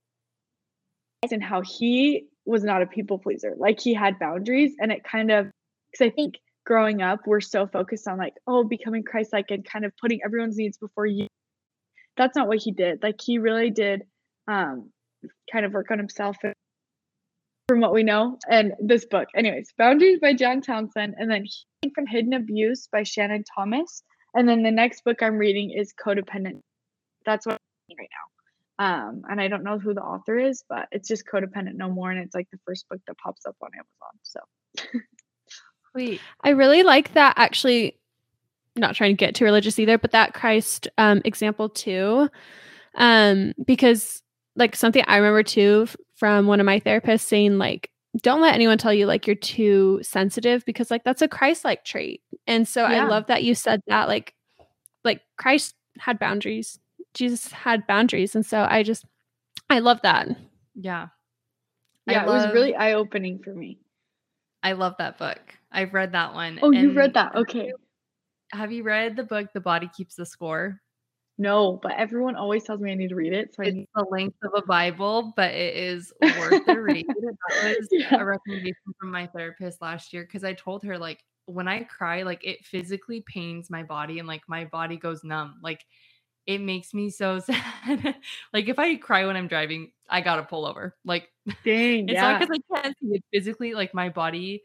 and 1.30 1.42
how 1.42 1.62
he 1.62 2.26
was 2.44 2.62
not 2.62 2.82
a 2.82 2.86
people 2.86 3.18
pleaser, 3.18 3.54
like 3.56 3.80
he 3.80 3.94
had 3.94 4.18
boundaries, 4.18 4.76
and 4.78 4.92
it 4.92 5.02
kind 5.04 5.30
of 5.30 5.50
because 5.90 6.06
I 6.06 6.10
think 6.10 6.34
growing 6.66 7.02
up 7.02 7.20
we're 7.26 7.40
so 7.40 7.66
focused 7.66 8.06
on 8.08 8.18
like 8.18 8.34
oh 8.46 8.64
becoming 8.64 9.02
Christ-like 9.02 9.50
and 9.50 9.64
kind 9.64 9.84
of 9.84 9.92
putting 9.96 10.20
everyone's 10.24 10.56
needs 10.56 10.76
before 10.78 11.06
you. 11.06 11.26
That's 12.16 12.36
not 12.36 12.46
what 12.46 12.58
he 12.58 12.72
did. 12.72 13.02
Like 13.02 13.20
he 13.20 13.38
really 13.38 13.70
did 13.70 14.02
um 14.46 14.90
kind 15.50 15.64
of 15.64 15.72
work 15.72 15.90
on 15.90 15.98
himself 15.98 16.36
and 16.44 16.54
from 17.68 17.80
what 17.80 17.92
we 17.94 18.02
know 18.02 18.38
and 18.48 18.72
this 18.78 19.04
book 19.06 19.28
anyways 19.34 19.72
boundaries 19.78 20.18
by 20.20 20.34
john 20.34 20.60
townsend 20.60 21.14
and 21.18 21.30
then 21.30 21.44
Healing 21.44 21.94
from 21.94 22.06
hidden 22.06 22.34
abuse 22.34 22.88
by 22.92 23.02
shannon 23.02 23.44
thomas 23.56 24.02
and 24.34 24.48
then 24.48 24.62
the 24.62 24.70
next 24.70 25.04
book 25.04 25.22
i'm 25.22 25.36
reading 25.36 25.70
is 25.70 25.92
codependent 25.94 26.60
that's 27.24 27.46
what 27.46 27.54
i'm 27.54 27.58
reading 27.88 28.02
right 28.04 28.10
now 28.10 29.06
um 29.08 29.22
and 29.30 29.40
i 29.40 29.48
don't 29.48 29.64
know 29.64 29.78
who 29.78 29.94
the 29.94 30.02
author 30.02 30.38
is 30.38 30.62
but 30.68 30.88
it's 30.92 31.08
just 31.08 31.24
codependent 31.26 31.74
no 31.74 31.88
more 31.88 32.10
and 32.10 32.20
it's 32.20 32.34
like 32.34 32.48
the 32.52 32.58
first 32.66 32.86
book 32.88 33.00
that 33.06 33.16
pops 33.18 33.46
up 33.46 33.56
on 33.62 33.70
amazon 33.74 34.18
so 34.22 34.40
Sweet. 35.94 36.20
I 36.42 36.50
really 36.50 36.82
like 36.82 37.14
that 37.14 37.34
actually 37.36 37.96
not 38.74 38.96
trying 38.96 39.12
to 39.12 39.16
get 39.16 39.36
too 39.36 39.44
religious 39.44 39.78
either, 39.78 39.96
but 39.96 40.10
that 40.10 40.34
Christ 40.34 40.88
um 40.98 41.22
example 41.24 41.68
too. 41.68 42.28
Um 42.96 43.52
because 43.64 44.22
like 44.56 44.74
something 44.74 45.04
I 45.06 45.16
remember 45.16 45.44
too 45.44 45.84
f- 45.88 45.96
from 46.16 46.46
one 46.46 46.60
of 46.60 46.66
my 46.66 46.80
therapists 46.80 47.22
saying 47.22 47.58
like 47.58 47.90
don't 48.22 48.40
let 48.40 48.54
anyone 48.54 48.78
tell 48.78 48.94
you 48.94 49.06
like 49.06 49.26
you're 49.26 49.34
too 49.34 49.98
sensitive 50.02 50.64
because 50.64 50.90
like 50.90 51.02
that's 51.02 51.22
a 51.22 51.28
Christ-like 51.28 51.84
trait. 51.84 52.22
And 52.46 52.68
so 52.68 52.84
I 52.84 53.06
love 53.08 53.26
that 53.26 53.42
you 53.42 53.54
said 53.54 53.80
that 53.88 54.06
like 54.06 54.34
like 55.02 55.20
Christ 55.36 55.74
had 55.98 56.18
boundaries. 56.18 56.78
Jesus 57.14 57.50
had 57.50 57.86
boundaries 57.86 58.34
and 58.34 58.46
so 58.46 58.66
I 58.68 58.82
just 58.82 59.04
I 59.68 59.80
love 59.80 60.00
that. 60.02 60.28
Yeah. 60.74 61.08
I 62.06 62.12
Yeah, 62.12 62.22
it 62.24 62.28
was 62.28 62.52
really 62.52 62.76
eye 62.76 62.92
opening 62.92 63.40
for 63.42 63.54
me. 63.54 63.80
I 64.62 64.72
love 64.72 64.94
that 64.98 65.18
book. 65.18 65.40
I've 65.72 65.92
read 65.92 66.12
that 66.12 66.34
one. 66.34 66.58
Oh, 66.62 66.70
you 66.70 66.92
read 66.92 67.14
that? 67.14 67.34
Okay. 67.34 67.72
Have 68.52 68.70
you 68.70 68.84
read 68.84 69.16
the 69.16 69.24
book 69.24 69.48
The 69.52 69.60
Body 69.60 69.90
Keeps 69.96 70.14
the 70.14 70.24
Score? 70.24 70.80
No, 71.38 71.78
but 71.82 71.92
everyone 71.92 72.36
always 72.36 72.62
tells 72.64 72.80
me 72.80 72.92
I 72.92 72.94
need 72.94 73.08
to 73.08 73.16
read 73.16 73.32
it. 73.32 73.54
So 73.54 73.62
I 73.64 73.66
It's 73.66 73.70
need 73.70 73.88
the 73.94 74.04
length 74.04 74.36
of 74.44 74.52
a 74.54 74.62
Bible, 74.62 75.32
but 75.36 75.52
it 75.52 75.76
is 75.76 76.12
worth 76.20 76.58
the 76.66 76.80
read. 76.80 77.06
That 77.22 77.56
was 77.62 77.90
Yeah. 77.90 78.18
a 78.18 78.24
recommendation 78.24 78.94
from 79.00 79.10
my 79.10 79.26
therapist 79.26 79.80
last 79.82 80.12
year 80.12 80.22
because 80.24 80.44
I 80.44 80.52
told 80.54 80.84
her 80.84 80.96
like 80.98 81.24
when 81.46 81.66
I 81.68 81.82
cry, 81.84 82.22
like 82.22 82.44
it 82.44 82.64
physically 82.64 83.22
pains 83.22 83.68
my 83.68 83.82
body 83.82 84.18
and 84.20 84.28
like 84.28 84.42
my 84.48 84.64
body 84.64 84.96
goes 84.96 85.24
numb. 85.24 85.58
Like 85.62 85.84
it 86.46 86.58
makes 86.60 86.94
me 86.94 87.10
so 87.10 87.38
sad. 87.40 88.16
like 88.52 88.68
if 88.68 88.78
I 88.78 88.96
cry 88.96 89.26
when 89.26 89.36
I'm 89.36 89.48
driving, 89.48 89.92
I 90.10 90.20
gotta 90.22 90.44
pull 90.44 90.66
over. 90.66 90.96
Like 91.04 91.30
dang. 91.64 92.08
it's 92.08 92.20
yeah. 92.20 92.22
not 92.22 92.38
because 92.38 92.56
I 92.56 92.76
can't 92.82 92.96
see 93.00 93.08
it 93.16 93.24
physically, 93.32 93.74
like 93.74 93.94
my 93.94 94.08
body, 94.10 94.62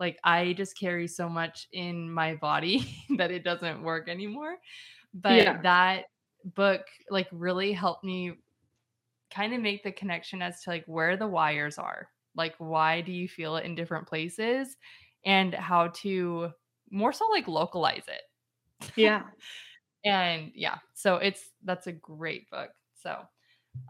like 0.00 0.18
I 0.24 0.54
just 0.54 0.78
carry 0.78 1.08
so 1.08 1.28
much 1.28 1.68
in 1.72 2.10
my 2.12 2.34
body 2.36 3.04
that 3.18 3.30
it 3.32 3.44
doesn't 3.44 3.82
work 3.82 4.08
anymore. 4.08 4.58
But 5.14 5.50
Yeah. 5.52 5.62
that 5.62 6.06
book 6.44 6.82
like 7.10 7.28
really 7.32 7.72
helped 7.72 8.04
me 8.04 8.34
kind 9.32 9.54
of 9.54 9.60
make 9.60 9.82
the 9.82 9.92
connection 9.92 10.42
as 10.42 10.62
to 10.62 10.70
like 10.70 10.84
where 10.86 11.16
the 11.16 11.26
wires 11.26 11.78
are. 11.78 12.08
Like 12.36 12.54
why 12.58 13.00
do 13.00 13.12
you 13.12 13.28
feel 13.28 13.56
it 13.56 13.64
in 13.64 13.74
different 13.74 14.06
places 14.06 14.76
and 15.24 15.54
how 15.54 15.88
to 15.88 16.50
more 16.90 17.12
so 17.12 17.26
like 17.30 17.48
localize 17.48 18.04
it. 18.08 18.92
yeah. 18.96 19.22
And 20.04 20.50
yeah, 20.56 20.78
so 20.94 21.18
it's 21.18 21.50
that's 21.62 21.86
a 21.86 21.92
great 21.92 22.50
book. 22.50 22.70
So 23.04 23.18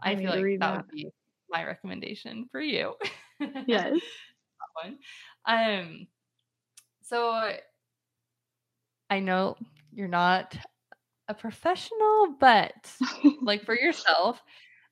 I, 0.03 0.11
I 0.11 0.15
feel 0.15 0.29
like 0.29 0.43
that, 0.43 0.59
that. 0.59 0.77
would 0.77 0.87
be 0.91 1.09
my 1.49 1.65
recommendation 1.65 2.47
for 2.51 2.61
you. 2.61 2.93
Yes. 3.65 3.99
that 3.99 4.83
one. 4.83 4.97
Um, 5.45 6.07
so 7.01 7.51
I 9.09 9.19
know 9.19 9.57
you're 9.91 10.07
not 10.07 10.55
a 11.27 11.33
professional, 11.33 12.35
but 12.39 12.73
like 13.41 13.63
for 13.65 13.75
yourself, 13.79 14.41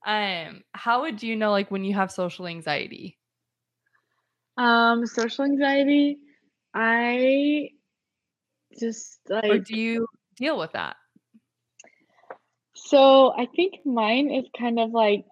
um, 0.06 0.64
how 0.74 1.02
would 1.02 1.24
you 1.24 1.36
know 1.36 1.52
like 1.52 1.72
when 1.72 1.84
you 1.84 1.94
have 1.96 2.12
social 2.12 2.48
anxiety? 2.48 3.18
um, 4.58 5.06
social 5.06 5.46
anxiety. 5.46 6.20
I 6.74 7.70
just 8.80 9.20
Or 9.48 9.58
like 9.58 9.60
do 9.60 9.76
you 9.76 10.08
deal 10.36 10.58
with 10.58 10.72
that? 10.72 10.98
So 12.76 13.32
I 13.32 13.46
think 13.46 13.86
mine 13.86 14.30
is 14.30 14.50
kind 14.58 14.78
of 14.78 14.92
like 14.92 15.26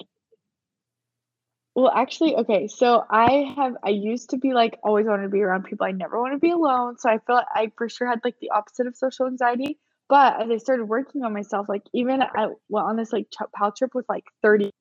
well 1.76 1.92
actually 1.92 2.36
okay 2.36 2.68
so 2.68 3.04
I 3.10 3.54
have 3.56 3.76
I 3.84 3.90
used 3.90 4.32
to 4.32 4.38
be 4.38 4.54
like 4.54 4.78
always 4.84 5.06
wanted 5.06 5.24
to 5.24 5.30
be 5.30 5.42
around 5.42 5.64
people 5.64 5.86
I 5.86 5.92
never 5.92 6.20
want 6.20 6.34
to 6.34 6.40
be 6.40 6.52
alone 6.52 6.98
so 6.98 7.10
I 7.10 7.20
feel 7.20 7.36
like 7.38 7.48
I 7.54 7.72
for 7.78 7.90
sure 7.90 8.08
had 8.08 8.22
like 8.24 8.40
the 8.40 8.52
opposite 8.52 8.88
of 8.88 8.96
social 8.96 9.28
anxiety 9.28 9.80
but 10.10 10.42
as 10.42 10.50
I 10.50 10.58
started 10.58 10.86
working 10.86 11.24
on 11.24 11.34
myself 11.34 11.68
like 11.70 11.84
even 11.94 12.22
I 12.22 12.48
went 12.68 12.88
on 12.88 12.96
this 12.98 13.14
like 13.14 13.28
ch- 13.32 13.52
pal 13.56 13.72
trip 13.72 13.92
with 13.94 14.06
like 14.10 14.26
30 14.42 14.72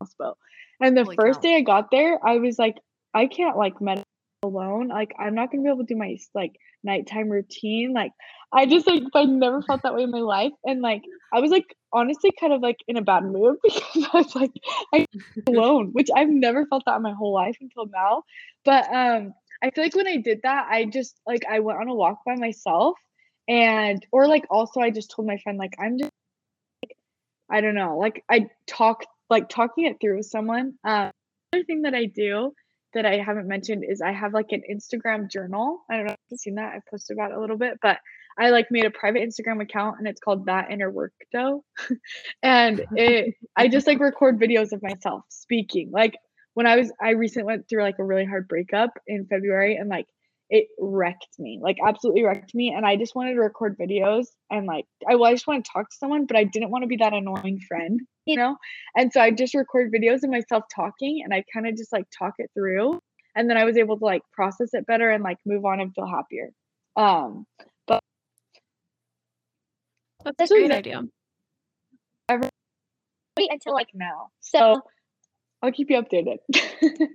hospital 0.00 0.36
and 0.80 0.96
the 0.96 1.04
Holy 1.04 1.16
first 1.16 1.40
cow. 1.40 1.48
day 1.48 1.56
I 1.56 1.60
got 1.62 1.90
there 1.90 2.18
I 2.24 2.38
was 2.38 2.58
like 2.58 2.76
I 3.14 3.26
can't 3.26 3.56
like 3.56 3.80
meditate 3.80 4.04
alone 4.42 4.88
like 4.88 5.14
I'm 5.18 5.34
not 5.34 5.50
gonna 5.50 5.62
be 5.62 5.68
able 5.68 5.78
to 5.78 5.94
do 5.94 5.96
my 5.96 6.16
like 6.34 6.52
nighttime 6.82 7.30
routine 7.30 7.92
like 7.94 8.12
I 8.52 8.66
just 8.66 8.86
like 8.86 9.02
I 9.14 9.24
never 9.24 9.62
felt 9.62 9.82
that 9.84 9.94
way 9.94 10.02
in 10.02 10.10
my 10.10 10.20
life 10.20 10.52
and 10.64 10.82
like 10.82 11.02
I 11.32 11.40
was 11.40 11.50
like 11.50 11.74
honestly 11.92 12.30
kind 12.38 12.52
of 12.52 12.60
like 12.60 12.78
in 12.86 12.96
a 12.96 13.02
bad 13.02 13.24
mood 13.24 13.56
because 13.62 14.08
I 14.12 14.18
was 14.18 14.34
like 14.34 14.52
I 14.92 15.06
alone, 15.46 15.90
which 15.92 16.08
I've 16.14 16.28
never 16.28 16.66
felt 16.66 16.84
that 16.86 16.96
in 16.96 17.02
my 17.02 17.12
whole 17.12 17.32
life 17.34 17.56
until 17.60 17.86
now. 17.86 18.22
But 18.64 18.86
um 18.92 19.34
I 19.62 19.70
feel 19.70 19.84
like 19.84 19.96
when 19.96 20.06
I 20.06 20.16
did 20.16 20.40
that, 20.42 20.66
I 20.70 20.84
just 20.84 21.18
like 21.26 21.44
I 21.50 21.60
went 21.60 21.80
on 21.80 21.88
a 21.88 21.94
walk 21.94 22.18
by 22.26 22.34
myself 22.36 22.96
and 23.48 24.04
or 24.12 24.26
like 24.26 24.44
also 24.50 24.80
I 24.80 24.90
just 24.90 25.10
told 25.10 25.26
my 25.26 25.38
friend 25.38 25.58
like 25.58 25.74
I'm 25.78 25.98
just 25.98 26.10
like, 26.82 26.96
I 27.50 27.60
don't 27.60 27.74
know, 27.74 27.98
like 27.98 28.24
I 28.30 28.46
talk 28.66 29.04
like 29.30 29.48
talking 29.48 29.86
it 29.86 29.96
through 30.00 30.18
with 30.18 30.26
someone. 30.26 30.74
Um 30.84 31.10
other 31.52 31.64
thing 31.64 31.82
that 31.82 31.94
I 31.94 32.06
do 32.06 32.52
that 32.94 33.06
I 33.06 33.18
haven't 33.18 33.48
mentioned 33.48 33.84
is 33.88 34.00
I 34.00 34.12
have 34.12 34.32
like 34.32 34.50
an 34.50 34.62
Instagram 34.70 35.30
journal. 35.30 35.84
I 35.90 35.96
don't 35.96 36.06
know 36.06 36.12
if 36.12 36.18
you've 36.30 36.40
seen 36.40 36.54
that. 36.56 36.72
I 36.74 36.80
posted 36.90 37.16
about 37.16 37.32
a 37.32 37.40
little 37.40 37.58
bit, 37.58 37.78
but 37.82 37.98
I 38.38 38.50
like 38.50 38.66
made 38.70 38.84
a 38.84 38.90
private 38.90 39.22
Instagram 39.22 39.62
account 39.62 39.98
and 39.98 40.08
it's 40.08 40.20
called 40.20 40.46
that 40.46 40.70
inner 40.70 40.90
work 40.90 41.12
dough. 41.32 41.64
and 42.42 42.84
it 42.96 43.34
I 43.56 43.68
just 43.68 43.86
like 43.86 44.00
record 44.00 44.40
videos 44.40 44.72
of 44.72 44.82
myself 44.82 45.24
speaking. 45.28 45.90
Like 45.92 46.14
when 46.54 46.66
I 46.66 46.76
was 46.76 46.92
I 47.00 47.10
recently 47.10 47.46
went 47.46 47.68
through 47.68 47.82
like 47.82 47.98
a 47.98 48.04
really 48.04 48.24
hard 48.24 48.48
breakup 48.48 48.90
in 49.06 49.26
February 49.26 49.76
and 49.76 49.88
like 49.88 50.06
it 50.54 50.68
wrecked 50.78 51.36
me. 51.40 51.58
Like 51.60 51.78
absolutely 51.84 52.22
wrecked 52.22 52.54
me. 52.54 52.72
And 52.72 52.86
I 52.86 52.94
just 52.94 53.16
wanted 53.16 53.34
to 53.34 53.40
record 53.40 53.76
videos 53.76 54.26
and 54.52 54.66
like 54.66 54.84
I 55.08 55.16
well, 55.16 55.24
I 55.28 55.32
just 55.34 55.48
want 55.48 55.64
to 55.64 55.70
talk 55.72 55.90
to 55.90 55.96
someone, 55.96 56.26
but 56.26 56.36
I 56.36 56.44
didn't 56.44 56.70
want 56.70 56.84
to 56.84 56.86
be 56.86 56.98
that 56.98 57.12
annoying 57.12 57.58
friend, 57.66 58.00
you 58.24 58.36
know? 58.36 58.56
And 58.96 59.12
so 59.12 59.20
I 59.20 59.32
just 59.32 59.56
record 59.56 59.92
videos 59.92 60.22
of 60.22 60.30
myself 60.30 60.62
talking 60.72 61.22
and 61.24 61.34
I 61.34 61.42
kind 61.52 61.66
of 61.66 61.76
just 61.76 61.92
like 61.92 62.04
talk 62.16 62.34
it 62.38 62.52
through. 62.54 63.00
And 63.34 63.50
then 63.50 63.56
I 63.56 63.64
was 63.64 63.76
able 63.76 63.98
to 63.98 64.04
like 64.04 64.22
process 64.32 64.68
it 64.74 64.86
better 64.86 65.10
and 65.10 65.24
like 65.24 65.38
move 65.44 65.64
on 65.64 65.80
and 65.80 65.92
feel 65.92 66.06
happier. 66.06 66.50
Um 66.94 67.46
but 67.88 68.00
That's 70.24 70.52
a 70.52 70.54
So 70.54 70.54
great 70.54 70.70
yeah. 70.70 70.76
idea. 70.76 71.02
wait 73.36 73.50
until 73.50 73.72
like 73.72 73.88
now. 73.92 74.28
So 74.40 74.80
I'll 75.62 75.72
keep 75.72 75.90
you 75.90 76.00
updated. 76.00 76.38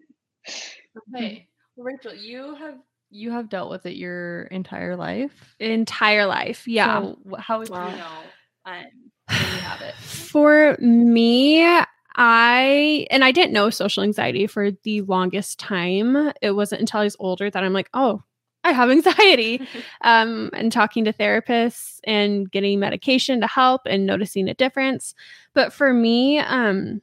Okay. 1.16 1.48
Rachel, 1.78 2.14
you 2.14 2.56
have 2.56 2.76
you 3.10 3.32
have 3.32 3.50
dealt 3.50 3.70
with 3.70 3.86
it 3.86 3.96
your 3.96 4.44
entire 4.44 4.96
life. 4.96 5.56
Entire 5.60 6.26
life. 6.26 6.68
Yeah. 6.68 7.02
So 7.02 7.18
how 7.38 7.60
would 7.60 7.70
Wow. 7.70 7.90
you 7.90 7.98
know 7.98 8.08
um, 8.66 8.86
you 9.30 9.36
have 9.36 9.82
it? 9.82 9.96
For 10.30 10.78
me, 10.80 11.64
I 12.16 13.08
and 13.10 13.24
I 13.24 13.32
didn't 13.32 13.54
know 13.54 13.70
social 13.70 14.04
anxiety 14.04 14.46
for 14.46 14.72
the 14.84 15.02
longest 15.02 15.60
time. 15.60 16.32
It 16.42 16.52
wasn't 16.52 16.82
until 16.82 17.02
I 17.02 17.06
was 17.06 17.16
older 17.20 17.50
that 17.50 17.64
I'm 17.64 17.74
like, 17.74 17.90
oh, 17.94 18.24
I 18.64 18.74
have 18.74 18.90
anxiety. 18.92 19.62
um, 20.02 20.50
and 20.54 20.72
talking 20.72 21.06
to 21.06 21.14
therapists 21.14 22.00
and 22.04 22.52
getting 22.52 22.80
medication 22.80 23.42
to 23.42 23.48
help 23.48 23.82
and 23.86 24.06
noticing 24.06 24.50
a 24.50 24.54
difference. 24.54 25.16
But 25.54 25.72
for 25.74 25.94
me, 25.94 26.40
um, 26.40 27.02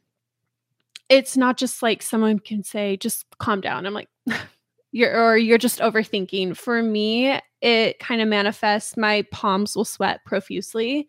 it's 1.09 1.37
not 1.37 1.57
just 1.57 1.83
like 1.83 2.03
someone 2.03 2.39
can 2.39 2.62
say, 2.62 2.97
just 2.97 3.24
calm 3.39 3.61
down. 3.61 3.87
I'm 3.87 3.95
like, 3.95 4.09
you're 4.93 5.17
or 5.21 5.37
you're 5.37 5.59
just 5.59 5.81
overthinking. 5.81 6.57
For 6.57 6.83
me, 6.83 7.39
it 7.61 7.99
kind 7.99 8.21
of 8.21 8.29
manifests. 8.29 8.97
My 8.97 9.23
palms 9.33 9.77
will 9.77 9.85
sweat 9.85 10.25
profusely. 10.25 11.09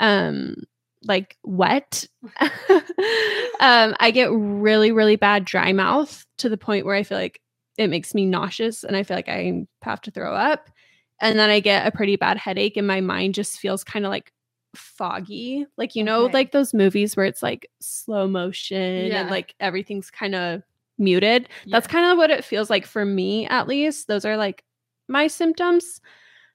Um, 0.00 0.64
like 1.06 1.36
wet. 1.44 2.06
um, 3.60 3.94
I 4.00 4.10
get 4.12 4.30
really, 4.32 4.92
really 4.92 5.16
bad 5.16 5.44
dry 5.44 5.72
mouth 5.72 6.24
to 6.38 6.48
the 6.48 6.56
point 6.56 6.86
where 6.86 6.96
I 6.96 7.02
feel 7.02 7.18
like 7.18 7.40
it 7.76 7.88
makes 7.88 8.14
me 8.14 8.26
nauseous 8.26 8.84
and 8.84 8.96
I 8.96 9.02
feel 9.02 9.16
like 9.16 9.28
I 9.28 9.66
have 9.82 10.00
to 10.02 10.10
throw 10.10 10.34
up. 10.34 10.70
And 11.20 11.38
then 11.38 11.50
I 11.50 11.60
get 11.60 11.86
a 11.86 11.92
pretty 11.92 12.16
bad 12.16 12.36
headache 12.38 12.76
and 12.76 12.86
my 12.86 13.00
mind 13.00 13.34
just 13.34 13.58
feels 13.58 13.84
kind 13.84 14.04
of 14.04 14.10
like 14.10 14.32
foggy. 14.74 15.66
Like, 15.76 15.94
you 15.94 16.04
know, 16.04 16.24
Okay. 16.24 16.32
like 16.32 16.52
those 16.52 16.74
movies 16.74 17.16
where 17.16 17.26
it's 17.26 17.42
like 17.42 17.68
slow 17.80 18.26
motion 18.26 19.12
Yeah. 19.12 19.20
and 19.22 19.30
like 19.30 19.54
everything's 19.60 20.10
kind 20.10 20.34
of 20.34 20.62
muted. 20.98 21.48
That's 21.66 21.86
kind 21.86 22.10
of 22.10 22.18
what 22.18 22.30
it 22.30 22.44
feels 22.44 22.70
like 22.70 22.86
for 22.86 23.04
me, 23.04 23.46
at 23.48 23.68
least. 23.68 24.08
Those 24.08 24.24
are 24.24 24.36
like 24.36 24.64
my 25.08 25.26
symptoms 25.26 26.00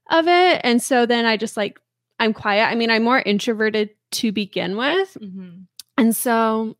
of 0.09 0.27
it. 0.27 0.61
And 0.63 0.81
so 0.81 1.05
then 1.05 1.25
I 1.25 1.37
just 1.37 1.57
like, 1.57 1.79
I'm 2.19 2.33
quiet. 2.33 2.65
I 2.65 2.75
mean, 2.75 2.89
I'm 2.89 3.03
more 3.03 3.19
introverted 3.19 3.91
to 4.11 4.31
begin 4.31 4.75
with. 4.77 5.15
Mhm. 5.21 5.65
And 5.97 6.15
so 6.15 6.77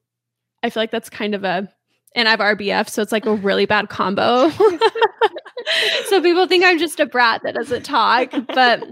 I 0.64 0.70
feel 0.70 0.82
like 0.82 0.92
that's 0.92 1.10
kind 1.10 1.36
of 1.36 1.44
a, 1.44 1.70
and 2.16 2.28
I 2.28 2.32
have 2.32 2.40
RBF, 2.40 2.90
so 2.90 3.02
it's 3.02 3.12
like 3.12 3.26
a 3.26 3.36
really 3.36 3.66
bad 3.66 3.90
combo. 3.90 4.50
so 6.08 6.22
people 6.22 6.48
think 6.48 6.64
I'm 6.66 6.80
just 6.80 7.00
a 7.00 7.06
brat 7.06 7.42
that 7.44 7.56
doesn't 7.56 7.84
talk. 7.84 8.32
But 8.48 8.84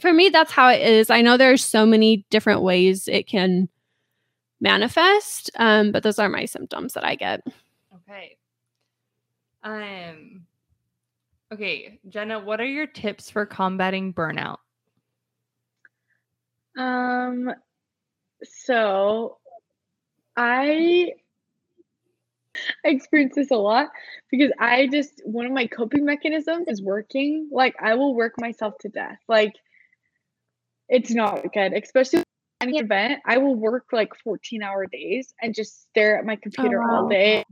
for 0.00 0.12
me, 0.12 0.30
that's 0.30 0.50
how 0.52 0.68
it 0.70 0.80
is. 0.80 1.10
I 1.10 1.20
know 1.20 1.36
there's 1.36 1.64
so 1.64 1.84
many 1.86 2.24
different 2.30 2.62
ways 2.62 3.08
it 3.08 3.26
can 3.26 3.68
manifest, 4.60 5.50
um, 5.56 5.92
but 5.92 6.02
those 6.02 6.18
are 6.18 6.28
my 6.28 6.44
symptoms 6.46 6.94
that 6.94 7.04
I 7.04 7.14
get. 7.14 7.42
Okay. 8.08 8.36
Um 9.62 10.46
Okay, 11.52 12.00
Jenna, 12.08 12.40
what 12.40 12.60
are 12.60 12.66
your 12.66 12.88
tips 12.88 13.30
for 13.30 13.46
combating 13.46 14.12
burnout? 14.12 14.58
Um, 16.76 17.52
so 18.42 19.38
I 20.36 21.12
I 22.84 22.88
experience 22.88 23.34
this 23.36 23.50
a 23.50 23.56
lot 23.56 23.88
because 24.30 24.50
I 24.58 24.88
just 24.88 25.22
one 25.24 25.46
of 25.46 25.52
my 25.52 25.66
coping 25.66 26.04
mechanisms 26.04 26.66
is 26.68 26.82
working. 26.82 27.48
Like 27.52 27.76
I 27.80 27.94
will 27.94 28.14
work 28.14 28.34
myself 28.40 28.74
to 28.80 28.88
death. 28.88 29.18
Like 29.28 29.52
it's 30.88 31.12
not 31.12 31.52
good, 31.52 31.74
especially 31.74 32.24
any 32.60 32.78
event. 32.78 33.20
I 33.24 33.38
will 33.38 33.54
work 33.54 33.86
like 33.92 34.12
14 34.24 34.62
hour 34.62 34.86
days 34.86 35.32
and 35.40 35.54
just 35.54 35.82
stare 35.82 36.18
at 36.18 36.24
my 36.24 36.36
computer 36.36 36.80
wow. 36.80 37.02
all 37.02 37.08
day. 37.08 37.44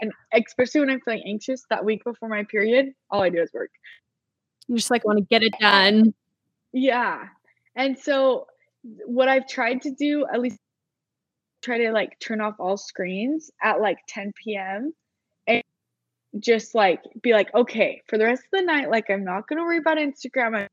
And 0.00 0.12
especially 0.32 0.80
when 0.80 0.90
I'm 0.90 1.00
feeling 1.00 1.22
anxious 1.26 1.64
that 1.70 1.84
week 1.84 2.04
before 2.04 2.28
my 2.28 2.44
period, 2.44 2.92
all 3.10 3.22
I 3.22 3.30
do 3.30 3.40
is 3.40 3.52
work. 3.52 3.70
You 4.68 4.76
just 4.76 4.90
like 4.90 5.04
want 5.04 5.18
to 5.18 5.24
get 5.24 5.42
it 5.42 5.52
done. 5.60 6.14
Yeah. 6.72 7.24
And 7.74 7.98
so 7.98 8.46
what 9.06 9.28
I've 9.28 9.48
tried 9.48 9.82
to 9.82 9.90
do, 9.90 10.26
at 10.32 10.40
least 10.40 10.58
try 11.62 11.78
to 11.78 11.92
like 11.92 12.18
turn 12.20 12.40
off 12.40 12.54
all 12.58 12.76
screens 12.76 13.50
at 13.62 13.80
like 13.80 13.98
10 14.08 14.32
p.m. 14.42 14.92
and 15.46 15.62
just 16.38 16.74
like 16.74 17.02
be 17.22 17.32
like, 17.32 17.52
okay, 17.54 18.02
for 18.06 18.16
the 18.16 18.24
rest 18.24 18.42
of 18.44 18.60
the 18.60 18.62
night, 18.62 18.90
like 18.90 19.10
I'm 19.10 19.24
not 19.24 19.46
gonna 19.48 19.62
worry 19.62 19.78
about 19.78 19.98
Instagram, 19.98 20.68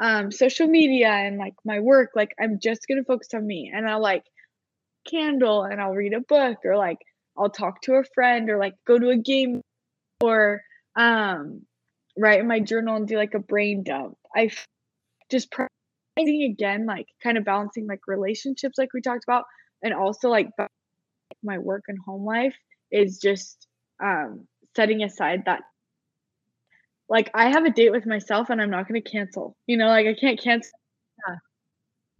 um, 0.00 0.32
social 0.32 0.66
media 0.66 1.10
and 1.10 1.38
like 1.38 1.54
my 1.64 1.80
work. 1.80 2.10
Like 2.16 2.34
I'm 2.40 2.58
just 2.58 2.88
gonna 2.88 3.04
focus 3.04 3.28
on 3.34 3.46
me. 3.46 3.70
And 3.72 3.88
I'll 3.88 4.02
like 4.02 4.24
candle 5.08 5.64
and 5.64 5.80
I'll 5.80 5.92
read 5.92 6.14
a 6.14 6.20
book 6.20 6.58
or 6.64 6.76
like 6.76 6.98
I'll 7.36 7.50
talk 7.50 7.82
to 7.82 7.94
a 7.94 8.04
friend 8.14 8.48
or 8.50 8.58
like 8.58 8.74
go 8.86 8.98
to 8.98 9.10
a 9.10 9.16
game 9.16 9.60
or 10.22 10.62
um 10.96 11.62
write 12.16 12.40
in 12.40 12.46
my 12.46 12.60
journal 12.60 12.96
and 12.96 13.08
do 13.08 13.16
like 13.16 13.34
a 13.34 13.40
brain 13.40 13.82
dump. 13.82 14.16
I 14.34 14.50
just 15.30 15.48
again 16.16 16.86
like 16.86 17.06
kind 17.22 17.36
of 17.36 17.44
balancing 17.44 17.88
like 17.88 18.00
relationships 18.06 18.78
like 18.78 18.92
we 18.94 19.00
talked 19.00 19.24
about 19.24 19.44
and 19.82 19.92
also 19.92 20.28
like 20.28 20.48
my 21.42 21.58
work 21.58 21.82
and 21.88 21.98
home 22.06 22.24
life 22.24 22.54
is 22.92 23.18
just 23.18 23.66
um 24.00 24.46
setting 24.76 25.02
aside 25.02 25.42
that 25.46 25.62
like 27.08 27.30
I 27.34 27.50
have 27.50 27.64
a 27.64 27.70
date 27.70 27.92
with 27.92 28.06
myself 28.06 28.50
and 28.50 28.60
I'm 28.60 28.70
not 28.70 28.88
going 28.88 29.00
to 29.00 29.10
cancel. 29.10 29.56
You 29.66 29.76
know, 29.76 29.88
like 29.88 30.06
I 30.06 30.14
can't 30.14 30.40
cancel. 30.40 30.72
Yeah. 31.28 31.36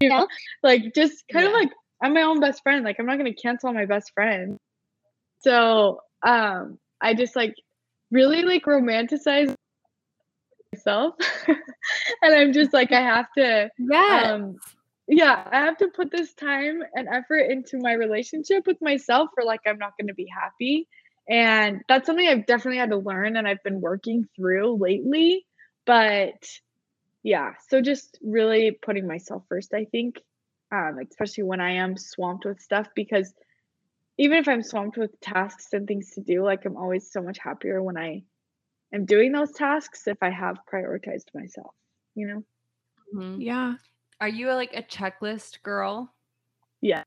You 0.01 0.09
know, 0.11 0.29
like 0.63 0.95
just 0.95 1.25
kind 1.33 1.45
yeah. 1.45 1.51
of 1.51 1.55
like 1.55 1.71
I'm 2.03 2.15
my 2.15 2.23
own 2.23 2.41
best 2.41 2.63
friend. 2.63 2.85
Like 2.85 2.97
I'm 2.99 3.07
not 3.07 3.19
going 3.19 3.33
to 3.33 3.41
cancel 3.41 3.73
my 3.73 3.87
best 3.87 4.13
friend. 4.15 4.59
So, 5.45 6.01
um 6.27 6.79
I 7.01 7.15
just 7.15 7.37
like 7.37 7.55
really 8.11 8.43
like 8.43 8.65
romanticize 8.65 9.55
myself. 10.73 11.15
And 12.23 12.35
i'm 12.35 12.55
just 12.55 12.73
like 12.73 12.93
i 12.93 13.01
have 13.03 13.27
to 13.37 13.69
yeah 13.79 14.33
um, 14.33 14.57
yeah 15.07 15.47
i 15.53 15.59
have 15.61 15.77
to 15.77 15.89
put 15.89 16.11
this 16.11 16.33
time 16.33 16.83
and 16.95 17.09
effort 17.09 17.51
into 17.51 17.79
my 17.79 17.93
relationship 17.93 18.67
with 18.67 18.81
myself 18.81 19.29
or 19.37 19.45
like 19.45 19.61
i'm 19.67 19.77
not 19.77 19.93
going 20.01 20.09
to 20.09 20.15
be 20.15 20.27
happy. 20.27 20.89
And 21.29 21.83
that's 21.89 22.07
something 22.07 22.27
i've 22.27 22.47
definitely 22.47 22.79
had 22.79 22.89
to 22.89 22.97
learn 22.97 23.37
and 23.37 23.47
i've 23.47 23.63
been 23.63 23.83
working 23.83 24.27
through 24.35 24.79
lately. 24.79 25.45
But 25.85 26.43
yeah 27.25 27.53
so 27.69 27.81
just 27.81 28.19
really 28.23 28.71
putting 28.71 29.07
myself 29.09 29.43
first 29.49 29.75
i 29.75 29.85
think 29.87 30.21
um, 30.73 30.99
especially 31.11 31.45
when 31.45 31.61
i 31.61 31.73
am 31.73 31.97
swamped 31.97 32.45
with 32.45 32.61
stuff 32.61 32.87
because 32.95 33.35
even 34.19 34.39
if 34.39 34.49
i'm 34.49 34.63
swamped 34.63 34.97
with 34.97 35.19
tasks 35.21 35.69
and 35.73 35.87
things 35.87 36.11
to 36.11 36.21
do 36.21 36.43
like 36.43 36.65
i'm 36.65 36.77
always 36.77 37.11
so 37.11 37.21
much 37.21 37.39
happier 37.39 37.83
when 37.83 37.97
i 37.97 38.23
am 38.95 39.05
doing 39.05 39.33
those 39.33 39.53
tasks 39.53 40.07
if 40.07 40.17
I 40.23 40.31
have 40.31 40.59
prioritized 40.73 41.35
myself, 41.35 41.75
you 42.15 42.29
know? 42.29 42.45
Mm-hmm. 43.15 43.41
Yeah. 43.41 43.75
Are 44.21 44.29
you 44.29 44.51
a, 44.51 44.55
like 44.55 44.73
a 44.75 44.83
checklist 44.83 45.63
girl? 45.63 46.13
Yeah. 46.81 47.03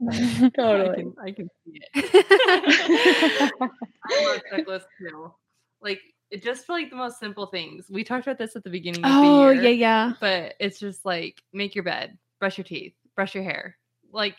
totally. 0.56 0.90
I 0.90 0.94
can, 0.94 1.14
I 1.22 1.32
can 1.32 1.48
see 1.64 1.80
it. 1.92 3.52
I 4.10 4.24
love 4.24 4.40
checklist 4.50 4.84
too. 4.98 5.34
Like 5.82 6.00
it 6.30 6.42
just 6.42 6.64
for 6.64 6.72
like 6.72 6.90
the 6.90 6.96
most 6.96 7.18
simple 7.18 7.46
things. 7.46 7.86
We 7.90 8.04
talked 8.04 8.26
about 8.26 8.38
this 8.38 8.56
at 8.56 8.64
the 8.64 8.70
beginning 8.70 9.04
of 9.04 9.10
oh, 9.12 9.48
the 9.48 9.54
year. 9.54 9.62
yeah, 9.64 9.70
yeah. 9.70 10.12
But 10.20 10.54
it's 10.60 10.78
just 10.78 11.04
like 11.04 11.42
make 11.52 11.74
your 11.74 11.84
bed, 11.84 12.16
brush 12.38 12.56
your 12.56 12.64
teeth, 12.64 12.94
brush 13.16 13.34
your 13.34 13.44
hair. 13.44 13.76
Like 14.12 14.36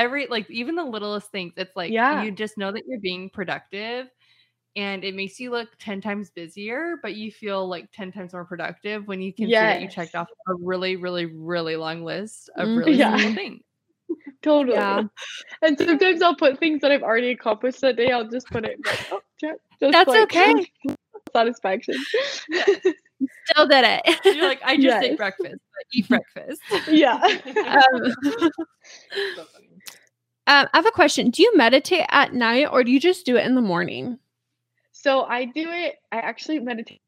every 0.00 0.26
like 0.26 0.50
even 0.50 0.74
the 0.74 0.84
littlest 0.84 1.30
things. 1.30 1.52
It's 1.56 1.76
like 1.76 1.92
yeah. 1.92 2.22
you 2.22 2.30
just 2.30 2.56
know 2.56 2.72
that 2.72 2.82
you're 2.86 3.00
being 3.00 3.30
productive 3.30 4.08
and 4.76 5.04
it 5.04 5.14
makes 5.14 5.40
you 5.40 5.50
look 5.50 5.68
10 5.78 6.00
times 6.00 6.30
busier, 6.30 6.96
but 7.02 7.14
you 7.16 7.30
feel 7.32 7.68
like 7.68 7.90
10 7.92 8.12
times 8.12 8.32
more 8.32 8.44
productive 8.44 9.06
when 9.08 9.20
you 9.20 9.32
can 9.32 9.48
yes. 9.48 9.60
see 9.60 9.66
that 9.66 9.82
you 9.82 9.88
checked 9.88 10.14
off 10.14 10.28
a 10.48 10.54
really, 10.54 10.96
really, 10.96 11.26
really 11.26 11.76
long 11.76 12.04
list 12.04 12.50
of 12.56 12.68
mm-hmm. 12.68 12.78
really 12.78 12.94
yeah. 12.94 13.16
simple 13.16 13.34
things. 13.42 13.62
Totally. 14.42 14.76
Yeah. 14.76 15.02
And 15.62 15.78
sometimes 15.78 16.22
I'll 16.22 16.36
put 16.36 16.58
things 16.58 16.80
that 16.80 16.90
I've 16.90 17.02
already 17.02 17.30
accomplished 17.30 17.80
that 17.82 17.96
day. 17.96 18.10
I'll 18.10 18.28
just 18.28 18.48
put 18.48 18.64
it 18.64 18.78
like, 18.84 19.06
oh. 19.12 19.20
Just 19.40 19.92
That's 19.92 20.08
like, 20.08 20.22
okay. 20.24 20.66
Satisfaction. 21.32 21.94
Still 22.50 23.66
did 23.68 23.84
it. 23.86 24.20
You're 24.24 24.48
like, 24.48 24.60
I 24.64 24.76
just 24.76 24.86
yes. 24.86 25.04
ate 25.04 25.16
breakfast. 25.16 25.60
Eat 25.92 26.08
breakfast. 26.08 26.60
yeah. 26.88 27.20
Um, 27.22 28.50
um, 30.46 30.66
I 30.72 30.78
have 30.78 30.86
a 30.86 30.90
question. 30.90 31.30
Do 31.30 31.42
you 31.42 31.56
meditate 31.56 32.06
at 32.08 32.34
night 32.34 32.68
or 32.70 32.84
do 32.84 32.90
you 32.90 33.00
just 33.00 33.26
do 33.26 33.36
it 33.36 33.46
in 33.46 33.54
the 33.54 33.60
morning? 33.60 34.18
So 34.92 35.22
I 35.22 35.44
do 35.44 35.70
it. 35.70 35.96
I 36.10 36.18
actually 36.18 36.58
meditate 36.58 37.00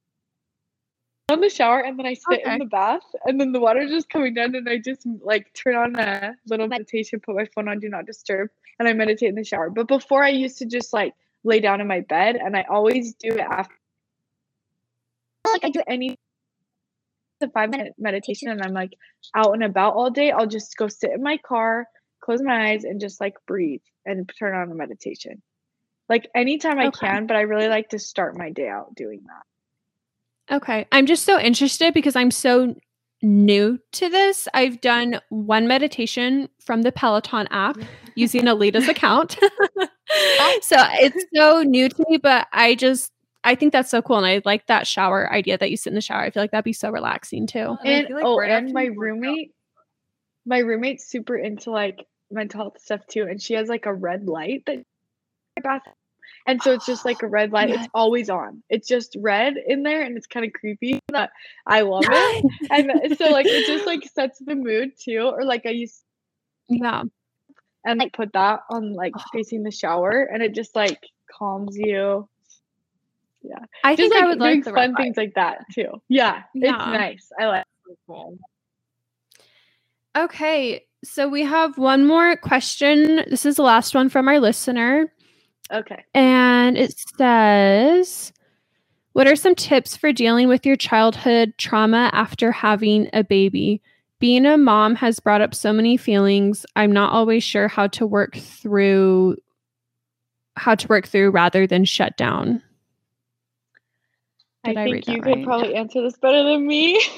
on 1.29 1.41
the 1.41 1.49
shower 1.49 1.81
and 1.81 1.99
then 1.99 2.07
I 2.07 2.15
sit 2.15 2.41
okay. 2.41 2.53
in 2.53 2.59
the 2.59 2.67
bath 2.67 3.03
and 3.25 3.41
then 3.41 3.53
the 3.53 3.61
water's 3.61 3.91
just 3.91 4.09
coming 4.11 4.35
down 4.35 4.55
and 4.55 4.69
I 4.69 4.79
just 4.79 5.07
like 5.23 5.53
turn 5.55 5.77
on 5.77 5.97
a 5.97 6.35
little 6.47 6.69
meditation, 6.69 7.21
put 7.21 7.37
my 7.37 7.47
phone 7.55 7.69
on 7.69 7.81
do 7.81 7.89
not 7.89 8.07
disturb, 8.07 8.51
and 8.79 8.89
I 8.89 8.93
meditate 8.93 9.31
in 9.31 9.35
the 9.35 9.45
shower. 9.45 9.71
But 9.71 9.89
before 9.89 10.23
I 10.23 10.31
used 10.31 10.59
to 10.59 10.67
just 10.67 10.93
like 10.93 11.15
lay 11.45 11.61
down 11.61 11.81
in 11.81 11.87
my 11.87 12.01
bed 12.01 12.37
and 12.37 12.57
I 12.57 12.65
always 12.71 13.15
do 13.15 13.29
it 13.29 13.41
after 13.41 13.75
like 15.53 15.65
I 15.65 15.71
do 15.71 15.83
any 15.87 16.19
a 17.43 17.51
five 17.51 17.71
minute 17.71 17.95
meditation 17.99 18.49
and 18.49 18.63
I'm 18.63 18.73
like 18.73 18.95
out 19.35 19.53
and 19.53 19.63
about 19.63 19.95
all 19.95 20.11
day, 20.11 20.31
I'll 20.31 20.47
just 20.47 20.77
go 20.77 20.89
sit 20.89 21.11
in 21.11 21.23
my 21.23 21.37
car, 21.37 21.87
close 22.23 22.41
my 22.41 22.71
eyes, 22.71 22.85
and 22.85 23.01
just 23.01 23.21
like 23.21 23.35
breathe 23.47 23.83
and 24.07 24.31
turn 24.39 24.55
on 24.55 24.71
a 24.71 24.75
meditation 24.75 25.43
like 26.13 26.29
anytime 26.35 26.79
I 26.79 26.91
can, 26.91 27.27
but 27.27 27.37
I 27.37 27.41
really 27.43 27.69
like 27.69 27.89
to 27.89 27.99
start 27.99 28.37
my 28.37 28.51
day 28.51 28.69
out 28.69 28.95
doing 28.95 29.23
that. 29.27 30.57
Okay. 30.57 30.87
I'm 30.93 31.07
just 31.07 31.25
so 31.25 31.41
interested 31.41 31.95
because 31.95 32.17
I'm 32.17 32.31
so 32.31 32.75
new 33.23 33.79
to 33.93 34.09
this. 34.11 34.47
I've 34.53 34.83
done 34.83 35.21
one 35.31 35.67
meditation 35.67 36.51
from 36.61 36.83
the 36.83 36.93
Peloton 36.93 37.49
app 37.51 37.79
using 38.15 38.43
Alida's 38.43 38.89
account. 38.89 39.39
so 40.61 40.77
it's 41.01 41.25
so 41.35 41.63
new 41.63 41.89
to 41.89 42.05
me, 42.11 42.19
but 42.19 42.47
I 42.53 42.75
just 42.75 43.11
I 43.43 43.55
think 43.55 43.73
that's 43.73 43.91
so 43.91 44.03
cool. 44.03 44.19
And 44.19 44.27
I 44.27 44.43
like 44.45 44.67
that 44.67 44.87
shower 44.87 45.33
idea 45.33 45.57
that 45.57 45.71
you 45.71 45.79
sit 45.79 45.91
in 45.91 45.95
the 45.95 46.03
shower. 46.03 46.21
I 46.21 46.31
feel 46.31 46.43
like 46.43 46.51
that'd 46.51 46.65
be 46.65 46.75
so 46.75 46.91
relaxing 46.91 47.47
too. 47.47 47.77
And, 47.85 48.09
like 48.11 48.25
oh, 48.25 48.37
right 48.37 48.51
and 48.51 48.73
my 48.73 48.85
roommate, 48.85 49.53
my 50.45 50.59
roommate's 50.59 51.07
super 51.07 51.37
into 51.37 51.71
like 51.71 52.07
mental 52.33 52.61
health 52.61 52.81
stuff 52.81 53.07
too. 53.07 53.23
And 53.23 53.41
she 53.41 53.55
has 53.55 53.69
like 53.69 53.87
a 53.87 53.95
red 53.95 54.27
light 54.27 54.65
that 54.67 54.85
bathroom 55.63 55.95
and 56.47 56.63
so 56.63 56.73
it's 56.73 56.87
just 56.87 57.05
like 57.05 57.23
a 57.23 57.29
red 57.29 57.53
light. 57.53 57.71
It's 57.71 57.89
always 57.95 58.29
on. 58.29 58.63
It's 58.69 58.89
just 58.89 59.17
red 59.21 59.55
in 59.57 59.83
there 59.83 60.03
and 60.03 60.17
it's 60.17 60.27
kind 60.27 60.45
of 60.45 60.53
creepy, 60.53 60.99
but 61.09 61.31
I 61.67 61.83
love 61.83 62.05
it. 62.09 62.45
and 62.71 62.91
uh, 62.91 63.15
so 63.15 63.31
like 63.31 63.47
it 63.47 63.67
just 63.67 63.87
like 63.87 64.03
sets 64.13 64.39
the 64.41 64.55
mood 64.55 64.93
too. 64.99 65.21
Or 65.21 65.45
like 65.45 65.67
I 65.67 65.71
used 65.71 66.03
Yeah. 66.69 67.05
And 67.85 67.99
like 67.99 68.13
put 68.13 68.33
that 68.33 68.61
on 68.71 68.95
like 68.95 69.13
facing 69.33 69.63
the 69.63 69.71
shower 69.71 70.23
and 70.23 70.43
it 70.43 70.55
just 70.55 70.75
like 70.75 71.01
calms 71.31 71.77
you. 71.77 72.29
Yeah. 73.43 73.59
I 73.83 73.97
just, 73.97 74.11
think 74.11 74.15
like, 74.15 74.23
I 74.23 74.27
would 74.27 74.39
like 74.39 74.65
fun 74.65 74.95
things 74.95 75.17
like 75.17 75.35
that 75.35 75.65
too. 75.73 76.01
Yeah, 76.09 76.43
yeah. 76.55 76.77
It's 76.77 76.87
nice. 76.87 77.33
I 77.39 77.47
like 77.47 77.67
it. 78.09 78.39
Okay. 80.17 80.85
So 81.05 81.29
we 81.29 81.43
have 81.43 81.79
one 81.79 82.07
more 82.07 82.37
question. 82.37 83.25
This 83.29 83.45
is 83.45 83.57
the 83.57 83.63
last 83.63 83.95
one 83.95 84.09
from 84.09 84.29
our 84.29 84.39
listener. 84.39 85.13
Okay. 85.73 86.05
And 86.15 86.79
it 86.79 86.95
says, 87.17 88.33
What 89.13 89.27
are 89.27 89.35
some 89.35 89.57
tips 89.57 89.97
for 89.97 90.13
dealing 90.13 90.49
with 90.49 90.65
your 90.65 90.77
childhood 90.77 91.55
trauma 91.59 92.11
after 92.13 92.53
having 92.53 93.11
a 93.13 93.25
baby? 93.25 93.83
Being 94.21 94.47
a 94.47 94.57
mom 94.57 94.95
has 94.95 95.19
brought 95.19 95.41
up 95.41 95.55
so 95.55 95.73
many 95.73 95.97
feelings. 95.97 96.65
I'm 96.77 96.93
not 96.93 97.13
always 97.13 97.43
sure 97.43 97.67
how 97.67 97.89
to 97.89 98.07
work 98.07 98.37
through 98.37 99.37
how 100.57 100.75
to 100.75 100.87
work 100.87 101.09
through 101.09 101.31
rather 101.31 101.67
than 101.67 101.85
shut 101.85 102.17
down. 102.17 102.63
Did 104.65 104.77
I, 104.77 104.83
I 104.83 104.85
think 104.85 105.09
you 105.09 105.21
right? 105.21 105.35
could 105.35 105.45
probably 105.45 105.75
answer 105.75 106.03
this 106.03 106.17
better 106.19 106.45
than 106.45 106.65
me. 106.65 107.03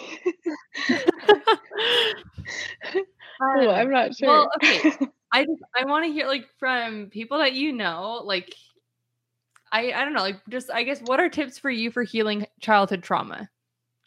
oh, 3.40 3.70
I'm 3.70 3.90
not 3.90 4.16
sure. 4.16 4.28
Well, 4.28 4.50
okay. 4.62 4.80
I 5.32 5.44
just 5.44 5.62
I 5.76 5.84
want 5.84 6.04
to 6.04 6.12
hear 6.12 6.26
like 6.26 6.46
from 6.58 7.08
people 7.10 7.38
that 7.38 7.54
you 7.54 7.72
know, 7.72 8.22
like 8.24 8.54
I 9.72 9.92
I 9.92 10.04
don't 10.04 10.12
know, 10.14 10.20
like 10.22 10.40
just 10.48 10.70
I 10.70 10.84
guess 10.84 11.00
what 11.00 11.20
are 11.20 11.28
tips 11.28 11.58
for 11.58 11.70
you 11.70 11.90
for 11.90 12.02
healing 12.02 12.46
childhood 12.60 13.02
trauma? 13.02 13.48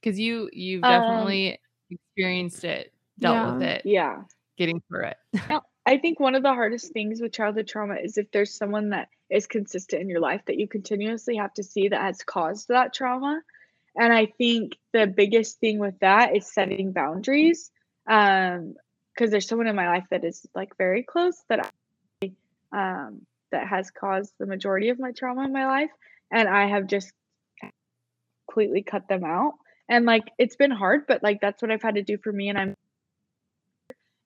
Because 0.02 0.20
you 0.20 0.50
you've 0.54 0.84
Um, 0.84 0.90
definitely 1.02 1.60
experienced 1.90 2.64
it, 2.64 2.94
dealt 3.20 3.60
with 3.60 3.68
it, 3.68 3.82
Yeah. 3.86 4.24
getting 4.58 4.82
through 4.88 5.08
it. 5.08 5.18
I 5.86 5.98
think 5.98 6.20
one 6.20 6.36
of 6.36 6.44
the 6.44 6.54
hardest 6.54 6.92
things 6.92 7.22
with 7.22 7.32
childhood 7.32 7.68
trauma 7.68 7.96
is 7.96 8.18
if 8.18 8.30
there's 8.32 8.54
someone 8.54 8.90
that 8.90 9.08
is 9.30 9.48
consistent 9.48 10.02
in 10.02 10.10
your 10.10 10.20
life 10.20 10.42
that 10.48 10.58
you 10.60 10.68
continuously 10.68 11.38
have 11.38 11.54
to 11.54 11.64
see 11.64 11.88
that 11.88 12.02
has 12.02 12.24
caused 12.24 12.68
that 12.68 12.94
trauma. 12.94 13.42
And 13.96 14.12
I 14.14 14.26
think 14.26 14.78
the 14.92 15.08
biggest 15.08 15.60
thing 15.62 15.80
with 15.80 15.98
that 16.00 16.36
is 16.36 16.54
setting 16.54 16.92
boundaries. 16.92 17.72
Um, 18.06 18.76
because 19.18 19.32
there's 19.32 19.48
someone 19.48 19.68
in 19.68 19.76
my 19.76 19.88
life 19.88 20.06
that 20.12 20.24
is 20.24 20.46
like 20.54 20.78
very 20.78 21.04
close 21.04 21.44
that 21.50 21.72
I, 22.22 22.32
um 22.72 23.22
that 23.52 23.68
has 23.68 23.90
caused 23.92 24.34
the 24.40 24.46
majority 24.46 24.90
of 24.90 25.00
my 25.00 25.12
trauma 25.12 25.46
in 25.46 25.54
my 25.54 25.66
life. 25.66 25.90
And 26.32 26.50
I 26.50 26.68
have 26.68 26.88
just 26.88 27.12
completely 28.48 28.84
cut 28.84 29.08
them 29.08 29.24
out. 29.24 29.54
And 29.90 30.06
like 30.06 30.24
it's 30.38 30.56
been 30.56 30.72
hard, 30.72 31.08
but 31.08 31.24
like 31.24 31.40
that's 31.42 31.62
what 31.62 31.72
I've 31.72 31.82
had 31.82 31.96
to 31.96 32.04
do 32.04 32.18
for 32.18 32.32
me. 32.32 32.50
And 32.50 32.58
I'm 32.58 32.76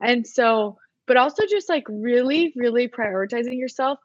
and 0.01 0.27
so 0.27 0.77
but 1.07 1.17
also 1.17 1.43
just 1.45 1.69
like 1.69 1.85
really, 1.89 2.53
really 2.55 2.87
prioritizing 2.87 3.59
yourself. 3.59 3.99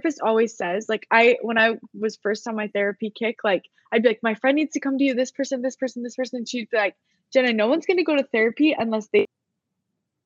Therapist 0.00 0.20
always 0.22 0.56
says, 0.56 0.86
like 0.88 1.06
I 1.10 1.36
when 1.42 1.58
I 1.58 1.74
was 1.98 2.18
first 2.22 2.46
on 2.46 2.54
my 2.54 2.68
therapy 2.68 3.10
kick, 3.10 3.38
like 3.42 3.64
I'd 3.92 4.02
be 4.02 4.10
like, 4.10 4.20
my 4.22 4.34
friend 4.34 4.56
needs 4.56 4.74
to 4.74 4.80
come 4.80 4.98
to 4.98 5.04
you, 5.04 5.14
this 5.14 5.32
person, 5.32 5.62
this 5.62 5.76
person, 5.76 6.02
this 6.02 6.16
person. 6.16 6.38
And 6.38 6.48
she'd 6.48 6.70
be 6.70 6.76
like, 6.76 6.94
Jenna, 7.32 7.52
no 7.52 7.66
one's 7.66 7.86
gonna 7.86 8.04
go 8.04 8.16
to 8.16 8.22
therapy 8.22 8.76
unless 8.78 9.08
they 9.12 9.26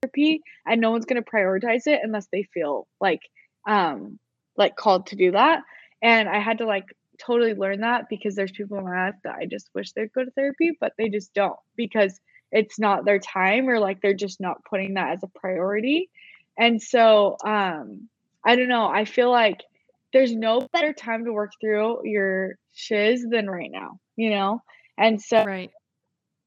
therapy 0.02 0.40
and 0.66 0.80
no 0.80 0.90
one's 0.90 1.04
gonna 1.06 1.22
prioritize 1.22 1.86
it 1.86 2.00
unless 2.02 2.26
they 2.32 2.42
feel 2.54 2.86
like 3.00 3.20
um 3.68 4.18
like 4.56 4.76
called 4.76 5.06
to 5.06 5.16
do 5.16 5.32
that. 5.32 5.62
And 6.02 6.28
I 6.28 6.38
had 6.40 6.58
to 6.58 6.66
like 6.66 6.84
totally 7.18 7.54
learn 7.54 7.80
that 7.80 8.06
because 8.10 8.34
there's 8.34 8.52
people 8.52 8.78
in 8.78 8.84
my 8.84 9.06
life 9.06 9.14
that 9.24 9.36
I 9.36 9.46
just 9.46 9.68
wish 9.74 9.92
they'd 9.92 10.12
go 10.12 10.24
to 10.24 10.30
therapy, 10.32 10.72
but 10.80 10.92
they 10.98 11.08
just 11.08 11.32
don't 11.34 11.56
because 11.76 12.18
it's 12.50 12.78
not 12.78 13.04
their 13.04 13.18
time 13.18 13.68
or 13.68 13.78
like 13.78 14.00
they're 14.02 14.14
just 14.14 14.40
not 14.40 14.64
putting 14.64 14.94
that 14.94 15.12
as 15.12 15.22
a 15.22 15.38
priority. 15.40 16.10
And 16.58 16.82
so 16.82 17.36
um 17.44 18.08
I 18.44 18.56
don't 18.56 18.68
know, 18.68 18.86
I 18.88 19.04
feel 19.04 19.30
like 19.30 19.60
there's 20.12 20.34
no 20.34 20.60
better 20.72 20.92
time 20.92 21.24
to 21.24 21.32
work 21.32 21.52
through 21.60 22.06
your 22.06 22.56
shiz 22.74 23.24
than 23.28 23.48
right 23.48 23.70
now, 23.72 23.98
you 24.16 24.30
know? 24.30 24.60
And 24.98 25.20
so 25.20 25.44
Right. 25.44 25.70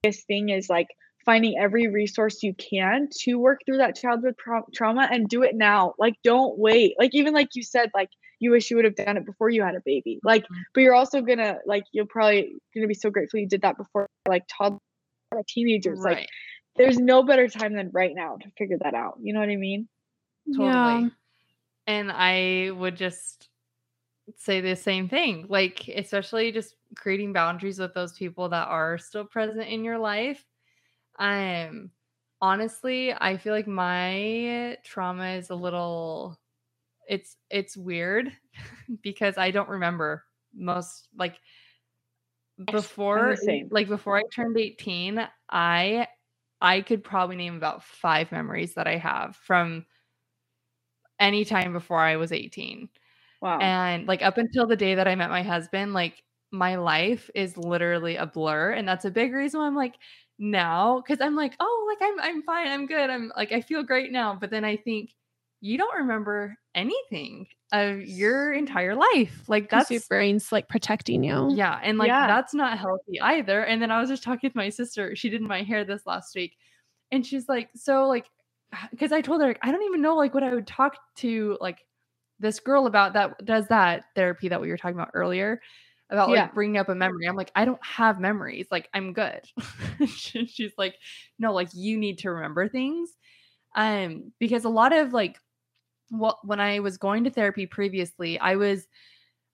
biggest 0.03 0.27
thing 0.27 0.49
is 0.49 0.69
like 0.69 0.88
finding 1.26 1.57
every 1.57 1.88
resource 1.88 2.43
you 2.43 2.53
can 2.53 3.10
to 3.19 3.35
work 3.35 3.60
through 3.65 3.77
that 3.77 3.95
childhood 3.95 4.35
tra- 4.38 4.64
trauma 4.73 5.07
and 5.11 5.27
do 5.27 5.43
it 5.43 5.56
now. 5.56 5.93
Like 5.97 6.15
don't 6.23 6.57
wait. 6.57 6.93
Like 6.99 7.14
even 7.14 7.34
like 7.34 7.49
you 7.56 7.64
said 7.64 7.89
like 7.93 8.10
you 8.39 8.52
wish 8.52 8.69
you 8.69 8.76
would 8.76 8.85
have 8.85 8.95
done 8.95 9.18
it 9.18 9.26
before 9.26 9.49
you 9.49 9.64
had 9.64 9.76
a 9.76 9.81
baby. 9.85 10.19
Like 10.23 10.43
Mhm. 10.43 10.64
but 10.73 10.81
you're 10.81 10.93
also 10.93 11.22
going 11.22 11.39
to 11.39 11.57
like 11.65 11.84
you're 11.91 12.06
probably 12.06 12.56
going 12.73 12.84
to 12.84 12.88
be 12.88 12.93
so 12.93 13.10
grateful 13.10 13.39
you 13.39 13.47
did 13.47 13.61
that 13.61 13.77
before 13.77 14.07
like 14.27 14.43
toddlers 14.47 14.80
or 15.31 15.41
teenagers. 15.47 15.99
Like 15.99 16.27
there's 16.76 16.97
no 16.97 17.23
better 17.23 17.47
time 17.47 17.73
than 17.73 17.89
right 17.93 18.14
now 18.14 18.38
to 18.41 18.49
figure 18.57 18.77
that 18.84 18.93
out. 18.93 19.18
You 19.22 19.34
know 19.34 19.39
what 19.39 19.49
I 19.49 19.56
mean? 19.56 19.88
Totally. 20.47 20.65
Yeah. 20.65 21.10
And 21.88 22.11
I 22.11 22.72
would 22.72 22.95
just 22.95 23.49
say 24.38 24.60
the 24.61 24.76
same 24.76 25.07
thing. 25.07 25.45
Like, 25.49 25.88
especially 25.88 26.52
just 26.52 26.76
creating 26.95 27.34
boundaries 27.34 27.80
with 27.80 27.93
those 27.93 28.14
people 28.14 28.49
that 28.49 28.68
are 28.68 28.97
still 28.97 29.26
present 29.26 29.68
in 29.68 29.84
your 29.84 29.97
life. 29.97 30.43
Um, 31.18 31.92
honestly, 32.42 33.14
I 33.14 33.38
feel 33.38 33.54
like 33.54 33.68
my 33.68 34.78
trauma 34.84 35.32
is 35.34 35.50
a 35.50 35.56
little 35.56 36.40
it's 37.10 37.38
it's 37.50 37.78
weird 37.78 38.34
because 39.04 39.38
I 39.38 39.52
don't 39.52 39.70
remember 39.70 40.26
most 40.54 41.10
like 41.16 41.40
before 42.70 43.38
like 43.70 43.88
before 43.88 44.18
I 44.18 44.24
turned 44.34 44.58
18, 44.58 45.28
I 45.50 46.08
I 46.62 46.82
could 46.82 47.04
probably 47.04 47.36
name 47.36 47.56
about 47.56 47.84
5 47.84 48.32
memories 48.32 48.76
that 48.76 48.88
I 48.88 48.98
have 48.98 49.36
from 49.36 49.86
any 51.20 51.46
time 51.46 51.74
before 51.74 52.00
I 52.00 52.16
was 52.18 52.32
18. 52.32 52.90
Wow. 53.42 53.60
And 53.60 54.08
like 54.08 54.22
up 54.22 54.38
until 54.38 54.68
the 54.68 54.76
day 54.76 54.96
that 54.96 55.08
I 55.08 55.16
met 55.16 55.30
my 55.30 55.44
husband, 55.44 55.94
like 55.94 56.24
my 56.52 56.76
life 56.76 57.30
is 57.36 57.58
literally 57.58 58.16
a 58.18 58.26
blur. 58.26 58.72
And 58.72 58.88
that's 58.88 59.06
a 59.06 59.12
big 59.12 59.34
reason 59.34 59.60
why 59.60 59.68
I'm 59.68 59.76
like 59.76 59.96
now, 60.38 61.02
because 61.02 61.22
I'm 61.22 61.36
like, 61.36 61.56
oh, 61.60 61.86
like 61.88 62.10
I'm 62.10 62.20
I'm 62.20 62.44
fine, 62.44 62.68
I'm 62.68 62.86
good. 62.88 63.10
I'm 63.10 63.32
like 63.36 63.52
I 63.52 63.62
feel 63.62 63.84
great 63.84 64.12
now. 64.12 64.38
But 64.40 64.49
then 64.52 64.66
I 64.66 64.76
think 64.78 65.12
you 65.62 65.78
don't 65.78 65.98
remember 65.98 66.56
anything 66.76 67.48
of 67.72 68.02
your 68.02 68.53
entire 68.53 68.95
life. 68.95 69.44
Like 69.48 69.70
that's 69.70 69.90
your 69.90 70.02
brain's 70.10 70.52
like 70.52 70.68
protecting 70.68 71.24
you. 71.24 71.53
yeah, 71.56 71.80
and 71.84 71.98
like 71.98 72.07
Yeah. 72.10 72.28
that's 72.28 72.53
not 72.53 72.78
healthy 72.78 73.20
either. 73.22 73.64
And 73.64 73.82
then 73.82 73.91
I 73.91 73.99
was 73.99 74.10
just 74.10 74.24
talking 74.24 74.48
with 74.48 74.56
my 74.56 74.70
sister. 74.70 75.16
She 75.16 75.30
did 75.30 75.41
my 75.41 75.64
hair 75.64 75.84
this 75.86 76.06
last 76.06 76.36
week, 76.36 76.57
and 77.12 77.26
she's 77.26 77.48
like, 77.49 77.70
"So 77.76 78.07
like," 78.07 78.26
because 78.91 79.12
I 79.12 79.22
told 79.22 79.41
her 79.41 79.48
like, 79.48 79.60
I 79.62 79.72
don't 79.72 79.84
even 79.84 80.02
know 80.02 80.16
like 80.16 80.34
what 80.34 80.44
I 80.44 80.53
would 80.53 80.68
talk 80.68 80.98
to 81.18 81.57
like 81.62 81.80
this 82.40 82.60
girl 82.60 82.86
about 82.86 83.14
that 83.14 83.44
does 83.45 83.68
that 83.68 84.06
therapy 84.16 84.49
that 84.49 84.60
we 84.62 84.70
were 84.70 84.78
talking 84.78 84.98
about 84.98 85.12
earlier 85.14 85.62
about 86.10 86.30
Yeah. 86.30 86.49
like 86.49 86.53
bringing 86.53 86.77
up 86.77 86.90
a 86.90 86.95
memory. 86.95 87.27
I'm 87.27 87.36
like, 87.36 87.52
I 87.56 87.65
don't 87.65 87.84
have 87.86 88.19
memories. 88.19 88.68
Like 88.72 88.90
I'm 88.94 89.14
good. 89.14 89.41
She's 90.07 90.73
like, 90.77 90.95
no, 91.40 91.53
like 91.53 91.69
you 91.73 91.98
need 91.98 92.19
to 92.19 92.32
remember 92.32 92.68
things, 92.69 93.11
um, 93.76 94.32
because 94.40 94.65
a 94.65 94.69
lot 94.69 94.94
of 94.94 95.14
like, 95.14 95.40
well, 96.11 96.40
when 96.44 96.60
I 96.60 96.80
was 96.80 96.98
going 96.98 97.23
to 97.26 97.32
therapy 97.32 97.65
previously, 97.68 98.40
I 98.40 98.56
was 98.56 98.88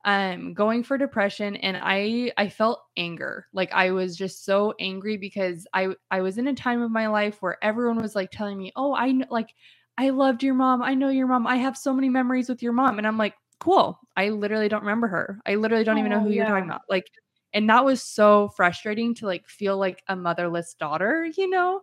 um 0.05 0.53
going 0.55 0.83
for 0.83 0.97
depression 0.97 1.55
and 1.57 1.77
i 1.79 2.31
i 2.37 2.49
felt 2.49 2.81
anger 2.97 3.45
like 3.53 3.71
i 3.71 3.91
was 3.91 4.17
just 4.17 4.43
so 4.43 4.73
angry 4.79 5.15
because 5.15 5.67
i 5.73 5.89
i 6.09 6.21
was 6.21 6.39
in 6.39 6.47
a 6.47 6.53
time 6.55 6.81
of 6.81 6.89
my 6.89 7.07
life 7.07 7.37
where 7.41 7.57
everyone 7.63 8.01
was 8.01 8.15
like 8.15 8.31
telling 8.31 8.57
me 8.57 8.71
oh 8.75 8.95
i 8.95 9.11
know 9.11 9.27
like 9.29 9.53
i 9.99 10.09
loved 10.09 10.41
your 10.41 10.55
mom 10.55 10.81
i 10.81 10.95
know 10.95 11.09
your 11.09 11.27
mom 11.27 11.45
i 11.45 11.55
have 11.57 11.77
so 11.77 11.93
many 11.93 12.09
memories 12.09 12.49
with 12.49 12.63
your 12.63 12.73
mom 12.73 12.97
and 12.97 13.05
i'm 13.05 13.17
like 13.17 13.35
cool 13.61 13.99
i 14.17 14.29
literally 14.29 14.67
don't 14.67 14.81
remember 14.81 15.07
her 15.07 15.39
i 15.45 15.55
literally 15.55 15.83
don't 15.83 15.97
even 15.99 16.11
know 16.11 16.19
Oh, 16.19 16.23
who 16.23 16.31
you're 16.31 16.45
talking 16.45 16.65
about 16.69 16.81
like 16.89 17.05
and 17.53 17.69
that 17.69 17.85
was 17.85 18.01
so 18.01 18.49
frustrating 18.57 19.13
to 19.15 19.25
like 19.25 19.47
feel 19.47 19.77
like 19.77 20.01
a 20.07 20.15
motherless 20.15 20.73
daughter 20.79 21.27
you 21.37 21.49
know 21.49 21.81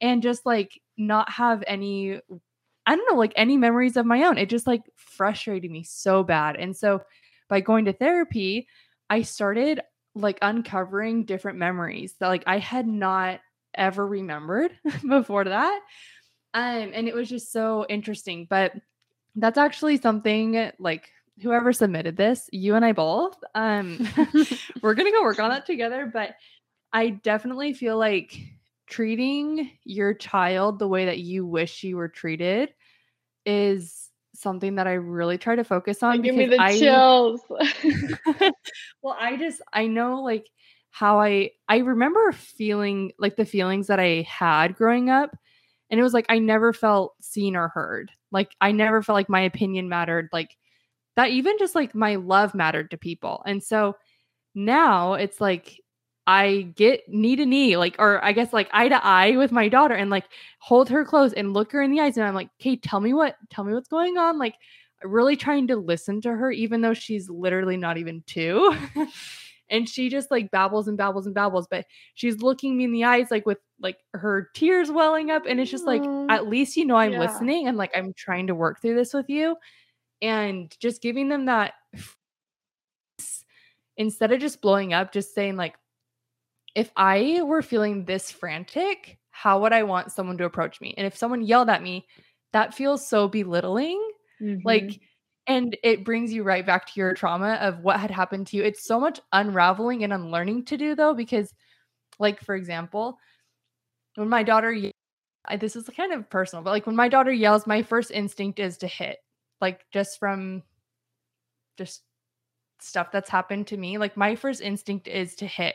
and 0.00 0.22
just 0.22 0.46
like 0.46 0.80
not 0.98 1.30
have 1.30 1.64
any 1.66 2.20
i 2.86 2.96
don't 2.96 3.10
know 3.10 3.18
like 3.18 3.32
any 3.36 3.56
memories 3.56 3.96
of 3.96 4.06
my 4.06 4.24
own 4.24 4.38
it 4.38 4.48
just 4.48 4.66
like 4.66 4.82
frustrated 4.96 5.70
me 5.70 5.82
so 5.82 6.22
bad 6.22 6.56
and 6.56 6.76
so 6.76 7.00
by 7.48 7.60
going 7.60 7.84
to 7.84 7.92
therapy, 7.92 8.66
I 9.10 9.20
started 9.22 9.82
like 10.14 10.38
uncovering 10.40 11.26
different 11.26 11.58
memories 11.58 12.14
that 12.20 12.28
like 12.28 12.44
I 12.46 12.58
had 12.58 12.86
not 12.86 13.40
ever 13.74 14.06
remembered 14.06 14.70
before 15.08 15.44
that. 15.44 15.80
Um, 16.54 16.90
and 16.94 17.08
it 17.08 17.14
was 17.14 17.28
just 17.28 17.52
so 17.52 17.84
interesting. 17.88 18.46
But 18.48 18.72
that's 19.36 19.58
actually 19.58 19.98
something 19.98 20.70
like 20.78 21.10
whoever 21.42 21.72
submitted 21.72 22.16
this, 22.16 22.48
you 22.52 22.74
and 22.74 22.84
I 22.84 22.92
both, 22.92 23.36
um, 23.54 24.06
we're 24.82 24.94
gonna 24.94 25.10
go 25.10 25.22
work 25.22 25.38
on 25.38 25.50
that 25.50 25.66
together. 25.66 26.10
But 26.12 26.34
I 26.92 27.10
definitely 27.10 27.72
feel 27.72 27.98
like 27.98 28.38
treating 28.86 29.70
your 29.84 30.14
child 30.14 30.78
the 30.78 30.88
way 30.88 31.06
that 31.06 31.18
you 31.18 31.46
wish 31.46 31.82
you 31.82 31.96
were 31.96 32.08
treated 32.08 32.72
is 33.46 34.10
something 34.34 34.76
that 34.76 34.86
I 34.86 34.94
really 34.94 35.38
try 35.38 35.56
to 35.56 35.64
focus 35.64 36.02
on 36.02 36.22
give 36.22 36.34
me 36.34 36.46
the 36.46 36.60
I 36.60 36.78
chills. 36.78 37.40
well, 39.02 39.16
I 39.18 39.36
just 39.36 39.62
I 39.72 39.86
know 39.86 40.22
like 40.22 40.48
how 40.90 41.20
I 41.20 41.50
I 41.68 41.78
remember 41.78 42.32
feeling 42.32 43.12
like 43.18 43.36
the 43.36 43.44
feelings 43.44 43.88
that 43.88 44.00
I 44.00 44.26
had 44.28 44.74
growing 44.74 45.10
up 45.10 45.36
and 45.90 45.98
it 45.98 46.02
was 46.02 46.14
like 46.14 46.26
I 46.28 46.38
never 46.38 46.72
felt 46.72 47.14
seen 47.20 47.56
or 47.56 47.68
heard. 47.68 48.10
Like 48.30 48.54
I 48.60 48.72
never 48.72 49.02
felt 49.02 49.14
like 49.14 49.28
my 49.28 49.40
opinion 49.40 49.88
mattered 49.88 50.28
like 50.32 50.56
that 51.16 51.30
even 51.30 51.58
just 51.58 51.74
like 51.74 51.94
my 51.94 52.16
love 52.16 52.54
mattered 52.54 52.90
to 52.90 52.96
people. 52.98 53.42
And 53.46 53.62
so 53.62 53.96
now 54.54 55.14
it's 55.14 55.40
like 55.40 55.80
I 56.26 56.72
get 56.74 57.02
knee 57.08 57.36
to 57.36 57.44
knee, 57.44 57.76
like, 57.76 57.96
or 57.98 58.24
I 58.24 58.32
guess 58.32 58.52
like 58.52 58.68
eye 58.72 58.88
to 58.88 59.04
eye 59.04 59.36
with 59.36 59.52
my 59.52 59.68
daughter 59.68 59.94
and 59.94 60.10
like 60.10 60.24
hold 60.58 60.88
her 60.88 61.04
close 61.04 61.32
and 61.34 61.52
look 61.52 61.72
her 61.72 61.82
in 61.82 61.90
the 61.90 62.00
eyes. 62.00 62.16
And 62.16 62.26
I'm 62.26 62.34
like, 62.34 62.48
okay, 62.60 62.76
tell 62.76 63.00
me 63.00 63.12
what, 63.12 63.36
tell 63.50 63.64
me 63.64 63.74
what's 63.74 63.88
going 63.88 64.16
on. 64.16 64.38
Like, 64.38 64.54
really 65.02 65.36
trying 65.36 65.66
to 65.68 65.76
listen 65.76 66.22
to 66.22 66.30
her, 66.30 66.50
even 66.50 66.80
though 66.80 66.94
she's 66.94 67.28
literally 67.28 67.76
not 67.76 67.98
even 67.98 68.22
two. 68.26 68.74
and 69.70 69.88
she 69.88 70.08
just 70.08 70.30
like 70.30 70.50
babbles 70.50 70.88
and 70.88 70.96
babbles 70.96 71.26
and 71.26 71.34
babbles, 71.34 71.66
but 71.70 71.84
she's 72.14 72.40
looking 72.40 72.76
me 72.76 72.84
in 72.84 72.92
the 72.92 73.04
eyes, 73.04 73.30
like 73.30 73.44
with 73.44 73.58
like 73.80 73.98
her 74.14 74.48
tears 74.54 74.90
welling 74.90 75.30
up. 75.30 75.44
And 75.46 75.60
it's 75.60 75.70
just 75.70 75.86
like, 75.86 76.02
at 76.30 76.48
least 76.48 76.76
you 76.76 76.86
know 76.86 76.96
I'm 76.96 77.12
Yeah. 77.12 77.18
listening 77.20 77.68
and 77.68 77.76
like 77.76 77.90
I'm 77.94 78.14
trying 78.14 78.46
to 78.46 78.54
work 78.54 78.80
through 78.80 78.94
this 78.94 79.12
with 79.12 79.28
you. 79.28 79.56
And 80.22 80.74
just 80.80 81.02
giving 81.02 81.28
them 81.28 81.46
that 81.46 81.74
instead 83.96 84.32
of 84.32 84.40
just 84.40 84.60
blowing 84.60 84.92
up, 84.92 85.12
just 85.12 85.34
saying, 85.34 85.56
like, 85.56 85.76
if 86.74 86.90
I 86.96 87.40
were 87.44 87.62
feeling 87.62 88.04
this 88.04 88.30
frantic, 88.30 89.18
how 89.30 89.60
would 89.62 89.72
I 89.72 89.84
want 89.84 90.12
someone 90.12 90.38
to 90.38 90.44
approach 90.44 90.80
me? 90.80 90.94
And 90.96 91.06
if 91.06 91.16
someone 91.16 91.42
yelled 91.42 91.70
at 91.70 91.82
me, 91.82 92.06
that 92.52 92.74
feels 92.74 93.06
so 93.06 93.28
belittling. 93.28 94.00
Mhm. 94.42 94.60
Like, 94.64 95.00
and 95.46 95.76
it 95.82 96.04
brings 96.04 96.32
you 96.32 96.42
right 96.42 96.64
back 96.66 96.86
to 96.86 96.92
your 97.00 97.14
trauma 97.14 97.54
of 97.54 97.80
what 97.80 98.00
had 98.00 98.10
happened 98.10 98.46
to 98.48 98.56
you. 98.56 98.64
It's 98.64 98.86
so 98.86 98.98
much 98.98 99.20
unraveling 99.32 100.04
and 100.04 100.12
unlearning 100.12 100.64
to 100.66 100.76
do 100.76 100.94
though, 100.94 101.14
because, 101.14 101.52
like, 102.18 102.40
for 102.40 102.54
example, 102.56 103.18
when 104.16 104.28
my 104.28 104.42
daughter, 104.42 104.76
I, 105.46 105.56
this 105.56 105.76
is 105.76 105.88
kind 105.96 106.12
of 106.12 106.30
personal, 106.30 106.62
but 106.64 106.70
like 106.70 106.86
when 106.86 106.96
my 106.96 107.08
daughter 107.08 107.32
yells, 107.32 107.66
my 107.66 107.82
first 107.82 108.10
instinct 108.12 108.58
is 108.60 108.78
to 108.78 108.86
hit, 108.88 109.18
like, 109.60 109.84
just 109.92 110.18
from 110.18 110.62
just 111.76 112.02
stuff 112.80 113.10
that's 113.12 113.30
happened 113.30 113.66
to 113.68 113.76
me. 113.76 113.98
Like, 113.98 114.16
my 114.16 114.36
first 114.36 114.60
instinct 114.60 115.08
is 115.08 115.34
to 115.36 115.46
hit, 115.46 115.74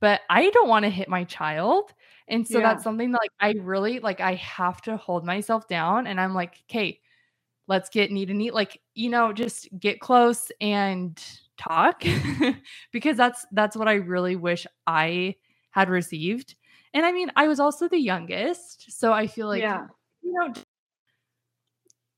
but 0.00 0.20
I 0.30 0.50
don't 0.50 0.68
want 0.68 0.84
to 0.84 0.90
hit 0.90 1.08
my 1.08 1.24
child. 1.24 1.94
And 2.28 2.46
so 2.46 2.58
Yeah. 2.58 2.60
that's 2.60 2.84
something 2.84 3.12
that 3.12 3.20
like 3.22 3.32
I 3.40 3.52
really 3.60 4.00
like 4.00 4.20
I 4.20 4.34
have 4.34 4.82
to 4.82 4.96
hold 4.96 5.24
myself 5.24 5.66
down 5.68 6.06
and 6.06 6.20
I'm 6.20 6.34
like, 6.34 6.62
okay, 6.70 7.00
let's 7.68 7.88
get 7.90 8.10
neat 8.10 8.30
and 8.30 8.38
neat. 8.38 8.54
Like, 8.54 8.80
you 8.94 9.10
know, 9.10 9.32
just 9.32 9.68
get 9.78 10.00
close 10.00 10.50
and 10.60 11.22
talk 11.58 12.02
because 12.92 13.16
that's 13.16 13.46
that's 13.52 13.76
what 13.76 13.88
I 13.88 13.94
really 13.94 14.36
wish 14.36 14.66
I 14.86 15.36
had 15.70 15.88
received. 15.90 16.54
And 16.94 17.04
I 17.06 17.12
mean, 17.12 17.30
I 17.36 17.48
was 17.48 17.60
also 17.60 17.88
the 17.88 17.98
youngest, 17.98 18.92
so 18.92 19.12
I 19.12 19.26
feel 19.26 19.48
like 19.48 19.62
yeah. 19.62 19.86
you 20.22 20.32
know 20.32 20.52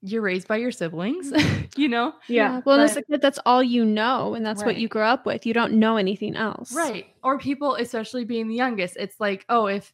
you're 0.03 0.23
raised 0.23 0.49
by 0.49 0.57
your 0.57 0.71
siblings, 0.73 1.31
you 1.77 1.89
know? 1.89 2.15
Yeah. 2.29 2.61
Well, 2.65 2.81
and 2.81 2.89
but- 2.95 3.03
a 3.03 3.05
kid, 3.07 3.21
that's 3.21 3.39
all 3.45 3.63
you 3.63 3.85
know, 3.85 4.35
and 4.35 4.45
that's 4.47 4.65
what 4.65 4.77
you 4.77 4.85
Right. 4.87 4.91
grew 4.91 5.03
up 5.03 5.27
with. 5.27 5.45
You 5.45 5.53
don't 5.55 5.75
know 5.75 5.97
anything 5.99 6.37
else. 6.37 6.73
Right. 6.75 7.07
Or 7.23 7.39
people, 7.39 7.75
especially 7.75 8.25
being 8.25 8.49
the 8.49 8.55
youngest, 8.55 8.97
it's 8.99 9.21
like, 9.21 9.45
oh, 9.49 9.67
if 9.67 9.93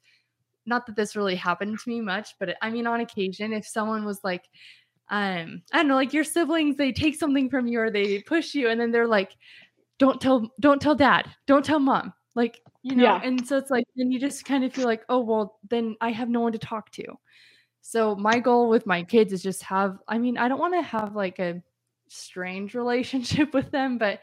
not 0.65 0.87
that 0.87 0.97
this 0.97 1.17
really 1.17 1.35
happened 1.37 1.79
to 1.79 1.89
me 1.89 2.01
much, 2.01 2.35
but 2.39 2.57
I 2.63 2.71
mean, 2.71 2.87
on 2.87 3.01
occasion, 3.01 3.53
if 3.53 3.67
someone 3.67 4.05
was 4.05 4.23
like, 4.25 4.45
um, 5.09 5.63
I 5.73 5.77
don't 5.79 5.89
know, 5.89 5.95
like 5.95 6.13
your 6.13 6.25
siblings, 6.25 6.77
they 6.77 6.93
take 6.93 7.15
something 7.17 7.49
from 7.49 7.67
you 7.69 7.81
or 7.81 7.91
they 7.91 8.21
push 8.23 8.55
you, 8.55 8.69
and 8.69 8.81
then 8.81 8.91
they're 8.91 9.07
like, 9.07 9.37
don't 9.99 10.21
tell, 10.21 10.51
don't 10.61 10.81
tell 10.81 10.95
dad, 10.97 11.29
don't 11.47 11.65
tell 11.65 11.79
mom. 11.79 12.13
Like, 12.35 12.61
you 12.83 12.97
know, 12.97 13.05
Yeah. 13.05 13.21
and 13.25 13.47
so 13.47 13.57
it's 13.57 13.71
like, 13.71 13.87
then 13.97 14.11
you 14.13 14.19
just 14.21 14.45
kind 14.45 14.63
of 14.65 14.73
feel 14.73 14.85
like, 14.85 15.05
oh, 15.09 15.21
well, 15.21 15.59
then 15.71 15.97
I 16.01 16.11
have 16.11 16.29
no 16.29 16.41
one 16.41 16.53
to 16.53 16.59
talk 16.59 16.91
to. 16.93 17.05
So 17.89 18.17
my 18.17 18.41
goal 18.41 18.69
with 18.69 18.85
my 18.85 19.05
kids 19.05 19.33
is 19.33 19.45
just 19.45 19.63
have, 19.63 19.99
I 20.09 20.19
mean, 20.19 20.39
I 20.39 20.49
don't 20.49 20.59
want 20.59 20.75
to 20.75 20.83
have 20.83 21.15
like 21.15 21.39
a 21.39 21.63
strange 22.09 22.75
relationship 22.83 23.55
with 23.55 23.71
them, 23.71 23.97
but 23.97 24.21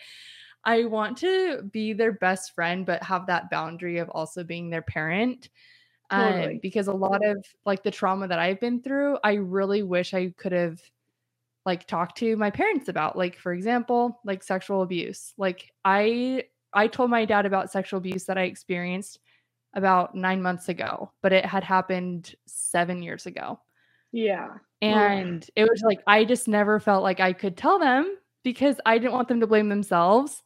I 0.66 0.84
want 0.84 1.18
to 1.20 1.64
be 1.72 1.94
their 1.94 2.12
best 2.12 2.54
friend, 2.56 2.86
but 2.86 3.02
have 3.04 3.28
that 3.28 3.50
boundary 3.50 4.00
of 4.00 4.10
also 4.10 4.44
being 4.44 4.70
their 4.70 4.82
parent. 4.82 5.50
Um, 6.10 6.60
because 6.62 6.88
a 6.88 6.94
lot 6.94 7.26
of 7.26 7.38
like 7.66 7.84
the 7.84 7.90
trauma 7.90 8.28
that 8.28 8.38
I've 8.38 8.60
been 8.60 8.82
through, 8.82 9.18
I 9.24 9.36
really 9.36 9.82
wish 9.82 10.14
I 10.14 10.34
could 10.38 10.52
have 10.52 10.82
like 11.66 11.88
talked 11.88 12.18
to 12.18 12.36
my 12.36 12.50
parents 12.52 12.90
about. 12.90 13.18
Like, 13.18 13.40
for 13.40 13.54
example, 13.54 14.20
like 14.26 14.44
sexual 14.44 14.82
abuse. 14.82 15.34
Like 15.38 15.72
I 15.86 16.44
I 16.74 16.88
told 16.88 17.10
my 17.10 17.24
dad 17.24 17.46
about 17.46 17.72
sexual 17.72 17.98
abuse 17.98 18.26
that 18.26 18.38
I 18.38 18.44
experienced 18.44 19.20
about 19.74 20.16
nine 20.16 20.42
months 20.42 20.70
ago, 20.70 21.12
but 21.22 21.34
it 21.34 21.46
had 21.46 21.64
happened 21.64 22.36
seven 22.46 23.02
years 23.02 23.26
ago. 23.26 23.60
Yeah. 24.12 24.50
And 24.82 25.48
it 25.56 25.64
was 25.64 25.82
like, 25.82 26.00
I 26.06 26.26
just 26.26 26.48
never 26.48 26.80
felt 26.80 27.04
like 27.04 27.20
I 27.20 27.34
could 27.34 27.58
tell 27.58 27.80
them 27.80 28.18
because 28.44 28.76
I 28.86 28.98
didn't 28.98 29.14
want 29.14 29.28
them 29.28 29.40
to 29.40 29.48
blame 29.48 29.70
themselves. 29.70 30.44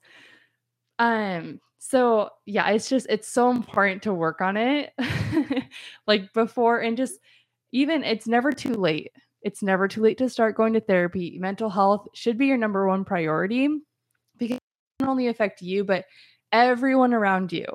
Um, 0.99 1.60
so 1.80 2.30
yeah, 2.45 2.70
it's 2.70 2.90
just, 2.90 3.08
it's 3.10 3.28
so 3.28 3.52
important 3.52 4.04
to 4.04 4.14
work 4.14 4.41
on 4.41 4.58
it 4.58 4.94
like 6.08 6.32
before 6.34 6.80
and 6.80 6.98
just 6.98 7.20
even 7.72 8.04
it's 8.04 8.28
never 8.28 8.52
too 8.52 8.74
late. 8.74 9.12
It's 9.41 9.62
never 9.62 9.88
too 9.88 10.02
late 10.02 10.18
to 10.20 10.30
start 10.30 10.56
going 10.56 10.74
to 10.74 10.82
therapy. 10.82 11.38
Mental 11.40 11.70
health 11.70 12.08
should 12.14 12.38
be 12.38 12.48
your 12.48 12.58
number 12.58 12.88
one 12.88 13.06
priority 13.06 13.70
because 14.38 14.58
it 14.58 15.04
not 15.04 15.10
only 15.10 15.28
affect 15.28 15.62
you, 15.62 15.84
but 15.84 16.06
everyone 16.52 17.14
around 17.14 17.52
you. 17.52 17.66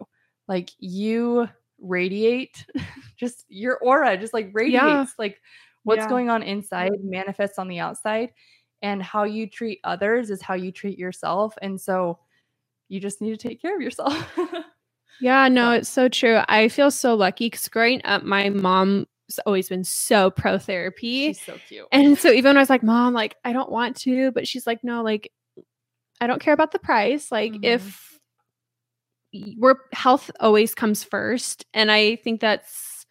Like 0.49 0.71
you 0.79 1.49
radiate 1.79 2.65
just 3.17 3.45
your 3.49 3.79
aura 3.79 4.17
just 4.17 4.33
like 4.33 4.51
radiates 4.53 5.15
like 5.19 5.41
what's 5.85 6.05
Yeah. 6.05 6.09
going 6.09 6.31
on 6.31 6.43
inside 6.45 6.93
manifests 7.03 7.59
on 7.59 7.67
the 7.69 7.81
outside 7.81 8.31
and 8.83 9.03
how 9.03 9.25
you 9.25 9.49
treat 9.49 9.81
others 9.85 10.31
is 10.31 10.41
how 10.43 10.55
you 10.55 10.71
treat 10.71 10.99
yourself 10.99 11.55
and 11.61 11.81
so 11.81 12.19
you 12.89 13.01
just 13.01 13.21
need 13.21 13.31
to 13.31 13.37
take 13.37 13.61
care 13.61 13.75
of 13.75 13.81
yourself 13.83 14.15
Yeah, 15.21 15.47
no, 15.49 15.71
it's 15.73 15.89
so 15.89 16.09
true. 16.09 16.41
I 16.49 16.69
feel 16.69 16.91
so 16.91 17.15
lucky 17.15 17.47
because 17.47 17.69
growing 17.69 18.01
up, 18.05 18.25
my 18.25 18.49
mom's 18.49 19.07
always 19.47 19.69
been 19.69 19.85
so 19.85 20.31
pro 20.33 20.59
therapy. 20.59 21.29
she's 21.29 21.41
so 21.41 21.59
cute 21.69 21.87
And 21.93 22.19
so 22.19 22.31
even 22.33 22.51
when 22.51 22.57
I 22.57 22.61
was 22.61 22.71
like, 22.71 22.83
Mom, 22.83 23.15
like, 23.15 23.37
I 23.45 23.53
don't 23.53 23.71
want 23.71 23.97
to, 23.99 24.33
but 24.33 24.49
she's 24.49 24.67
like, 24.67 24.83
No, 24.83 25.03
like, 25.05 25.31
I 26.21 26.27
don't 26.27 26.41
care 26.41 26.55
about 26.55 26.73
the 26.73 26.81
price. 26.81 27.31
Like, 27.31 27.53
Mhm. 27.53 27.65
if 27.65 28.12
we're 29.59 29.77
health 29.93 30.31
always 30.41 30.75
comes 30.75 31.05
first. 31.05 31.65
And 31.75 31.91
I 31.91 32.17
think 32.17 32.41
that's, 32.41 33.07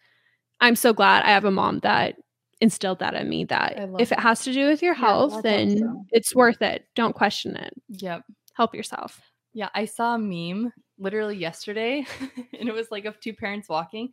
I'm 0.60 0.76
so 0.76 0.92
glad 0.92 1.24
I 1.24 1.30
have 1.30 1.44
a 1.44 1.50
mom 1.50 1.80
that 1.80 2.16
instilled 2.60 3.00
that 3.00 3.14
in 3.14 3.28
me 3.28 3.44
that 3.46 3.72
if 3.98 4.12
it 4.12 4.16
that. 4.16 4.20
has 4.20 4.44
to 4.44 4.52
do 4.52 4.68
with 4.68 4.82
your 4.82 4.94
health, 4.94 5.32
that's 5.32 5.42
then 5.42 5.72
awesome. 5.72 6.06
it's 6.12 6.34
worth 6.34 6.62
it. 6.62 6.86
Don't 6.94 7.14
question 7.14 7.56
it. 7.56 7.74
yep 7.88 8.22
Help 8.54 8.74
yourself. 8.74 9.20
Yeah, 9.54 9.68
I 9.74 9.84
saw 9.84 10.14
a 10.14 10.18
meme 10.18 10.72
literally 10.98 11.36
yesterday, 11.36 12.06
and 12.58 12.68
it 12.68 12.74
was 12.74 12.90
like 12.90 13.04
of 13.04 13.18
two 13.20 13.34
parents 13.34 13.68
walking, 13.68 14.12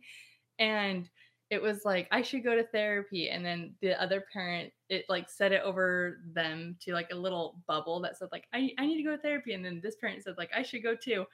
and 0.58 1.08
it 1.50 1.62
was 1.62 1.84
like 1.84 2.08
I 2.10 2.22
should 2.22 2.42
go 2.42 2.56
to 2.56 2.64
therapy, 2.64 3.28
and 3.28 3.44
then 3.44 3.74
the 3.80 4.00
other 4.02 4.24
parent 4.32 4.72
it 4.88 5.04
like 5.08 5.28
said 5.28 5.52
it 5.52 5.62
over 5.62 6.18
them 6.34 6.76
to 6.80 6.92
like 6.92 7.08
a 7.12 7.16
little 7.16 7.60
bubble 7.68 8.00
that 8.00 8.18
said 8.18 8.28
like 8.32 8.44
I 8.52 8.72
I 8.78 8.86
need 8.86 8.96
to 8.96 9.02
go 9.04 9.14
to 9.14 9.22
therapy, 9.22 9.54
and 9.54 9.64
then 9.64 9.80
this 9.82 9.96
parent 9.96 10.22
said 10.24 10.34
like 10.38 10.50
I 10.56 10.62
should 10.62 10.82
go 10.82 10.94
too, 10.96 11.24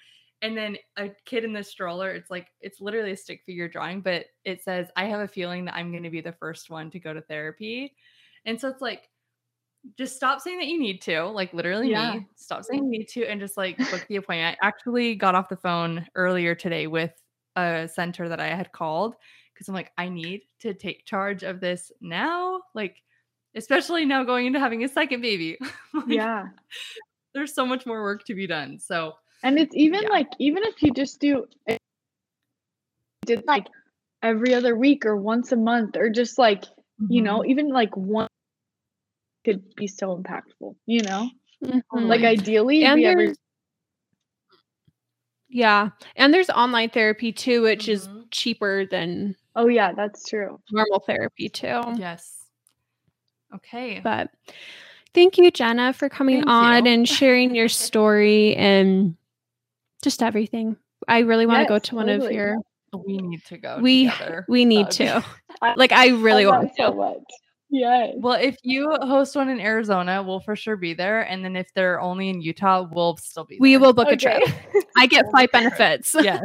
and 0.42 0.56
then 0.56 0.76
a 0.96 1.10
kid 1.24 1.44
in 1.44 1.52
the 1.52 1.64
stroller, 1.64 2.10
it's 2.10 2.30
like 2.30 2.48
it's 2.60 2.80
literally 2.80 3.12
a 3.12 3.16
stick 3.16 3.42
figure 3.44 3.68
drawing, 3.68 4.00
but 4.00 4.26
it 4.44 4.62
says 4.62 4.88
I 4.96 5.06
have 5.06 5.20
a 5.20 5.28
feeling 5.28 5.64
that 5.64 5.76
I'm 5.76 5.90
going 5.90 6.02
to 6.02 6.10
be 6.10 6.20
the 6.20 6.32
first 6.32 6.70
one 6.70 6.90
to 6.90 7.00
go 7.00 7.12
to 7.14 7.20
therapy, 7.22 7.94
and 8.44 8.60
so 8.60 8.68
it's 8.68 8.82
like 8.82 9.08
just 9.96 10.16
stop 10.16 10.40
saying 10.40 10.58
that 10.58 10.66
you 10.66 10.80
need 10.80 11.00
to, 11.02 11.22
like 11.26 11.52
literally 11.54 11.90
Yeah. 11.90 12.14
me. 12.16 12.26
Stop 12.34 12.64
saying 12.64 12.84
you 12.84 12.90
need 12.90 13.08
to 13.10 13.24
and 13.24 13.40
just 13.40 13.56
like 13.56 13.78
book 13.78 14.04
the 14.08 14.16
appointment. 14.16 14.58
I 14.60 14.66
actually 14.66 15.14
got 15.14 15.34
off 15.36 15.48
the 15.48 15.56
phone 15.56 16.06
earlier 16.16 16.54
today 16.56 16.88
with 16.88 17.12
a 17.54 17.88
center 17.92 18.28
that 18.28 18.40
I 18.40 18.48
had 18.48 18.72
called 18.72 19.14
because 19.54 19.68
I'm 19.68 19.74
like, 19.74 19.92
I 19.96 20.08
need 20.08 20.42
to 20.60 20.74
take 20.74 21.06
charge 21.06 21.44
of 21.44 21.60
this 21.60 21.92
now. 22.00 22.62
Like, 22.74 23.00
especially 23.54 24.04
now 24.04 24.24
going 24.24 24.46
into 24.46 24.58
having 24.58 24.82
a 24.84 24.88
second 24.88 25.20
baby. 25.20 25.56
Like, 25.94 26.08
Yeah. 26.08 26.46
There's 27.32 27.54
so 27.54 27.64
much 27.64 27.86
more 27.86 28.02
work 28.02 28.24
to 28.24 28.34
be 28.34 28.46
done. 28.48 28.78
So 28.80 29.12
And 29.42 29.58
it's 29.58 29.74
even 29.76 30.02
Yeah. 30.02 30.08
like 30.08 30.28
even 30.38 30.62
if 30.64 30.82
you 30.82 30.92
just 30.92 31.20
do 31.20 31.46
it 31.66 31.78
did 33.26 33.44
like 33.46 33.66
every 34.22 34.54
other 34.54 34.76
week 34.76 35.04
or 35.04 35.16
once 35.16 35.52
a 35.52 35.56
month 35.56 35.96
or 35.96 36.08
just 36.08 36.38
like, 36.38 36.64
you 37.08 37.20
know, 37.22 37.40
Mm-hmm. 37.40 37.50
even 37.50 37.68
like 37.68 37.96
one 37.96 38.28
could 39.44 39.74
be 39.76 39.86
so 39.86 40.16
impactful, 40.16 40.74
you 40.86 41.02
know? 41.02 41.28
Mhm. 41.62 41.82
Like 42.08 42.22
ideally 42.24 42.78
it'd 42.82 42.90
and 42.90 43.00
be 43.00 43.06
every 43.06 43.34
yeah 45.48 45.90
and 46.16 46.34
there's 46.34 46.50
online 46.50 46.90
therapy 46.90 47.32
too 47.32 47.62
which 47.62 47.88
is 47.88 48.08
Mhm. 48.08 48.24
cheaper 48.30 48.84
than 48.86 49.36
Oh 49.54 49.68
yeah, 49.68 49.92
that's 49.92 50.28
true. 50.28 50.60
normal 50.70 51.00
therapy 51.00 51.48
too 51.48 51.80
yes. 51.96 52.44
Okay. 53.54 54.00
but 54.02 54.30
thank 55.14 55.38
you 55.38 55.50
jenna 55.50 55.92
for 55.92 56.08
coming 56.08 56.38
Thank 56.38 56.48
on 56.48 56.86
you. 56.86 56.92
and 56.92 57.08
sharing 57.08 57.54
your 57.54 57.68
story 57.86 58.54
and 58.56 59.16
just 60.06 60.22
everything 60.22 60.76
i 61.08 61.18
really 61.18 61.46
want 61.46 61.60
to 61.60 61.68
go 61.68 61.80
to 61.80 61.96
one 61.96 62.08
of 62.08 62.30
your 62.30 62.56
we 63.04 63.18
need 63.18 63.44
to 63.44 63.58
go. 63.58 63.80
we 63.82 64.08
together. 64.08 64.46
we 64.48 64.64
need 64.64 64.88
to 64.88 65.24
like 65.76 65.90
i 65.90 66.10
really 66.10 66.46
I 66.46 66.48
want 66.48 66.68
it 66.68 66.76
so 66.76 66.92
to 66.92 66.96
much. 66.96 67.24
Yes. 67.68 68.14
Well, 68.18 68.34
if 68.40 68.56
you 68.62 68.88
host 69.02 69.34
one 69.34 69.48
in 69.48 69.58
Arizona, 69.58 70.22
we'll 70.22 70.38
for 70.38 70.54
sure 70.54 70.76
be 70.76 70.94
there. 70.94 71.22
And 71.22 71.44
then 71.44 71.56
if 71.56 71.74
they're 71.74 72.00
only 72.00 72.28
in 72.28 72.40
Utah, 72.40 72.86
we'll 72.88 73.16
still 73.16 73.44
be 73.44 73.56
There. 73.56 73.60
we 73.60 73.72
there. 73.72 73.80
will 73.80 73.92
book 73.92 74.06
a 74.08 74.16
trip 74.16 74.40
i 74.96 75.06
get 75.06 75.28
flight 75.32 75.50
benefits 75.50 76.14
Yeah. 76.20 76.38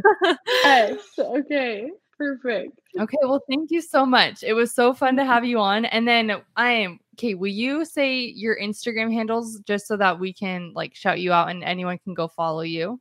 yes. 0.64 0.98
Okay. 1.20 1.92
Perfect. 2.18 2.80
Okay. 3.00 3.18
Well, 3.22 3.44
thank 3.48 3.70
you 3.70 3.82
so 3.82 4.06
much. 4.06 4.44
It 4.44 4.54
was 4.54 4.74
so 4.74 4.94
fun 4.94 5.16
to 5.16 5.22
mm-hmm. 5.22 5.32
have 5.32 5.46
you 5.46 5.60
on. 5.60 5.86
And 5.86 6.08
then 6.08 6.42
I 6.56 6.72
am 6.72 7.00
okay. 7.16 7.36
Will 7.36 7.48
you 7.48 7.86
say 7.86 8.20
your 8.20 8.60
Instagram 8.60 9.14
handles 9.14 9.60
just 9.68 9.88
so 9.88 9.98
that 9.98 10.20
we 10.20 10.34
can 10.34 10.72
like 10.74 10.96
shout 10.96 11.20
you 11.20 11.34
out 11.34 11.50
and 11.50 11.64
anyone 11.64 12.00
can 12.00 12.16
go 12.16 12.28
follow 12.28 12.62
you? 12.62 13.00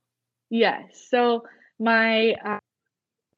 Yes. 0.51 1.07
So 1.09 1.45
my 1.79 2.35
uh, 2.45 2.59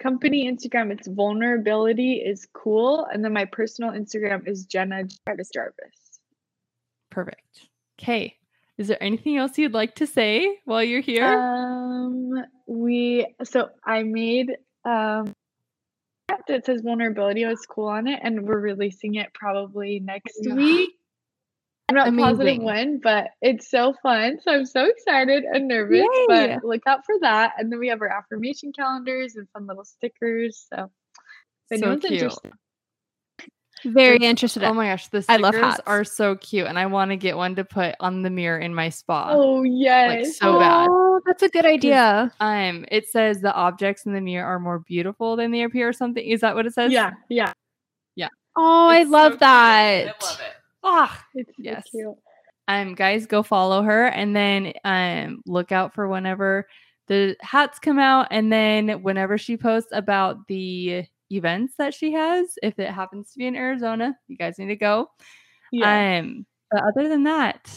company 0.00 0.50
Instagram, 0.50 0.90
it's 0.90 1.06
vulnerability 1.06 2.14
is 2.14 2.46
cool, 2.52 3.06
and 3.12 3.24
then 3.24 3.32
my 3.32 3.44
personal 3.44 3.92
Instagram 3.92 4.48
is 4.48 4.64
Jenna 4.64 5.04
Jarvis 5.26 5.50
Jarvis. 5.52 6.20
Perfect. 7.10 7.68
Okay. 8.00 8.36
Is 8.78 8.88
there 8.88 9.00
anything 9.02 9.36
else 9.36 9.58
you'd 9.58 9.74
like 9.74 9.94
to 9.96 10.06
say 10.06 10.58
while 10.64 10.82
you're 10.82 11.02
here? 11.02 11.24
Um, 11.24 12.44
we 12.66 13.26
so 13.44 13.68
I 13.84 14.02
made 14.02 14.56
um 14.84 15.32
that 16.48 16.64
says 16.64 16.80
vulnerability 16.80 17.44
is 17.44 17.64
cool 17.66 17.86
on 17.88 18.08
it, 18.08 18.18
and 18.22 18.42
we're 18.42 18.58
releasing 18.58 19.16
it 19.16 19.32
probably 19.34 20.00
next 20.00 20.38
Yeah. 20.40 20.54
week. 20.54 20.90
I'm 21.88 21.96
not 21.96 22.06
positive 22.16 22.40
Amazing. 22.40 22.62
when, 22.64 23.00
but 23.02 23.28
it's 23.42 23.70
so 23.70 23.94
fun. 24.02 24.38
So 24.42 24.52
I'm 24.52 24.64
so 24.66 24.84
excited 24.86 25.44
and 25.44 25.68
nervous. 25.68 25.98
Yay. 25.98 26.26
But 26.28 26.64
look 26.64 26.82
out 26.86 27.04
for 27.04 27.16
that. 27.20 27.52
And 27.58 27.70
then 27.70 27.78
we 27.78 27.88
have 27.88 28.00
our 28.00 28.08
affirmation 28.08 28.72
calendars 28.72 29.36
and 29.36 29.46
fun 29.50 29.66
little 29.66 29.84
stickers. 29.84 30.66
So 30.72 30.90
if 31.70 31.80
So 31.80 31.86
anyone's 31.86 32.00
cute. 32.04 32.12
interested, 32.22 32.52
Very 33.84 34.14
It's- 34.16 34.30
interested. 34.30 34.62
Oh 34.62 34.72
my 34.74 34.86
gosh, 34.86 35.08
the 35.08 35.18
I 35.18 35.20
stickers 35.22 35.42
love 35.42 35.54
hats. 35.56 35.80
are 35.86 36.04
so 36.04 36.36
cute, 36.36 36.66
and 36.68 36.78
I 36.78 36.86
want 36.86 37.10
to 37.10 37.16
get 37.16 37.36
one 37.36 37.56
to 37.56 37.64
put 37.64 37.96
on 37.98 38.22
the 38.22 38.30
mirror 38.30 38.58
in 38.60 38.74
my 38.74 38.88
spa. 38.90 39.30
oh 39.32 39.64
yes. 39.64 40.38
so 40.38 40.58
bad. 40.60 40.86
Oh, 40.88 41.20
that's 41.26 41.42
a 41.42 41.48
good 41.48 41.66
idea. 41.66 42.32
Um, 42.38 42.84
it 42.92 43.08
says 43.08 43.40
the 43.40 43.52
objects 43.52 44.06
in 44.06 44.12
the 44.12 44.20
mirror 44.20 44.46
are 44.46 44.60
more 44.60 44.78
beautiful 44.78 45.34
than 45.36 45.50
they 45.50 45.62
appear. 45.62 45.88
Or 45.88 45.92
something 45.92 46.24
is 46.24 46.40
that 46.42 46.54
what 46.54 46.64
it 46.64 46.74
says? 46.74 46.92
yeah, 46.92 47.10
yeah. 47.28 47.52
Yeah. 48.14 48.28
Oh, 48.56 48.86
I 48.88 48.98
It's 49.00 49.08
so 49.10 49.12
love 49.12 49.32
cute. 49.32 49.40
that. 49.40 50.02
I 50.02 50.04
love 50.06 50.40
it. 50.40 50.56
Ah, 50.82 51.24
It's 51.34 51.50
so 51.50 51.54
Yes. 51.58 51.88
cute. 51.90 52.14
um, 52.68 52.94
guys, 52.94 53.26
go 53.26 53.42
follow 53.42 53.82
her, 53.82 54.06
and 54.06 54.34
then 54.34 54.72
um, 54.84 55.42
look 55.46 55.72
out 55.72 55.94
for 55.94 56.08
whenever 56.08 56.66
the 57.08 57.36
hats 57.40 57.78
come 57.78 57.98
out, 57.98 58.28
and 58.30 58.52
then 58.52 59.02
whenever 59.02 59.36
she 59.38 59.56
posts 59.56 59.90
about 59.92 60.46
the 60.48 61.04
events 61.30 61.74
that 61.78 61.94
she 61.94 62.12
has, 62.12 62.46
if 62.62 62.78
it 62.78 62.90
happens 62.90 63.32
to 63.32 63.38
be 63.38 63.46
in 63.46 63.56
Arizona, 63.56 64.16
you 64.28 64.36
guys 64.36 64.58
need 64.58 64.68
to 64.68 64.76
go. 64.76 65.08
Yeah. 65.72 66.18
Um, 66.20 66.46
but 66.70 66.82
other 66.84 67.08
than 67.08 67.24
that, 67.24 67.68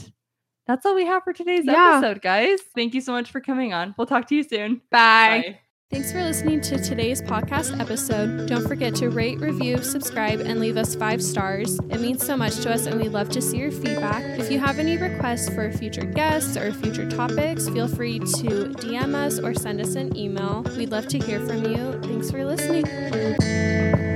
that's 0.68 0.86
all 0.86 0.96
we 0.96 1.06
have 1.06 1.24
for 1.24 1.34
today's 1.34 1.66
Yeah. 1.66 1.98
episode, 1.98 2.22
guys. 2.22 2.60
Thank 2.76 2.94
you 2.94 3.02
so 3.02 3.12
much 3.12 3.32
for 3.32 3.40
coming 3.42 3.74
on. 3.74 3.96
We'll 3.98 4.08
talk 4.08 4.28
to 4.28 4.36
you 4.36 4.44
soon. 4.44 4.82
Bye. 4.92 5.60
Thanks 5.92 6.12
for 6.12 6.24
listening 6.24 6.62
to 6.62 6.82
today's 6.82 7.22
podcast 7.22 7.80
episode. 7.80 8.50
Don't 8.50 8.68
forget 8.68 8.96
to 8.96 9.12
rate, 9.12 9.40
review, 9.40 9.78
subscribe, 9.84 10.40
and 10.40 10.60
leave 10.60 10.78
us 10.78 10.96
five 10.96 11.22
stars. 11.22 11.78
It 11.92 12.02
means 12.02 12.26
so 12.26 12.36
much 12.36 12.60
to 12.62 12.74
us, 12.74 12.88
and 12.88 13.00
we 13.00 13.08
love 13.08 13.30
to 13.30 13.42
see 13.42 13.58
your 13.58 13.72
feedback. 13.72 14.24
If 14.40 14.52
you 14.52 14.58
have 14.58 14.80
any 14.80 14.98
requests 14.98 15.48
for 15.48 15.72
future 15.72 16.04
guests 16.06 16.58
or 16.58 16.74
future 16.74 17.08
topics, 17.08 17.70
feel 17.70 17.88
free 17.88 18.18
to 18.18 18.74
DM 18.80 19.14
us 19.14 19.38
or 19.38 19.54
send 19.54 19.80
us 19.80 19.94
an 19.94 20.18
email. 20.18 20.64
We'd 20.76 20.90
love 20.90 21.08
to 21.10 21.20
hear 21.20 21.40
from 21.46 21.64
you. 21.64 22.02
Thanks 22.02 22.32
for 22.32 22.44
listening. 22.44 24.15